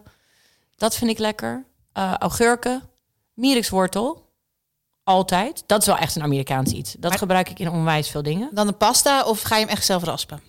Dat 0.75 0.95
vind 0.95 1.12
ik 1.12 1.17
lekker. 1.19 1.65
Eh, 1.93 2.13
augurken. 2.13 2.82
Mierikswortel. 3.34 4.26
Altijd. 5.08 5.63
Dat 5.65 5.82
is 5.82 5.88
wel 5.88 5.98
echt 5.98 6.15
een 6.15 6.22
Amerikaans 6.22 6.72
iets. 6.72 6.96
Dat 7.00 7.10
Maar- 7.10 7.20
gebruik 7.20 7.50
ik 7.50 7.60
in 7.60 7.70
onwijs 7.70 8.10
veel 8.10 8.24
dingen. 8.24 8.50
Dan 8.54 8.67
de 8.67 8.74
pasta 8.74 9.24
of 9.26 9.41
ga 9.41 9.56
je 9.56 9.65
hem 9.65 9.74
echt 9.74 9.86
zelf 9.86 10.04
raspen? 10.04 10.41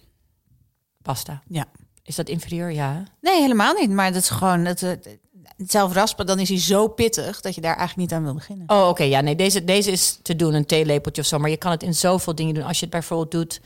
Pasta. 1.03 1.43
Ja. 1.49 1.65
Is 2.03 2.15
dat 2.17 2.29
inferieur? 2.29 2.73
Ja. 2.73 3.03
Nee, 3.21 3.41
helemaal 3.41 3.75
niet. 3.75 3.91
Maar 3.91 4.13
dat 4.13 4.23
is 4.23 4.29
gewoon 4.29 4.65
het, 4.65 4.81
het, 4.81 5.19
het 5.57 5.71
zelf 5.71 5.93
raspen. 5.93 6.27
Dan 6.27 6.39
is 6.39 6.49
hij 6.49 6.59
zo 6.59 6.89
pittig 6.89 7.41
dat 7.41 7.55
je 7.55 7.61
daar 7.61 7.77
eigenlijk 7.77 8.11
niet 8.11 8.19
aan 8.19 8.25
wil 8.25 8.35
beginnen. 8.35 8.71
Oh, 8.71 8.89
oké. 8.89 9.03
Ja, 9.03 9.21
nee. 9.21 9.37
Deze, 9.37 9.65
deze 9.65 9.91
is 9.91 10.19
te 10.23 10.37
doen. 10.37 10.55
Een 10.55 10.67
theelepeltje 10.67 11.23
of 11.23 11.29
zo. 11.29 11.39
Maar 11.39 11.51
je 11.51 11.57
kan 11.57 11.71
het 11.71 11.83
in 11.83 11.95
zoveel 11.95 12.35
dingen 12.35 12.55
doen. 12.55 12.65
Als 12.65 12.77
je 12.79 12.85
het 12.85 12.95
bijvoorbeeld 12.95 13.31
doet... 13.31 13.61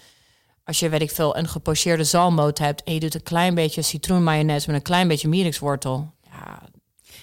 Als 0.64 0.78
je, 0.78 0.88
weet 0.88 1.02
ik 1.02 1.10
veel, 1.10 1.36
een 1.36 1.48
gepocheerde 1.48 2.04
zalmmoot 2.04 2.58
hebt... 2.58 2.82
en 2.82 2.94
je 2.94 3.00
doet 3.00 3.14
een 3.14 3.22
klein 3.22 3.54
beetje 3.54 3.82
citroenmayonaise... 3.82 4.66
met 4.66 4.76
een 4.76 4.82
klein 4.82 5.08
beetje 5.08 5.28
mierikswortel. 5.28 6.12
Ja, 6.30 6.62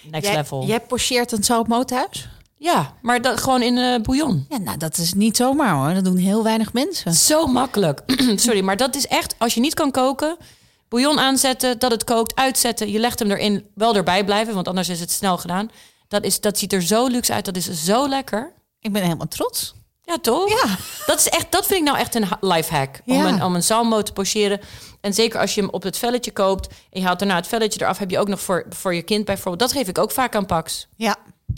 next 0.04 0.28
jij, 0.28 0.36
level. 0.36 0.66
Jij 0.66 0.80
pocheert 0.80 1.32
een 1.32 1.44
zoutmoot 1.44 1.88
thuis? 1.88 2.30
Ja, 2.62 2.94
maar 3.02 3.22
dat, 3.22 3.42
gewoon 3.42 3.62
in 3.62 3.78
eh 3.78 4.02
bouillon. 4.02 4.46
Ja, 4.50 4.58
nou 4.58 4.78
dat 4.78 4.98
is 4.98 5.14
niet 5.14 5.38
zomaar 5.38 5.74
hoor. 5.74 5.94
Dat 5.94 6.04
doen 6.04 6.18
heel 6.18 6.44
weinig 6.44 6.74
mensen. 6.74 7.14
Zo 7.14 7.48
makkelijk. 7.48 8.02
Sorry, 8.36 8.62
maar 8.62 8.78
dat 8.78 8.96
is 8.96 9.08
echt, 9.08 9.36
als 9.38 9.54
je 9.54 9.60
niet 9.60 9.74
kan 9.74 9.92
koken, 9.92 10.38
bouillon 10.90 11.20
aanzetten, 11.20 11.80
dat 11.80 11.92
het 11.92 12.04
kookt, 12.04 12.36
uitzetten, 12.36 12.92
je 12.92 13.00
legt 13.00 13.20
hem 13.20 13.32
erin, 13.32 13.66
wel 13.76 13.96
erbij 13.96 14.24
blijven, 14.26 14.54
want 14.54 14.68
anders 14.68 14.90
is 14.90 15.00
het 15.00 15.12
snel 15.12 15.38
gedaan. 15.38 15.70
Dat, 16.08 16.24
is, 16.24 16.40
dat 16.42 16.58
ziet 16.58 16.74
er 16.74 16.82
zo 16.82 17.08
luxe 17.08 17.34
uit, 17.34 17.46
dat 17.46 17.56
is 17.56 17.84
zo 17.84 18.08
lekker. 18.10 18.54
Ik 18.80 18.94
ben 18.94 19.02
helemaal 19.04 19.28
trots. 19.28 19.74
Ja, 20.02 20.18
toch? 20.22 20.50
Ja. 20.50 20.76
Dat, 21.06 21.20
is 21.20 21.28
echt, 21.30 21.52
dat 21.52 21.66
vind 21.66 21.80
ik 21.80 21.86
nou 21.86 21.98
echt 21.98 22.16
een 22.16 22.24
ha- 22.24 22.38
lifehack. 22.42 23.02
Om, 23.06 23.16
Ja. 23.16 23.28
een, 23.28 23.44
om 23.44 23.56
een 23.56 23.64
zalmmoot 23.64 24.06
te 24.06 24.14
pocheren. 24.14 24.60
En 25.02 25.14
zeker 25.14 25.40
als 25.40 25.56
je 25.56 25.62
hem 25.62 25.70
op 25.70 25.84
het 25.84 25.98
velletje 25.98 26.32
koopt... 26.32 26.68
en 26.68 27.00
je 27.02 27.06
haalt 27.06 27.20
daarna 27.20 27.36
het 27.36 27.48
velletje 27.48 27.82
eraf... 27.82 27.98
heb 27.98 28.10
je 28.12 28.20
ook 28.20 28.28
nog 28.28 28.42
voor, 28.42 28.66
voor 28.70 28.96
je 28.96 29.02
kind 29.02 29.26
bijvoorbeeld... 29.26 29.60
dat 29.60 29.72
geef 29.80 29.88
ik 29.88 29.98
ook 29.98 30.12
vaak 30.12 30.36
aan 30.36 30.46
Pax. 30.46 30.88
Ja. 30.96 31.16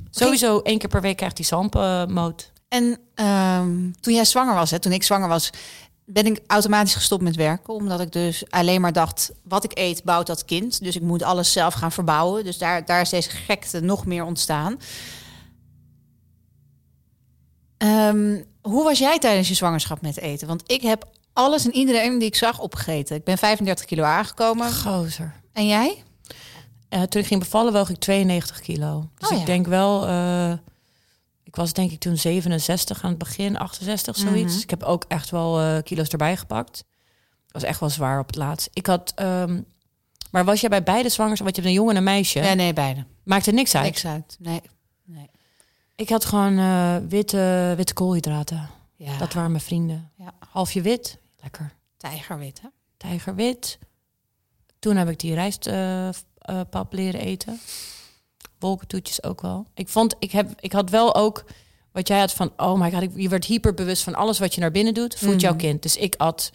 Sowieso 0.09 0.59
één 0.59 0.77
keer 0.77 0.89
per 0.89 1.01
week 1.01 1.17
krijgt 1.17 1.35
die 1.35 1.45
zalmmoot. 1.45 2.51
En 2.67 2.99
ehm, 3.15 3.91
toen 3.99 4.13
jij 4.13 4.25
zwanger 4.25 4.55
was, 4.55 4.71
hè, 4.71 4.79
toen 4.79 4.91
ik 4.91 5.03
zwanger 5.03 5.27
was, 5.27 5.49
ben 6.05 6.25
ik 6.25 6.41
automatisch 6.47 6.93
gestopt 6.95 7.21
met 7.21 7.35
werken. 7.35 7.73
Omdat 7.73 7.99
ik 7.99 8.11
dus 8.11 8.43
alleen 8.49 8.81
maar 8.81 8.93
dacht, 8.93 9.31
wat 9.43 9.63
ik 9.63 9.77
eet, 9.77 10.03
bouwt 10.03 10.27
dat 10.27 10.45
kind. 10.45 10.83
Dus 10.83 10.95
ik 10.95 11.01
moet 11.01 11.23
alles 11.23 11.51
zelf 11.51 11.73
gaan 11.73 11.91
verbouwen. 11.91 12.43
Dus 12.43 12.57
daar, 12.57 12.85
daar 12.85 13.01
is 13.01 13.09
deze 13.09 13.29
gekte 13.29 13.79
nog 13.79 14.05
meer 14.05 14.23
ontstaan. 14.23 14.79
Ehm, 17.77 18.41
hoe 18.61 18.83
was 18.83 18.99
jij 18.99 19.19
tijdens 19.19 19.47
je 19.47 19.53
zwangerschap 19.53 20.01
met 20.01 20.17
eten? 20.17 20.47
Want 20.47 20.63
ik 20.65 20.81
heb 20.81 21.09
alles 21.33 21.65
en 21.65 21.75
iedereen 21.75 22.19
die 22.19 22.27
ik 22.27 22.35
zag 22.35 22.59
opgegeten. 22.59 23.15
Ik 23.15 23.23
ben 23.23 23.37
35 23.37 23.85
kilo 23.85 24.03
aangekomen. 24.03 24.73
Gozer. 24.73 25.33
En 25.53 25.67
jij? 25.67 26.03
Eh, 26.91 27.01
toen 27.01 27.21
ik 27.21 27.27
ging 27.27 27.39
bevallen 27.39 27.73
woog 27.73 27.89
ik 27.89 27.97
92 27.97 28.59
kilo. 28.59 29.09
Dus 29.17 29.29
Oh, 29.29 29.35
ja. 29.35 29.39
ik 29.41 29.45
denk 29.45 29.67
wel... 29.67 30.07
eh, 30.07 30.51
ik 31.43 31.55
was 31.55 31.73
denk 31.73 31.91
ik 31.91 31.99
toen 31.99 32.17
67 32.17 33.03
aan 33.03 33.09
het 33.09 33.17
begin, 33.19 33.57
68, 33.57 34.17
zoiets. 34.17 34.53
Mhm. 34.53 34.61
Ik 34.63 34.69
heb 34.69 34.83
ook 34.83 35.05
echt 35.07 35.29
wel 35.29 35.59
eh, 35.59 35.83
kilo's 35.83 36.07
erbij 36.09 36.37
gepakt. 36.37 36.83
Was 37.47 37.63
echt 37.63 37.79
wel 37.79 37.89
zwaar 37.89 38.19
op 38.19 38.27
het 38.27 38.35
laatst. 38.35 38.69
Ik 38.73 38.85
had... 38.85 39.11
ehm, 39.15 39.61
maar 40.31 40.45
was 40.45 40.59
jij 40.61 40.69
bij 40.69 40.83
beide 40.83 41.09
zwangers, 41.09 41.39
want 41.39 41.55
je 41.55 41.61
hebt 41.61 41.73
een 41.73 41.79
jongen 41.79 41.95
en 41.95 41.97
een 41.97 42.13
meisje? 42.13 42.39
Ja, 42.39 42.53
nee, 42.53 42.73
beide. 42.73 43.05
Maakt 43.23 43.47
er 43.47 43.53
niks 43.53 43.75
uit? 43.75 43.85
Niks 43.85 44.05
uit. 44.05 44.35
Nee. 44.39 44.61
nee. 45.03 45.29
Ik 45.95 46.09
had 46.09 46.25
gewoon 46.25 46.55
witte, 47.09 47.73
witte 47.77 47.93
koolhydraten. 47.93 48.69
Ja. 48.95 49.17
Dat 49.17 49.33
waren 49.33 49.51
mijn 49.51 49.63
vrienden. 49.63 50.11
Ja. 50.15 50.33
Halfje 50.49 50.81
wit, 50.81 51.17
lekker. 51.41 51.73
tijgerwit, 51.97 52.61
hè? 52.61 52.67
Tijgerwit. 52.97 53.79
Toen 54.79 54.95
heb 54.95 55.09
ik 55.09 55.19
die 55.19 55.35
rijstpap 56.41 56.93
leren 56.93 57.19
eten. 57.21 57.59
Wolkentoetjes 58.59 59.23
ook 59.23 59.41
wel. 59.41 59.65
Ik 59.73 59.89
vond, 59.89 60.15
ik, 60.19 60.31
heb, 60.31 60.49
ik 60.59 60.71
had 60.71 60.89
wel 60.89 61.15
ook 61.15 61.43
wat 61.91 62.07
jij 62.07 62.19
had 62.19 62.31
van, 62.33 62.51
oh 62.57 62.79
my 62.79 62.91
god, 62.91 63.01
ik, 63.01 63.11
je 63.15 63.29
werd 63.29 63.45
hyperbewust 63.45 64.03
van 64.03 64.15
alles 64.15 64.39
wat 64.39 64.53
je 64.55 64.61
naar 64.61 64.71
binnen 64.71 64.93
doet, 64.93 65.15
voedt 65.17 65.41
jouw 65.41 65.51
Mhm. 65.53 65.59
kind. 65.61 65.81
Dus 65.81 65.97
ik 65.97 66.15
at 66.17 66.49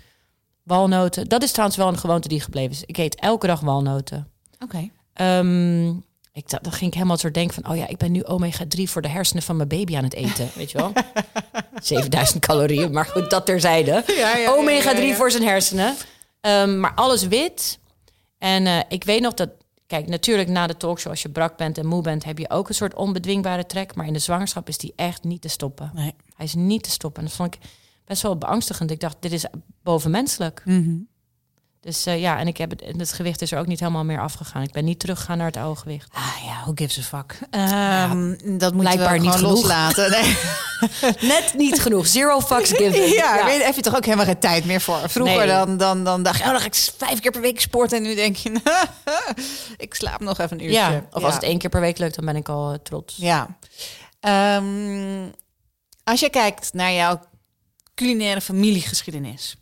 walnoten. 0.62 1.28
Dat 1.28 1.42
is 1.42 1.50
trouwens 1.50 1.78
wel 1.78 1.88
een 1.88 1.98
gewoonte 1.98 2.28
die 2.28 2.40
gebleven 2.40 2.70
is. 2.70 2.82
Ik 2.86 2.96
eet 2.98 3.14
elke 3.20 3.46
dag 3.46 3.60
walnoten. 3.60 4.28
Oké. 4.64 4.90
Ehm, 5.12 5.88
ik, 6.32 6.48
da- 6.48 6.58
dan 6.62 6.72
ging 6.72 6.86
ik 6.90 6.94
helemaal 6.94 7.16
zo 7.16 7.30
denken 7.30 7.62
van, 7.62 7.72
oh 7.72 7.76
ja, 7.76 7.86
ik 7.88 7.96
ben 7.96 8.12
nu 8.12 8.22
omega-3 8.24 8.82
voor 8.82 9.02
de 9.02 9.08
hersenen 9.08 9.42
van 9.42 9.56
mijn 9.56 9.68
baby 9.68 9.96
aan 9.96 10.04
het 10.04 10.14
eten. 10.14 10.48
Weet 10.54 10.70
je 10.70 10.78
wel? 10.78 10.92
7000 11.82 12.46
calorieën, 12.46 12.92
maar 12.92 13.06
goed, 13.06 13.30
dat 13.30 13.46
terzijde. 13.46 14.04
Ja, 14.06 14.54
Omega-3 14.56 15.16
voor 15.16 15.30
zijn 15.30 15.42
hersenen. 15.42 15.94
Ehm, 16.40 16.80
maar 16.80 16.94
alles 16.94 17.22
wit. 17.26 17.78
En 18.38 18.66
eh, 18.66 18.78
ik 18.88 19.04
weet 19.04 19.20
nog 19.20 19.34
dat... 19.34 19.50
Kijk, 19.86 20.06
natuurlijk 20.06 20.48
na 20.48 20.66
de 20.66 20.76
talkshow, 20.76 21.10
als 21.10 21.22
je 21.22 21.28
brak 21.28 21.56
bent 21.56 21.78
en 21.78 21.86
moe 21.86 22.02
bent... 22.02 22.24
heb 22.24 22.38
je 22.38 22.50
ook 22.50 22.68
een 22.68 22.74
soort 22.74 22.94
onbedwingbare 22.94 23.66
trek. 23.66 23.94
Maar 23.94 24.06
in 24.06 24.12
de 24.12 24.18
zwangerschap 24.18 24.68
is 24.68 24.78
die 24.78 24.92
echt 24.96 25.24
niet 25.24 25.40
te 25.40 25.48
stoppen. 25.48 25.90
Nee. 25.94 26.14
Hij 26.34 26.46
is 26.46 26.54
niet 26.54 26.82
te 26.82 26.90
stoppen. 26.90 27.22
En 27.22 27.28
dat 27.28 27.36
vond 27.36 27.54
ik 27.54 27.60
best 28.04 28.22
wel 28.22 28.36
beangstigend. 28.36 28.90
Ik 28.90 29.00
dacht, 29.00 29.16
dit 29.20 29.32
is 29.32 29.46
bovenmenselijk. 29.82 30.62
Mhm. 30.64 30.96
Dus 31.86 32.06
eh, 32.06 32.20
ja, 32.20 32.38
en 32.38 32.46
ik 32.46 32.56
heb 32.56 32.70
het, 32.70 32.82
het 32.96 33.12
gewicht 33.12 33.42
is 33.42 33.52
er 33.52 33.58
ook 33.58 33.66
niet 33.66 33.80
helemaal 33.80 34.04
meer 34.04 34.20
afgegaan. 34.20 34.62
Ik 34.62 34.72
ben 34.72 34.84
niet 34.84 34.98
teruggegaan 34.98 35.36
naar 35.38 35.46
het 35.46 35.56
oude 35.56 35.80
gewicht. 35.80 36.08
Ah 36.12 36.44
ja, 36.44 36.60
who 36.60 36.72
gives 36.74 36.98
a 36.98 37.02
fuck? 37.02 37.38
Ehm, 37.50 38.58
dat 38.58 38.74
moet 38.74 38.92
je 38.92 38.98
wel 38.98 39.10
niet 39.10 39.30
genoeg. 39.30 39.50
loslaten. 39.50 40.10
Nee. 40.10 40.36
Net 41.32 41.54
niet 41.56 41.80
genoeg. 41.80 42.06
Zero 42.06 42.40
fucks 42.40 42.70
given. 42.78 43.08
Ja, 43.08 43.46
heb 43.46 43.74
je 43.74 43.80
toch 43.82 43.96
ook 43.96 44.04
helemaal 44.04 44.24
geen 44.24 44.38
tijd 44.38 44.64
meer 44.64 44.80
voor. 44.80 45.00
Vroeger 45.08 45.36
Nee. 45.36 45.46
dan, 45.46 45.76
dan, 45.76 46.04
dan 46.04 46.22
dacht 46.22 46.38
je, 46.38 46.44
oh, 46.44 46.50
dan 46.50 46.60
ga 46.60 46.66
ik 46.66 46.74
vijf 46.96 47.20
keer 47.20 47.30
per 47.30 47.40
week 47.40 47.60
sporten. 47.60 47.96
En 47.96 48.02
nu 48.02 48.14
denk 48.14 48.36
je, 48.36 48.60
ik 49.76 49.94
slaap 49.94 50.20
nog 50.20 50.38
even 50.38 50.58
een 50.58 50.64
uurtje. 50.64 50.78
Ja, 50.80 51.06
of 51.10 51.22
als 51.24 51.34
het 51.34 51.42
één 51.42 51.58
keer 51.58 51.70
per 51.70 51.80
week 51.80 51.98
lukt, 51.98 52.14
dan 52.16 52.24
ben 52.24 52.36
ik 52.36 52.48
al 52.48 52.72
eh, 52.72 52.78
trots. 52.82 53.16
Ja. 53.16 53.56
Ehm, 54.20 55.28
als 56.04 56.20
je 56.20 56.30
kijkt 56.30 56.72
naar 56.72 56.92
jouw 56.92 57.20
culinaire 57.94 58.40
familiegeschiedenis. 58.40 59.56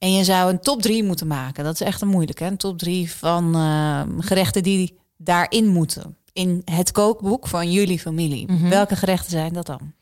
En 0.00 0.12
je 0.12 0.24
zou 0.24 0.50
een 0.50 0.60
top 0.60 0.82
drie 0.82 1.04
moeten 1.04 1.26
maken. 1.26 1.64
Dat 1.64 1.74
is 1.74 1.80
echt 1.80 2.00
een 2.00 2.08
moeilijke. 2.08 2.44
Een 2.44 2.56
top 2.56 2.78
drie 2.78 3.12
van 3.12 3.54
ehm, 3.54 4.20
gerechten 4.20 4.62
die 4.62 4.98
daarin 5.16 5.66
moeten. 5.66 6.16
In 6.32 6.62
het 6.64 6.92
kookboek 6.92 7.46
van 7.46 7.72
jullie 7.72 7.98
familie. 7.98 8.52
Mhm. 8.52 8.68
Welke 8.68 8.96
gerechten 8.96 9.30
zijn 9.30 9.52
dat 9.52 9.66
dan? 9.66 9.92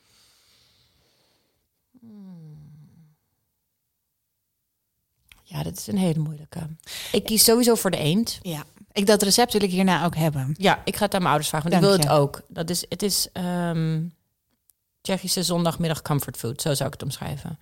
Ja, 5.42 5.62
dat 5.62 5.76
is 5.76 5.86
een 5.86 5.98
hele 5.98 6.18
moeilijke. 6.18 6.60
Ik 7.12 7.24
kies 7.24 7.44
sowieso 7.44 7.74
voor 7.74 7.90
de 7.90 7.96
eend. 7.96 8.38
Ja. 8.42 8.64
Ik, 8.92 9.06
dat 9.06 9.22
recept 9.22 9.52
wil 9.52 9.62
ik 9.62 9.70
hierna 9.70 10.04
ook 10.04 10.16
hebben. 10.16 10.54
Ja, 10.58 10.82
ik 10.84 10.96
ga 10.96 11.04
het 11.04 11.14
aan 11.14 11.20
mijn 11.20 11.30
ouders 11.32 11.48
vragen, 11.48 11.70
want 11.70 11.82
Dank 11.82 11.94
ik 11.94 12.00
wil 12.00 12.08
je. 12.10 12.14
het 12.14 12.22
ook. 12.28 12.42
Dat 12.48 12.70
is, 12.70 12.84
het 12.88 13.02
is 13.02 13.28
ehm, 13.32 14.02
Tsjechische 15.00 15.42
zondagmiddag 15.42 16.02
comfort 16.02 16.36
food, 16.36 16.62
zo 16.62 16.74
zou 16.74 16.86
ik 16.86 16.92
het 16.94 17.02
omschrijven. 17.02 17.58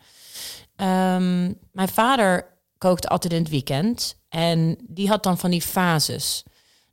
Ehm, 0.77 1.53
mijn 1.73 1.89
vader 1.89 2.47
kookte 2.79 3.09
altijd 3.09 3.33
in 3.33 3.39
het 3.39 3.49
weekend 3.49 4.17
en 4.29 4.79
die 4.89 5.09
had 5.09 5.23
dan 5.23 5.39
van 5.39 5.51
die 5.51 5.63
fases. 5.63 6.45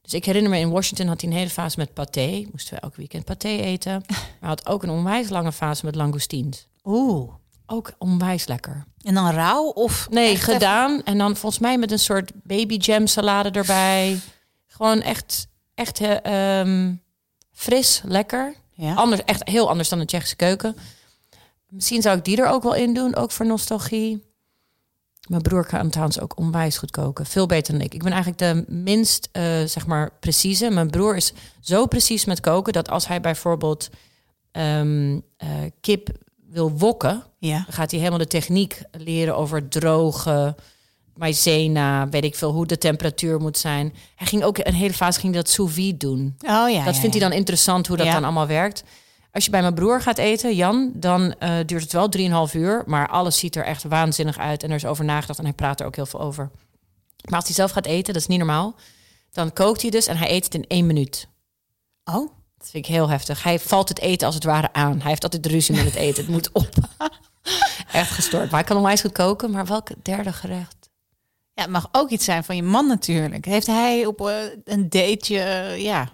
Dus 0.01 0.13
ik 0.13 0.25
herinner 0.25 0.51
me 0.51 0.59
in 0.59 0.69
Washington 0.69 1.07
had 1.07 1.21
hij 1.21 1.29
een 1.29 1.35
hele 1.35 1.49
fase 1.49 1.79
met 1.79 1.93
paté. 1.93 2.45
Moesten 2.51 2.73
we 2.75 2.81
elk 2.81 2.95
weekend 2.95 3.25
paté 3.25 3.47
eten. 3.47 3.91
Maar 4.07 4.39
hij 4.39 4.49
had 4.49 4.67
ook 4.67 4.83
een 4.83 4.89
onwijs 4.89 5.29
lange 5.29 5.51
fase 5.51 5.85
met 5.85 5.95
langoustines. 5.95 6.67
Oeh. 6.83 7.33
Ook 7.65 7.91
onwijs 7.97 8.47
lekker. 8.47 8.85
En 9.01 9.13
dan 9.13 9.29
rauw 9.29 9.65
of... 9.65 10.07
Nee, 10.09 10.35
gedaan. 10.35 11.03
En 11.03 11.17
dan 11.17 11.35
volgens 11.35 11.61
mij 11.61 11.77
met 11.77 11.91
een 11.91 11.99
soort 11.99 12.31
baby 12.43 12.75
jam 12.75 13.07
salade 13.07 13.51
erbij. 13.51 14.19
Gewoon 14.67 15.01
echt, 15.01 15.47
echt 15.73 15.99
eh, 16.01 16.59
ehm, 16.59 16.93
fris, 17.51 18.01
lekker. 18.05 18.55
Ja. 18.71 18.93
Anders, 18.93 19.23
echt 19.23 19.47
heel 19.47 19.69
anders 19.69 19.89
dan 19.89 19.99
de 19.99 20.05
Tsjechische 20.05 20.35
keuken. 20.35 20.75
Misschien 21.73 22.01
zou 22.01 22.17
ik 22.17 22.25
die 22.25 22.37
er 22.37 22.47
ook 22.47 22.63
wel 22.63 22.75
in 22.75 22.93
doen, 22.93 23.15
ook 23.15 23.31
voor 23.31 23.45
nostalgie. 23.45 24.23
Mijn 25.27 25.41
broer 25.41 25.65
kan 25.65 25.89
trouwens 25.89 26.19
ook 26.19 26.37
onwijs 26.37 26.77
goed 26.77 26.91
koken. 26.91 27.25
Veel 27.25 27.45
beter 27.45 27.73
dan 27.73 27.81
ik. 27.81 27.93
Ik 27.93 28.03
ben 28.03 28.11
eigenlijk 28.11 28.41
de 28.41 28.73
minst, 28.73 29.29
eh, 29.31 29.43
zeg 29.65 29.85
maar, 29.87 30.11
precieze. 30.19 30.69
Mijn 30.69 30.89
broer 30.89 31.15
is 31.15 31.33
zo 31.59 31.85
precies 31.85 32.25
met 32.25 32.39
koken... 32.39 32.73
dat 32.73 32.89
als 32.89 33.07
hij 33.07 33.21
bijvoorbeeld 33.21 33.89
ehm, 34.51 35.19
eh, 35.37 35.49
kip 35.81 36.09
wil 36.49 36.71
wokken... 36.71 37.23
ja. 37.39 37.63
Dan 37.63 37.73
gaat 37.73 37.91
hij 37.91 37.99
helemaal 37.99 38.19
de 38.21 38.27
techniek 38.27 38.81
leren 38.91 39.35
over 39.37 39.67
drogen, 39.67 40.55
maizena, 41.15 42.09
weet 42.09 42.23
ik 42.23 42.35
veel, 42.35 42.51
hoe 42.51 42.65
de 42.65 42.77
temperatuur 42.77 43.39
moet 43.39 43.57
zijn. 43.57 43.93
Hij 44.15 44.27
ging 44.27 44.43
ook 44.43 44.57
een 44.57 44.73
hele 44.73 44.93
fase 44.93 45.19
ging 45.19 45.33
dat 45.33 45.49
sous 45.49 45.73
vide 45.73 45.97
doen. 45.97 46.35
Oh 46.39 46.69
ja. 46.69 46.83
dat 46.83 46.95
ja, 46.95 46.99
vindt 46.99 47.15
ja. 47.15 47.19
hij 47.19 47.29
dan 47.29 47.37
interessant 47.37 47.87
hoe 47.87 47.97
dat 47.97 48.05
dan 48.05 48.23
allemaal 48.23 48.47
werkt. 48.47 48.83
Als 49.33 49.45
je 49.45 49.51
bij 49.51 49.61
mijn 49.61 49.73
broer 49.73 50.01
gaat 50.01 50.17
eten, 50.17 50.55
Jan, 50.55 50.91
dan 50.95 51.35
eh, 51.39 51.55
duurt 51.65 51.81
het 51.81 51.91
wel 51.91 52.47
3,5 52.47 52.53
uur. 52.55 52.83
Maar 52.85 53.07
alles 53.07 53.37
ziet 53.37 53.55
er 53.55 53.65
echt 53.65 53.83
waanzinnig 53.83 54.37
uit. 54.37 54.63
En 54.63 54.69
er 54.69 54.75
is 54.75 54.85
over 54.85 55.05
nagedacht 55.05 55.39
en 55.39 55.45
hij 55.45 55.53
praat 55.53 55.79
er 55.79 55.85
ook 55.85 55.95
heel 55.95 56.05
veel 56.05 56.19
over. 56.19 56.49
Maar 57.29 57.35
als 57.35 57.45
hij 57.45 57.53
zelf 57.53 57.71
gaat 57.71 57.85
eten, 57.85 58.13
dat 58.13 58.21
is 58.21 58.27
niet 58.27 58.37
normaal. 58.37 58.75
Dan 59.31 59.53
kookt 59.53 59.81
hij 59.81 59.91
dus 59.91 60.07
en 60.07 60.17
hij 60.17 60.31
eet 60.31 60.43
het 60.43 60.53
in 60.53 60.67
één 60.67 60.85
minuut. 60.85 61.27
Oh. 62.03 62.31
Dat 62.57 62.69
vind 62.69 62.85
ik 62.85 62.91
heel 62.91 63.09
heftig. 63.09 63.43
Hij 63.43 63.59
valt 63.59 63.89
het 63.89 63.99
eten 63.99 64.25
als 64.25 64.35
het 64.35 64.43
ware 64.43 64.73
aan. 64.73 64.99
Hij 64.99 65.09
heeft 65.09 65.23
altijd 65.23 65.45
ruzie 65.45 65.75
met 65.75 65.85
het 65.85 65.95
eten. 65.95 66.23
Het 66.23 66.31
moet 66.31 66.51
op. 66.51 66.69
Echt 67.91 68.11
gestoord. 68.11 68.43
Maar 68.43 68.59
hij 68.59 68.63
kan 68.63 68.77
onwijs 68.77 69.01
goed 69.01 69.11
koken. 69.11 69.51
Maar 69.51 69.65
welk 69.65 69.89
derde 70.01 70.33
gerecht? 70.33 70.89
Ja, 71.53 71.61
het 71.61 71.71
mag 71.71 71.89
ook 71.91 72.09
iets 72.09 72.25
zijn 72.25 72.43
van 72.43 72.55
je 72.55 72.63
man 72.63 72.87
natuurlijk. 72.87 73.45
Heeft 73.45 73.67
hij 73.67 74.05
op 74.05 74.27
eh, 74.27 74.35
een 74.63 74.89
dateje, 74.89 75.75
ja, 75.77 76.11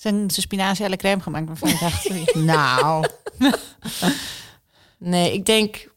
zijn, 0.00 0.14
zijn 0.14 0.42
spinazie 0.42 0.84
à 0.84 0.88
la 0.88 0.96
crème 0.96 1.22
gemaakt? 1.22 1.46
Waarvan 1.46 1.68
je 1.68 1.78
dacht, 1.80 2.34
nou, 2.54 3.06
Nee, 4.98 5.32
ik 5.32 5.44
denk... 5.46 5.88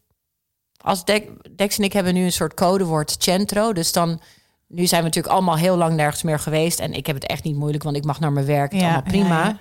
Als 0.78 1.06
Dex, 1.06 1.26
Dex 1.56 1.78
en 1.78 1.84
ik 1.84 1.94
hebben 1.94 2.14
nu 2.14 2.24
een 2.24 2.32
soort 2.32 2.54
codewoord 2.54 3.16
centro. 3.20 3.74
Dus 3.74 3.92
dan... 3.92 4.22
Nu 4.68 4.86
zijn 4.88 5.02
we 5.02 5.08
natuurlijk 5.08 5.34
allemaal 5.36 5.56
heel 5.58 5.78
lang 5.78 5.96
nergens 5.96 6.24
meer 6.24 6.40
geweest. 6.40 6.80
En 6.80 6.94
ik 6.94 7.06
heb 7.08 7.16
het 7.16 7.26
echt 7.28 7.44
niet 7.44 7.56
moeilijk, 7.56 7.84
want 7.84 7.96
ik 7.96 8.04
mag 8.06 8.20
naar 8.20 8.32
mijn 8.32 8.46
werk. 8.46 8.72
Het 8.72 8.82
Ja, 8.82 8.86
allemaal 8.88 9.04
prima. 9.12 9.44
ja, 9.44 9.48
ja. 9.50 9.58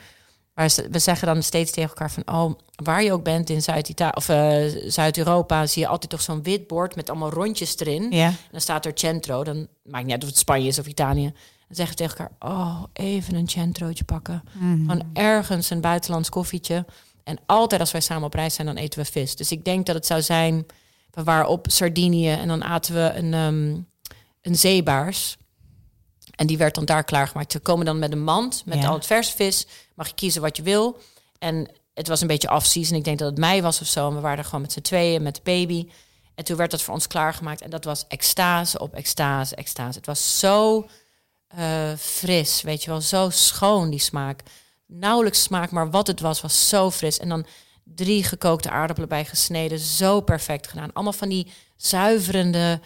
Maar 0.55 0.68
ze- 0.68 0.88
we 0.90 0.98
zeggen 0.98 1.26
dan 1.26 1.42
steeds 1.42 1.70
tegen 1.70 1.88
elkaar 1.88 2.11
van... 2.11 2.22
oh, 2.35 2.52
waar 2.85 3.02
je 3.02 3.12
ook 3.12 3.24
bent 3.24 3.50
in 3.50 3.62
Zuid-Ita- 3.62 4.12
of 4.14 4.28
eh, 4.28 4.64
Zuid-Europa... 4.87 5.66
zie 5.66 5.83
je 5.83 5.88
altijd 5.88 6.11
toch 6.11 6.20
zo'n 6.22 6.42
wit 6.42 6.66
bord 6.66 6.96
met 6.96 7.11
allemaal 7.11 7.31
rondjes 7.31 7.78
erin. 7.78 8.11
ja. 8.11 8.26
En 8.26 8.37
dan 8.50 8.61
staat 8.61 8.85
er 8.87 8.92
centro. 8.94 9.44
Dan 9.44 9.68
maakt 9.83 10.05
niet 10.05 10.12
uit 10.12 10.22
of 10.22 10.28
het 10.28 10.38
Spanje 10.38 10.68
is 10.68 10.78
of 10.78 10.87
Italië. 10.87 11.33
Dan 11.74 11.87
zeggen 11.87 11.96
we 11.96 12.02
tegen 12.14 12.18
elkaar: 12.38 12.50
Oh, 12.58 12.82
even 12.92 13.35
een 13.35 13.48
centrootje 13.48 14.04
pakken. 14.04 14.42
Gewoon 14.58 15.02
ergens 15.12 15.70
een 15.70 15.80
buitenlands 15.80 16.28
koffietje. 16.28 16.85
En 17.24 17.38
altijd 17.46 17.80
als 17.80 17.92
wij 17.92 18.00
samen 18.00 18.24
op 18.24 18.35
reis 18.35 18.54
zijn, 18.54 18.66
dan 18.66 18.76
eten 18.76 18.98
we 18.98 19.04
vis. 19.11 19.37
Dus 19.37 19.52
ik 19.52 19.64
denk 19.64 19.87
dat 19.87 19.94
het 19.94 20.06
zou 20.06 20.22
zijn. 20.22 20.66
We 21.11 21.22
waren 21.22 21.48
op 21.48 21.66
Sardinië 21.70 22.30
en 22.30 22.48
dan 22.48 22.64
aten 22.64 22.94
we 22.94 23.12
een, 23.14 23.35
ehm, 23.35 23.80
een 24.42 24.56
zeebaars. 24.56 25.37
En 26.35 26.46
die 26.46 26.58
werd 26.58 26.74
dan 26.74 26.85
daar 26.85 27.04
klaargemaakt. 27.04 27.52
Ze 27.52 27.58
komen 27.58 27.87
dan 27.87 27.98
met 27.98 28.12
een 28.12 28.24
mand 28.24 28.62
met 28.66 28.82
Ja. 28.82 28.88
al 28.88 28.94
het 28.94 29.06
verse 29.06 29.37
vis. 29.37 29.66
Mag 29.94 30.08
je 30.08 30.14
kiezen 30.14 30.42
wat 30.42 30.56
je 30.56 30.62
wil. 30.62 30.98
En 31.38 31.68
het 31.94 32.08
was 32.08 32.20
een 32.20 32.26
beetje 32.26 32.50
off-season. 32.50 32.96
Ik 32.96 33.04
denk 33.04 33.18
dat 33.18 33.30
het 33.30 33.38
mei 33.38 33.62
was 33.62 33.80
of 33.80 33.87
zo. 33.87 34.08
En 34.08 34.14
we 34.14 34.20
waren 34.20 34.38
er 34.38 34.44
gewoon 34.44 34.61
met 34.61 34.72
z'n 34.72 34.80
tweeën, 34.80 35.22
met 35.22 35.35
de 35.35 35.40
baby. 35.44 35.88
En 36.35 36.44
toen 36.44 36.56
werd 36.56 36.70
dat 36.70 36.82
voor 36.82 36.94
ons 36.94 37.06
klaargemaakt. 37.06 37.61
En 37.61 37.70
dat 37.70 37.85
was 37.85 38.04
extase 38.08 38.78
op 38.78 38.94
extase, 38.94 39.54
extase. 39.54 39.96
Het 39.98 40.06
was 40.06 40.38
zo 40.38 40.87
eh, 41.57 41.93
fris, 41.99 42.62
weet 42.62 42.85
je 42.85 42.91
wel. 42.91 43.01
Zo 43.01 43.31
schoon, 43.31 43.91
die 43.91 44.01
smaak. 44.01 44.41
Nauwelijks 44.87 45.43
smaak, 45.43 45.71
maar 45.71 45.91
wat 45.91 46.07
het 46.07 46.21
was, 46.21 46.41
was 46.41 46.69
zo 46.69 46.91
fris. 46.91 47.19
En 47.19 47.29
dan 47.29 47.47
drie 47.85 48.25
gekookte 48.25 48.71
aardappelen 48.71 49.09
bij 49.09 49.25
gesneden. 49.25 49.79
Zo 49.79 50.21
perfect 50.21 50.69
gedaan. 50.69 50.93
Allemaal 50.93 51.13
van 51.13 51.29
die 51.29 51.46
zuiverende, 51.77 52.81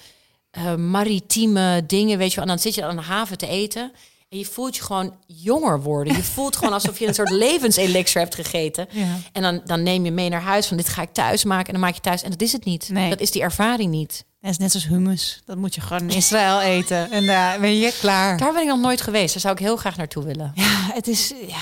eh, 0.51 0.75
maritieme 0.75 1.85
dingen, 1.87 2.19
weet 2.19 2.31
je 2.31 2.35
wel. 2.35 2.45
En 2.45 2.51
dan 2.51 2.59
zit 2.59 2.75
je 2.75 2.85
aan 2.85 2.97
de 2.97 3.03
haven 3.03 3.39
te 3.39 3.47
eten... 3.47 3.93
En 4.29 4.39
je 4.39 4.45
voelt 4.45 4.77
je 4.77 4.83
gewoon 4.83 5.15
jonger 5.27 5.83
worden. 5.83 6.17
Je 6.17 6.23
voelt 6.23 6.57
gewoon 6.57 6.73
alsof 6.81 6.99
je 6.99 7.07
een 7.07 7.15
soort 7.15 7.31
levenselixer 7.31 8.21
hebt 8.21 8.35
gegeten. 8.35 8.87
Ja. 8.91 9.17
En 9.33 9.43
dan, 9.43 9.61
dan 9.65 9.83
neem 9.83 10.05
je 10.05 10.11
mee 10.11 10.29
naar 10.29 10.43
huis 10.43 10.67
van 10.67 10.77
dit 10.77 10.89
ga 10.89 11.03
ik 11.03 11.13
thuis 11.13 11.45
maken. 11.45 11.67
En 11.67 11.73
dan 11.73 11.83
maak 11.83 11.95
je 11.95 12.01
thuis. 12.01 12.23
En 12.23 12.31
dat 12.31 12.41
is 12.41 12.53
het 12.53 12.65
niet. 12.65 12.89
Nee. 12.89 13.11
Dat 13.11 13.21
is 13.21 13.31
die 13.31 13.43
ervaring 13.43 13.91
niet. 13.91 14.25
Dat 14.47 14.55
is 14.55 14.61
net 14.61 14.71
zoals 14.71 14.87
hummus. 14.87 15.43
Dat 15.45 15.57
moet 15.57 15.75
je 15.75 15.81
gewoon 15.81 16.03
in 16.03 16.17
Israël 16.23 16.61
eten. 16.61 17.11
En 17.11 17.27
daar 17.27 17.61
ben 17.61 17.77
je 17.77 17.97
klaar. 18.01 18.39
Daar 18.39 18.53
ben 18.53 18.63
ik 18.63 18.69
nog 18.69 18.81
nooit 18.81 19.01
geweest. 19.01 19.33
Daar 19.33 19.43
zou 19.43 19.55
ik 19.55 19.61
heel 19.61 19.77
graag 19.77 19.97
naartoe 19.97 20.25
willen. 20.25 20.53
Ja, 20.55 20.89
het 20.93 21.09
is, 21.09 21.33
ja, 21.47 21.59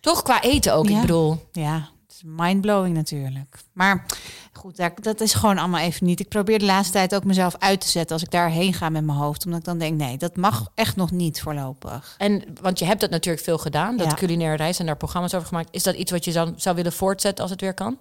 Toch 0.00 0.22
qua 0.22 0.42
eten 0.42 0.74
ook, 0.74 0.88
Ja. 0.88 0.94
ik 0.94 1.00
bedoel. 1.00 1.48
ja. 1.52 1.88
is 2.08 2.22
mindblowing 2.24 2.94
natuurlijk. 2.96 3.56
Maar 3.72 4.06
goed, 4.52 4.76
daar, 4.76 4.92
dat 5.00 5.20
is 5.20 5.34
gewoon 5.34 5.58
allemaal 5.58 5.80
even 5.80 6.06
niet. 6.06 6.20
Ik 6.20 6.28
probeer 6.28 6.58
de 6.58 6.64
laatste 6.64 6.92
tijd 6.92 7.14
ook 7.14 7.24
mezelf 7.24 7.56
uit 7.58 7.80
te 7.80 7.88
zetten 7.88 8.12
als 8.14 8.22
ik 8.24 8.30
daarheen 8.30 8.72
ga 8.74 8.88
met 8.88 9.04
mijn 9.04 9.18
hoofd. 9.18 9.44
Omdat 9.44 9.60
ik 9.60 9.64
dan 9.66 9.78
denk, 9.78 9.96
nee, 9.98 10.16
dat 10.18 10.36
mag 10.36 10.70
echt 10.74 10.96
nog 10.96 11.10
niet 11.10 11.40
voorlopig. 11.40 12.14
En 12.18 12.42
want 12.60 12.78
je 12.78 12.84
hebt 12.84 13.00
dat 13.00 13.10
natuurlijk 13.10 13.44
veel 13.44 13.58
gedaan, 13.58 13.96
dat 13.96 14.06
Ja. 14.10 14.14
culinaire 14.14 14.56
reis 14.56 14.78
en 14.78 14.86
daar 14.86 14.96
programma's 14.96 15.34
over 15.34 15.48
gemaakt. 15.48 15.68
Is 15.70 15.82
dat 15.82 15.94
iets 15.94 16.10
wat 16.10 16.24
je 16.24 16.32
dan 16.32 16.54
zou 16.56 16.76
willen 16.76 16.92
voortzetten 16.92 17.42
als 17.42 17.52
het 17.52 17.60
weer 17.60 17.74
kan? 17.74 17.98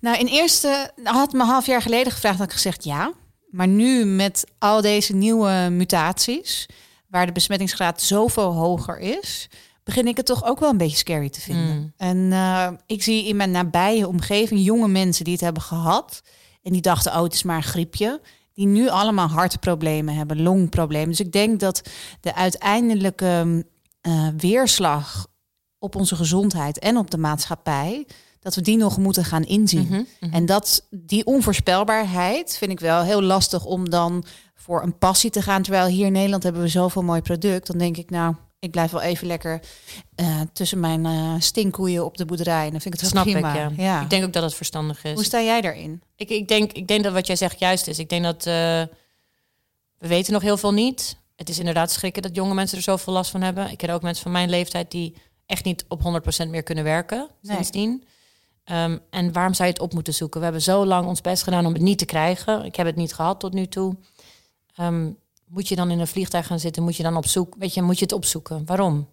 Nou, 0.00 0.18
in 0.18 0.26
eerste 0.26 0.90
had 1.02 1.32
me 1.32 1.40
een 1.40 1.46
half 1.46 1.66
jaar 1.66 1.82
geleden 1.82 2.12
gevraagd, 2.12 2.38
had 2.38 2.46
ik 2.46 2.52
gezegd 2.52 2.84
ja. 2.84 3.12
Maar 3.50 3.68
nu 3.68 4.04
met 4.04 4.44
al 4.58 4.80
deze 4.80 5.14
nieuwe 5.14 5.68
mutaties, 5.70 6.66
waar 7.08 7.26
de 7.26 7.32
besmettingsgraad 7.32 8.02
zoveel 8.02 8.52
hoger 8.52 8.98
is, 8.98 9.48
begin 9.84 10.06
ik 10.06 10.16
het 10.16 10.26
toch 10.26 10.44
ook 10.44 10.60
wel 10.60 10.70
een 10.70 10.76
beetje 10.76 10.96
scary 10.96 11.28
te 11.28 11.40
vinden. 11.40 11.76
Mm. 11.76 11.92
En 11.96 12.32
eh, 12.32 12.68
ik 12.86 13.02
zie 13.02 13.26
in 13.26 13.36
mijn 13.36 13.50
nabije 13.50 14.08
omgeving 14.08 14.64
jonge 14.64 14.88
mensen 14.88 15.24
die 15.24 15.32
het 15.32 15.42
hebben 15.42 15.62
gehad 15.62 16.22
en 16.62 16.72
die 16.72 16.82
dachten, 16.82 17.12
oh, 17.12 17.22
het 17.22 17.34
is 17.34 17.42
maar 17.42 17.56
een 17.56 17.62
griepje. 17.62 18.20
Die 18.52 18.66
nu 18.66 18.88
allemaal 18.88 19.28
hartproblemen 19.28 20.14
hebben, 20.14 20.42
longproblemen. 20.42 21.08
Dus 21.08 21.20
ik 21.20 21.32
denk 21.32 21.60
dat 21.60 21.82
de 22.20 22.34
uiteindelijke 22.34 23.64
eh, 24.00 24.28
weerslag 24.36 25.26
op 25.78 25.96
onze 25.96 26.16
gezondheid 26.16 26.78
en 26.78 26.96
op 26.96 27.10
de 27.10 27.18
maatschappij, 27.18 28.06
dat 28.48 28.64
we 28.64 28.70
die 28.70 28.76
nog 28.76 28.98
moeten 28.98 29.24
gaan 29.24 29.44
inzien. 29.44 29.86
Mhm, 29.86 30.02
mhm. 30.20 30.34
En 30.34 30.46
dat, 30.46 30.86
die 30.90 31.26
onvoorspelbaarheid 31.26 32.56
vind 32.58 32.70
ik 32.70 32.80
wel 32.80 33.02
heel 33.02 33.22
lastig 33.22 33.64
om 33.64 33.90
dan 33.90 34.24
voor 34.54 34.82
een 34.82 34.98
passie 34.98 35.30
te 35.30 35.42
gaan. 35.42 35.62
Terwijl 35.62 35.86
hier 35.86 36.06
in 36.06 36.12
Nederland 36.12 36.42
hebben 36.42 36.62
we 36.62 36.68
zoveel 36.68 37.02
mooi 37.02 37.20
product. 37.20 37.66
Dan 37.66 37.78
denk 37.78 37.96
ik, 37.96 38.10
nou, 38.10 38.34
ik 38.58 38.70
blijf 38.70 38.90
wel 38.90 39.00
even 39.00 39.26
lekker 39.26 39.60
eh, 40.14 40.40
tussen 40.52 40.80
mijn 40.80 41.06
eh 41.06 41.34
stinkkoeien 41.38 42.04
op 42.04 42.16
de 42.16 42.24
boerderij. 42.24 42.64
En 42.64 42.70
dan 42.70 42.80
vind 42.80 42.94
ik 42.94 43.00
het 43.00 43.10
Snap 43.10 43.24
prima. 43.24 43.48
ik, 43.48 43.56
ja. 43.56 43.70
ja. 43.76 44.02
Ik 44.02 44.10
denk 44.10 44.24
ook 44.24 44.32
dat 44.32 44.42
het 44.42 44.54
verstandig 44.54 45.04
is. 45.04 45.14
Hoe 45.14 45.24
sta 45.24 45.42
jij 45.42 45.60
daarin? 45.60 46.02
Ik, 46.16 46.28
ik, 46.28 46.48
denk, 46.48 46.72
ik 46.72 46.88
denk 46.88 47.02
dat 47.02 47.12
wat 47.12 47.26
jij 47.26 47.36
zegt 47.36 47.58
juist 47.58 47.86
is. 47.86 47.98
Ik 47.98 48.08
denk 48.08 48.24
dat 48.24 48.46
eh, 48.46 48.52
we 49.98 50.08
weten 50.08 50.32
nog 50.32 50.42
heel 50.42 50.56
veel 50.56 50.72
niet. 50.72 51.16
Het 51.36 51.48
is 51.48 51.58
inderdaad 51.58 51.90
schrikken 51.90 52.22
dat 52.22 52.34
jonge 52.34 52.54
mensen 52.54 52.76
er 52.76 52.82
zoveel 52.82 53.12
last 53.12 53.30
van 53.30 53.42
hebben. 53.42 53.70
Ik 53.70 53.78
ken 53.78 53.90
ook 53.90 54.02
mensen 54.02 54.22
van 54.22 54.32
mijn 54.32 54.50
leeftijd 54.50 54.90
die 54.90 55.14
echt 55.46 55.64
niet 55.64 55.84
op 55.88 56.22
100% 56.46 56.48
meer 56.48 56.62
kunnen 56.62 56.84
werken 56.84 57.28
Nee. 57.40 58.00
Ehm, 58.68 58.98
en 59.10 59.32
waarom 59.32 59.54
zou 59.54 59.68
je 59.68 59.74
het 59.74 59.82
op 59.82 59.92
moeten 59.94 60.14
zoeken? 60.14 60.38
We 60.38 60.44
hebben 60.44 60.62
zo 60.62 60.86
lang 60.86 61.06
ons 61.06 61.20
best 61.20 61.42
gedaan 61.42 61.66
om 61.66 61.72
het 61.72 61.82
niet 61.82 61.98
te 61.98 62.04
krijgen. 62.04 62.64
Ik 62.64 62.76
heb 62.76 62.86
het 62.86 62.96
niet 62.96 63.14
gehad 63.14 63.40
tot 63.40 63.52
nu 63.52 63.66
toe. 63.66 63.96
Ehm, 64.74 65.10
moet 65.46 65.68
je 65.68 65.76
dan 65.76 65.90
in 65.90 65.98
een 66.00 66.06
vliegtuig 66.06 66.46
gaan 66.46 66.58
zitten? 66.60 66.82
Moet 66.82 66.96
je 66.96 67.02
dan 67.02 67.16
op 67.16 67.26
zoek? 67.26 67.54
Weet 67.58 67.74
je, 67.74 67.82
moet 67.82 67.98
je 67.98 68.04
het 68.04 68.12
opzoeken? 68.14 68.62
Waarom? 68.66 69.08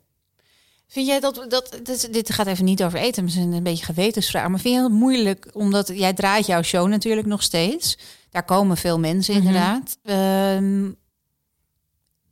Vind 0.87 1.07
jij 1.07 1.19
dat, 1.19 1.45
dat, 1.49 1.79
dit, 1.83 2.13
dit 2.13 2.33
gaat 2.33 2.47
even 2.47 2.65
niet 2.65 2.83
over 2.83 2.99
eten, 2.99 3.23
misschien 3.23 3.51
een 3.51 3.63
beetje 3.63 3.85
gewetensvraag. 3.85 4.47
Maar 4.47 4.59
vind 4.59 4.75
je 4.75 4.81
het 4.83 4.91
moeilijk, 4.91 5.49
omdat 5.53 5.87
jij 5.93 6.13
draait 6.13 6.45
jouw 6.45 6.61
show 6.61 6.87
natuurlijk 6.87 7.27
nog 7.27 7.43
steeds. 7.43 7.97
Daar 8.29 8.45
komen 8.45 8.77
veel 8.77 8.99
mensen 8.99 9.35
Mhm. 9.35 9.45
inderdaad. 9.45 9.97
Ehm, 10.03 10.91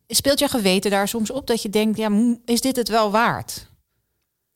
speelt 0.08 0.40
jouw 0.40 0.48
geweten 0.48 0.92
daar 0.92 1.08
soms 1.08 1.32
op 1.32 1.48
dat 1.48 1.62
je 1.62 1.70
denkt, 1.70 1.98
ja, 1.98 2.36
is 2.46 2.62
dit 2.62 2.76
het 2.76 2.90
wel 2.90 3.12
waard? 3.12 3.72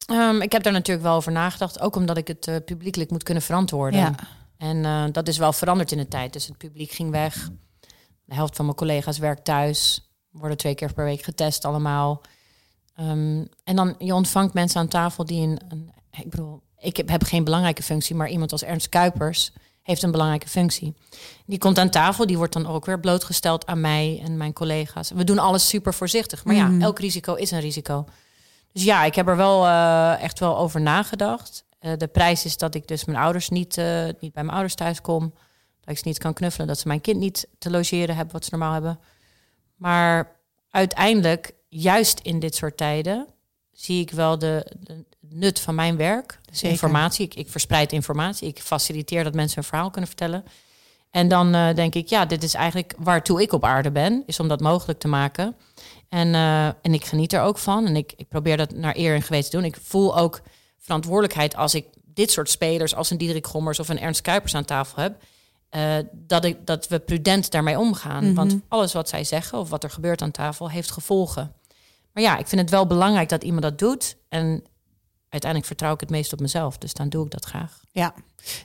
Ehm, 0.07 0.41
ik 0.41 0.51
heb 0.51 0.63
daar 0.63 0.73
natuurlijk 0.73 1.05
wel 1.07 1.15
over 1.15 1.31
nagedacht. 1.31 1.79
Ook 1.79 1.95
omdat 1.95 2.17
ik 2.17 2.27
het 2.27 2.47
eh, 2.47 2.55
publiekelijk 2.65 3.11
moet 3.11 3.23
kunnen 3.23 3.43
verantwoorden. 3.43 3.99
Ja. 3.99 4.15
En 4.57 4.85
eh, 4.85 5.03
dat 5.11 5.27
is 5.27 5.37
wel 5.37 5.53
veranderd 5.53 5.91
in 5.91 5.97
de 5.97 6.07
tijd. 6.07 6.33
Dus 6.33 6.47
het 6.47 6.57
publiek 6.57 6.91
ging 6.91 7.11
weg. 7.11 7.49
De 8.25 8.35
helft 8.35 8.55
van 8.55 8.65
mijn 8.65 8.77
collega's 8.77 9.17
werkt 9.17 9.45
thuis. 9.45 10.09
Worden 10.31 10.57
twee 10.57 10.75
keer 10.75 10.93
per 10.93 11.05
week 11.05 11.21
getest 11.21 11.65
allemaal. 11.65 12.21
Ehm, 12.95 13.45
en 13.63 13.75
dan 13.75 13.95
je 13.97 14.13
ontvangt 14.15 14.53
mensen 14.53 14.79
aan 14.79 14.87
tafel 14.87 15.25
die 15.25 15.41
een, 15.47 15.59
een 15.69 15.91
ik 16.11 16.29
bedoel, 16.29 16.61
ik 16.79 16.97
heb, 16.97 17.09
heb 17.09 17.23
geen 17.23 17.43
belangrijke 17.43 17.83
functie, 17.83 18.15
maar 18.15 18.29
iemand 18.29 18.51
als 18.51 18.63
Ernst 18.63 18.89
Kuipers 18.89 19.51
heeft 19.81 20.03
een 20.03 20.11
belangrijke 20.11 20.47
functie. 20.49 20.95
Die 21.45 21.57
komt 21.57 21.77
aan 21.77 21.89
tafel, 21.89 22.25
die 22.25 22.37
wordt 22.37 22.53
dan 22.53 22.67
ook 22.67 22.85
weer 22.85 22.99
blootgesteld 22.99 23.65
aan 23.65 23.81
mij 23.81 24.21
en 24.23 24.37
mijn 24.37 24.53
collega's. 24.53 25.11
We 25.11 25.23
doen 25.23 25.39
alles 25.39 25.67
super 25.67 25.93
voorzichtig, 25.93 26.43
maar 26.45 26.55
Mhm. 26.55 26.77
ja, 26.79 26.85
elk 26.85 26.99
risico 26.99 27.33
is 27.33 27.51
een 27.51 27.59
risico. 27.59 28.05
Dus 28.77 28.85
ja, 28.85 29.03
ik 29.03 29.15
heb 29.15 29.27
er 29.27 29.37
wel 29.37 29.65
eh, 29.65 30.23
echt 30.23 30.39
wel 30.39 30.57
over 30.57 30.81
nagedacht. 30.81 31.65
Eh, 31.79 31.91
de 31.97 32.07
prijs 32.07 32.45
is 32.45 32.57
dat 32.57 32.75
ik 32.75 32.87
dus 32.87 33.05
mijn 33.05 33.19
ouders 33.19 33.49
niet, 33.49 33.77
eh, 33.77 34.03
niet 34.03 34.33
bij 34.33 34.43
mijn 34.43 34.49
ouders 34.49 34.75
thuis 34.75 35.01
kom. 35.01 35.33
Dat 35.79 35.89
ik 35.89 35.97
ze 35.97 36.07
niet 36.07 36.17
kan 36.17 36.33
knuffelen. 36.33 36.67
Dat 36.67 36.79
ze 36.79 36.87
mijn 36.87 37.01
kind 37.01 37.19
niet 37.19 37.47
te 37.57 37.69
logeren 37.69 38.15
hebben 38.15 38.33
wat 38.33 38.43
ze 38.43 38.49
normaal 38.51 38.73
hebben. 38.73 38.99
Maar 39.75 40.35
uiteindelijk, 40.69 41.53
juist 41.69 42.19
in 42.19 42.39
dit 42.39 42.55
soort 42.55 42.77
tijden, 42.77 43.27
zie 43.71 44.01
ik 44.01 44.11
wel 44.11 44.39
de, 44.39 44.71
de 44.79 45.05
nut 45.19 45.59
van 45.59 45.75
mijn 45.75 45.97
werk. 45.97 46.39
Dus 46.45 46.59
Zeker. 46.59 46.71
informatie. 46.71 47.25
Ik, 47.25 47.35
ik 47.35 47.49
verspreid 47.49 47.91
informatie. 47.91 48.47
Ik 48.47 48.59
faciliteer 48.59 49.23
dat 49.23 49.33
mensen 49.33 49.57
een 49.57 49.63
verhaal 49.63 49.89
kunnen 49.89 50.09
vertellen. 50.09 50.43
En 51.11 51.27
dan 51.27 51.51
denk 51.51 51.95
ik, 51.95 52.07
ja, 52.07 52.25
dit 52.25 52.43
is 52.43 52.53
eigenlijk 52.53 52.93
waartoe 52.97 53.41
ik 53.41 53.51
op 53.51 53.63
aarde 53.63 53.91
ben, 53.91 54.23
is 54.25 54.39
om 54.39 54.47
dat 54.47 54.59
mogelijk 54.59 54.99
te 54.99 55.07
maken. 55.07 55.55
En, 56.09 56.35
eh, 56.35 56.65
en 56.65 56.93
ik 56.93 57.05
geniet 57.05 57.33
er 57.33 57.41
ook 57.41 57.57
van. 57.57 57.85
En 57.85 57.95
ik, 57.95 58.13
ik 58.15 58.27
probeer 58.27 58.57
dat 58.57 58.71
naar 58.71 58.95
eer 58.97 59.15
en 59.15 59.21
geweten 59.21 59.49
te 59.49 59.55
doen. 59.57 59.65
Ik 59.65 59.77
voel 59.81 60.17
ook 60.17 60.41
verantwoordelijkheid 60.79 61.55
als 61.55 61.75
ik 61.75 61.85
dit 62.03 62.31
soort 62.31 62.49
spelers, 62.49 62.95
als 62.95 63.09
een 63.09 63.17
Diederik 63.17 63.47
Gommers 63.47 63.79
of 63.79 63.89
een 63.89 63.99
Ernst 63.99 64.21
Kuipers 64.21 64.55
aan 64.55 64.65
tafel 64.65 65.01
heb. 65.01 65.23
eh, 65.69 65.95
dat, 66.13 66.45
ik, 66.45 66.65
dat 66.65 66.87
we 66.87 66.99
prudent 66.99 67.51
daarmee 67.51 67.79
omgaan. 67.79 68.23
Mhm. 68.23 68.33
Want 68.33 68.55
alles 68.67 68.93
wat 68.93 69.09
zij 69.09 69.23
zeggen 69.23 69.59
of 69.59 69.69
wat 69.69 69.83
er 69.83 69.89
gebeurt 69.89 70.21
aan 70.21 70.31
tafel 70.31 70.69
heeft 70.69 70.91
gevolgen. 70.91 71.53
Maar 72.13 72.23
ja, 72.23 72.37
ik 72.37 72.47
vind 72.47 72.61
het 72.61 72.69
wel 72.69 72.87
belangrijk 72.87 73.29
dat 73.29 73.43
iemand 73.43 73.61
dat 73.61 73.79
doet. 73.79 74.17
En 74.29 74.63
uiteindelijk 75.29 75.65
vertrouw 75.65 75.93
ik 75.93 75.99
het 75.99 76.09
meest 76.09 76.33
op 76.33 76.39
mezelf. 76.39 76.77
Dus 76.77 76.93
dan 76.93 77.09
doe 77.09 77.25
ik 77.25 77.31
dat 77.31 77.45
graag. 77.45 77.81
Ja. 77.91 78.13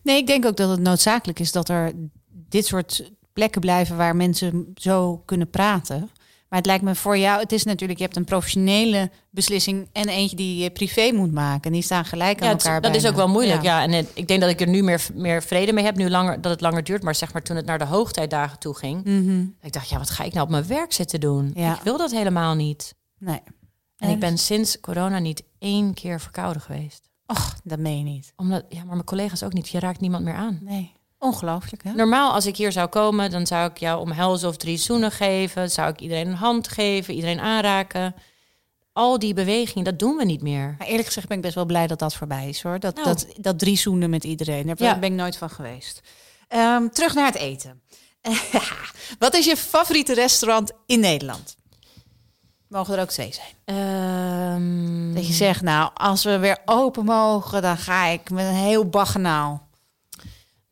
Nee, 0.02 0.16
ik 0.16 0.26
denk 0.26 0.44
ook 0.46 0.56
dat 0.56 0.70
het 0.70 0.80
noodzakelijk 0.80 1.38
is 1.38 1.52
dat 1.52 1.68
er 1.68 1.92
dit 2.28 2.66
soort 2.66 3.10
plekken 3.32 3.60
blijven 3.60 3.96
waar 3.96 4.16
mensen 4.16 4.72
zo 4.74 5.22
kunnen 5.24 5.50
praten. 5.50 6.10
Maar 6.52 6.60
het 6.60 6.70
lijkt 6.70 6.84
me 6.84 6.94
voor 6.94 7.18
jou, 7.18 7.40
het 7.40 7.52
is 7.52 7.64
natuurlijk, 7.64 7.98
je 7.98 8.04
hebt 8.04 8.16
een 8.16 8.24
professionele 8.24 9.10
beslissing 9.30 9.88
en 9.92 10.08
eentje 10.08 10.36
die 10.36 10.62
je 10.62 10.70
privé 10.70 11.12
moet 11.12 11.32
maken. 11.32 11.62
En 11.64 11.72
die 11.72 11.82
staan 11.82 12.04
gelijk 12.04 12.40
aan 12.40 12.46
Ja, 12.48 12.52
het- 12.52 12.64
elkaar. 12.64 12.80
dat 12.80 12.94
is 12.94 13.06
ook 13.06 13.14
wel 13.14 13.28
moeilijk. 13.28 13.62
Ja, 13.62 13.82
en 13.82 13.90
het- 13.92 14.10
ik 14.14 14.28
denk 14.28 14.40
dat 14.40 14.50
ik 14.50 14.60
er 14.60 14.68
nu 14.68 14.82
meer, 14.82 15.06
meer 15.14 15.42
vrede 15.42 15.72
mee 15.72 15.84
heb, 15.84 15.96
nu 15.96 16.10
langer, 16.10 16.40
dat 16.40 16.52
het 16.52 16.60
langer 16.60 16.84
duurt. 16.84 17.02
Maar 17.02 17.14
zeg 17.14 17.32
maar 17.32 17.42
toen 17.42 17.56
het 17.56 17.66
naar 17.66 17.78
de 17.78 17.84
hoogtijdagen 17.84 18.58
toe 18.58 18.74
ging, 18.76 19.04
Mhm. 19.04 19.44
ik 19.60 19.72
dacht, 19.72 19.88
ja, 19.88 19.98
wat 19.98 20.10
ga 20.10 20.24
ik 20.24 20.32
nou 20.32 20.44
op 20.44 20.50
mijn 20.50 20.66
werk 20.66 20.92
zitten 20.92 21.20
doen? 21.20 21.50
Ja. 21.54 21.74
Ik 21.76 21.82
wil 21.82 21.96
dat 21.98 22.10
helemaal 22.10 22.54
niet. 22.54 22.94
Nee. 23.18 23.40
En 23.96 24.10
ik 24.10 24.18
ben 24.18 24.38
sinds 24.38 24.80
corona 24.80 25.18
niet 25.18 25.42
één 25.58 25.94
keer 25.94 26.20
verkouden 26.20 26.62
geweest. 26.62 27.08
Och, 27.26 27.56
dat 27.64 27.78
meen 27.78 27.98
je 27.98 28.04
niet. 28.04 28.32
Omdat, 28.36 28.64
ja, 28.68 28.78
maar 28.84 28.94
mijn 28.94 29.04
collega's 29.04 29.42
ook 29.42 29.52
niet. 29.52 29.68
Je 29.68 29.78
raakt 29.78 30.00
niemand 30.00 30.24
meer 30.24 30.34
aan. 30.34 30.58
Nee. 30.62 30.92
Ongelooflijk, 31.22 31.82
hè? 31.84 31.92
Normaal, 31.92 32.32
als 32.32 32.46
ik 32.46 32.56
hier 32.56 32.72
zou 32.72 32.88
komen, 32.88 33.30
dan 33.30 33.46
zou 33.46 33.70
ik 33.70 33.78
jou 33.78 34.00
omhelzen 34.00 34.48
of 34.48 34.56
drie 34.56 34.76
zoenen 34.76 35.10
geven. 35.10 35.70
Zou 35.70 35.90
ik 35.90 36.00
iedereen 36.00 36.26
een 36.28 36.34
hand 36.34 36.68
geven, 36.68 37.14
iedereen 37.14 37.40
aanraken. 37.40 38.14
Al 38.92 39.18
die 39.18 39.34
bewegingen, 39.34 39.84
dat 39.84 39.98
doen 39.98 40.16
we 40.16 40.24
niet 40.24 40.42
meer. 40.42 40.74
Maar 40.78 40.86
eerlijk 40.86 41.06
gezegd 41.06 41.28
ben 41.28 41.36
ik 41.36 41.42
best 41.42 41.54
wel 41.54 41.64
blij 41.64 41.86
dat 41.86 41.98
dat 41.98 42.14
voorbij 42.14 42.48
is, 42.48 42.62
hoor. 42.62 42.78
Dat, 42.80 42.94
Nou. 42.94 43.06
dat, 43.06 43.26
dat 43.36 43.58
drie 43.58 43.76
zoenen 43.76 44.10
met 44.10 44.24
iedereen. 44.24 44.66
Daar 44.66 44.76
Ja. 44.82 44.98
ben 44.98 45.12
ik 45.12 45.18
nooit 45.18 45.36
van 45.36 45.50
geweest. 45.50 46.00
Ehm, 46.48 46.88
terug 46.88 47.14
naar 47.14 47.26
het 47.26 47.34
eten. 47.36 47.80
Wat 49.18 49.34
is 49.34 49.44
je 49.44 49.56
favoriete 49.56 50.14
restaurant 50.14 50.72
in 50.86 51.00
Nederland? 51.00 51.56
Mogen 52.68 52.94
er 52.94 53.00
ook 53.00 53.08
twee 53.10 53.32
zijn? 53.34 53.54
Ehm, 53.64 55.14
Dat 55.14 55.26
je 55.26 55.32
zegt, 55.32 55.62
nou, 55.62 55.90
als 55.94 56.24
we 56.24 56.38
weer 56.38 56.58
open 56.64 57.04
mogen, 57.04 57.62
dan 57.62 57.76
ga 57.76 58.04
ik 58.06 58.30
met 58.30 58.44
een 58.46 58.54
heel 58.54 58.88
baggenaal. 58.88 59.70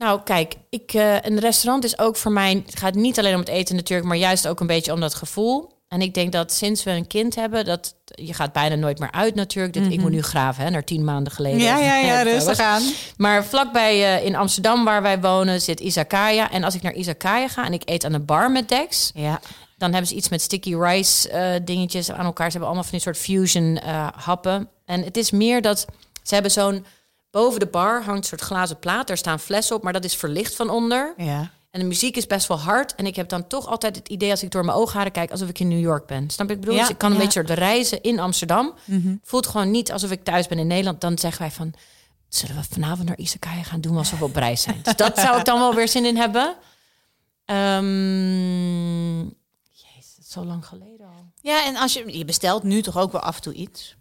Nou, 0.00 0.20
kijk, 0.24 0.54
ik, 0.70 0.92
eh, 0.92 1.20
een 1.20 1.38
restaurant 1.38 1.84
is 1.84 1.98
ook 1.98 2.16
voor 2.16 2.32
mij. 2.32 2.62
Het 2.66 2.78
gaat 2.78 2.94
niet 2.94 3.18
alleen 3.18 3.34
om 3.34 3.40
het 3.40 3.48
eten 3.48 3.76
natuurlijk, 3.76 4.08
maar 4.08 4.16
juist 4.16 4.48
ook 4.48 4.60
een 4.60 4.66
beetje 4.66 4.92
om 4.92 5.00
dat 5.00 5.14
gevoel. 5.14 5.78
En 5.88 6.00
ik 6.00 6.14
denk 6.14 6.32
dat 6.32 6.52
sinds 6.52 6.82
we 6.82 6.90
een 6.90 7.06
kind 7.06 7.34
hebben, 7.34 7.64
dat 7.64 7.94
je 8.04 8.34
gaat 8.34 8.52
bijna 8.52 8.74
nooit 8.74 8.98
meer 8.98 9.10
uit 9.10 9.34
natuurlijk. 9.34 9.74
Dit, 9.74 9.92
Ik 9.92 10.00
moet 10.00 10.10
nu 10.10 10.22
graven, 10.22 10.64
hè, 10.64 10.70
naar 10.70 10.84
tien 10.84 11.04
maanden 11.04 11.32
geleden. 11.32 11.60
Ja, 11.60 11.78
ja, 11.78 11.96
ja, 11.96 12.22
rustig 12.32 12.58
aan. 12.58 12.82
Maar 13.16 13.44
vlakbij 13.44 14.16
eh, 14.16 14.26
in 14.26 14.36
Amsterdam, 14.36 14.84
waar 14.84 15.02
wij 15.02 15.20
wonen, 15.20 15.60
zit 15.60 15.80
Izakaya. 15.80 16.50
En 16.50 16.64
als 16.64 16.74
ik 16.74 16.82
naar 16.82 16.94
Izakaya 16.94 17.48
ga 17.48 17.64
en 17.64 17.72
ik 17.72 17.82
eet 17.84 18.04
aan 18.04 18.12
de 18.12 18.20
bar 18.20 18.50
met 18.50 18.68
Dex, 18.68 19.10
Ja, 19.14 19.40
dan 19.78 19.90
hebben 19.90 20.08
ze 20.08 20.14
iets 20.14 20.28
met 20.28 20.42
sticky 20.42 20.74
rice 20.74 21.28
eh, 21.28 21.60
dingetjes 21.64 22.10
aan 22.10 22.24
elkaar. 22.24 22.46
Ze 22.50 22.58
hebben 22.58 22.68
allemaal 22.68 22.88
van 22.90 22.92
die 22.92 23.00
soort 23.00 23.18
fusion 23.18 23.78
happen. 24.16 24.68
En 24.84 25.02
het 25.02 25.16
is 25.16 25.30
meer 25.30 25.62
dat 25.62 25.86
ze 26.22 26.34
hebben 26.34 26.52
zo'n 26.52 26.84
boven 27.30 27.60
de 27.60 27.66
bar 27.66 28.02
hangt 28.02 28.18
een 28.18 28.24
soort 28.24 28.40
glazen 28.40 28.78
plaat. 28.78 29.06
Daar 29.06 29.16
staan 29.16 29.40
flessen 29.40 29.76
op, 29.76 29.82
maar 29.82 29.92
dat 29.92 30.04
is 30.04 30.16
verlicht 30.16 30.54
van 30.56 30.70
onder. 30.70 31.14
ja. 31.16 31.50
En 31.70 31.80
de 31.80 31.86
muziek 31.86 32.16
is 32.16 32.26
best 32.26 32.46
wel 32.46 32.58
hard. 32.58 32.94
En 32.94 33.06
ik 33.06 33.16
heb 33.16 33.28
dan 33.28 33.46
toch 33.46 33.66
altijd 33.66 33.96
het 33.96 34.08
idee 34.08 34.30
als 34.30 34.42
ik 34.42 34.50
door 34.50 34.64
mijn 34.64 34.76
oogharen 34.76 35.12
kijk... 35.12 35.30
alsof 35.30 35.48
ik 35.48 35.58
in 35.58 35.68
New 35.68 35.80
York 35.80 36.06
ben. 36.06 36.30
Snap 36.30 36.48
je? 36.48 36.54
Ik 36.54 36.60
bedoel, 36.60 36.74
Ja, 36.74 36.80
dus 36.80 36.90
ik 36.90 36.98
kan 36.98 37.10
een 37.10 37.16
ja. 37.16 37.22
beetje 37.22 37.44
soort 37.46 37.58
reizen 37.58 38.02
in 38.02 38.18
Amsterdam. 38.18 38.74
Voelt 39.22 39.46
gewoon 39.46 39.70
niet 39.70 39.92
alsof 39.92 40.10
ik 40.10 40.24
thuis 40.24 40.46
ben 40.46 40.58
in 40.58 40.66
Nederland. 40.66 41.00
Dan 41.00 41.18
zeggen 41.18 41.40
wij 41.42 41.50
van... 41.50 41.72
zullen 42.28 42.56
we 42.56 42.62
vanavond 42.70 43.08
naar 43.08 43.18
Izakaya 43.18 43.62
gaan 43.62 43.80
doen 43.80 43.96
alsof 43.96 44.18
we 44.18 44.24
op 44.24 44.36
reis 44.36 44.62
zijn? 44.62 44.80
Dus 44.82 44.96
dat 44.96 45.18
zou 45.18 45.38
ik 45.38 45.44
dan 45.44 45.58
wel 45.58 45.74
weer 45.74 45.88
zin 45.88 46.04
in 46.04 46.16
hebben. 46.16 46.56
Ehm 47.44 49.20
jezus, 49.72 50.16
zo 50.28 50.44
lang 50.44 50.66
geleden 50.66 51.06
al. 51.06 51.24
Ja, 51.42 51.66
en 51.66 51.76
als 51.76 51.92
je, 51.92 52.18
je 52.18 52.24
bestelt 52.24 52.62
nu 52.62 52.82
toch 52.82 52.96
ook 52.98 53.12
wel 53.12 53.20
af 53.20 53.36
en 53.36 53.42
toe 53.42 53.52
iets? 53.54 53.96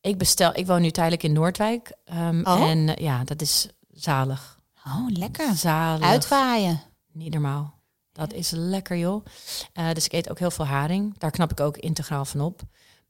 Ik 0.00 0.18
bestel, 0.18 0.50
ik 0.56 0.66
woon 0.66 0.80
nu 0.82 0.90
tijdelijk 0.90 1.22
in 1.22 1.32
Noordwijk. 1.32 1.92
ehm, 2.04 2.40
Oh. 2.44 2.70
En 2.70 2.96
eh, 2.96 3.04
ja, 3.04 3.24
dat 3.24 3.40
is 3.40 3.68
zalig. 3.90 4.58
Oh, 4.86 5.06
lekker. 5.08 5.54
Zalig. 5.54 6.06
Uitwaaien. 6.06 6.80
Niet 7.12 7.32
normaal. 7.32 7.76
Dat 8.12 8.32
is 8.32 8.50
lekker, 8.50 8.96
joh. 8.96 9.24
Eh, 9.72 9.92
dus 9.92 10.04
ik 10.04 10.12
eet 10.12 10.30
ook 10.30 10.38
heel 10.38 10.50
veel 10.50 10.66
haring. 10.66 11.18
Daar 11.18 11.30
knap 11.30 11.50
ik 11.50 11.60
ook 11.60 11.76
integraal 11.76 12.24
van 12.24 12.40
op. 12.40 12.60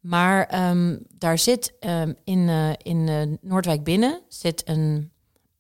Maar 0.01 0.47
ehm, 0.47 0.97
daar 1.09 1.39
zit 1.39 1.73
ehm, 1.81 2.13
in, 2.25 2.49
eh, 2.49 2.71
in 2.83 3.39
Noordwijk 3.41 3.85
binnen 3.85 4.21
zit 4.29 4.69
een 4.69 5.13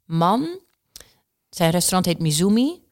man. 0.04 0.60
Zijn 1.50 1.70
restaurant 1.70 2.06
heet 2.06 2.18
Mizumi. 2.18 2.82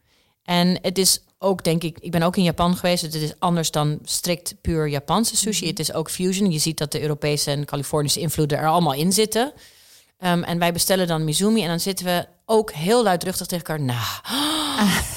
En 0.42 0.78
het 0.82 0.98
is 0.98 1.24
ook, 1.46 1.64
denk 1.64 1.82
ik, 1.82 1.98
ik 2.00 2.10
ben 2.10 2.22
ook 2.22 2.36
in 2.36 2.42
Japan 2.42 2.76
geweest. 2.76 3.02
dus 3.02 3.12
Het 3.12 3.22
is 3.22 3.34
anders 3.38 3.70
dan 3.70 3.98
strikt 4.04 4.54
puur 4.60 4.88
Japanse 4.88 5.36
sushi. 5.36 5.66
Het 5.66 5.78
is 5.78 5.92
ook 5.92 6.10
fusion. 6.10 6.52
Je 6.52 6.58
ziet 6.58 6.78
dat 6.78 6.92
de 6.92 7.00
Europese 7.00 7.50
en 7.50 7.64
Californische 7.64 8.20
invloeden 8.20 8.58
er 8.58 8.68
allemaal 8.68 8.94
in 8.94 9.12
zitten. 9.12 9.52
Ehm, 10.18 10.42
en 10.42 10.58
wij 10.58 10.72
bestellen 10.72 11.06
dan 11.06 11.24
Mizumi. 11.24 11.62
En 11.62 11.68
dan 11.68 11.80
zitten 11.80 12.06
we 12.06 12.26
ook 12.44 12.72
heel 12.72 13.02
luidruchtig 13.02 13.46
tegen 13.46 13.66
elkaar. 13.66 13.84
Nou, 13.84 14.04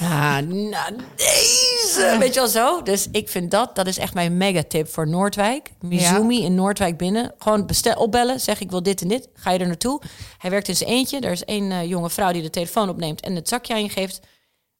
nou, 0.00 0.42
nou, 0.68 0.96
deze. 1.16 2.16
Weet 2.18 2.34
je 2.34 2.40
wel 2.40 2.48
zo? 2.48 2.82
Dus 2.82 3.08
ik 3.12 3.28
vind 3.28 3.50
dat, 3.50 3.74
dat 3.74 3.86
is 3.86 3.98
echt 3.98 4.14
mijn 4.14 4.36
mega 4.36 4.62
tip 4.68 4.88
voor 4.88 5.08
Noordwijk. 5.08 5.70
Mizumi 5.80 6.44
in 6.44 6.54
Noordwijk 6.54 6.96
binnen. 6.96 7.34
Gewoon 7.38 7.66
bestel, 7.66 7.94
opbellen, 7.94 8.40
zeg 8.40 8.60
ik 8.60 8.70
wil 8.70 8.82
dit 8.82 9.00
en 9.00 9.08
dit. 9.08 9.28
Ga 9.34 9.50
je 9.50 9.58
er 9.58 9.66
naartoe. 9.66 10.00
Hij 10.38 10.50
werkt 10.50 10.68
in 10.68 10.76
zijn 10.76 10.90
eentje. 10.90 11.20
Er 11.20 11.32
is 11.32 11.44
één 11.44 11.70
eh, 11.72 11.88
jonge 11.88 12.10
vrouw 12.10 12.32
die 12.32 12.42
de 12.42 12.50
telefoon 12.50 12.88
opneemt 12.88 13.20
en 13.20 13.34
het 13.34 13.48
zakje 13.48 13.74
aan 13.74 13.82
je 13.82 13.88
geeft. 13.88 14.20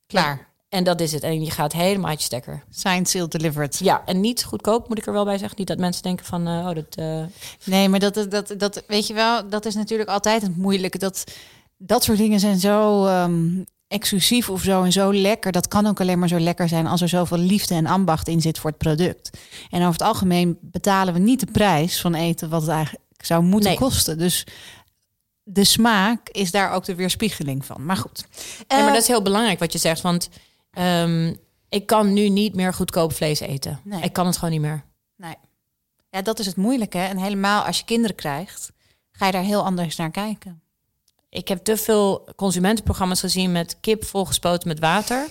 Klaar. 0.06 0.49
En 0.70 0.84
dat 0.84 1.00
is 1.00 1.12
het. 1.12 1.22
En 1.22 1.44
je 1.44 1.50
gaat 1.50 1.72
helemaal 1.72 2.08
uit 2.10 2.18
je 2.18 2.24
stekker. 2.24 2.64
Signed, 2.70 3.08
sealed, 3.08 3.30
delivered. 3.32 3.78
Ja, 3.78 4.02
en 4.06 4.20
niet 4.20 4.44
goedkoop, 4.44 4.88
moet 4.88 4.98
ik 4.98 5.06
er 5.06 5.12
wel 5.12 5.24
bij 5.24 5.38
zeggen. 5.38 5.58
Niet 5.58 5.66
dat 5.66 5.78
mensen 5.78 6.02
denken 6.02 6.26
van, 6.26 6.46
eh, 6.46 6.52
oh, 6.68 6.74
dat... 6.74 6.84
eh, 6.96 7.22
Nee, 7.64 7.88
maar 7.88 7.98
dat, 8.00 8.26
dat, 8.28 8.54
dat, 8.58 8.82
weet 8.86 9.06
je 9.06 9.14
wel, 9.14 9.48
dat 9.48 9.64
is 9.66 9.74
natuurlijk 9.74 10.08
altijd 10.10 10.42
het 10.42 10.56
moeilijke. 10.56 10.98
Dat, 10.98 11.24
dat 11.76 12.04
soort 12.04 12.18
dingen 12.18 12.40
zijn 12.40 12.58
zo 12.60 13.06
ehm, 13.06 13.48
exclusief 13.88 14.50
of 14.50 14.62
zo 14.62 14.82
en 14.82 14.92
zo 14.92 15.12
lekker. 15.14 15.52
Dat 15.52 15.68
kan 15.68 15.86
ook 15.86 16.00
alleen 16.00 16.18
maar 16.18 16.28
zo 16.28 16.38
lekker 16.40 16.68
zijn 16.68 16.86
als 16.86 17.00
er 17.00 17.08
zoveel 17.08 17.38
liefde 17.38 17.74
en 17.74 17.86
ambacht 17.86 18.28
in 18.28 18.40
zit 18.40 18.58
voor 18.58 18.70
het 18.70 18.78
product. 18.78 19.30
En 19.70 19.78
over 19.80 19.92
het 19.92 20.02
algemeen 20.02 20.58
betalen 20.60 21.14
we 21.14 21.20
niet 21.20 21.40
de 21.40 21.52
prijs 21.52 22.00
van 22.00 22.14
eten 22.14 22.48
wat 22.48 22.60
het 22.60 22.70
eigenlijk 22.70 23.04
zou 23.24 23.42
moeten 23.42 23.68
Nee. 23.70 23.78
kosten. 23.78 24.18
Dus 24.18 24.46
de 25.42 25.64
smaak 25.64 26.28
is 26.28 26.50
daar 26.50 26.72
ook 26.72 26.84
de 26.84 26.94
weerspiegeling 26.94 27.64
van. 27.64 27.84
Maar 27.84 27.96
goed. 27.96 28.24
Ja, 28.68 28.76
maar 28.76 28.86
Eh, 28.86 28.92
dat 28.92 29.02
is 29.02 29.08
heel 29.08 29.22
belangrijk 29.22 29.58
wat 29.58 29.72
je 29.72 29.78
zegt. 29.78 30.00
Want 30.00 30.28
ehm, 30.70 31.34
ik 31.68 31.86
kan 31.86 32.12
nu 32.12 32.28
niet 32.28 32.54
meer 32.54 32.74
goedkoop 32.74 33.12
vlees 33.12 33.40
eten. 33.40 33.80
Nee. 33.84 34.02
Ik 34.02 34.12
kan 34.12 34.26
het 34.26 34.36
gewoon 34.36 34.50
niet 34.50 34.60
meer. 34.60 34.84
Nee. 35.16 35.34
Ja, 36.10 36.22
dat 36.22 36.38
is 36.38 36.46
het 36.46 36.56
moeilijke. 36.56 36.98
En 36.98 37.16
helemaal 37.16 37.62
als 37.62 37.78
je 37.78 37.84
kinderen 37.84 38.16
krijgt, 38.16 38.72
ga 39.12 39.26
je 39.26 39.32
daar 39.32 39.42
heel 39.42 39.64
anders 39.64 39.96
naar 39.96 40.10
kijken. 40.10 40.62
Ik 41.28 41.48
heb 41.48 41.64
te 41.64 41.76
veel 41.76 42.28
consumentenprogramma's 42.36 43.20
gezien 43.20 43.52
met 43.52 43.80
kip 43.80 44.04
volgespoten 44.04 44.68
met 44.68 44.78
water. 44.78 45.28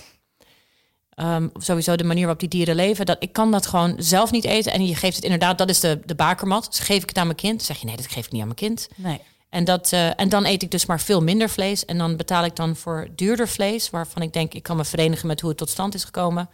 Ehm, 1.10 1.48
sowieso 1.54 1.96
de 1.96 2.04
manier 2.04 2.22
waarop 2.22 2.40
die 2.40 2.48
dieren 2.48 2.74
leven. 2.74 3.06
Dat, 3.06 3.16
ik 3.22 3.32
kan 3.32 3.50
dat 3.50 3.66
gewoon 3.66 3.94
zelf 3.98 4.30
niet 4.30 4.44
eten. 4.44 4.72
En 4.72 4.86
je 4.86 4.94
geeft 4.94 5.14
het 5.16 5.24
inderdaad, 5.24 5.58
dat 5.58 5.68
is 5.68 5.80
de, 5.80 6.00
de 6.04 6.14
bakermat. 6.14 6.66
Dus 6.66 6.78
geef 6.78 7.02
ik 7.02 7.08
het 7.08 7.18
aan 7.18 7.26
mijn 7.26 7.36
kind. 7.36 7.56
Dan 7.56 7.66
zeg 7.66 7.78
je 7.78 7.86
nee, 7.86 7.96
dat 7.96 8.06
geef 8.06 8.26
ik 8.26 8.32
niet 8.32 8.40
aan 8.40 8.46
mijn 8.46 8.58
kind. 8.58 8.88
Nee. 8.96 9.20
En, 9.50 9.64
dat, 9.64 9.92
eh, 9.92 10.20
en 10.20 10.28
dan 10.28 10.44
eet 10.44 10.62
ik 10.62 10.70
dus 10.70 10.86
maar 10.86 11.00
veel 11.00 11.22
minder 11.22 11.50
vlees. 11.50 11.84
En 11.84 11.98
dan 11.98 12.16
betaal 12.16 12.44
ik 12.44 12.56
dan 12.56 12.76
voor 12.76 13.08
duurder 13.14 13.48
vlees. 13.48 13.90
Waarvan 13.90 14.22
ik 14.22 14.32
denk, 14.32 14.54
ik 14.54 14.62
kan 14.62 14.76
me 14.76 14.84
verenigen 14.84 15.26
met 15.26 15.40
hoe 15.40 15.48
het 15.48 15.58
tot 15.58 15.70
stand 15.70 15.94
is 15.94 16.04
gekomen. 16.04 16.48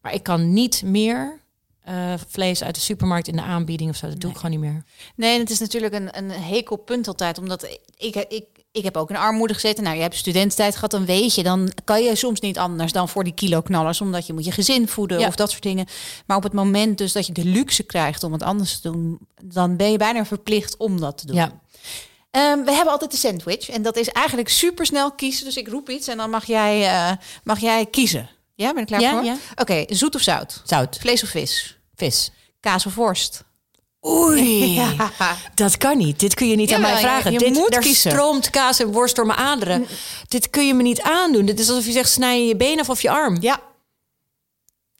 Maar 0.00 0.14
ik 0.14 0.22
kan 0.22 0.52
niet 0.52 0.82
meer 0.84 1.40
eh, 1.80 2.12
vlees 2.28 2.62
uit 2.62 2.74
de 2.74 2.80
supermarkt 2.80 3.28
in 3.28 3.36
de 3.36 3.42
aanbieding 3.42 3.90
of 3.90 3.96
zo. 3.96 4.08
Dat 4.08 4.20
doe 4.20 4.30
ik 4.30 4.36
gewoon 4.36 4.50
niet 4.50 4.60
meer. 4.60 4.84
Nee, 5.16 5.34
en 5.34 5.40
het 5.40 5.50
is 5.50 5.58
natuurlijk 5.58 5.94
een, 5.94 6.18
een 6.18 6.30
hekelpunt 6.30 7.08
altijd. 7.08 7.38
Omdat 7.38 7.78
ik, 7.96 8.16
ik, 8.16 8.44
ik 8.72 8.84
heb 8.84 8.96
ook 8.96 9.10
in 9.10 9.16
armoede 9.16 9.54
gezeten. 9.54 9.84
Nou, 9.84 9.96
je 9.96 10.02
hebt 10.02 10.14
studententijd 10.14 10.74
gehad, 10.74 10.90
dan 10.90 11.04
weet 11.04 11.34
je. 11.34 11.42
Dan 11.42 11.70
kan 11.84 12.02
je 12.02 12.16
soms 12.16 12.40
niet 12.40 12.58
anders 12.58 12.92
dan 12.92 13.08
voor 13.08 13.24
die 13.24 13.34
kilo 13.34 13.60
knallers. 13.60 14.00
Omdat 14.00 14.26
je 14.26 14.32
moet 14.32 14.44
je 14.44 14.52
gezin 14.52 14.88
voeden 14.88 15.18
Ja. 15.18 15.26
of 15.26 15.36
dat 15.36 15.50
soort 15.50 15.62
dingen. 15.62 15.86
Maar 16.26 16.36
op 16.36 16.42
het 16.42 16.52
moment 16.52 16.98
dus 16.98 17.12
dat 17.12 17.26
je 17.26 17.32
de 17.32 17.44
luxe 17.44 17.82
krijgt 17.82 18.22
om 18.22 18.32
het 18.32 18.42
anders 18.42 18.80
te 18.80 18.90
doen... 18.90 19.18
dan 19.44 19.76
ben 19.76 19.90
je 19.90 19.98
bijna 19.98 20.24
verplicht 20.24 20.76
om 20.76 21.00
dat 21.00 21.18
te 21.18 21.26
doen. 21.26 21.36
Ja. 21.36 21.60
Ehm, 22.34 22.64
we 22.64 22.72
hebben 22.72 22.92
altijd 22.92 23.10
de 23.10 23.16
sandwich. 23.16 23.68
En 23.68 23.82
dat 23.82 23.96
is 23.96 24.08
eigenlijk 24.08 24.48
super 24.48 24.86
snel 24.86 25.12
kiezen. 25.12 25.44
Dus 25.44 25.56
ik 25.56 25.68
roep 25.68 25.90
iets 25.90 26.08
en 26.08 26.16
dan 26.16 26.30
mag 26.30 26.44
jij, 26.46 26.88
eh, 26.88 27.12
mag 27.44 27.58
jij 27.60 27.86
kiezen. 27.86 28.30
Ja, 28.54 28.72
ben 28.72 28.80
je 28.80 28.86
klaar 28.86 29.00
Ja, 29.00 29.10
voor? 29.10 29.24
ja. 29.24 29.36
Oké, 29.56 29.84
zoet 29.88 30.14
of 30.14 30.20
zout? 30.20 30.60
Zout, 30.64 30.96
Vlees 31.00 31.22
of 31.22 31.28
vis? 31.28 31.78
vis. 31.94 32.30
Kaas 32.60 32.86
of 32.86 32.94
worst? 32.94 33.44
Oei, 34.06 34.72
Ja. 34.80 35.10
dat 35.54 35.76
kan 35.76 35.98
niet. 35.98 36.20
Dit 36.20 36.34
kun 36.34 36.48
je 36.48 36.56
niet 36.56 36.72
aan 36.72 36.80
mij 36.80 36.96
vragen. 37.00 37.32
je- 37.32 37.38
je 37.38 37.44
Dit, 37.44 37.54
moet 37.54 37.78
kiezen. 37.78 38.10
stroomt 38.10 38.50
kaas 38.50 38.78
en 38.78 38.92
worst 38.92 39.16
door 39.16 39.26
mijn 39.26 39.38
aderen. 39.38 39.86
Dit 40.28 40.50
kun 40.50 40.66
je 40.66 40.74
me 40.74 40.82
niet 40.82 41.00
aandoen. 41.02 41.44
Dit 41.44 41.58
is 41.60 41.68
alsof 41.68 41.86
je 41.86 41.92
zegt, 41.92 42.10
snij 42.10 42.40
je 42.40 42.46
je 42.46 42.56
been 42.56 42.80
af 42.80 42.88
of 42.88 43.02
je 43.02 43.10
arm. 43.10 43.36
Ja. 43.40 43.60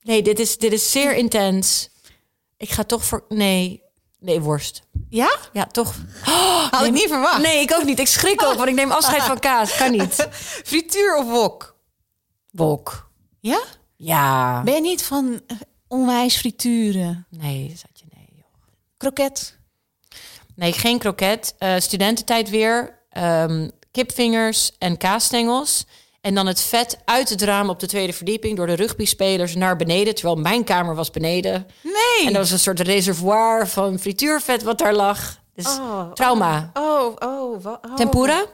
Nee, 0.01 0.21
dit 0.21 0.39
is, 0.39 0.57
dit 0.57 0.71
is 0.73 0.91
zeer 0.91 1.15
intens. 1.15 1.89
Ik 2.57 2.69
ga 2.69 2.83
toch 2.83 3.05
voor... 3.05 3.25
Nee, 3.29 3.81
nee, 4.19 4.41
worst. 4.41 4.83
Ja? 5.09 5.37
Ja, 5.53 5.65
toch. 5.65 5.95
Had 6.71 6.85
ik 6.85 6.91
niet 6.91 7.07
verwacht. 7.07 7.41
Nee, 7.41 7.61
ik 7.61 7.73
ook 7.73 7.83
niet. 7.83 7.99
Ik 7.99 8.07
schrik 8.07 8.43
ook, 8.43 8.55
want 8.55 8.69
ik 8.69 8.75
neem 8.75 8.91
afscheid 8.91 9.23
van 9.23 9.39
kaas. 9.39 9.75
Kan 9.75 9.91
niet. 9.91 10.27
Frituur 10.65 11.17
of 11.17 11.25
wok? 11.29 11.75
Wok. 12.51 13.09
Ja? 13.39 13.61
Ja. 13.95 14.61
Ben 14.63 14.73
je 14.73 14.81
niet 14.81 15.03
van 15.03 15.41
eh, 15.47 15.57
onwijs 15.87 16.37
frituren? 16.37 17.27
Nee, 17.29 17.73
zat 17.77 17.99
je 17.99 18.05
nee. 18.15 18.27
joh. 18.31 18.63
Kroket? 18.97 19.57
Nee, 20.55 20.73
geen 20.73 20.99
kroket. 20.99 21.55
Eh, 21.57 21.75
studententijd 21.77 22.49
weer. 22.49 23.03
Ehm, 23.09 23.69
kipvingers 23.91 24.71
en 24.77 24.97
kaasstengels. 24.97 25.85
En 26.25 26.35
dan 26.35 26.47
het 26.47 26.61
vet 26.61 26.97
uit 27.05 27.29
het 27.29 27.41
raam 27.41 27.69
op 27.69 27.79
de 27.79 27.87
tweede 27.87 28.13
verdieping... 28.13 28.57
door 28.57 28.67
de 28.67 28.73
rugbyspelers 28.75 29.55
naar 29.55 29.75
beneden. 29.75 30.15
Terwijl 30.15 30.35
mijn 30.37 30.63
kamer 30.63 30.95
was 30.95 31.09
beneden. 31.11 31.67
Nee. 31.81 31.93
En 32.27 32.33
dat 32.33 32.41
was 32.41 32.51
een 32.51 32.59
soort 32.59 32.79
reservoir 32.79 33.67
van 33.67 33.99
frituurvet 33.99 34.63
wat 34.63 34.77
daar 34.77 34.93
lag. 34.93 35.39
Dus 35.53 35.65
Oh, 35.67 36.11
trauma. 36.11 36.69
Oh, 36.73 37.15
oh, 37.19 37.65
oh. 37.65 37.95
Tempura? 37.95 38.45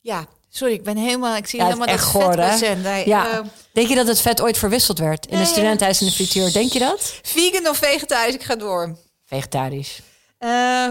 Ja, 0.00 0.26
sorry, 0.48 0.72
ik 0.74 0.82
ben 0.84 0.96
helemaal... 0.96 1.36
Ik 1.36 1.46
zie 1.46 1.58
Ja, 1.58 1.64
helemaal 1.64 1.86
echt 1.86 2.12
dat 2.12 2.22
goor. 2.22 2.36
Nee, 2.76 3.08
Ja. 3.08 3.30
eh, 3.30 3.44
Denk 3.72 3.88
je 3.88 3.94
dat 3.94 4.06
het 4.06 4.20
vet 4.20 4.40
ooit 4.40 4.58
verwisseld 4.58 4.98
werd 4.98 5.26
in 5.26 5.32
Nee, 5.32 5.40
een 5.40 5.46
studentenhuis 5.46 6.00
in 6.00 6.06
de 6.06 6.12
frituur? 6.12 6.52
Denk 6.52 6.72
je 6.72 6.78
dat? 6.78 7.20
vegan 7.22 7.66
of 7.68 7.76
vegetarisch? 7.76 8.34
Ik 8.34 8.42
ga 8.42 8.56
door. 8.56 8.96
Vegetarisch. 9.24 10.00
Eh, 10.38 10.48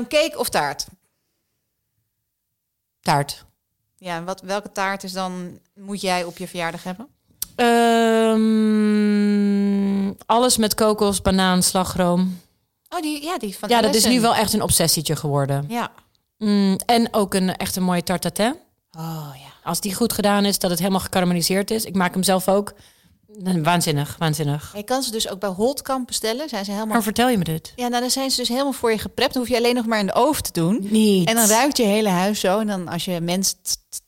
cake 0.08 0.34
of 0.36 0.50
taart? 0.50 0.86
Taart. 3.02 3.46
Ja, 3.98 4.24
wat, 4.24 4.42
welke 4.42 4.72
taart 4.72 5.04
is 5.04 5.12
dan... 5.12 5.60
Moet 5.78 6.02
jij 6.02 6.24
op 6.24 6.38
je 6.38 6.48
verjaardag 6.48 6.84
hebben? 6.84 7.08
Ehm, 7.56 8.44
alles 10.26 10.58
met 10.58 10.76
kokos, 10.76 11.22
banaan, 11.22 11.64
slagroom. 11.64 12.40
Oh, 12.90 13.00
die, 13.02 13.24
ja, 13.24 13.38
die 13.38 13.58
van 13.58 13.70
Ja, 13.70 13.82
dat 13.82 13.96
is 13.96 14.06
nu 14.06 14.22
wel 14.22 14.36
echt 14.36 14.54
een 14.54 14.62
obsessietje 14.62 15.16
geworden. 15.16 15.66
Ja. 15.68 15.92
Mm, 16.38 16.76
en 16.86 17.14
ook 17.14 17.34
een 17.34 17.56
echt 17.56 17.76
een 17.76 17.84
mooie 17.84 18.04
tarte 18.04 18.32
tatin. 18.32 18.56
Oh, 18.98 19.30
ja. 19.34 19.52
Als 19.64 19.80
die 19.80 19.96
goed 19.96 20.14
gedaan 20.14 20.46
is, 20.46 20.60
dat 20.60 20.70
het 20.70 20.80
helemaal 20.80 21.02
gekarameliseerd 21.02 21.72
is. 21.72 21.86
Ik 21.86 21.96
maak 21.96 22.14
hem 22.14 22.24
zelf 22.24 22.48
ook. 22.48 22.74
Waanzinnig, 23.64 24.16
waanzinnig. 24.20 24.72
Je 24.76 24.84
kan 24.84 25.04
ze 25.04 25.12
dus 25.12 25.30
ook 25.30 25.40
bij 25.40 25.50
Holtkamp 25.50 26.08
bestellen. 26.08 26.50
Zijn 26.50 26.66
ze 26.66 26.72
helemaal... 26.72 26.94
Maar 26.94 27.04
vertel 27.04 27.30
je 27.30 27.38
me 27.38 27.44
dit? 27.44 27.74
Ja, 27.76 27.88
nou, 27.88 28.02
dan 28.02 28.10
zijn 28.10 28.30
ze 28.32 28.38
dus 28.38 28.48
helemaal 28.48 28.72
voor 28.74 28.92
je 28.92 28.98
geprept. 28.98 29.34
Dan 29.34 29.42
hoef 29.42 29.52
je 29.52 29.58
alleen 29.58 29.76
nog 29.76 29.86
maar 29.86 30.00
in 30.00 30.06
de 30.06 30.14
oven 30.14 30.44
te 30.44 30.52
doen. 30.52 30.88
Niet. 30.90 31.28
En 31.28 31.36
dan 31.36 31.48
ruikt 31.48 31.78
je 31.78 31.84
hele 31.84 32.10
huis 32.10 32.40
zo. 32.40 32.60
En 32.60 32.68
dan 32.68 32.88
als 32.88 33.06
je 33.06 33.22
mensen 33.22 33.56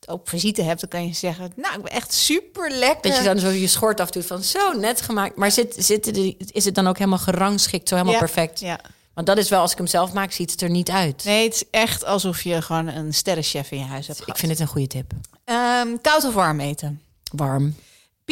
op 0.08 0.30
visite 0.30 0.62
hebt, 0.62 0.80
dan 0.80 0.90
kan 0.90 1.08
je 1.08 1.14
zeggen... 1.14 1.52
Nou, 1.56 1.76
ik 1.78 1.82
ben 1.84 1.92
echt 1.92 2.14
super 2.14 2.72
lekker. 2.72 3.10
Dat 3.12 3.18
je 3.18 3.24
dan 3.24 3.40
zo 3.40 3.50
je 3.50 3.68
schort 3.68 4.00
afdoet 4.00 4.26
van 4.26 4.44
zo 4.44 4.72
net 4.74 5.02
gemaakt. 5.02 5.36
Maar 5.36 5.52
zit, 5.52 5.76
zit, 5.78 6.08
is 6.52 6.66
het 6.66 6.76
dan 6.76 6.88
ook 6.88 6.98
helemaal 6.98 7.20
gerangschikt, 7.20 7.88
zo 7.90 7.96
helemaal 7.96 8.14
Ja. 8.20 8.26
perfect? 8.26 8.60
Ja. 8.60 8.80
Want 9.14 9.28
dat 9.28 9.38
is 9.38 9.50
wel, 9.50 9.62
als 9.62 9.72
ik 9.72 9.78
hem 9.78 9.88
zelf 9.88 10.14
maak, 10.14 10.32
ziet 10.32 10.52
het 10.52 10.62
er 10.62 10.70
niet 10.70 10.90
uit. 10.90 11.24
Nee, 11.24 11.44
het 11.46 11.54
is 11.54 11.64
echt 11.72 12.06
alsof 12.06 12.42
je 12.42 12.62
gewoon 12.62 12.88
een 12.88 13.14
sterrenchef 13.14 13.72
in 13.72 13.80
je 13.80 13.86
huis 13.86 14.08
hebt 14.08 14.18
Ik 14.20 14.24
gehad. 14.26 14.40
vind 14.40 14.52
het 14.52 14.62
een 14.62 14.68
goede 14.68 14.88
tip. 14.88 15.12
Ehm, 15.46 15.88
koud 16.02 16.24
of 16.26 16.34
warm 16.34 16.60
eten? 16.60 17.02
Warm. 17.32 17.76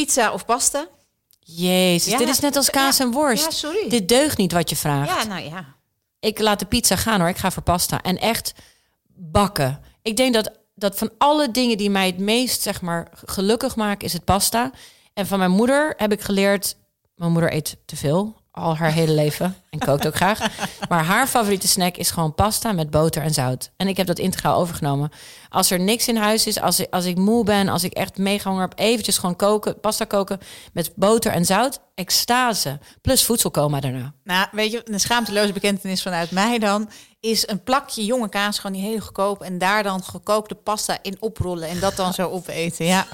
Pizza 0.06 0.32
of 0.32 0.46
pasta? 0.46 0.88
Jezus, 1.40 2.12
Ja. 2.12 2.18
dit 2.18 2.28
is 2.30 2.40
net 2.40 2.56
als 2.56 2.70
kaas 2.70 2.98
Ja. 2.98 3.06
en 3.06 3.12
worst. 3.12 3.44
Ja, 3.44 3.50
sorry. 3.52 3.90
Dit 3.90 4.08
deugt 4.10 4.38
niet 4.38 4.52
wat 4.52 4.70
je 4.70 4.76
vraagt. 4.76 5.10
Ja, 5.10 5.24
nou 5.24 5.44
ja. 5.50 5.76
Ik 6.20 6.40
laat 6.40 6.60
de 6.60 6.66
pizza 6.66 6.96
gaan 6.96 7.20
hoor. 7.20 7.30
Ik 7.30 7.38
ga 7.38 7.52
voor 7.52 7.64
pasta. 7.64 8.02
En 8.02 8.18
echt 8.18 8.54
bakken. 9.16 9.82
Ik 10.02 10.18
denk 10.18 10.34
dat, 10.34 10.52
dat 10.76 10.98
van 10.98 11.12
alle 11.18 11.52
dingen 11.52 11.78
die 11.78 11.90
mij 11.90 12.06
het 12.06 12.18
meest 12.18 12.62
zeg 12.62 12.82
maar, 12.82 13.08
gelukkig 13.26 13.76
maken, 13.76 14.06
is 14.08 14.14
het 14.14 14.24
pasta. 14.24 14.72
En 15.14 15.28
van 15.28 15.40
mijn 15.40 15.52
moeder 15.52 15.94
heb 15.98 16.12
ik 16.12 16.22
geleerd... 16.22 16.76
Mijn 17.16 17.32
moeder 17.32 17.54
eet 17.54 17.78
te 17.86 17.96
veel, 17.96 18.42
al 18.58 18.76
haar 18.76 18.92
hele 18.92 19.12
leven. 19.12 19.56
En 19.70 19.80
kookt 19.80 20.08
ook 20.08 20.16
graag. 20.16 20.40
Maar 20.90 21.04
haar 21.04 21.28
favoriete 21.28 21.68
snack 21.68 21.96
is 21.98 22.12
gewoon 22.12 22.36
pasta 22.36 22.72
met 22.72 22.90
boter 22.90 23.22
en 23.22 23.34
zout. 23.34 23.72
En 23.78 23.88
ik 23.88 23.98
heb 23.98 24.08
dat 24.08 24.20
integraal 24.20 24.60
overgenomen. 24.60 25.12
Als 25.50 25.72
er 25.72 25.80
niks 25.80 26.08
in 26.08 26.16
huis 26.16 26.48
is, 26.48 26.60
als 26.60 26.80
ik, 26.80 26.88
als 26.90 27.06
ik 27.06 27.18
moe 27.18 27.44
ben... 27.44 27.68
als 27.68 27.84
ik 27.84 27.94
echt 27.94 28.18
mega 28.18 28.50
honger 28.50 28.68
heb, 28.68 28.80
eventjes 28.80 29.18
gewoon 29.18 29.36
koken, 29.36 29.80
pasta 29.80 30.06
koken... 30.06 30.40
met 30.74 30.92
boter 30.96 31.32
en 31.32 31.46
zout, 31.46 31.80
extase. 31.96 32.80
Plus 33.02 33.24
voedselcoma 33.24 33.80
daarna. 33.80 34.14
Nou, 34.24 34.48
weet 34.52 34.72
je, 34.72 34.82
een 34.86 35.00
schaamteloze 35.00 35.54
bekentenis 35.54 36.02
vanuit 36.02 36.32
mij 36.32 36.60
dan. 36.60 36.90
is 37.20 37.48
een 37.48 37.64
plakje 37.64 38.06
jonge 38.06 38.30
kaas, 38.30 38.60
gewoon 38.60 38.76
die 38.76 38.86
hele 38.88 39.02
goedkoop. 39.02 39.42
En 39.42 39.58
daar 39.58 39.84
dan 39.84 40.04
gekookte 40.04 40.56
pasta 40.56 40.98
in 41.02 41.18
oprollen 41.20 41.70
en 41.70 41.80
dat 41.80 41.96
dan 41.96 42.14
zo 42.14 42.30
opeten. 42.30 42.86
Ja. 42.86 43.06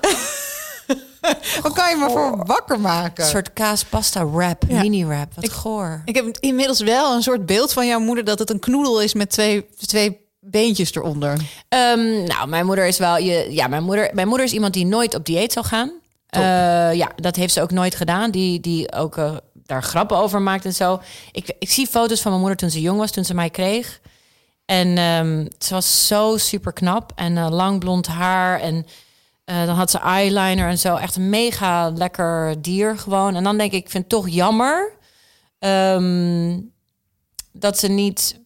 Wat 1.62 1.72
kan 1.72 1.90
je 1.90 1.96
maar 1.96 2.10
voor 2.10 2.42
wakker 2.46 2.80
maken? 2.80 3.24
Een 3.24 3.30
soort 3.30 3.52
kaaspasta 3.52 4.30
wrap, 4.30 4.62
Ja. 4.68 4.80
mini 4.80 5.06
wrap. 5.06 5.34
Wat 5.34 5.44
Ik- 5.44 5.50
goor. 5.50 6.02
Ik 6.04 6.14
heb 6.14 6.36
inmiddels 6.40 6.80
wel 6.80 7.14
een 7.14 7.22
soort 7.22 7.46
beeld 7.46 7.72
van 7.72 7.86
jouw 7.86 7.98
moeder 7.98 8.24
dat 8.24 8.38
het 8.38 8.50
een 8.50 8.58
knoedel 8.58 9.00
is 9.02 9.14
met 9.14 9.30
twee, 9.30 9.66
twee 9.86 10.20
beentjes 10.40 10.94
eronder. 10.94 11.40
Ehm, 11.68 12.24
nou, 12.24 12.48
mijn 12.48 12.66
moeder 12.66 12.86
is 12.86 12.98
wel. 12.98 13.16
Je, 13.18 13.46
ja, 13.50 13.66
mijn 13.66 13.82
moeder, 13.82 14.10
mijn 14.12 14.28
moeder 14.28 14.46
is 14.46 14.52
iemand 14.52 14.72
die 14.74 14.86
nooit 14.86 15.14
op 15.14 15.24
dieet 15.24 15.52
zal 15.52 15.62
gaan. 15.64 15.92
Eh, 16.26 16.40
ja, 16.94 17.10
dat 17.16 17.36
heeft 17.36 17.52
ze 17.52 17.62
ook 17.62 17.70
nooit 17.70 17.94
gedaan. 17.94 18.30
Die, 18.30 18.60
die 18.60 18.92
ook 18.92 19.16
eh, 19.16 19.36
daar 19.52 19.82
grappen 19.82 20.16
over 20.16 20.42
maakt 20.42 20.64
en 20.64 20.74
zo. 20.74 21.00
Ik, 21.32 21.54
ik 21.58 21.70
zie 21.70 21.86
foto's 21.86 22.20
van 22.20 22.30
mijn 22.30 22.42
moeder 22.42 22.60
toen 22.60 22.70
ze 22.70 22.80
jong 22.80 22.98
was, 22.98 23.10
toen 23.10 23.24
ze 23.24 23.34
mij 23.34 23.50
kreeg. 23.50 24.00
En 24.64 24.98
ehm, 24.98 25.46
ze 25.58 25.74
was 25.74 26.06
zo 26.06 26.36
super 26.36 26.72
knap 26.72 27.12
en 27.14 27.36
eh, 27.36 27.46
lang 27.50 27.78
blond 27.78 28.06
haar. 28.06 28.60
En 28.60 28.86
eh, 29.46 29.66
dan 29.66 29.74
had 29.76 29.90
ze 29.90 29.98
eyeliner 29.98 30.68
en 30.68 30.78
zo. 30.78 30.96
Echt 30.96 31.16
een 31.16 31.28
mega 31.30 31.90
lekker 31.90 32.62
dier 32.62 32.98
gewoon. 32.98 33.34
En 33.34 33.44
dan 33.44 33.58
denk 33.58 33.72
ik, 33.72 33.84
ik 33.84 33.90
vind 33.90 34.02
het 34.04 34.12
toch 34.12 34.28
jammer 34.28 34.92
ehm, 35.58 36.60
dat 37.52 37.78
ze 37.78 37.88
niet. 37.88 38.40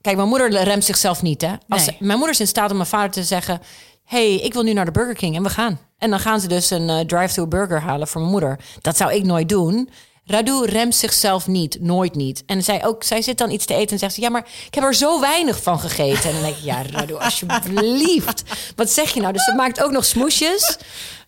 Kijk, 0.00 0.16
mijn 0.16 0.28
moeder 0.28 0.62
remt 0.62 0.84
zichzelf 0.84 1.22
niet. 1.22 1.40
Hè? 1.40 1.48
Als 1.68 1.86
Nee. 1.86 1.96
ze- 1.98 2.04
mijn 2.04 2.18
moeder 2.18 2.30
is 2.34 2.40
in 2.40 2.46
staat 2.46 2.70
om 2.70 2.76
mijn 2.76 2.88
vader 2.88 3.10
te 3.10 3.24
zeggen: 3.24 3.60
hey, 4.04 4.34
ik 4.34 4.52
wil 4.52 4.62
nu 4.62 4.72
naar 4.72 4.84
de 4.84 4.90
Burger 4.90 5.14
King 5.14 5.36
en 5.36 5.42
we 5.42 5.48
gaan. 5.50 5.78
En 5.98 6.10
dan 6.10 6.20
gaan 6.20 6.40
ze 6.40 6.48
dus 6.48 6.70
een 6.70 6.88
eh, 6.88 7.00
drive-thru 7.00 7.46
burger 7.46 7.80
halen 7.80 8.08
voor 8.08 8.20
mijn 8.20 8.32
moeder. 8.32 8.58
Dat 8.80 8.96
zou 8.96 9.12
ik 9.12 9.24
nooit 9.24 9.48
doen. 9.48 9.88
Radu 10.32 10.64
remt 10.64 10.94
zichzelf 10.94 11.46
niet, 11.46 11.80
nooit 11.80 12.14
niet. 12.14 12.42
En 12.46 12.62
zij, 12.62 12.86
ook, 12.86 13.02
zij 13.02 13.22
zit 13.22 13.38
dan 13.38 13.50
iets 13.50 13.66
te 13.66 13.74
eten 13.74 13.90
en 13.90 13.98
zegt 13.98 14.14
ze... 14.14 14.20
ja, 14.20 14.28
maar 14.28 14.46
ik 14.66 14.74
heb 14.74 14.84
er 14.84 14.94
zo 14.94 15.20
weinig 15.20 15.62
van 15.62 15.80
gegeten. 15.80 16.24
En 16.24 16.32
dan 16.32 16.42
denk 16.42 16.56
ik, 16.56 16.62
ja, 16.62 16.82
Radu, 16.90 17.14
alsjeblieft. 17.14 18.42
Wat 18.76 18.90
zeg 18.90 19.14
je 19.14 19.20
nou? 19.20 19.32
Dus 19.32 19.44
ze 19.44 19.52
maakt 19.52 19.82
ook 19.82 19.90
nog 19.90 20.04
smoesjes. 20.04 20.78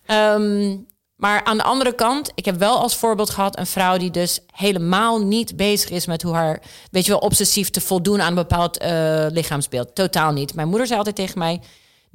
Ehm, 0.05 0.77
maar 1.15 1.43
aan 1.43 1.57
de 1.57 1.63
andere 1.63 1.95
kant, 1.95 2.31
ik 2.35 2.45
heb 2.45 2.57
wel 2.57 2.77
als 2.77 2.95
voorbeeld 2.95 3.29
gehad... 3.29 3.57
een 3.57 3.65
vrouw 3.65 3.97
die 3.97 4.11
dus 4.11 4.39
helemaal 4.51 5.23
niet 5.23 5.55
bezig 5.55 5.89
is 5.89 6.05
met 6.05 6.21
hoe 6.21 6.33
haar... 6.33 6.61
weet 6.91 7.05
je 7.05 7.11
wel, 7.11 7.19
obsessief 7.19 7.69
te 7.69 7.81
voldoen 7.81 8.21
aan 8.21 8.27
een 8.27 8.35
bepaald 8.35 8.77
eh, 8.77 9.25
lichaamsbeeld. 9.29 9.95
Totaal 9.95 10.31
niet. 10.31 10.55
Mijn 10.55 10.67
moeder 10.67 10.87
zei 10.87 10.97
altijd 10.97 11.15
tegen 11.15 11.39
mij... 11.39 11.61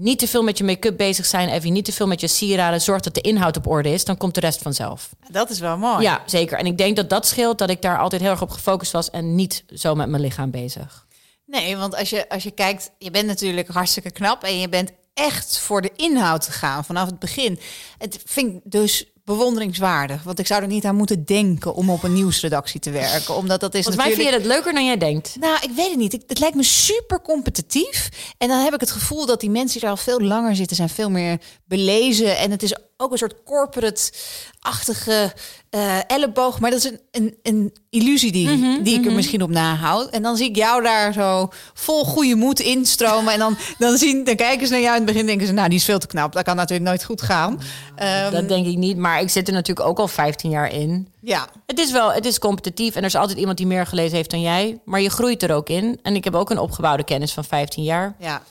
niet 0.00 0.18
te 0.18 0.28
veel 0.28 0.42
met 0.42 0.58
je 0.58 0.64
make-up 0.64 0.96
bezig 0.96 1.26
zijn... 1.26 1.48
even 1.48 1.72
niet 1.72 1.84
te 1.84 1.92
veel 1.92 2.06
met 2.06 2.20
je 2.20 2.28
sieraden. 2.28 2.80
Zorg 2.80 3.00
dat 3.00 3.14
de 3.14 3.20
inhoud 3.20 3.56
op 3.56 3.66
orde 3.66 3.88
is, 3.88 4.04
dan 4.04 4.16
komt 4.16 4.34
de 4.34 4.40
rest 4.40 4.62
vanzelf. 4.62 5.08
Dat 5.30 5.50
is 5.50 5.58
wel 5.58 5.76
mooi. 5.76 6.02
Ja, 6.02 6.22
zeker. 6.26 6.58
En 6.58 6.66
ik 6.66 6.78
denk 6.78 6.96
dat 6.96 7.10
dat 7.10 7.26
scheelt 7.26 7.58
dat 7.58 7.70
ik 7.70 7.82
daar 7.82 7.98
altijd 7.98 8.22
heel 8.22 8.30
erg 8.30 8.42
op 8.42 8.50
gefocust 8.50 8.92
was... 8.92 9.10
en 9.10 9.34
niet 9.34 9.64
zo 9.74 9.94
met 9.94 10.08
mijn 10.08 10.22
lichaam 10.22 10.50
bezig. 10.50 11.06
Nee, 11.46 11.76
want 11.76 11.96
als 11.96 12.10
je, 12.10 12.28
als 12.28 12.42
je 12.42 12.50
kijkt, 12.50 12.90
je 12.98 13.10
bent 13.10 13.26
natuurlijk 13.26 13.68
hartstikke 13.68 14.10
knap 14.10 14.42
en 14.42 14.58
je 14.58 14.68
bent 14.68 14.92
echt 15.14 15.58
voor 15.58 15.82
de 15.82 15.92
inhoud 15.96 16.46
gegaan 16.46 16.84
vanaf 16.84 17.06
het 17.06 17.18
begin. 17.18 17.58
Het 17.98 18.22
vind 18.24 18.54
ik 18.54 18.60
dus 18.64 19.04
bewonderingswaardig, 19.30 20.22
want 20.22 20.38
ik 20.38 20.46
zou 20.46 20.62
er 20.62 20.68
niet 20.68 20.84
aan 20.84 20.96
moeten 20.96 21.24
denken 21.24 21.74
om 21.74 21.90
op 21.90 22.02
een 22.02 22.12
nieuwsredactie 22.12 22.80
te 22.80 22.90
werken, 22.90 23.34
omdat 23.34 23.60
dat 23.60 23.74
is 23.74 23.82
Volgens 23.84 24.04
mij 24.04 24.14
natuurlijk... 24.14 24.36
vind 24.36 24.42
je 24.42 24.48
dat 24.48 24.56
leuker 24.56 24.72
dan 24.72 24.84
jij 24.84 24.96
denkt. 24.96 25.36
Nou, 25.40 25.56
ik 25.62 25.70
weet 25.76 25.88
het 25.88 25.98
niet. 25.98 26.12
Ik, 26.12 26.22
het 26.26 26.38
lijkt 26.38 26.56
me 26.56 26.62
super 26.62 27.20
competitief. 27.20 28.08
En 28.38 28.48
dan 28.48 28.64
heb 28.64 28.74
ik 28.74 28.80
het 28.80 28.90
gevoel 28.90 29.26
dat 29.26 29.40
die 29.40 29.50
mensen 29.50 29.80
die 29.80 29.88
er 29.88 29.94
al 29.94 30.02
veel 30.02 30.20
langer 30.20 30.56
zitten, 30.56 30.76
zijn 30.76 30.88
veel 30.88 31.10
meer 31.10 31.40
belezen. 31.64 32.38
En 32.38 32.50
het 32.50 32.62
is 32.62 32.74
ook 33.00 33.12
een 33.12 33.18
soort 33.18 33.34
corporate-achtige 33.44 35.32
eh, 35.70 35.98
elleboog. 36.06 36.60
Maar 36.60 36.70
dat 36.70 36.78
is 36.78 36.84
een, 36.90 37.00
een, 37.10 37.34
een 37.42 37.74
illusie 37.90 38.32
die, 38.32 38.48
Mhm, 38.48 38.82
die 38.82 38.98
ik 38.98 39.06
er 39.06 39.12
misschien 39.12 39.42
op 39.42 39.50
nahoud. 39.50 40.10
En 40.10 40.22
dan 40.22 40.36
zie 40.36 40.48
ik 40.48 40.56
jou 40.56 40.82
daar 40.82 41.12
zo 41.12 41.48
vol 41.74 42.04
goede 42.04 42.34
moed 42.34 42.60
instromen. 42.60 43.32
En 43.32 43.38
dan, 43.38 43.56
dan, 43.78 43.96
zien, 43.96 44.24
dan 44.24 44.36
kijken 44.36 44.66
ze 44.66 44.72
naar 44.72 44.82
jou 44.82 44.96
in 44.96 45.02
het 45.02 45.10
begin 45.12 45.26
denken 45.26 45.46
ze... 45.46 45.52
nou, 45.52 45.68
die 45.68 45.78
is 45.78 45.84
veel 45.84 45.98
te 45.98 46.06
knap. 46.06 46.32
Dat 46.32 46.44
kan 46.44 46.56
natuurlijk 46.56 46.88
nooit 46.88 47.04
goed 47.04 47.22
gaan. 47.22 47.60
Ehm, 47.96 48.32
Dat 48.32 48.48
denk 48.48 48.66
ik 48.66 48.76
niet. 48.76 48.96
Maar 48.96 49.20
ik 49.20 49.30
zit 49.30 49.48
er 49.48 49.54
natuurlijk 49.54 49.88
ook 49.88 49.98
al 49.98 50.08
15 50.08 50.50
jaar 50.50 50.72
in. 50.72 51.08
ja, 51.20 51.48
Het 51.66 51.78
is 51.78 51.90
wel, 51.92 52.12
het 52.12 52.24
is 52.26 52.38
competitief 52.38 52.94
en 52.94 53.00
er 53.00 53.06
is 53.06 53.14
altijd 53.14 53.38
iemand 53.38 53.56
die 53.56 53.66
meer 53.66 53.86
gelezen 53.86 54.16
heeft 54.16 54.30
dan 54.30 54.40
jij. 54.40 54.80
Maar 54.84 55.00
je 55.00 55.10
groeit 55.10 55.42
er 55.42 55.52
ook 55.54 55.68
in. 55.68 55.98
En 56.02 56.14
ik 56.14 56.24
heb 56.24 56.34
ook 56.34 56.50
een 56.50 56.58
opgebouwde 56.58 57.04
kennis 57.04 57.32
van 57.32 57.44
15 57.44 57.82
jaar. 57.84 58.14
ja. 58.18 58.42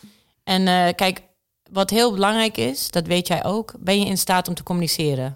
En 0.44 0.68
eh, 0.68 0.88
kijk, 0.96 1.22
wat 1.72 1.90
heel 1.90 2.14
belangrijk 2.14 2.58
is, 2.58 2.90
dat 2.90 3.08
weet 3.08 3.28
jij 3.28 3.46
ook, 3.46 3.74
ben 3.80 4.00
je 4.00 4.06
in 4.06 4.18
staat 4.18 4.48
om 4.48 4.54
te 4.54 4.64
communiceren. 4.64 5.36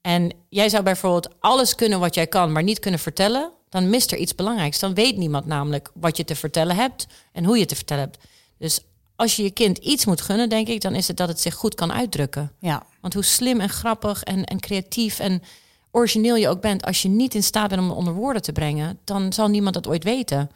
En 0.00 0.30
jij 0.48 0.68
zou 0.68 0.82
bijvoorbeeld 0.82 1.28
alles 1.40 1.74
kunnen 1.74 2.00
wat 2.00 2.14
jij 2.14 2.26
kan, 2.26 2.52
maar 2.52 2.62
niet 2.62 2.78
kunnen 2.78 3.00
vertellen, 3.00 3.52
dan 3.68 3.90
mist 3.90 4.12
er 4.12 4.18
iets 4.18 4.34
belangrijks. 4.34 4.78
Dan 4.78 4.94
weet 4.94 5.16
niemand 5.16 5.46
namelijk 5.46 5.90
wat 5.94 6.16
je 6.16 6.24
te 6.24 6.34
vertellen 6.34 6.76
hebt 6.76 7.06
en 7.32 7.44
hoe 7.44 7.58
je 7.58 7.66
te 7.66 7.74
vertellen 7.74 8.02
hebt. 8.04 8.18
Dus 8.58 8.80
als 9.16 9.36
je 9.36 9.42
je 9.42 9.50
kind 9.50 9.78
iets 9.78 10.04
moet 10.04 10.20
gunnen, 10.20 10.48
denk 10.48 10.68
ik, 10.68 10.80
dan 10.80 10.94
is 10.94 11.08
het 11.08 11.16
dat 11.16 11.28
het 11.28 11.40
zich 11.40 11.54
goed 11.54 11.74
kan 11.74 11.92
uitdrukken. 11.92 12.52
ja. 12.60 12.86
Want 13.00 13.14
hoe 13.14 13.24
slim 13.24 13.60
en 13.60 13.68
grappig 13.68 14.22
en, 14.22 14.44
en 14.44 14.60
creatief 14.60 15.18
en 15.18 15.42
origineel 15.90 16.36
je 16.36 16.48
ook 16.48 16.60
bent, 16.60 16.84
als 16.84 17.02
je 17.02 17.08
niet 17.08 17.34
in 17.34 17.42
staat 17.42 17.68
bent 17.68 17.80
om 17.80 17.88
het 17.88 17.96
onder 17.96 18.14
woorden 18.14 18.42
te 18.42 18.52
brengen, 18.52 18.98
dan 19.04 19.32
zal 19.32 19.48
niemand 19.48 19.74
dat 19.74 19.86
ooit 19.86 20.04
weten. 20.04 20.50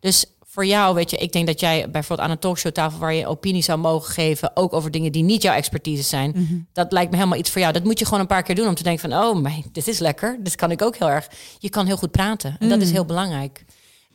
Dus 0.00 0.26
voor 0.54 0.66
jou, 0.66 0.94
weet 0.94 1.10
je, 1.10 1.16
ik 1.16 1.32
denk 1.32 1.46
dat 1.46 1.60
jij 1.60 1.90
bijvoorbeeld 1.90 2.28
aan 2.28 2.34
een 2.34 2.40
talkshowtafel 2.40 2.98
waar 2.98 3.14
je 3.14 3.26
opinie 3.26 3.62
zou 3.62 3.78
mogen 3.78 4.12
geven, 4.12 4.56
ook 4.56 4.72
over 4.72 4.90
dingen 4.90 5.12
die 5.12 5.22
niet 5.22 5.42
jouw 5.42 5.54
expertise 5.54 6.02
zijn, 6.02 6.68
dat 6.72 6.92
lijkt 6.92 7.10
me 7.10 7.16
helemaal 7.16 7.38
iets 7.38 7.50
voor 7.50 7.60
jou. 7.60 7.72
Dat 7.72 7.84
moet 7.84 7.98
je 7.98 8.04
gewoon 8.04 8.20
een 8.20 8.26
paar 8.26 8.42
keer 8.42 8.54
doen 8.54 8.68
om 8.68 8.74
te 8.74 8.82
denken 8.82 9.10
van, 9.10 9.24
oh, 9.24 9.40
mijn, 9.40 9.64
dit 9.72 9.88
is 9.88 9.98
lekker, 9.98 10.38
dit 10.40 10.54
kan 10.54 10.70
ik 10.70 10.82
ook 10.82 10.96
heel 10.96 11.10
erg. 11.10 11.28
Je 11.58 11.68
kan 11.68 11.86
heel 11.86 11.96
goed 11.96 12.10
praten 12.10 12.56
en 12.58 12.68
dat 12.68 12.80
is 12.80 12.90
heel 12.90 13.04
belangrijk. 13.04 13.64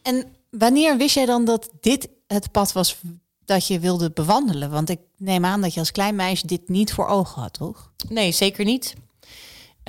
En 0.02 0.26
wanneer 0.50 0.98
wist 0.98 1.16
jij 1.16 1.26
dan 1.26 1.46
dat 1.46 1.70
dit 1.80 2.10
het 2.28 2.52
pad 2.52 2.72
was 2.72 2.98
dat 3.46 3.68
je 3.68 3.80
wilde 3.80 4.12
bewandelen? 4.12 4.70
Want 4.70 4.90
ik 4.90 5.00
neem 5.18 5.46
aan 5.46 5.62
dat 5.62 5.74
je 5.74 5.80
als 5.80 5.92
klein 5.92 6.16
meisje 6.16 6.48
dit 6.48 6.70
niet 6.70 6.94
voor 6.94 7.08
ogen 7.08 7.42
had, 7.42 7.54
toch? 7.54 7.92
Nee, 8.10 8.32
zeker 8.32 8.66
niet. 8.66 8.94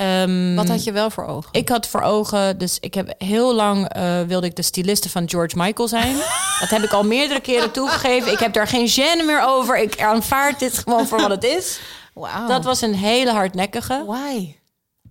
Ehm, 0.01 0.55
Wat 0.55 0.69
had 0.69 0.85
je 0.85 0.93
wel 0.93 1.11
voor 1.11 1.25
ogen? 1.27 1.49
Ik 1.53 1.69
had 1.69 1.87
voor 1.87 2.01
ogen, 2.01 2.59
dus 2.59 2.79
ik 2.81 2.95
heb 2.95 3.15
heel 3.19 3.55
lang 3.55 3.89
eh, 3.89 4.21
wilde 4.23 4.47
ik 4.47 4.57
de 4.57 4.63
styliste 4.63 5.09
van 5.09 5.29
George 5.29 5.57
Michael 5.57 5.89
zijn. 5.89 6.17
dat 6.61 6.69
heb 6.69 6.83
ik 6.83 6.93
al 6.93 7.03
meerdere 7.05 7.41
keren 7.41 7.71
toegegeven. 7.71 8.33
Ik 8.33 8.39
heb 8.39 8.53
daar 8.53 8.67
geen 8.67 8.89
gêne 8.91 9.25
meer 9.27 9.43
over. 9.47 9.79
Ik 9.79 10.03
aanvaard 10.03 10.59
dit 10.59 10.79
gewoon 10.79 11.07
voor 11.07 11.21
wat 11.21 11.31
het 11.31 11.45
is. 11.45 11.81
Wauw. 12.15 12.47
Dat 12.49 12.65
was 12.65 12.81
een 12.81 12.95
hele 12.95 13.31
hardnekkige. 13.33 14.05
Why? 14.07 14.55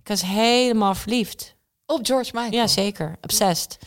Ik 0.02 0.08
was 0.08 0.22
helemaal 0.22 0.94
verliefd. 0.94 1.54
Op 1.86 2.06
George 2.06 2.30
Michael. 2.34 2.52
Ja, 2.52 2.66
zeker. 2.66 3.16
Obsessed. 3.22 3.78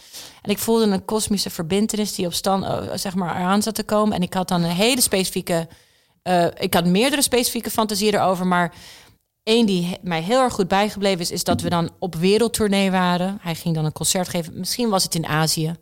En 0.42 0.52
ik 0.52 0.58
voelde 0.60 0.86
een 0.86 1.06
kosmische 1.06 1.50
verbintenis 1.50 2.16
die 2.16 2.26
op 2.26 2.34
stand, 2.34 2.64
eh, 2.64 2.78
zeg 2.96 3.16
maar, 3.16 3.36
eraan 3.36 3.62
zat 3.62 3.76
te 3.76 3.84
komen. 3.84 4.16
En 4.16 4.22
ik 4.22 4.34
had 4.34 4.48
dan 4.48 4.64
een 4.64 4.70
hele 4.70 5.02
specifieke... 5.02 5.68
eh, 6.22 6.46
ik 6.58 6.74
had 6.74 6.86
meerdere 6.86 7.22
specifieke 7.22 7.70
fantasieën 7.70 8.14
erover, 8.14 8.48
maar... 8.48 8.74
Eén 9.44 9.66
die 9.66 9.98
mij 10.02 10.22
heel 10.22 10.42
erg 10.42 10.54
goed 10.54 10.68
bijgebleven 10.68 11.20
is, 11.20 11.32
is 11.32 11.44
dat 11.44 11.62
we 11.62 11.70
dan 11.70 11.90
op 12.00 12.16
wereldtournee 12.16 12.92
waren. 12.92 13.38
Hij 13.42 13.56
ging 13.56 13.76
dan 13.76 13.86
een 13.86 13.92
concert 13.92 14.28
geven. 14.28 14.60
Misschien 14.60 14.90
was 14.90 15.04
het 15.04 15.16
in 15.16 15.26
Azië. 15.26 15.76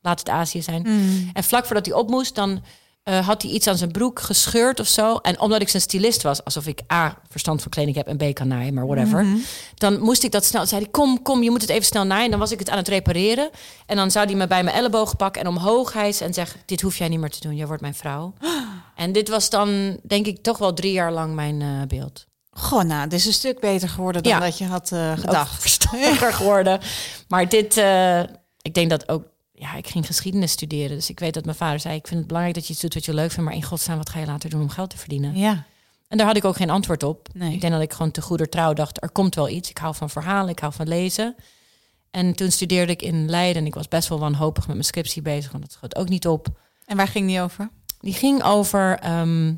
Laat 0.00 0.18
het 0.18 0.28
Azië 0.28 0.62
zijn. 0.62 0.86
En 1.32 1.44
vlak 1.44 1.66
voordat 1.66 1.86
hij 1.86 1.94
op 1.94 2.10
moest, 2.10 2.34
dan 2.34 2.62
eh, 3.02 3.26
had 3.26 3.42
hij 3.42 3.50
iets 3.50 3.66
aan 3.66 3.76
zijn 3.76 3.92
broek 3.92 4.20
gescheurd 4.20 4.80
of 4.80 4.86
zo. 4.86 5.16
En 5.16 5.40
omdat 5.40 5.60
ik 5.60 5.68
zijn 5.68 5.82
stylist 5.82 6.22
was, 6.22 6.44
alsof 6.44 6.66
ik 6.66 6.80
A, 6.92 7.18
verstand 7.30 7.62
van 7.62 7.70
kleding 7.70 7.96
heb 7.96 8.06
en 8.06 8.16
B, 8.16 8.34
kan 8.34 8.48
naaien, 8.48 8.74
maar 8.74 8.86
whatever. 8.86 9.26
Dan 9.74 10.00
moest 10.00 10.22
ik 10.22 10.32
dat 10.32 10.44
snel. 10.44 10.66
Zei 10.66 10.80
hij, 10.80 10.90
kom, 10.90 11.22
kom, 11.22 11.42
je 11.42 11.50
moet 11.50 11.60
het 11.60 11.70
even 11.70 11.84
snel 11.84 12.04
naaien. 12.04 12.30
Dan 12.30 12.38
was 12.38 12.52
ik 12.52 12.58
het 12.58 12.70
aan 12.70 12.76
het 12.76 12.88
repareren. 12.88 13.50
En 13.86 13.96
dan 13.96 14.10
zou 14.10 14.26
hij 14.26 14.34
me 14.34 14.46
bij 14.46 14.64
mijn 14.64 14.76
elleboog 14.76 15.16
pakken 15.16 15.42
en 15.42 15.48
omhoog 15.48 15.92
hijsen 15.92 16.26
en 16.26 16.34
zeggen, 16.34 16.60
dit 16.66 16.80
hoef 16.80 16.96
jij 16.96 17.08
niet 17.08 17.20
meer 17.20 17.30
te 17.30 17.40
doen. 17.40 17.56
Jij 17.56 17.66
wordt 17.66 17.82
mijn 17.82 17.94
vrouw. 17.94 18.32
En 18.94 19.12
dit 19.12 19.28
was 19.28 19.50
dan, 19.50 19.98
denk 20.02 20.26
ik, 20.26 20.42
toch 20.42 20.58
wel 20.58 20.74
drie 20.74 20.92
jaar 20.92 21.12
lang 21.12 21.34
mijn 21.34 21.62
eh, 21.62 21.68
beeld. 21.88 22.27
Goh, 22.58 22.82
nou, 22.82 23.00
het 23.00 23.12
is 23.12 23.26
een 23.26 23.32
stuk 23.32 23.60
beter 23.60 23.88
geworden 23.88 24.22
dan 24.22 24.32
Ja. 24.32 24.38
dat 24.40 24.58
je 24.58 24.64
had 24.64 24.92
eh, 24.92 25.12
gedacht. 25.18 25.60
verstandiger 25.60 26.32
geworden. 26.40 26.80
Maar 27.28 27.48
dit, 27.48 27.76
eh, 27.76 28.20
ik 28.62 28.74
denk 28.74 28.90
dat 28.90 29.08
ook, 29.08 29.24
ja, 29.52 29.74
ik 29.74 29.86
ging 29.88 30.06
geschiedenis 30.06 30.52
studeren. 30.52 30.96
Dus 30.96 31.10
ik 31.10 31.18
weet 31.18 31.34
dat 31.34 31.44
mijn 31.44 31.56
vader 31.56 31.80
zei, 31.80 31.94
ik 31.96 32.06
vind 32.06 32.18
het 32.18 32.26
belangrijk 32.28 32.56
dat 32.58 32.66
je 32.66 32.72
iets 32.72 32.82
doet 32.82 32.94
wat 32.94 33.04
je 33.04 33.14
leuk 33.14 33.30
vindt. 33.30 33.44
Maar 33.48 33.54
in 33.58 33.62
godsnaam, 33.64 33.96
wat 33.98 34.08
ga 34.10 34.18
je 34.18 34.26
later 34.26 34.50
doen 34.50 34.60
om 34.60 34.68
geld 34.68 34.90
te 34.90 34.98
verdienen? 34.98 35.36
Ja. 35.36 35.64
En 36.08 36.18
daar 36.18 36.26
had 36.26 36.36
ik 36.36 36.44
ook 36.44 36.56
geen 36.56 36.70
antwoord 36.70 37.02
op. 37.02 37.28
Nee. 37.32 37.52
Ik 37.52 37.60
denk 37.60 37.72
dat 37.72 37.82
ik 37.82 37.92
gewoon 37.92 38.10
te 38.10 38.22
goeder 38.22 38.48
trouw 38.48 38.72
dacht, 38.72 39.02
er 39.02 39.10
komt 39.10 39.34
wel 39.34 39.48
iets. 39.48 39.70
Ik 39.70 39.78
hou 39.78 39.94
van 39.94 40.10
verhalen, 40.10 40.50
ik 40.50 40.58
hou 40.58 40.72
van 40.72 40.88
lezen. 40.88 41.34
En 42.10 42.34
toen 42.34 42.50
studeerde 42.50 42.92
ik 42.92 43.02
in 43.02 43.30
Leiden 43.30 43.62
en 43.62 43.68
ik 43.68 43.74
was 43.74 43.88
best 43.88 44.08
wel 44.08 44.18
wanhopig 44.18 44.64
met 44.66 44.72
mijn 44.74 44.86
scriptie 44.88 45.22
bezig, 45.22 45.50
want 45.52 45.62
dat 45.64 45.72
schoot 45.72 45.96
ook 45.96 46.08
niet 46.08 46.26
op. 46.26 46.46
En 46.84 46.96
waar 46.96 47.08
ging 47.08 47.26
die 47.26 47.40
over? 47.40 47.70
Die 48.00 48.14
ging 48.14 48.42
over 48.42 48.98
ehm, 48.98 49.54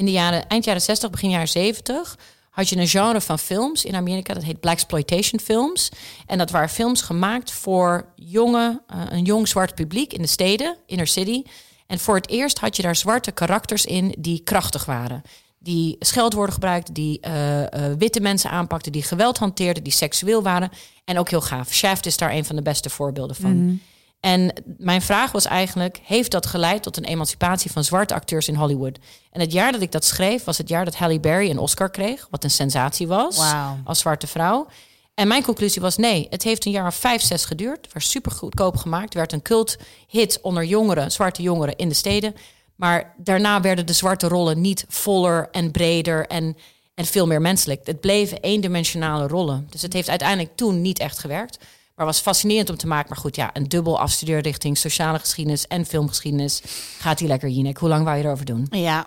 in 0.00 0.06
de 0.06 0.12
jaren, 0.12 0.48
eind 0.48 0.64
jaren 0.64 0.82
60, 0.82 1.10
begin 1.10 1.30
jaren 1.30 1.48
70 1.48 2.18
had 2.50 2.68
je 2.68 2.76
een 2.76 2.88
genre 2.88 3.20
van 3.20 3.38
films 3.38 3.84
in 3.84 3.94
Amerika 3.94 4.34
dat 4.34 4.42
heet 4.42 4.60
Black 4.60 4.74
exploitation 4.74 5.40
films. 5.40 5.88
En 6.26 6.38
dat 6.38 6.50
waren 6.50 6.68
films 6.68 7.02
gemaakt 7.02 7.52
voor 7.52 8.12
jonge, 8.16 8.82
eh, 8.86 9.00
een 9.08 9.24
jong 9.24 9.48
zwart 9.48 9.74
publiek 9.74 10.12
in 10.12 10.22
de 10.22 10.28
steden, 10.28 10.76
inner 10.86 11.06
city. 11.06 11.42
En 11.86 11.98
voor 11.98 12.14
het 12.14 12.28
eerst 12.28 12.58
had 12.58 12.76
je 12.76 12.82
daar 12.82 12.96
zwarte 12.96 13.32
karakters 13.32 13.84
in 13.84 14.14
die 14.18 14.40
krachtig 14.44 14.84
waren. 14.84 15.22
Die 15.58 15.96
scheldwoorden 15.98 16.54
gebruikten, 16.54 16.94
die 16.94 17.20
eh, 17.20 17.62
eh, 17.62 17.96
witte 17.98 18.20
mensen 18.20 18.50
aanpakten, 18.50 18.92
die 18.92 19.02
geweld 19.02 19.38
hanteerden, 19.38 19.82
die 19.82 19.92
seksueel 19.92 20.42
waren. 20.42 20.70
En 21.04 21.18
ook 21.18 21.30
heel 21.30 21.40
gaaf. 21.40 21.72
Shaft 21.72 22.06
is 22.06 22.16
daar 22.16 22.32
een 22.32 22.44
van 22.44 22.56
de 22.56 22.62
beste 22.62 22.90
voorbeelden 22.90 23.36
van. 23.36 23.80
En 24.20 24.52
mijn 24.78 25.02
vraag 25.02 25.32
was 25.32 25.44
eigenlijk: 25.44 26.00
heeft 26.04 26.30
dat 26.30 26.46
geleid 26.46 26.82
tot 26.82 26.96
een 26.96 27.04
emancipatie 27.04 27.70
van 27.70 27.84
zwarte 27.84 28.14
acteurs 28.14 28.48
in 28.48 28.54
Hollywood? 28.54 28.98
En 29.30 29.40
het 29.40 29.52
jaar 29.52 29.72
dat 29.72 29.80
ik 29.80 29.92
dat 29.92 30.04
schreef, 30.04 30.44
was 30.44 30.58
het 30.58 30.68
jaar 30.68 30.84
dat 30.84 30.96
Halle 30.96 31.20
Berry 31.20 31.50
een 31.50 31.58
Oscar 31.58 31.90
kreeg, 31.90 32.26
wat 32.30 32.44
een 32.44 32.50
sensatie 32.50 33.06
was 33.06 33.40
als 33.84 33.98
zwarte 33.98 34.26
vrouw. 34.26 34.66
En 35.14 35.28
mijn 35.28 35.42
conclusie 35.42 35.82
was: 35.82 35.96
nee, 35.96 36.26
het 36.30 36.42
heeft 36.42 36.66
een 36.66 36.72
jaar 36.72 36.86
of 36.86 36.94
vijf, 36.94 37.22
zes 37.22 37.44
geduurd. 37.44 37.84
Het 37.84 37.92
was 37.92 38.10
super 38.10 38.32
goedkoop 38.32 38.76
gemaakt, 38.76 39.14
werd 39.14 39.32
een 39.32 39.42
cult 39.42 39.76
hit 40.08 40.38
onder 40.40 40.64
jongeren, 40.64 41.12
zwarte 41.12 41.42
jongeren 41.42 41.76
in 41.76 41.88
de 41.88 41.94
steden. 41.94 42.34
Maar 42.76 43.14
daarna 43.16 43.60
werden 43.60 43.86
de 43.86 43.92
zwarte 43.92 44.28
rollen 44.28 44.60
niet 44.60 44.84
voller 44.88 45.48
en 45.50 45.70
breder 45.70 46.26
en, 46.26 46.56
en 46.94 47.04
veel 47.04 47.26
meer 47.26 47.40
menselijk. 47.40 47.86
Het 47.86 48.00
bleven 48.00 48.40
eendimensionale 48.40 49.26
rollen. 49.26 49.66
Dus 49.70 49.82
het 49.82 49.92
heeft 49.92 50.08
uiteindelijk 50.08 50.56
toen 50.56 50.80
niet 50.80 50.98
echt 50.98 51.18
gewerkt. 51.18 51.58
Maar 52.00 52.08
was 52.08 52.20
fascinerend 52.20 52.70
om 52.70 52.76
te 52.76 52.86
maken. 52.86 53.08
Maar 53.08 53.18
goed, 53.18 53.36
ja, 53.36 53.50
een 53.52 53.68
dubbel 53.68 54.00
afstudeerrichting 54.00 54.78
sociale 54.78 55.18
geschiedenis 55.18 55.66
en 55.66 55.86
filmgeschiedenis. 55.86 56.62
Gaat 56.98 57.18
die 57.18 57.28
lekker, 57.28 57.48
Jinek? 57.48 57.78
Hoe 57.78 57.88
lang 57.88 58.04
wou 58.04 58.16
je 58.16 58.24
erover 58.24 58.44
doen? 58.44 58.66
Ja. 58.70 59.06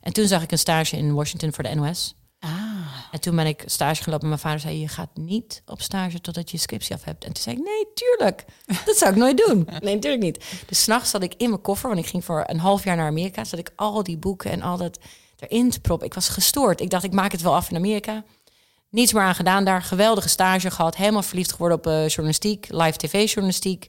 En 0.00 0.12
toen 0.12 0.26
zag 0.26 0.42
ik 0.42 0.52
een 0.52 0.58
stage 0.58 0.96
in 0.96 1.14
Washington 1.14 1.52
voor 1.52 1.64
de 1.64 1.74
NOS. 1.74 2.14
Ah. 2.38 2.50
En 3.10 3.20
toen 3.20 3.36
ben 3.36 3.46
ik 3.46 3.62
stage 3.66 4.02
gelopen. 4.02 4.22
En 4.22 4.28
mijn 4.28 4.40
vader 4.40 4.60
zei, 4.60 4.80
je 4.80 4.88
gaat 4.88 5.08
niet 5.14 5.62
op 5.66 5.82
stage 5.82 6.20
totdat 6.20 6.50
je 6.50 6.56
je 6.56 6.62
scriptie 6.62 6.94
af 6.94 7.04
hebt. 7.04 7.24
En 7.24 7.32
toen 7.32 7.42
zei 7.42 7.56
ik, 7.56 7.62
nee, 7.62 7.86
tuurlijk. 7.94 8.44
Dat 8.86 8.96
zou 8.96 9.10
ik 9.10 9.16
nooit 9.16 9.46
doen. 9.46 9.68
Nee, 9.80 9.94
natuurlijk 9.94 10.22
niet. 10.22 10.44
Dus 10.66 10.82
s'nachts 10.82 11.10
zat 11.10 11.22
ik 11.22 11.34
in 11.36 11.48
mijn 11.48 11.62
koffer, 11.62 11.88
want 11.88 12.00
ik 12.00 12.10
ging 12.10 12.24
voor 12.24 12.44
een 12.46 12.58
half 12.58 12.84
jaar 12.84 12.96
naar 12.96 13.06
Amerika. 13.06 13.44
Zat 13.44 13.58
ik 13.58 13.72
al 13.76 14.02
die 14.02 14.18
boeken 14.18 14.50
en 14.50 14.62
al 14.62 14.76
dat 14.76 14.98
erin 15.38 15.70
te 15.70 15.80
proppen. 15.80 16.06
Ik 16.06 16.14
was 16.14 16.28
gestoord. 16.28 16.80
Ik 16.80 16.90
dacht, 16.90 17.04
ik 17.04 17.12
maak 17.12 17.32
het 17.32 17.42
wel 17.42 17.54
af 17.54 17.70
in 17.70 17.76
Amerika. 17.76 18.24
Niets 18.90 19.12
meer 19.12 19.22
aan 19.22 19.34
gedaan 19.34 19.64
daar. 19.64 19.82
Geweldige 19.82 20.28
stage 20.28 20.70
gehad. 20.70 20.96
Helemaal 20.96 21.22
verliefd 21.22 21.52
geworden 21.52 21.78
op 21.78 21.86
eh, 21.86 22.08
journalistiek, 22.08 22.66
live 22.70 22.96
tv-journalistiek. 22.98 23.88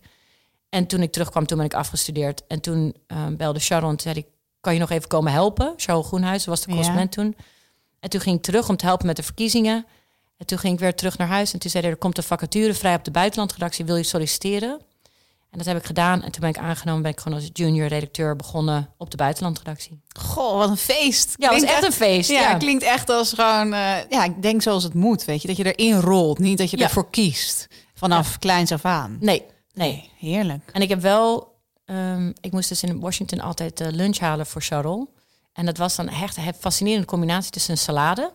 En 0.70 0.88
toen 0.88 1.02
ik 1.02 1.12
terugkwam, 1.12 1.46
toen 1.46 1.58
ben 1.58 1.66
ik 1.66 1.74
afgestudeerd. 1.74 2.48
En 2.48 2.62
toen 2.62 2.96
eh, 3.08 3.26
belde 3.28 3.60
Sharon 3.60 3.92
en 3.92 4.00
zei 4.00 4.16
ik, 4.16 4.26
kan 4.60 4.74
je 4.74 4.80
nog 4.80 4.90
even 4.90 5.08
komen 5.08 5.32
helpen? 5.32 5.74
Sharon 5.78 6.04
Groenhuis 6.04 6.46
was 6.46 6.60
de 6.62 6.66
Ja. 6.68 6.72
correspondent 6.76 7.12
toen. 7.12 7.36
En 8.00 8.10
toen 8.10 8.20
ging 8.20 8.38
ik 8.38 8.44
terug 8.44 8.70
om 8.70 8.78
te 8.78 8.86
helpen 8.86 9.06
met 9.08 9.16
de 9.16 9.24
verkiezingen. 9.24 9.86
En 10.38 10.46
toen 10.46 10.58
ging 10.58 10.74
ik 10.74 10.80
weer 10.80 10.96
terug 10.96 11.18
naar 11.18 11.28
huis. 11.28 11.54
En 11.54 11.60
toen 11.60 11.70
zei 11.70 11.84
hij, 11.84 11.92
er 11.92 11.98
komt 12.00 12.18
een 12.18 12.24
vacature 12.24 12.74
vrij 12.74 12.96
op 12.96 13.04
de 13.04 13.12
buitenlandredactie. 13.12 13.86
Wil 13.86 13.96
je 13.96 14.04
solliciteren? 14.04 14.82
En 15.52 15.58
dat 15.58 15.66
heb 15.68 15.78
ik 15.78 15.86
gedaan. 15.86 16.24
En 16.24 16.32
toen 16.32 16.42
ben 16.42 16.50
ik 16.50 16.58
aangenomen. 16.58 17.02
Ben 17.02 17.12
ik 17.12 17.20
gewoon 17.20 17.38
als 17.38 17.50
junior 17.54 17.88
redacteur 17.88 18.36
begonnen 18.36 18.90
op 18.98 19.12
de 19.12 19.18
buitenlandredactie. 19.18 20.02
Goh, 20.20 20.58
wat 20.58 20.70
een 20.70 20.78
feest. 20.78 21.34
Ja, 21.38 21.52
het 21.54 21.62
was 21.62 21.70
echt 21.72 21.84
een 21.84 21.92
feest. 21.92 22.30
Ja, 22.30 22.42
Ja, 22.42 22.58
klinkt 22.58 22.84
echt 22.84 23.10
als 23.10 23.34
gewoon... 23.34 23.74
eh, 23.74 24.10
ja, 24.10 24.24
ik 24.24 24.42
denk 24.42 24.62
zoals 24.62 24.84
het 24.84 24.94
moet, 24.94 25.26
weet 25.26 25.42
je. 25.42 25.48
Dat 25.48 25.58
je 25.58 25.76
erin 25.76 26.00
rolt, 26.00 26.40
niet 26.40 26.58
dat 26.58 26.70
je 26.72 26.78
Ja. 26.78 26.84
ervoor 26.84 27.10
kiest. 27.10 27.68
Vanaf 27.94 28.40
kleins 28.40 28.72
af 28.72 28.86
aan. 28.86 29.18
Nee, 29.20 29.46
nee. 29.74 30.10
Heerlijk. 30.20 30.70
En 30.74 30.82
ik 30.82 30.90
heb 30.90 31.02
wel... 31.02 31.56
ehm, 31.86 32.32
ik 32.42 32.52
moest 32.52 32.70
dus 32.70 32.84
in 32.84 33.00
Washington 33.00 33.40
altijd 33.40 33.80
eh, 33.82 33.88
lunch 33.92 34.18
halen 34.20 34.46
voor 34.46 34.62
Charles. 34.62 35.06
En 35.54 35.66
dat 35.66 35.78
was 35.78 35.96
dan 35.96 36.08
echt 36.10 36.38
een 36.38 36.54
fascinerende 36.60 37.08
combinatie 37.08 37.52
tussen 37.52 37.72
een 37.72 37.78
salade 37.78 38.32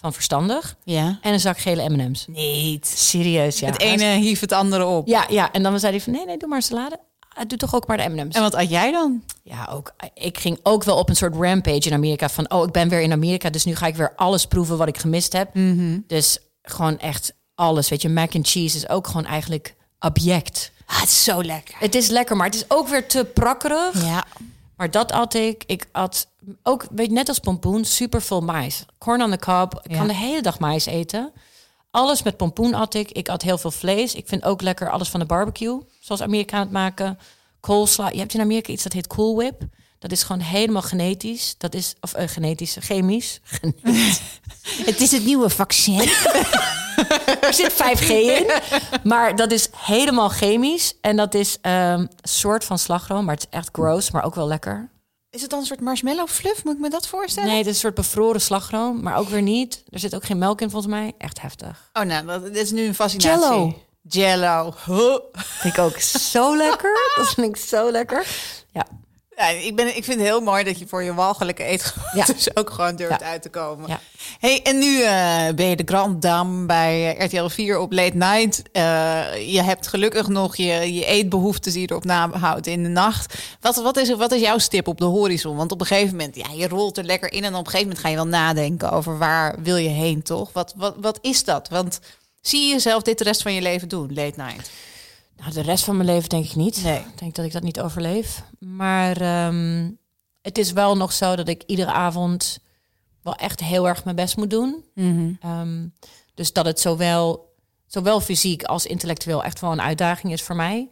van 0.00 0.12
verstandig 0.12 0.76
Ja. 0.84 1.18
en 1.22 1.32
een 1.32 1.40
zak 1.40 1.58
gele 1.58 1.88
M&M's. 1.88 2.24
Niet. 2.28 2.86
Serieus, 2.86 3.58
ja. 3.58 3.66
Het 3.66 3.80
ene 3.80 4.04
hief 4.04 4.40
het 4.40 4.52
andere 4.52 4.84
op. 4.84 5.06
Ja, 5.08 5.24
ja. 5.28 5.52
En 5.52 5.62
dan 5.62 5.80
zei 5.80 5.92
hij 5.92 6.00
van 6.00 6.12
nee, 6.12 6.24
nee, 6.26 6.36
doe 6.38 6.48
maar 6.48 6.58
een 6.58 6.64
salade. 6.64 6.98
Ah, 7.34 7.44
Doe 7.46 7.58
toch 7.58 7.74
ook 7.74 7.86
maar 7.86 7.96
de 7.96 8.08
M&M's. 8.08 8.34
En 8.34 8.42
wat 8.42 8.54
had 8.54 8.70
jij 8.70 8.90
dan? 8.92 9.22
Ja, 9.42 9.68
ook. 9.72 9.92
Ik 10.14 10.38
ging 10.38 10.58
ook 10.62 10.84
wel 10.84 10.96
op 10.96 11.08
een 11.08 11.16
soort 11.16 11.34
rampage 11.34 11.78
in 11.88 11.92
Amerika 11.92 12.28
van 12.28 12.50
oh, 12.50 12.64
ik 12.66 12.72
ben 12.72 12.88
weer 12.88 13.00
in 13.00 13.12
Amerika, 13.12 13.50
dus 13.50 13.64
nu 13.64 13.74
ga 13.76 13.86
ik 13.86 13.96
weer 13.96 14.12
alles 14.16 14.46
proeven 14.46 14.76
wat 14.76 14.88
ik 14.88 14.98
gemist 14.98 15.32
heb. 15.32 15.50
Dus 16.06 16.38
gewoon 16.62 16.98
echt 16.98 17.32
alles, 17.54 17.88
weet 17.88 18.02
je. 18.02 18.08
Mac 18.08 18.34
and 18.34 18.48
cheese 18.48 18.76
is 18.76 18.88
ook 18.88 19.06
gewoon 19.06 19.26
eigenlijk 19.26 19.74
abject. 19.98 20.72
Ah, 20.86 21.00
het 21.00 21.08
is 21.08 21.24
zo 21.24 21.42
lekker. 21.42 21.74
Het 21.78 21.94
is 21.94 22.08
lekker, 22.08 22.36
maar 22.36 22.46
het 22.46 22.54
is 22.54 22.64
ook 22.68 22.88
weer 22.88 23.06
te 23.08 23.24
prakkerig. 23.34 24.02
Ja. 24.04 24.24
Maar 24.78 24.90
dat 24.90 25.12
at 25.12 25.34
ik. 25.34 25.64
Ik 25.66 25.88
at 25.92 26.28
ook, 26.62 26.86
weet 26.90 27.06
je, 27.06 27.12
net 27.12 27.28
als 27.28 27.38
pompoen, 27.38 27.84
super 27.84 28.22
veel 28.22 28.40
mais. 28.40 28.84
Corn 28.98 29.22
on 29.22 29.30
the 29.30 29.38
cob. 29.38 29.80
Ik 29.82 29.90
Ja. 29.90 29.96
kan 29.96 30.06
de 30.06 30.14
hele 30.14 30.42
dag 30.42 30.58
mais 30.58 30.86
eten. 30.86 31.32
Alles 31.90 32.22
met 32.22 32.36
pompoen 32.36 32.74
at 32.74 32.94
ik. 32.94 33.10
Ik 33.10 33.28
at 33.28 33.42
heel 33.42 33.58
veel 33.58 33.70
vlees. 33.70 34.14
Ik 34.14 34.28
vind 34.28 34.44
ook 34.44 34.62
lekker 34.62 34.90
alles 34.90 35.08
van 35.08 35.20
de 35.20 35.26
barbecue. 35.26 35.80
Zoals 36.00 36.22
Amerikanen 36.22 36.64
het 36.64 36.72
maken. 36.72 37.18
Coleslaw. 37.60 38.12
Je 38.12 38.18
hebt 38.18 38.34
in 38.34 38.40
Amerika 38.40 38.72
iets 38.72 38.82
dat 38.82 38.92
heet 38.92 39.06
Cool 39.06 39.36
Whip. 39.36 39.62
Dat 39.98 40.12
is 40.12 40.22
gewoon 40.22 40.42
helemaal 40.42 40.82
genetisch. 40.82 41.54
Dat 41.58 41.74
is, 41.74 41.94
of 42.00 42.12
eh, 42.14 42.28
genetisch, 42.28 42.76
chemisch. 42.80 43.40
Het 44.86 45.00
is 45.00 45.10
het 45.10 45.24
nieuwe 45.24 45.50
vaccin. 45.50 46.08
Er 47.40 47.54
zit 47.54 47.72
5G 47.72 48.08
in. 48.08 48.46
Maar 49.02 49.36
dat 49.36 49.52
is 49.52 49.68
helemaal 49.76 50.28
chemisch. 50.28 50.94
En 51.00 51.16
dat 51.16 51.34
is 51.34 51.58
ehm, 51.60 52.00
een 52.00 52.10
soort 52.22 52.64
van 52.64 52.78
slagroom. 52.78 53.24
Maar 53.24 53.34
het 53.34 53.46
is 53.50 53.58
echt 53.58 53.68
gross, 53.72 54.10
maar 54.10 54.24
ook 54.24 54.34
wel 54.34 54.46
lekker. 54.46 54.90
Is 55.30 55.40
het 55.40 55.50
dan 55.50 55.58
een 55.58 55.66
soort 55.66 55.80
marshmallow 55.80 56.28
fluff? 56.28 56.64
Moet 56.64 56.74
ik 56.74 56.80
me 56.80 56.90
dat 56.90 57.06
voorstellen? 57.08 57.48
Nee, 57.48 57.58
het 57.58 57.66
is 57.66 57.72
een 57.72 57.80
soort 57.80 57.94
bevroren 57.94 58.40
slagroom, 58.40 59.02
maar 59.02 59.16
ook 59.16 59.28
weer 59.28 59.42
niet. 59.42 59.82
Er 59.88 59.98
zit 59.98 60.14
ook 60.14 60.24
geen 60.24 60.38
melk 60.38 60.60
in 60.60 60.70
volgens 60.70 60.92
mij. 60.92 61.12
Echt 61.18 61.40
heftig. 61.40 61.90
Oh, 61.92 62.02
nou, 62.02 62.26
dat 62.26 62.54
is 62.54 62.70
nu 62.70 62.86
een 62.86 62.94
fascinatie. 62.94 63.40
Jello. 63.40 63.82
Jello. 64.02 64.74
Huh. 64.86 65.18
Vind 65.32 65.74
ik 65.74 65.80
ook 65.80 65.98
zo 66.00 66.56
lekker. 66.56 67.12
Dat 67.16 67.28
vind 67.34 67.46
ik 67.46 67.56
zo 67.56 67.90
lekker. 67.90 68.26
Ja, 69.38 69.48
ik, 69.48 69.76
ben, 69.76 69.86
ik 69.86 70.04
vind 70.04 70.18
het 70.18 70.26
heel 70.28 70.40
mooi 70.40 70.64
dat 70.64 70.78
je 70.78 70.86
voor 70.86 71.02
je 71.02 71.14
walgelijke 71.14 71.62
eetgewoontes 71.64 72.26
Ja. 72.26 72.32
dus 72.34 72.56
ook 72.60 72.70
gewoon 72.70 72.96
durft 72.96 73.20
Ja. 73.20 73.26
uit 73.26 73.42
te 73.42 73.48
komen. 73.48 73.88
Ja. 73.88 74.00
Hey, 74.38 74.62
en 74.62 74.78
nu 74.78 75.02
eh, 75.02 75.54
ben 75.54 75.66
je 75.66 75.76
de 75.76 75.82
Grand 75.86 76.22
Dame 76.22 76.66
bij 76.66 77.16
RTL 77.18 77.46
4 77.48 77.78
op 77.78 77.92
Late 77.92 78.16
Night. 78.16 78.62
Eh, 78.72 78.82
je 79.52 79.62
hebt 79.62 79.86
gelukkig 79.86 80.28
nog 80.28 80.56
je, 80.56 80.94
je 80.94 81.04
eetbehoeftes 81.04 81.72
die 81.72 81.82
je 81.82 81.90
erop 81.90 82.04
nahoudt 82.04 82.66
in 82.66 82.82
de 82.82 82.88
nacht. 82.88 83.34
Wat, 83.60 83.76
wat, 83.76 83.96
is, 83.96 84.14
wat 84.14 84.32
is 84.32 84.40
jouw 84.40 84.58
stip 84.58 84.88
op 84.88 84.98
de 84.98 85.04
horizon? 85.04 85.56
Want 85.56 85.72
op 85.72 85.80
een 85.80 85.86
gegeven 85.86 86.16
moment, 86.16 86.36
ja, 86.36 86.46
je 86.54 86.68
rolt 86.68 86.98
er 86.98 87.04
lekker 87.04 87.32
in... 87.32 87.44
en 87.44 87.54
op 87.54 87.58
een 87.58 87.70
gegeven 87.70 87.86
moment 87.86 87.98
ga 87.98 88.08
je 88.08 88.16
wel 88.16 88.26
nadenken 88.26 88.90
over 88.90 89.18
waar 89.18 89.62
wil 89.62 89.76
je 89.76 89.88
heen, 89.88 90.22
toch? 90.22 90.52
Wat, 90.52 90.72
wat, 90.76 90.94
wat 91.00 91.18
is 91.22 91.44
dat? 91.44 91.68
Want 91.68 92.00
zie 92.40 92.62
je 92.66 92.72
jezelf 92.72 93.02
dit 93.02 93.18
de 93.18 93.24
rest 93.24 93.42
van 93.42 93.54
je 93.54 93.62
leven 93.62 93.88
doen, 93.88 94.14
Late 94.14 94.40
Night? 94.42 94.70
Nou, 95.38 95.52
de 95.52 95.60
rest 95.60 95.84
van 95.84 95.96
mijn 95.96 96.08
leven 96.08 96.28
denk 96.28 96.44
ik 96.44 96.54
niet. 96.54 96.82
Nee. 96.82 96.98
Ik 96.98 97.18
denk 97.18 97.34
dat 97.34 97.44
ik 97.44 97.52
dat 97.52 97.62
niet 97.62 97.80
overleef. 97.80 98.42
Maar 98.58 99.20
ehm, 99.20 99.90
het 100.42 100.58
is 100.58 100.72
wel 100.72 100.96
nog 100.96 101.12
zo 101.12 101.36
dat 101.36 101.48
ik 101.48 101.62
iedere 101.66 101.92
avond 101.92 102.58
wel 103.22 103.34
echt 103.34 103.60
heel 103.60 103.88
erg 103.88 104.04
mijn 104.04 104.16
best 104.16 104.36
moet 104.36 104.50
doen. 104.50 104.84
Ehm, 105.40 105.86
dus 106.34 106.52
dat 106.52 106.64
het 106.66 106.80
zowel, 106.80 107.54
zowel 107.86 108.20
fysiek 108.20 108.62
als 108.62 108.86
intellectueel 108.86 109.44
echt 109.44 109.60
wel 109.60 109.72
een 109.72 109.80
uitdaging 109.80 110.32
is 110.32 110.42
voor 110.42 110.56
mij. 110.56 110.88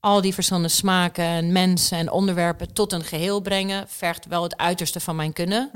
Al 0.00 0.20
die 0.20 0.34
verschillende 0.34 0.68
smaken 0.68 1.24
en 1.24 1.52
mensen 1.52 1.98
en 1.98 2.10
onderwerpen 2.10 2.72
tot 2.72 2.92
een 2.92 3.04
geheel 3.04 3.40
brengen, 3.40 3.88
vergt 3.88 4.26
wel 4.26 4.42
het 4.42 4.56
uiterste 4.56 5.00
van 5.00 5.16
mijn 5.16 5.32
kunnen. 5.32 5.70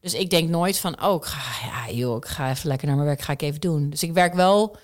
Dus 0.00 0.14
ik 0.14 0.30
denk 0.30 0.48
nooit 0.48 0.78
van, 0.78 1.04
oh, 1.04 1.14
ik 1.14 1.24
ga, 1.24 1.66
ja, 1.66 1.94
joh, 1.94 2.16
ik 2.16 2.26
ga 2.26 2.50
even 2.50 2.68
lekker 2.68 2.86
naar 2.86 2.96
mijn 2.96 3.08
werk, 3.08 3.20
ga 3.20 3.32
ik 3.32 3.42
even 3.42 3.60
doen. 3.60 3.90
Dus 3.90 4.02
ik 4.02 4.12
werk 4.12 4.34
wel, 4.34 4.76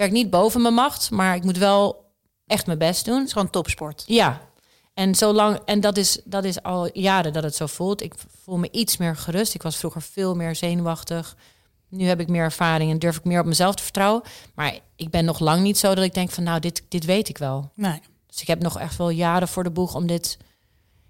werk 0.00 0.12
niet 0.12 0.30
boven 0.30 0.62
mijn 0.62 0.74
macht, 0.74 1.10
maar 1.10 1.34
ik 1.34 1.44
moet 1.44 1.58
wel 1.58 2.04
echt 2.46 2.66
mijn 2.66 2.78
best 2.78 3.04
doen. 3.04 3.16
Het 3.18 3.26
is 3.26 3.32
gewoon 3.32 3.50
topsport. 3.50 4.04
Ja. 4.06 4.40
En 4.94 5.14
zolang, 5.14 5.60
en 5.64 5.80
dat 5.80 5.96
is, 5.96 6.20
dat 6.24 6.44
is 6.44 6.62
al 6.62 6.98
jaren 6.98 7.32
dat 7.32 7.42
het 7.42 7.54
zo 7.54 7.66
voelt. 7.66 8.02
Ik 8.02 8.14
voel 8.42 8.58
me 8.58 8.68
iets 8.70 8.96
meer 8.96 9.16
gerust. 9.16 9.54
Ik 9.54 9.62
was 9.62 9.76
vroeger 9.76 10.02
veel 10.02 10.34
meer 10.34 10.54
zenuwachtig. 10.56 11.36
Nu 11.88 12.04
heb 12.04 12.20
ik 12.20 12.28
meer 12.28 12.42
ervaring 12.42 12.90
en 12.90 12.98
durf 12.98 13.16
ik 13.16 13.24
meer 13.24 13.40
op 13.40 13.46
mezelf 13.46 13.74
te 13.74 13.82
vertrouwen. 13.82 14.22
Maar 14.54 14.78
ik 14.96 15.10
ben 15.10 15.24
nog 15.24 15.38
lang 15.38 15.62
niet 15.62 15.78
zo 15.78 15.94
dat 15.94 16.04
ik 16.04 16.14
denk 16.14 16.30
van 16.30 16.42
nou, 16.42 16.60
dit, 16.60 16.82
dit 16.88 17.04
weet 17.04 17.28
ik 17.28 17.38
wel. 17.38 17.70
Nee. 17.74 18.00
Dus 18.26 18.40
ik 18.40 18.46
heb 18.46 18.62
nog 18.62 18.78
echt 18.78 18.96
wel 18.96 19.10
jaren 19.10 19.48
voor 19.48 19.64
de 19.64 19.70
boeg 19.70 19.94
om 19.94 20.06
dit. 20.06 20.38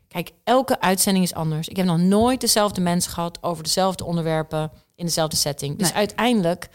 Kijk, 0.08 0.30
elke 0.44 0.80
uitzending 0.80 1.24
is 1.24 1.34
anders. 1.34 1.68
Ik 1.68 1.76
heb 1.76 1.86
nog 1.86 1.98
nooit 1.98 2.40
dezelfde 2.40 2.80
mensen 2.80 3.12
gehad 3.12 3.38
over 3.42 3.62
dezelfde 3.62 4.04
onderwerpen 4.04 4.70
in 4.94 5.04
dezelfde 5.04 5.36
setting. 5.36 5.78
Dus 5.78 5.88
Nee. 5.88 5.96
uiteindelijk 5.96 6.68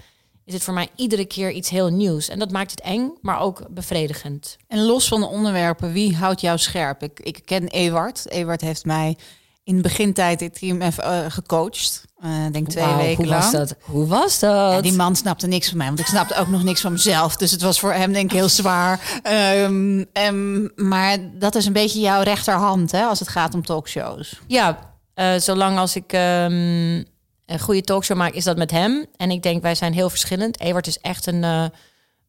is 0.45 0.53
het 0.53 0.63
voor 0.63 0.73
mij 0.73 0.87
iedere 0.95 1.25
keer 1.25 1.51
iets 1.51 1.69
heel 1.69 1.89
nieuws. 1.89 2.29
En 2.29 2.39
dat 2.39 2.51
maakt 2.51 2.71
het 2.71 2.81
eng, 2.81 3.11
maar 3.21 3.39
ook 3.39 3.63
bevredigend. 3.69 4.57
En 4.67 4.85
los 4.85 5.07
van 5.07 5.19
de 5.19 5.27
onderwerpen, 5.27 5.91
wie 5.91 6.15
houdt 6.15 6.41
jou 6.41 6.57
scherp? 6.57 7.03
Ik, 7.03 7.19
ik 7.19 7.41
ken 7.45 7.67
Ewart. 7.67 8.29
Ewart 8.31 8.61
heeft 8.61 8.85
mij 8.85 9.17
in 9.63 9.75
de 9.75 9.81
begintijd 9.81 10.39
dit 10.39 10.59
team 10.59 10.81
even 10.81 11.03
eh, 11.03 11.31
gecoacht. 11.31 12.03
Ik 12.47 12.53
denk 12.53 12.67
twee 12.67 12.83
Wauw, 12.85 12.97
weken 12.97 13.15
hoe 13.15 13.25
lang. 13.25 13.41
was 13.41 13.51
dat? 13.51 13.75
Hoe 13.81 14.07
was 14.07 14.39
dat? 14.39 14.71
Ja, 14.71 14.81
die 14.81 14.93
man 14.93 15.15
snapte 15.15 15.47
niks 15.47 15.67
van 15.69 15.77
mij, 15.77 15.87
want 15.87 15.99
ik 15.99 16.05
snapte 16.05 16.35
ook 16.35 16.47
nog 16.47 16.63
niks 16.63 16.81
van 16.81 16.91
mezelf. 16.91 17.35
Dus 17.35 17.51
het 17.51 17.61
was 17.61 17.79
voor 17.79 17.93
hem 17.93 18.13
denk 18.13 18.31
ik 18.31 18.37
heel 18.37 18.49
zwaar. 18.49 19.19
Ehm, 19.23 20.65
maar 20.75 21.17
dat 21.33 21.55
is 21.55 21.65
een 21.65 21.73
beetje 21.73 21.99
jouw 21.99 22.21
rechterhand 22.21 22.91
hè, 22.91 23.03
als 23.03 23.19
het 23.19 23.27
gaat 23.27 23.53
om 23.53 23.65
talkshows. 23.65 24.41
Ja, 24.47 24.93
eh, 25.13 25.35
zolang 25.37 25.77
als 25.77 25.95
ik 25.95 26.13
ehm, 26.13 27.03
een 27.45 27.59
goede 27.59 27.81
talkshow 27.81 28.17
maak, 28.17 28.33
is 28.33 28.43
dat 28.43 28.57
met 28.57 28.71
hem. 28.71 29.05
En 29.17 29.31
ik 29.31 29.43
denk, 29.43 29.61
wij 29.61 29.75
zijn 29.75 29.93
heel 29.93 30.09
verschillend. 30.09 30.59
Ewart 30.59 30.87
is 30.87 30.99
echt 30.99 31.25
een 31.25 31.43
eh, 31.43 31.65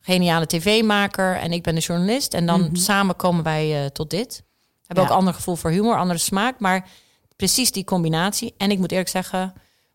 geniale 0.00 0.46
tv-maker 0.46 1.36
en 1.36 1.52
ik 1.52 1.62
ben 1.62 1.74
de 1.74 1.80
journalist. 1.80 2.34
En 2.34 2.46
dan 2.46 2.70
samen 2.72 3.16
komen 3.16 3.44
wij 3.44 3.82
eh, 3.84 3.90
tot 3.90 4.10
dit. 4.10 4.36
We 4.36 4.82
hebben 4.86 5.04
Ja. 5.04 5.10
ook 5.10 5.16
ander 5.16 5.34
gevoel 5.34 5.56
voor 5.56 5.70
humor, 5.70 5.96
andere 5.98 6.18
smaak. 6.18 6.60
Maar 6.60 6.88
precies 7.36 7.72
die 7.72 7.84
combinatie. 7.84 8.54
En 8.56 8.70
ik 8.70 8.78
moet 8.78 8.90
eerlijk 8.90 9.08
zeggen, 9.08 9.40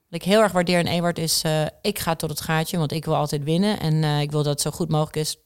wat 0.09 0.21
ik 0.21 0.23
heel 0.23 0.41
erg 0.41 0.51
waardeer 0.51 0.79
in 0.79 0.87
Ewart 0.87 1.17
is... 1.17 1.41
eh, 1.43 1.65
ik 1.81 1.99
ga 1.99 2.15
tot 2.15 2.29
het 2.29 2.41
gaatje, 2.41 2.77
want 2.77 2.91
ik 2.91 3.05
wil 3.05 3.15
altijd 3.15 3.43
winnen. 3.43 3.79
En 3.79 4.03
ik 4.03 4.31
wil 4.31 4.43
dat 4.43 4.51
het 4.53 4.61
zo 4.61 4.71
goed 4.71 4.89
mogelijk 4.89 5.15
is. 5.15 5.37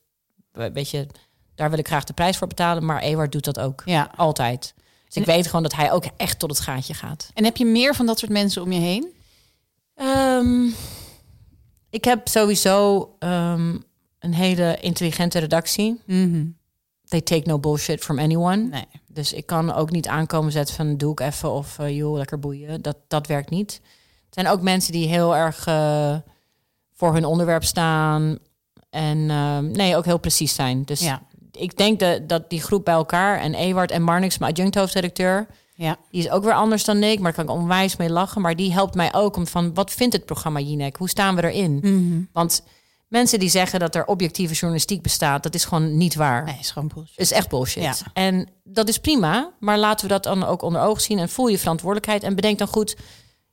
We- 0.52 0.72
Weet 0.72 0.90
je, 0.90 1.08
Daar 1.56 1.70
wil 1.70 1.80
ik 1.80 1.88
graag 1.88 2.04
de 2.04 2.14
prijs 2.14 2.38
voor 2.38 2.48
betalen. 2.48 2.86
Maar 2.86 3.02
Ewart 3.02 3.32
doet 3.32 3.46
dat 3.46 3.60
ook. 3.60 3.82
Ja. 3.86 4.12
Altijd. 4.16 4.74
Dus 5.06 5.16
ik 5.16 5.26
weet 5.26 5.46
gewoon 5.46 5.64
dat 5.64 5.76
hij 5.76 5.92
ook 5.92 6.06
echt 6.18 6.40
tot 6.40 6.50
het 6.50 6.60
gaatje 6.60 6.94
gaat. 6.94 7.30
En 7.34 7.44
heb 7.44 7.58
je 7.58 7.66
meer 7.66 7.96
van 7.96 8.06
dat 8.06 8.20
soort 8.20 8.32
mensen 8.32 8.62
om 8.62 8.72
je 8.72 8.80
heen? 8.80 9.14
Ehm, 9.96 10.66
ik 11.90 12.04
heb 12.04 12.28
sowieso 12.28 13.10
ehm, 13.20 13.76
een 14.20 14.34
hele 14.34 14.78
intelligente 14.82 15.40
redactie. 15.40 16.02
They 17.06 17.22
take 17.22 17.48
no 17.48 17.60
bullshit 17.60 18.04
from 18.04 18.20
anyone. 18.20 18.58
Nee. 18.64 18.86
Dus 19.08 19.34
ik 19.34 19.46
kan 19.46 19.74
ook 19.74 19.92
niet 19.92 20.08
aankomen 20.08 20.52
zetten 20.52 20.76
van 20.76 20.98
doe 20.98 21.12
ik 21.12 21.20
even 21.20 21.52
of 21.52 21.78
uh, 21.80 21.96
joh, 21.96 22.18
lekker 22.18 22.40
boeien. 22.40 22.82
Dat, 22.82 22.98
dat 23.08 23.28
werkt 23.28 23.50
niet. 23.50 23.82
Er 24.30 24.44
zijn 24.44 24.48
ook 24.48 24.62
mensen 24.62 24.92
die 24.92 25.08
heel 25.08 25.36
erg 25.36 25.68
uh, 25.68 26.16
voor 26.94 27.14
hun 27.14 27.26
onderwerp 27.26 27.64
staan. 27.64 28.38
En 28.90 29.18
uh, 29.18 29.58
nee, 29.60 29.96
ook 29.96 30.06
heel 30.06 30.20
precies 30.20 30.56
zijn. 30.56 30.84
Dus 30.84 31.00
Ja. 31.00 31.22
ik 31.52 31.78
denk 31.78 32.00
dat, 32.00 32.30
dat 32.30 32.50
die 32.50 32.62
groep 32.62 32.86
bij 32.86 32.94
elkaar 32.94 33.40
en 33.40 33.54
Ewart 33.54 33.92
en 33.92 34.02
Marnix, 34.02 34.38
mijn 34.38 34.52
adjunct 34.52 34.76
hoofdredacteur, 34.76 35.48
Ja. 35.78 35.98
die 36.12 36.22
is 36.22 36.30
ook 36.30 36.44
weer 36.44 36.54
anders 36.54 36.84
dan 36.84 37.04
ik, 37.04 37.20
maar 37.20 37.34
daar 37.34 37.46
kan 37.46 37.56
ik 37.56 37.62
onwijs 37.62 37.96
mee 37.96 38.10
lachen. 38.10 38.42
Maar 38.42 38.56
die 38.56 38.74
helpt 38.74 38.96
mij 38.96 39.14
ook 39.14 39.36
om 39.36 39.48
van 39.48 39.74
wat 39.74 39.92
vindt 39.92 40.14
het 40.14 40.26
programma 40.26 40.60
Jinek? 40.60 40.96
Hoe 40.96 41.10
staan 41.10 41.36
we 41.36 41.52
erin? 41.52 42.30
Want 42.34 42.64
mensen 43.08 43.40
die 43.40 43.50
zeggen 43.50 43.80
dat 43.80 43.96
er 43.96 44.06
objectieve 44.06 44.54
journalistiek 44.54 45.02
bestaat, 45.02 45.44
dat 45.44 45.54
is 45.56 45.66
gewoon 45.66 45.98
niet 45.98 46.16
waar. 46.16 46.44
Nee, 46.44 46.58
is 46.60 46.72
gewoon 46.72 46.92
bullshit. 46.94 47.20
is 47.20 47.32
echt 47.32 47.50
bullshit. 47.50 47.84
Ja. 47.84 47.96
En 48.14 48.50
dat 48.64 48.88
is 48.90 48.98
prima, 49.00 49.52
maar 49.60 49.78
laten 49.78 50.08
we 50.08 50.14
dat 50.14 50.24
dan 50.24 50.44
ook 50.44 50.62
onder 50.62 50.82
ogen 50.82 51.02
zien 51.02 51.20
en 51.20 51.30
voel 51.30 51.48
je 51.48 51.58
verantwoordelijkheid 51.60 52.24
en 52.24 52.36
bedenk 52.36 52.58
dan 52.58 52.68
goed. 52.68 52.96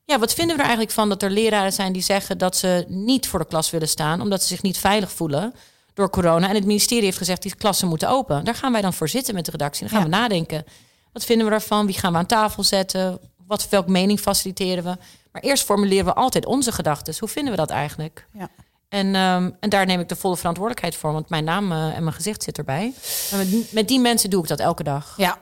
Ja, 0.04 0.18
wat 0.18 0.34
vinden 0.34 0.52
we 0.56 0.60
er 0.62 0.68
eigenlijk 0.68 0.94
van 0.96 1.08
dat 1.08 1.22
er 1.22 1.30
leraren 1.30 1.72
zijn 1.72 1.92
die 1.92 2.02
zeggen 2.02 2.38
dat 2.38 2.56
ze 2.56 2.84
niet 2.88 3.28
voor 3.28 3.38
de 3.38 3.46
klas 3.46 3.70
willen 3.70 3.88
staan, 3.88 4.20
omdat 4.20 4.42
ze 4.42 4.48
zich 4.48 4.62
niet 4.62 4.78
veilig 4.78 5.12
voelen 5.12 5.54
door 5.94 6.10
corona. 6.10 6.48
En 6.48 6.54
het 6.54 6.64
ministerie 6.66 7.04
heeft 7.04 7.16
gezegd 7.18 7.42
die 7.42 7.54
klassen 7.54 7.88
moeten 7.88 8.08
open. 8.08 8.44
Daar 8.44 8.54
gaan 8.54 8.72
wij 8.72 8.80
dan 8.80 8.92
voor 8.92 9.08
zitten 9.08 9.34
met 9.34 9.44
de 9.44 9.50
redactie. 9.50 9.80
Dan 9.88 9.90
gaan 9.90 9.98
Ja. 10.00 10.04
we 10.10 10.16
nadenken. 10.16 10.64
Wat 11.12 11.24
vinden 11.24 11.44
we 11.44 11.50
daarvan? 11.50 11.86
Wie 11.86 11.98
gaan 11.98 12.12
we 12.12 12.18
aan 12.18 12.26
tafel 12.26 12.62
zetten? 12.62 13.20
Wat, 13.46 13.68
welke 13.68 13.90
mening 13.90 14.20
faciliteren 14.20 14.84
we? 14.84 14.96
Maar 15.32 15.42
eerst 15.42 15.64
formuleren 15.64 16.04
we 16.04 16.14
altijd 16.14 16.46
onze 16.46 16.72
gedachten. 16.72 17.14
Hoe 17.18 17.28
vinden 17.28 17.52
we 17.52 17.58
dat 17.58 17.70
eigenlijk? 17.70 18.26
Ja. 18.32 18.50
En, 18.88 19.14
ehm, 19.14 19.50
en 19.60 19.68
daar 19.68 19.86
neem 19.86 20.00
ik 20.00 20.08
de 20.08 20.16
volle 20.16 20.36
verantwoordelijkheid 20.36 20.96
voor, 20.96 21.12
want 21.12 21.28
mijn 21.28 21.44
naam 21.44 21.72
eh, 21.72 21.96
en 21.96 22.02
mijn 22.02 22.16
gezicht 22.16 22.42
zit 22.42 22.58
erbij. 22.58 22.92
En 23.30 23.38
met, 23.38 23.72
met 23.72 23.88
die 23.88 24.00
mensen 24.00 24.30
doe 24.30 24.42
ik 24.42 24.48
dat 24.48 24.60
elke 24.60 24.82
dag. 24.82 25.14
Ja. 25.16 25.38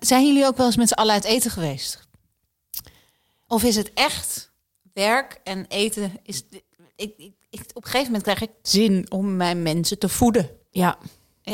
Zijn 0.00 0.26
jullie 0.26 0.46
ook 0.46 0.56
wel 0.56 0.66
eens 0.66 0.76
met 0.76 0.88
z'n 0.88 0.94
allen 0.94 1.14
uit 1.14 1.24
eten 1.24 1.50
geweest? 1.50 2.08
Of 3.46 3.62
is 3.62 3.76
het 3.76 3.92
echt 3.94 4.52
werk 4.92 5.40
en 5.44 5.64
eten? 5.68 6.12
Is, 6.22 6.42
ik, 6.96 7.12
ik, 7.16 7.32
ik, 7.50 7.60
op 7.74 7.84
een 7.84 7.90
gegeven 7.90 8.06
moment 8.06 8.22
krijg 8.22 8.40
ik 8.40 8.50
zin 8.62 9.06
om 9.10 9.36
mijn 9.36 9.62
mensen 9.62 9.98
te 9.98 10.08
voeden. 10.08 10.50
Ja, 10.70 10.98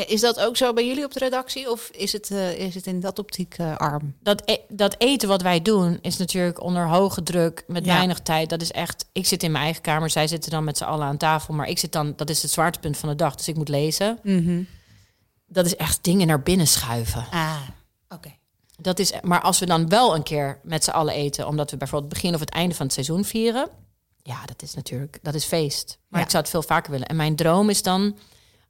Is 0.07 0.21
dat 0.21 0.39
ook 0.39 0.57
zo 0.57 0.73
bij 0.73 0.87
jullie 0.87 1.03
op 1.05 1.13
de 1.13 1.19
redactie? 1.19 1.71
Of 1.71 1.89
is 1.91 2.11
het, 2.11 2.31
eh, 2.31 2.57
is 2.57 2.75
het 2.75 2.87
in 2.87 2.99
dat 2.99 3.19
optiek 3.19 3.55
eh, 3.57 3.75
arm? 3.77 4.15
dat, 4.21 4.41
e- 4.45 4.57
dat 4.69 4.95
eten 4.97 5.27
wat 5.27 5.41
wij 5.41 5.61
doen 5.61 5.97
is 6.01 6.17
natuurlijk 6.17 6.61
onder 6.61 6.87
hoge 6.87 7.23
druk, 7.23 7.63
met 7.67 7.85
Ja. 7.85 7.93
weinig 7.93 8.19
tijd. 8.19 8.49
Dat 8.49 8.61
is 8.61 8.71
echt, 8.71 9.05
ik 9.11 9.25
zit 9.25 9.43
in 9.43 9.51
mijn 9.51 9.63
eigen 9.63 9.81
kamer, 9.81 10.09
zij 10.09 10.27
zitten 10.27 10.51
dan 10.51 10.63
met 10.63 10.77
z'n 10.77 10.83
allen 10.83 11.07
aan 11.07 11.17
tafel. 11.17 11.53
Maar 11.53 11.67
ik 11.67 11.79
zit 11.79 11.91
dan, 11.91 12.13
dat 12.15 12.29
is 12.29 12.41
het 12.41 12.51
zwaartepunt 12.51 12.97
van 12.97 13.09
de 13.09 13.15
dag, 13.15 13.35
dus 13.35 13.47
ik 13.47 13.55
moet 13.55 13.69
lezen. 13.69 14.19
Dat 15.47 15.65
is 15.65 15.75
echt 15.75 16.03
dingen 16.03 16.27
naar 16.27 16.41
binnen 16.43 16.67
schuiven. 16.67 17.25
Ah, 17.31 17.61
oké. 18.09 18.31
Dat 18.81 18.99
is, 18.99 19.11
maar 19.21 19.41
als 19.41 19.59
we 19.59 19.65
dan 19.65 19.89
wel 19.89 20.15
een 20.15 20.23
keer 20.23 20.59
met 20.63 20.83
z'n 20.83 20.89
allen 20.89 21.13
eten, 21.13 21.47
omdat 21.47 21.71
we 21.71 21.77
bijvoorbeeld 21.77 22.11
het 22.11 22.21
begin 22.21 22.35
of 22.35 22.45
het 22.45 22.53
einde 22.55 22.75
van 22.75 22.85
het 22.85 22.93
seizoen 22.95 23.25
vieren, 23.25 23.69
ja, 24.23 24.45
dat 24.45 24.61
is 24.61 24.73
natuurlijk, 24.73 25.19
dat 25.21 25.33
is 25.33 25.45
feest. 25.45 25.97
Maar 26.07 26.19
Ja. 26.19 26.25
ik 26.25 26.31
zou 26.31 26.43
het 26.43 26.51
veel 26.51 26.63
vaker 26.63 26.91
willen. 26.91 27.07
En 27.07 27.15
mijn 27.15 27.35
droom 27.35 27.69
is 27.69 27.81
dan, 27.83 28.17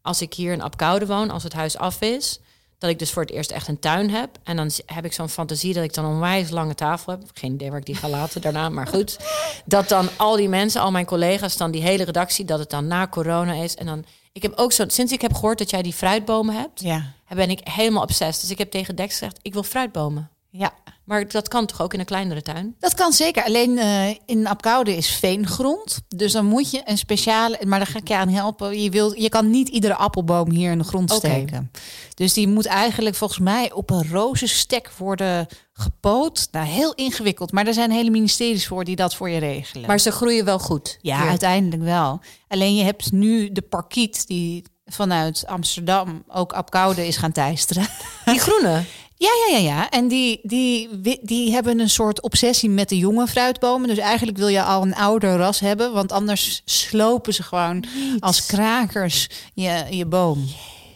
als 0.04 0.22
ik 0.22 0.34
hier 0.34 0.52
in 0.52 0.62
Apkoude 0.62 1.06
woon, 1.06 1.30
als 1.30 1.44
het 1.44 1.54
huis 1.54 1.78
af 1.78 2.02
is, 2.02 2.40
dat 2.78 2.90
ik 2.90 3.00
dus 3.00 3.12
voor 3.12 3.22
het 3.22 3.32
eerst 3.32 3.52
echt 3.52 3.68
een 3.68 3.80
tuin 3.80 4.10
heb. 4.10 4.30
En 4.44 4.56
dan 4.56 4.72
heb 4.86 5.06
ik 5.06 5.14
zo'n 5.14 5.30
fantasie 5.30 5.74
dat 5.74 5.84
ik 5.84 5.94
dan 5.94 6.06
een 6.06 6.12
onwijs 6.12 6.50
lange 6.50 6.76
tafel 6.76 7.12
heb. 7.12 7.22
Geen 7.34 7.54
idee 7.54 7.70
waar 7.70 7.80
ik 7.80 7.86
die 7.86 7.96
ga 7.96 8.10
laten 8.10 8.42
daarna, 8.46 8.70
maar 8.70 8.88
goed. 8.88 9.18
Dat 9.66 9.90
dan 9.90 10.08
al 10.18 10.36
die 10.36 10.50
mensen, 10.50 10.82
al 10.82 10.92
mijn 10.92 11.06
collega's, 11.06 11.58
dan 11.58 11.72
die 11.72 11.82
hele 11.82 12.04
redactie, 12.04 12.46
dat 12.46 12.60
het 12.60 12.70
dan 12.70 12.88
na 12.88 13.08
corona 13.08 13.54
is. 13.54 13.76
En 13.76 13.86
dan, 13.86 14.06
ik 14.32 14.42
heb 14.42 14.54
ook 14.56 14.72
zo, 14.72 14.84
sinds 14.88 15.12
ik 15.12 15.22
heb 15.22 15.34
gehoord 15.34 15.58
dat 15.58 15.70
jij 15.70 15.82
die 15.82 15.94
fruitbomen 15.94 16.56
hebt, 16.56 16.82
Ja. 16.82 17.12
ben 17.36 17.50
ik 17.50 17.60
helemaal 17.68 18.04
obsessed. 18.04 18.42
Dus 18.42 18.52
ik 18.52 18.58
heb 18.58 18.72
tegen 18.72 18.96
Dex 18.96 19.12
gezegd, 19.18 19.40
ik 19.42 19.54
wil 19.54 19.64
fruitbomen. 19.64 20.30
ja. 20.50 20.74
Maar 21.06 21.28
dat 21.28 21.48
kan 21.48 21.66
toch 21.66 21.82
ook 21.82 21.94
in 21.94 22.00
een 22.00 22.06
kleinere 22.06 22.42
tuin? 22.42 22.76
Dat 22.80 22.94
kan 22.94 23.14
zeker. 23.14 23.44
Alleen 23.44 23.78
eh, 23.78 24.10
in 24.26 24.48
Apkoude 24.48 24.96
is 24.96 25.10
veengrond. 25.10 26.02
Dus 26.08 26.32
dan 26.32 26.46
moet 26.46 26.72
je 26.72 26.82
een 26.86 26.98
speciale... 26.98 27.60
Maar 27.66 27.80
daar 27.80 27.88
ga 27.88 28.00
ik 28.00 28.08
je 28.08 28.16
aan 28.16 28.30
helpen. 28.30 28.82
Je, 28.82 28.90
wil, 28.90 29.20
je 29.20 29.30
kan 29.30 29.50
niet 29.50 29.70
iedere 29.70 29.96
appelboom 29.96 30.52
hier 30.52 30.72
in 30.72 30.78
de 30.78 30.84
grond 30.84 31.12
steken. 31.12 31.72
Dus 32.14 32.34
die 32.34 32.48
moet 32.48 32.66
eigenlijk 32.66 33.16
volgens 33.16 33.40
mij 33.40 33.72
op 33.72 33.90
een 33.90 34.10
rozenstek 34.10 34.92
worden 34.98 35.48
gepoot. 35.74 36.48
Nou, 36.52 36.66
heel 36.68 36.94
ingewikkeld. 36.94 37.52
Maar 37.52 37.68
er 37.68 37.74
zijn 37.74 37.92
hele 37.92 38.10
ministeries 38.10 38.68
voor 38.68 38.84
die 38.84 38.96
dat 38.96 39.16
voor 39.16 39.30
je 39.30 39.40
regelen. 39.40 39.88
Maar 39.88 40.00
ze 40.00 40.12
groeien 40.12 40.46
wel 40.46 40.60
goed. 40.60 40.98
ja, 41.02 41.28
uiteindelijk 41.28 41.84
wel. 41.84 42.20
Alleen 42.48 42.76
je 42.76 42.84
hebt 42.84 43.12
nu 43.12 43.52
de 43.52 43.62
parkiet 43.62 44.28
die 44.28 44.64
vanuit 44.86 45.44
Amsterdam 45.48 46.24
ook 46.28 46.54
Apkoude 46.54 47.08
is 47.08 47.18
gaan 47.18 47.32
teisteren. 47.32 47.88
Die 48.26 48.40
groene. 48.40 48.84
Ja, 49.24 49.30
ja, 49.48 49.58
ja, 49.58 49.64
ja. 49.64 49.90
En 49.90 50.08
die, 50.08 50.40
die, 50.44 50.90
die 51.22 51.52
hebben 51.52 51.80
een 51.80 51.90
soort 51.90 52.22
obsessie 52.22 52.70
met 52.70 52.90
de 52.90 52.98
jonge 52.98 53.28
fruitbomen. 53.28 53.88
Dus 53.88 53.98
eigenlijk 53.98 54.38
wil 54.38 54.48
je 54.48 54.64
al 54.64 54.82
een 54.82 54.96
ouder 54.96 55.38
ras 55.38 55.60
hebben. 55.60 55.94
Want 55.94 56.12
anders 56.12 56.62
slopen 56.66 57.34
ze 57.34 57.44
gewoon 57.44 57.86
als 58.20 58.46
krakers 58.46 59.30
je, 59.54 59.86
je 59.90 60.06
boom. 60.06 60.46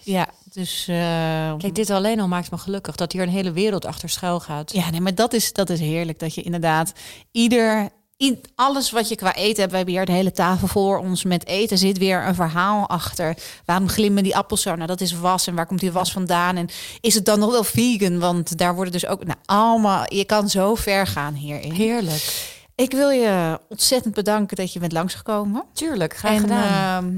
Ja, 0.03 0.27
dus... 0.53 0.85
eh, 0.87 1.55
Kijk, 1.57 1.75
dit 1.75 1.89
alleen 1.89 2.19
al 2.19 2.27
maakt 2.27 2.51
me 2.51 2.57
gelukkig. 2.57 2.95
Dat 2.95 3.11
hier 3.11 3.21
een 3.21 3.29
hele 3.29 3.51
wereld 3.51 3.85
achter 3.85 4.09
schuil 4.09 4.39
gaat. 4.39 4.73
ja, 4.73 4.89
nee, 4.89 5.01
maar 5.01 5.15
dat 5.15 5.33
is, 5.33 5.53
dat 5.53 5.69
is 5.69 5.79
heerlijk. 5.79 6.19
Dat 6.19 6.35
je 6.35 6.41
inderdaad 6.41 6.91
ieder... 7.31 7.89
In 8.17 8.41
alles 8.55 8.91
wat 8.91 9.09
je 9.09 9.15
qua 9.15 9.35
eten 9.35 9.59
hebt, 9.59 9.71
we 9.71 9.77
hebben 9.77 9.95
hier 9.95 10.05
de 10.05 10.11
hele 10.11 10.31
tafel 10.31 10.67
voor 10.67 10.97
ons 10.97 11.23
met 11.23 11.47
eten, 11.47 11.77
zit 11.77 11.97
weer 11.97 12.25
een 12.27 12.35
verhaal 12.35 12.89
achter. 12.89 13.37
Waarom 13.65 13.89
glimmen 13.89 14.23
die 14.23 14.35
appels 14.35 14.61
zo? 14.61 14.75
Nou, 14.75 14.87
dat 14.87 15.01
is 15.01 15.11
was. 15.19 15.47
En 15.47 15.55
waar 15.55 15.65
komt 15.65 15.79
die 15.79 15.91
was 15.91 16.11
vandaan? 16.11 16.55
En 16.55 16.69
is 17.01 17.13
het 17.13 17.25
dan 17.25 17.39
nog 17.39 17.51
wel 17.51 17.63
vegan? 17.63 18.19
Want 18.19 18.57
daar 18.57 18.75
worden 18.75 18.93
dus 18.93 19.05
ook, 19.05 19.23
nou, 19.25 19.37
allemaal, 19.45 20.13
je 20.13 20.25
kan 20.25 20.49
zo 20.49 20.75
ver 20.75 21.07
gaan 21.07 21.33
hierin. 21.33 21.71
Heerlijk. 21.71 22.55
Ik 22.75 22.91
wil 22.91 23.09
je 23.09 23.59
ontzettend 23.69 24.13
bedanken 24.13 24.55
dat 24.57 24.73
je 24.73 24.79
bent 24.79 24.91
langsgekomen. 24.91 25.63
Tuurlijk, 25.73 26.17
graag 26.17 26.33
en 26.33 26.39
gedaan. 26.39 27.03
ehm, 27.03 27.15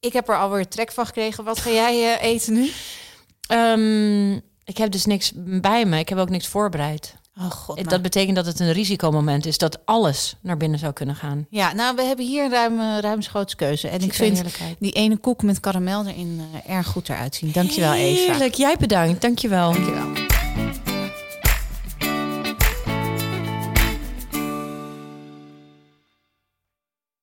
ik 0.00 0.12
heb 0.12 0.28
er 0.28 0.38
alweer 0.38 0.68
trek 0.68 0.92
van 0.92 1.06
gekregen. 1.06 1.44
Wat 1.44 1.60
ga 1.60 1.70
jij 1.70 2.16
eh, 2.18 2.22
eten 2.30 2.52
nu? 2.52 2.70
Ehm, 3.46 4.32
ik 4.64 4.76
heb 4.76 4.90
dus 4.90 5.04
niks 5.04 5.32
bij 5.36 5.84
me. 5.84 5.98
Ik 5.98 6.08
heb 6.08 6.18
ook 6.18 6.30
niks 6.30 6.46
voorbereid. 6.46 7.14
Oh 7.38 7.50
god. 7.50 7.90
dat 7.90 8.02
betekent 8.02 8.36
dat 8.36 8.46
het 8.46 8.60
een 8.60 8.72
risicomoment 8.72 9.46
is 9.46 9.58
dat 9.58 9.78
alles 9.84 10.36
naar 10.40 10.56
binnen 10.56 10.78
zou 10.78 10.92
kunnen 10.92 11.16
gaan. 11.16 11.46
Ja, 11.50 11.72
nou, 11.72 11.96
we 11.96 12.02
hebben 12.02 12.26
hier 12.26 12.50
ruim, 12.50 12.80
eh, 12.80 12.98
ruimschoots 13.00 13.54
keuze. 13.54 13.88
En 13.88 14.00
ik 14.00 14.14
vind 14.14 14.42
die 14.78 14.92
ene 14.92 15.16
koek 15.16 15.42
met 15.42 15.60
karamel 15.60 16.06
erin 16.06 16.40
eh, 16.64 16.76
erg 16.76 16.86
goed 16.86 17.08
eruit 17.08 17.34
zien. 17.34 17.52
Dankjewel, 17.52 17.92
Eva. 17.92 18.30
Heerlijk, 18.32 18.54
jij 18.54 18.76
bedankt. 18.78 19.20
Dankjewel. 19.20 19.72
Dankjewel. 19.72 20.33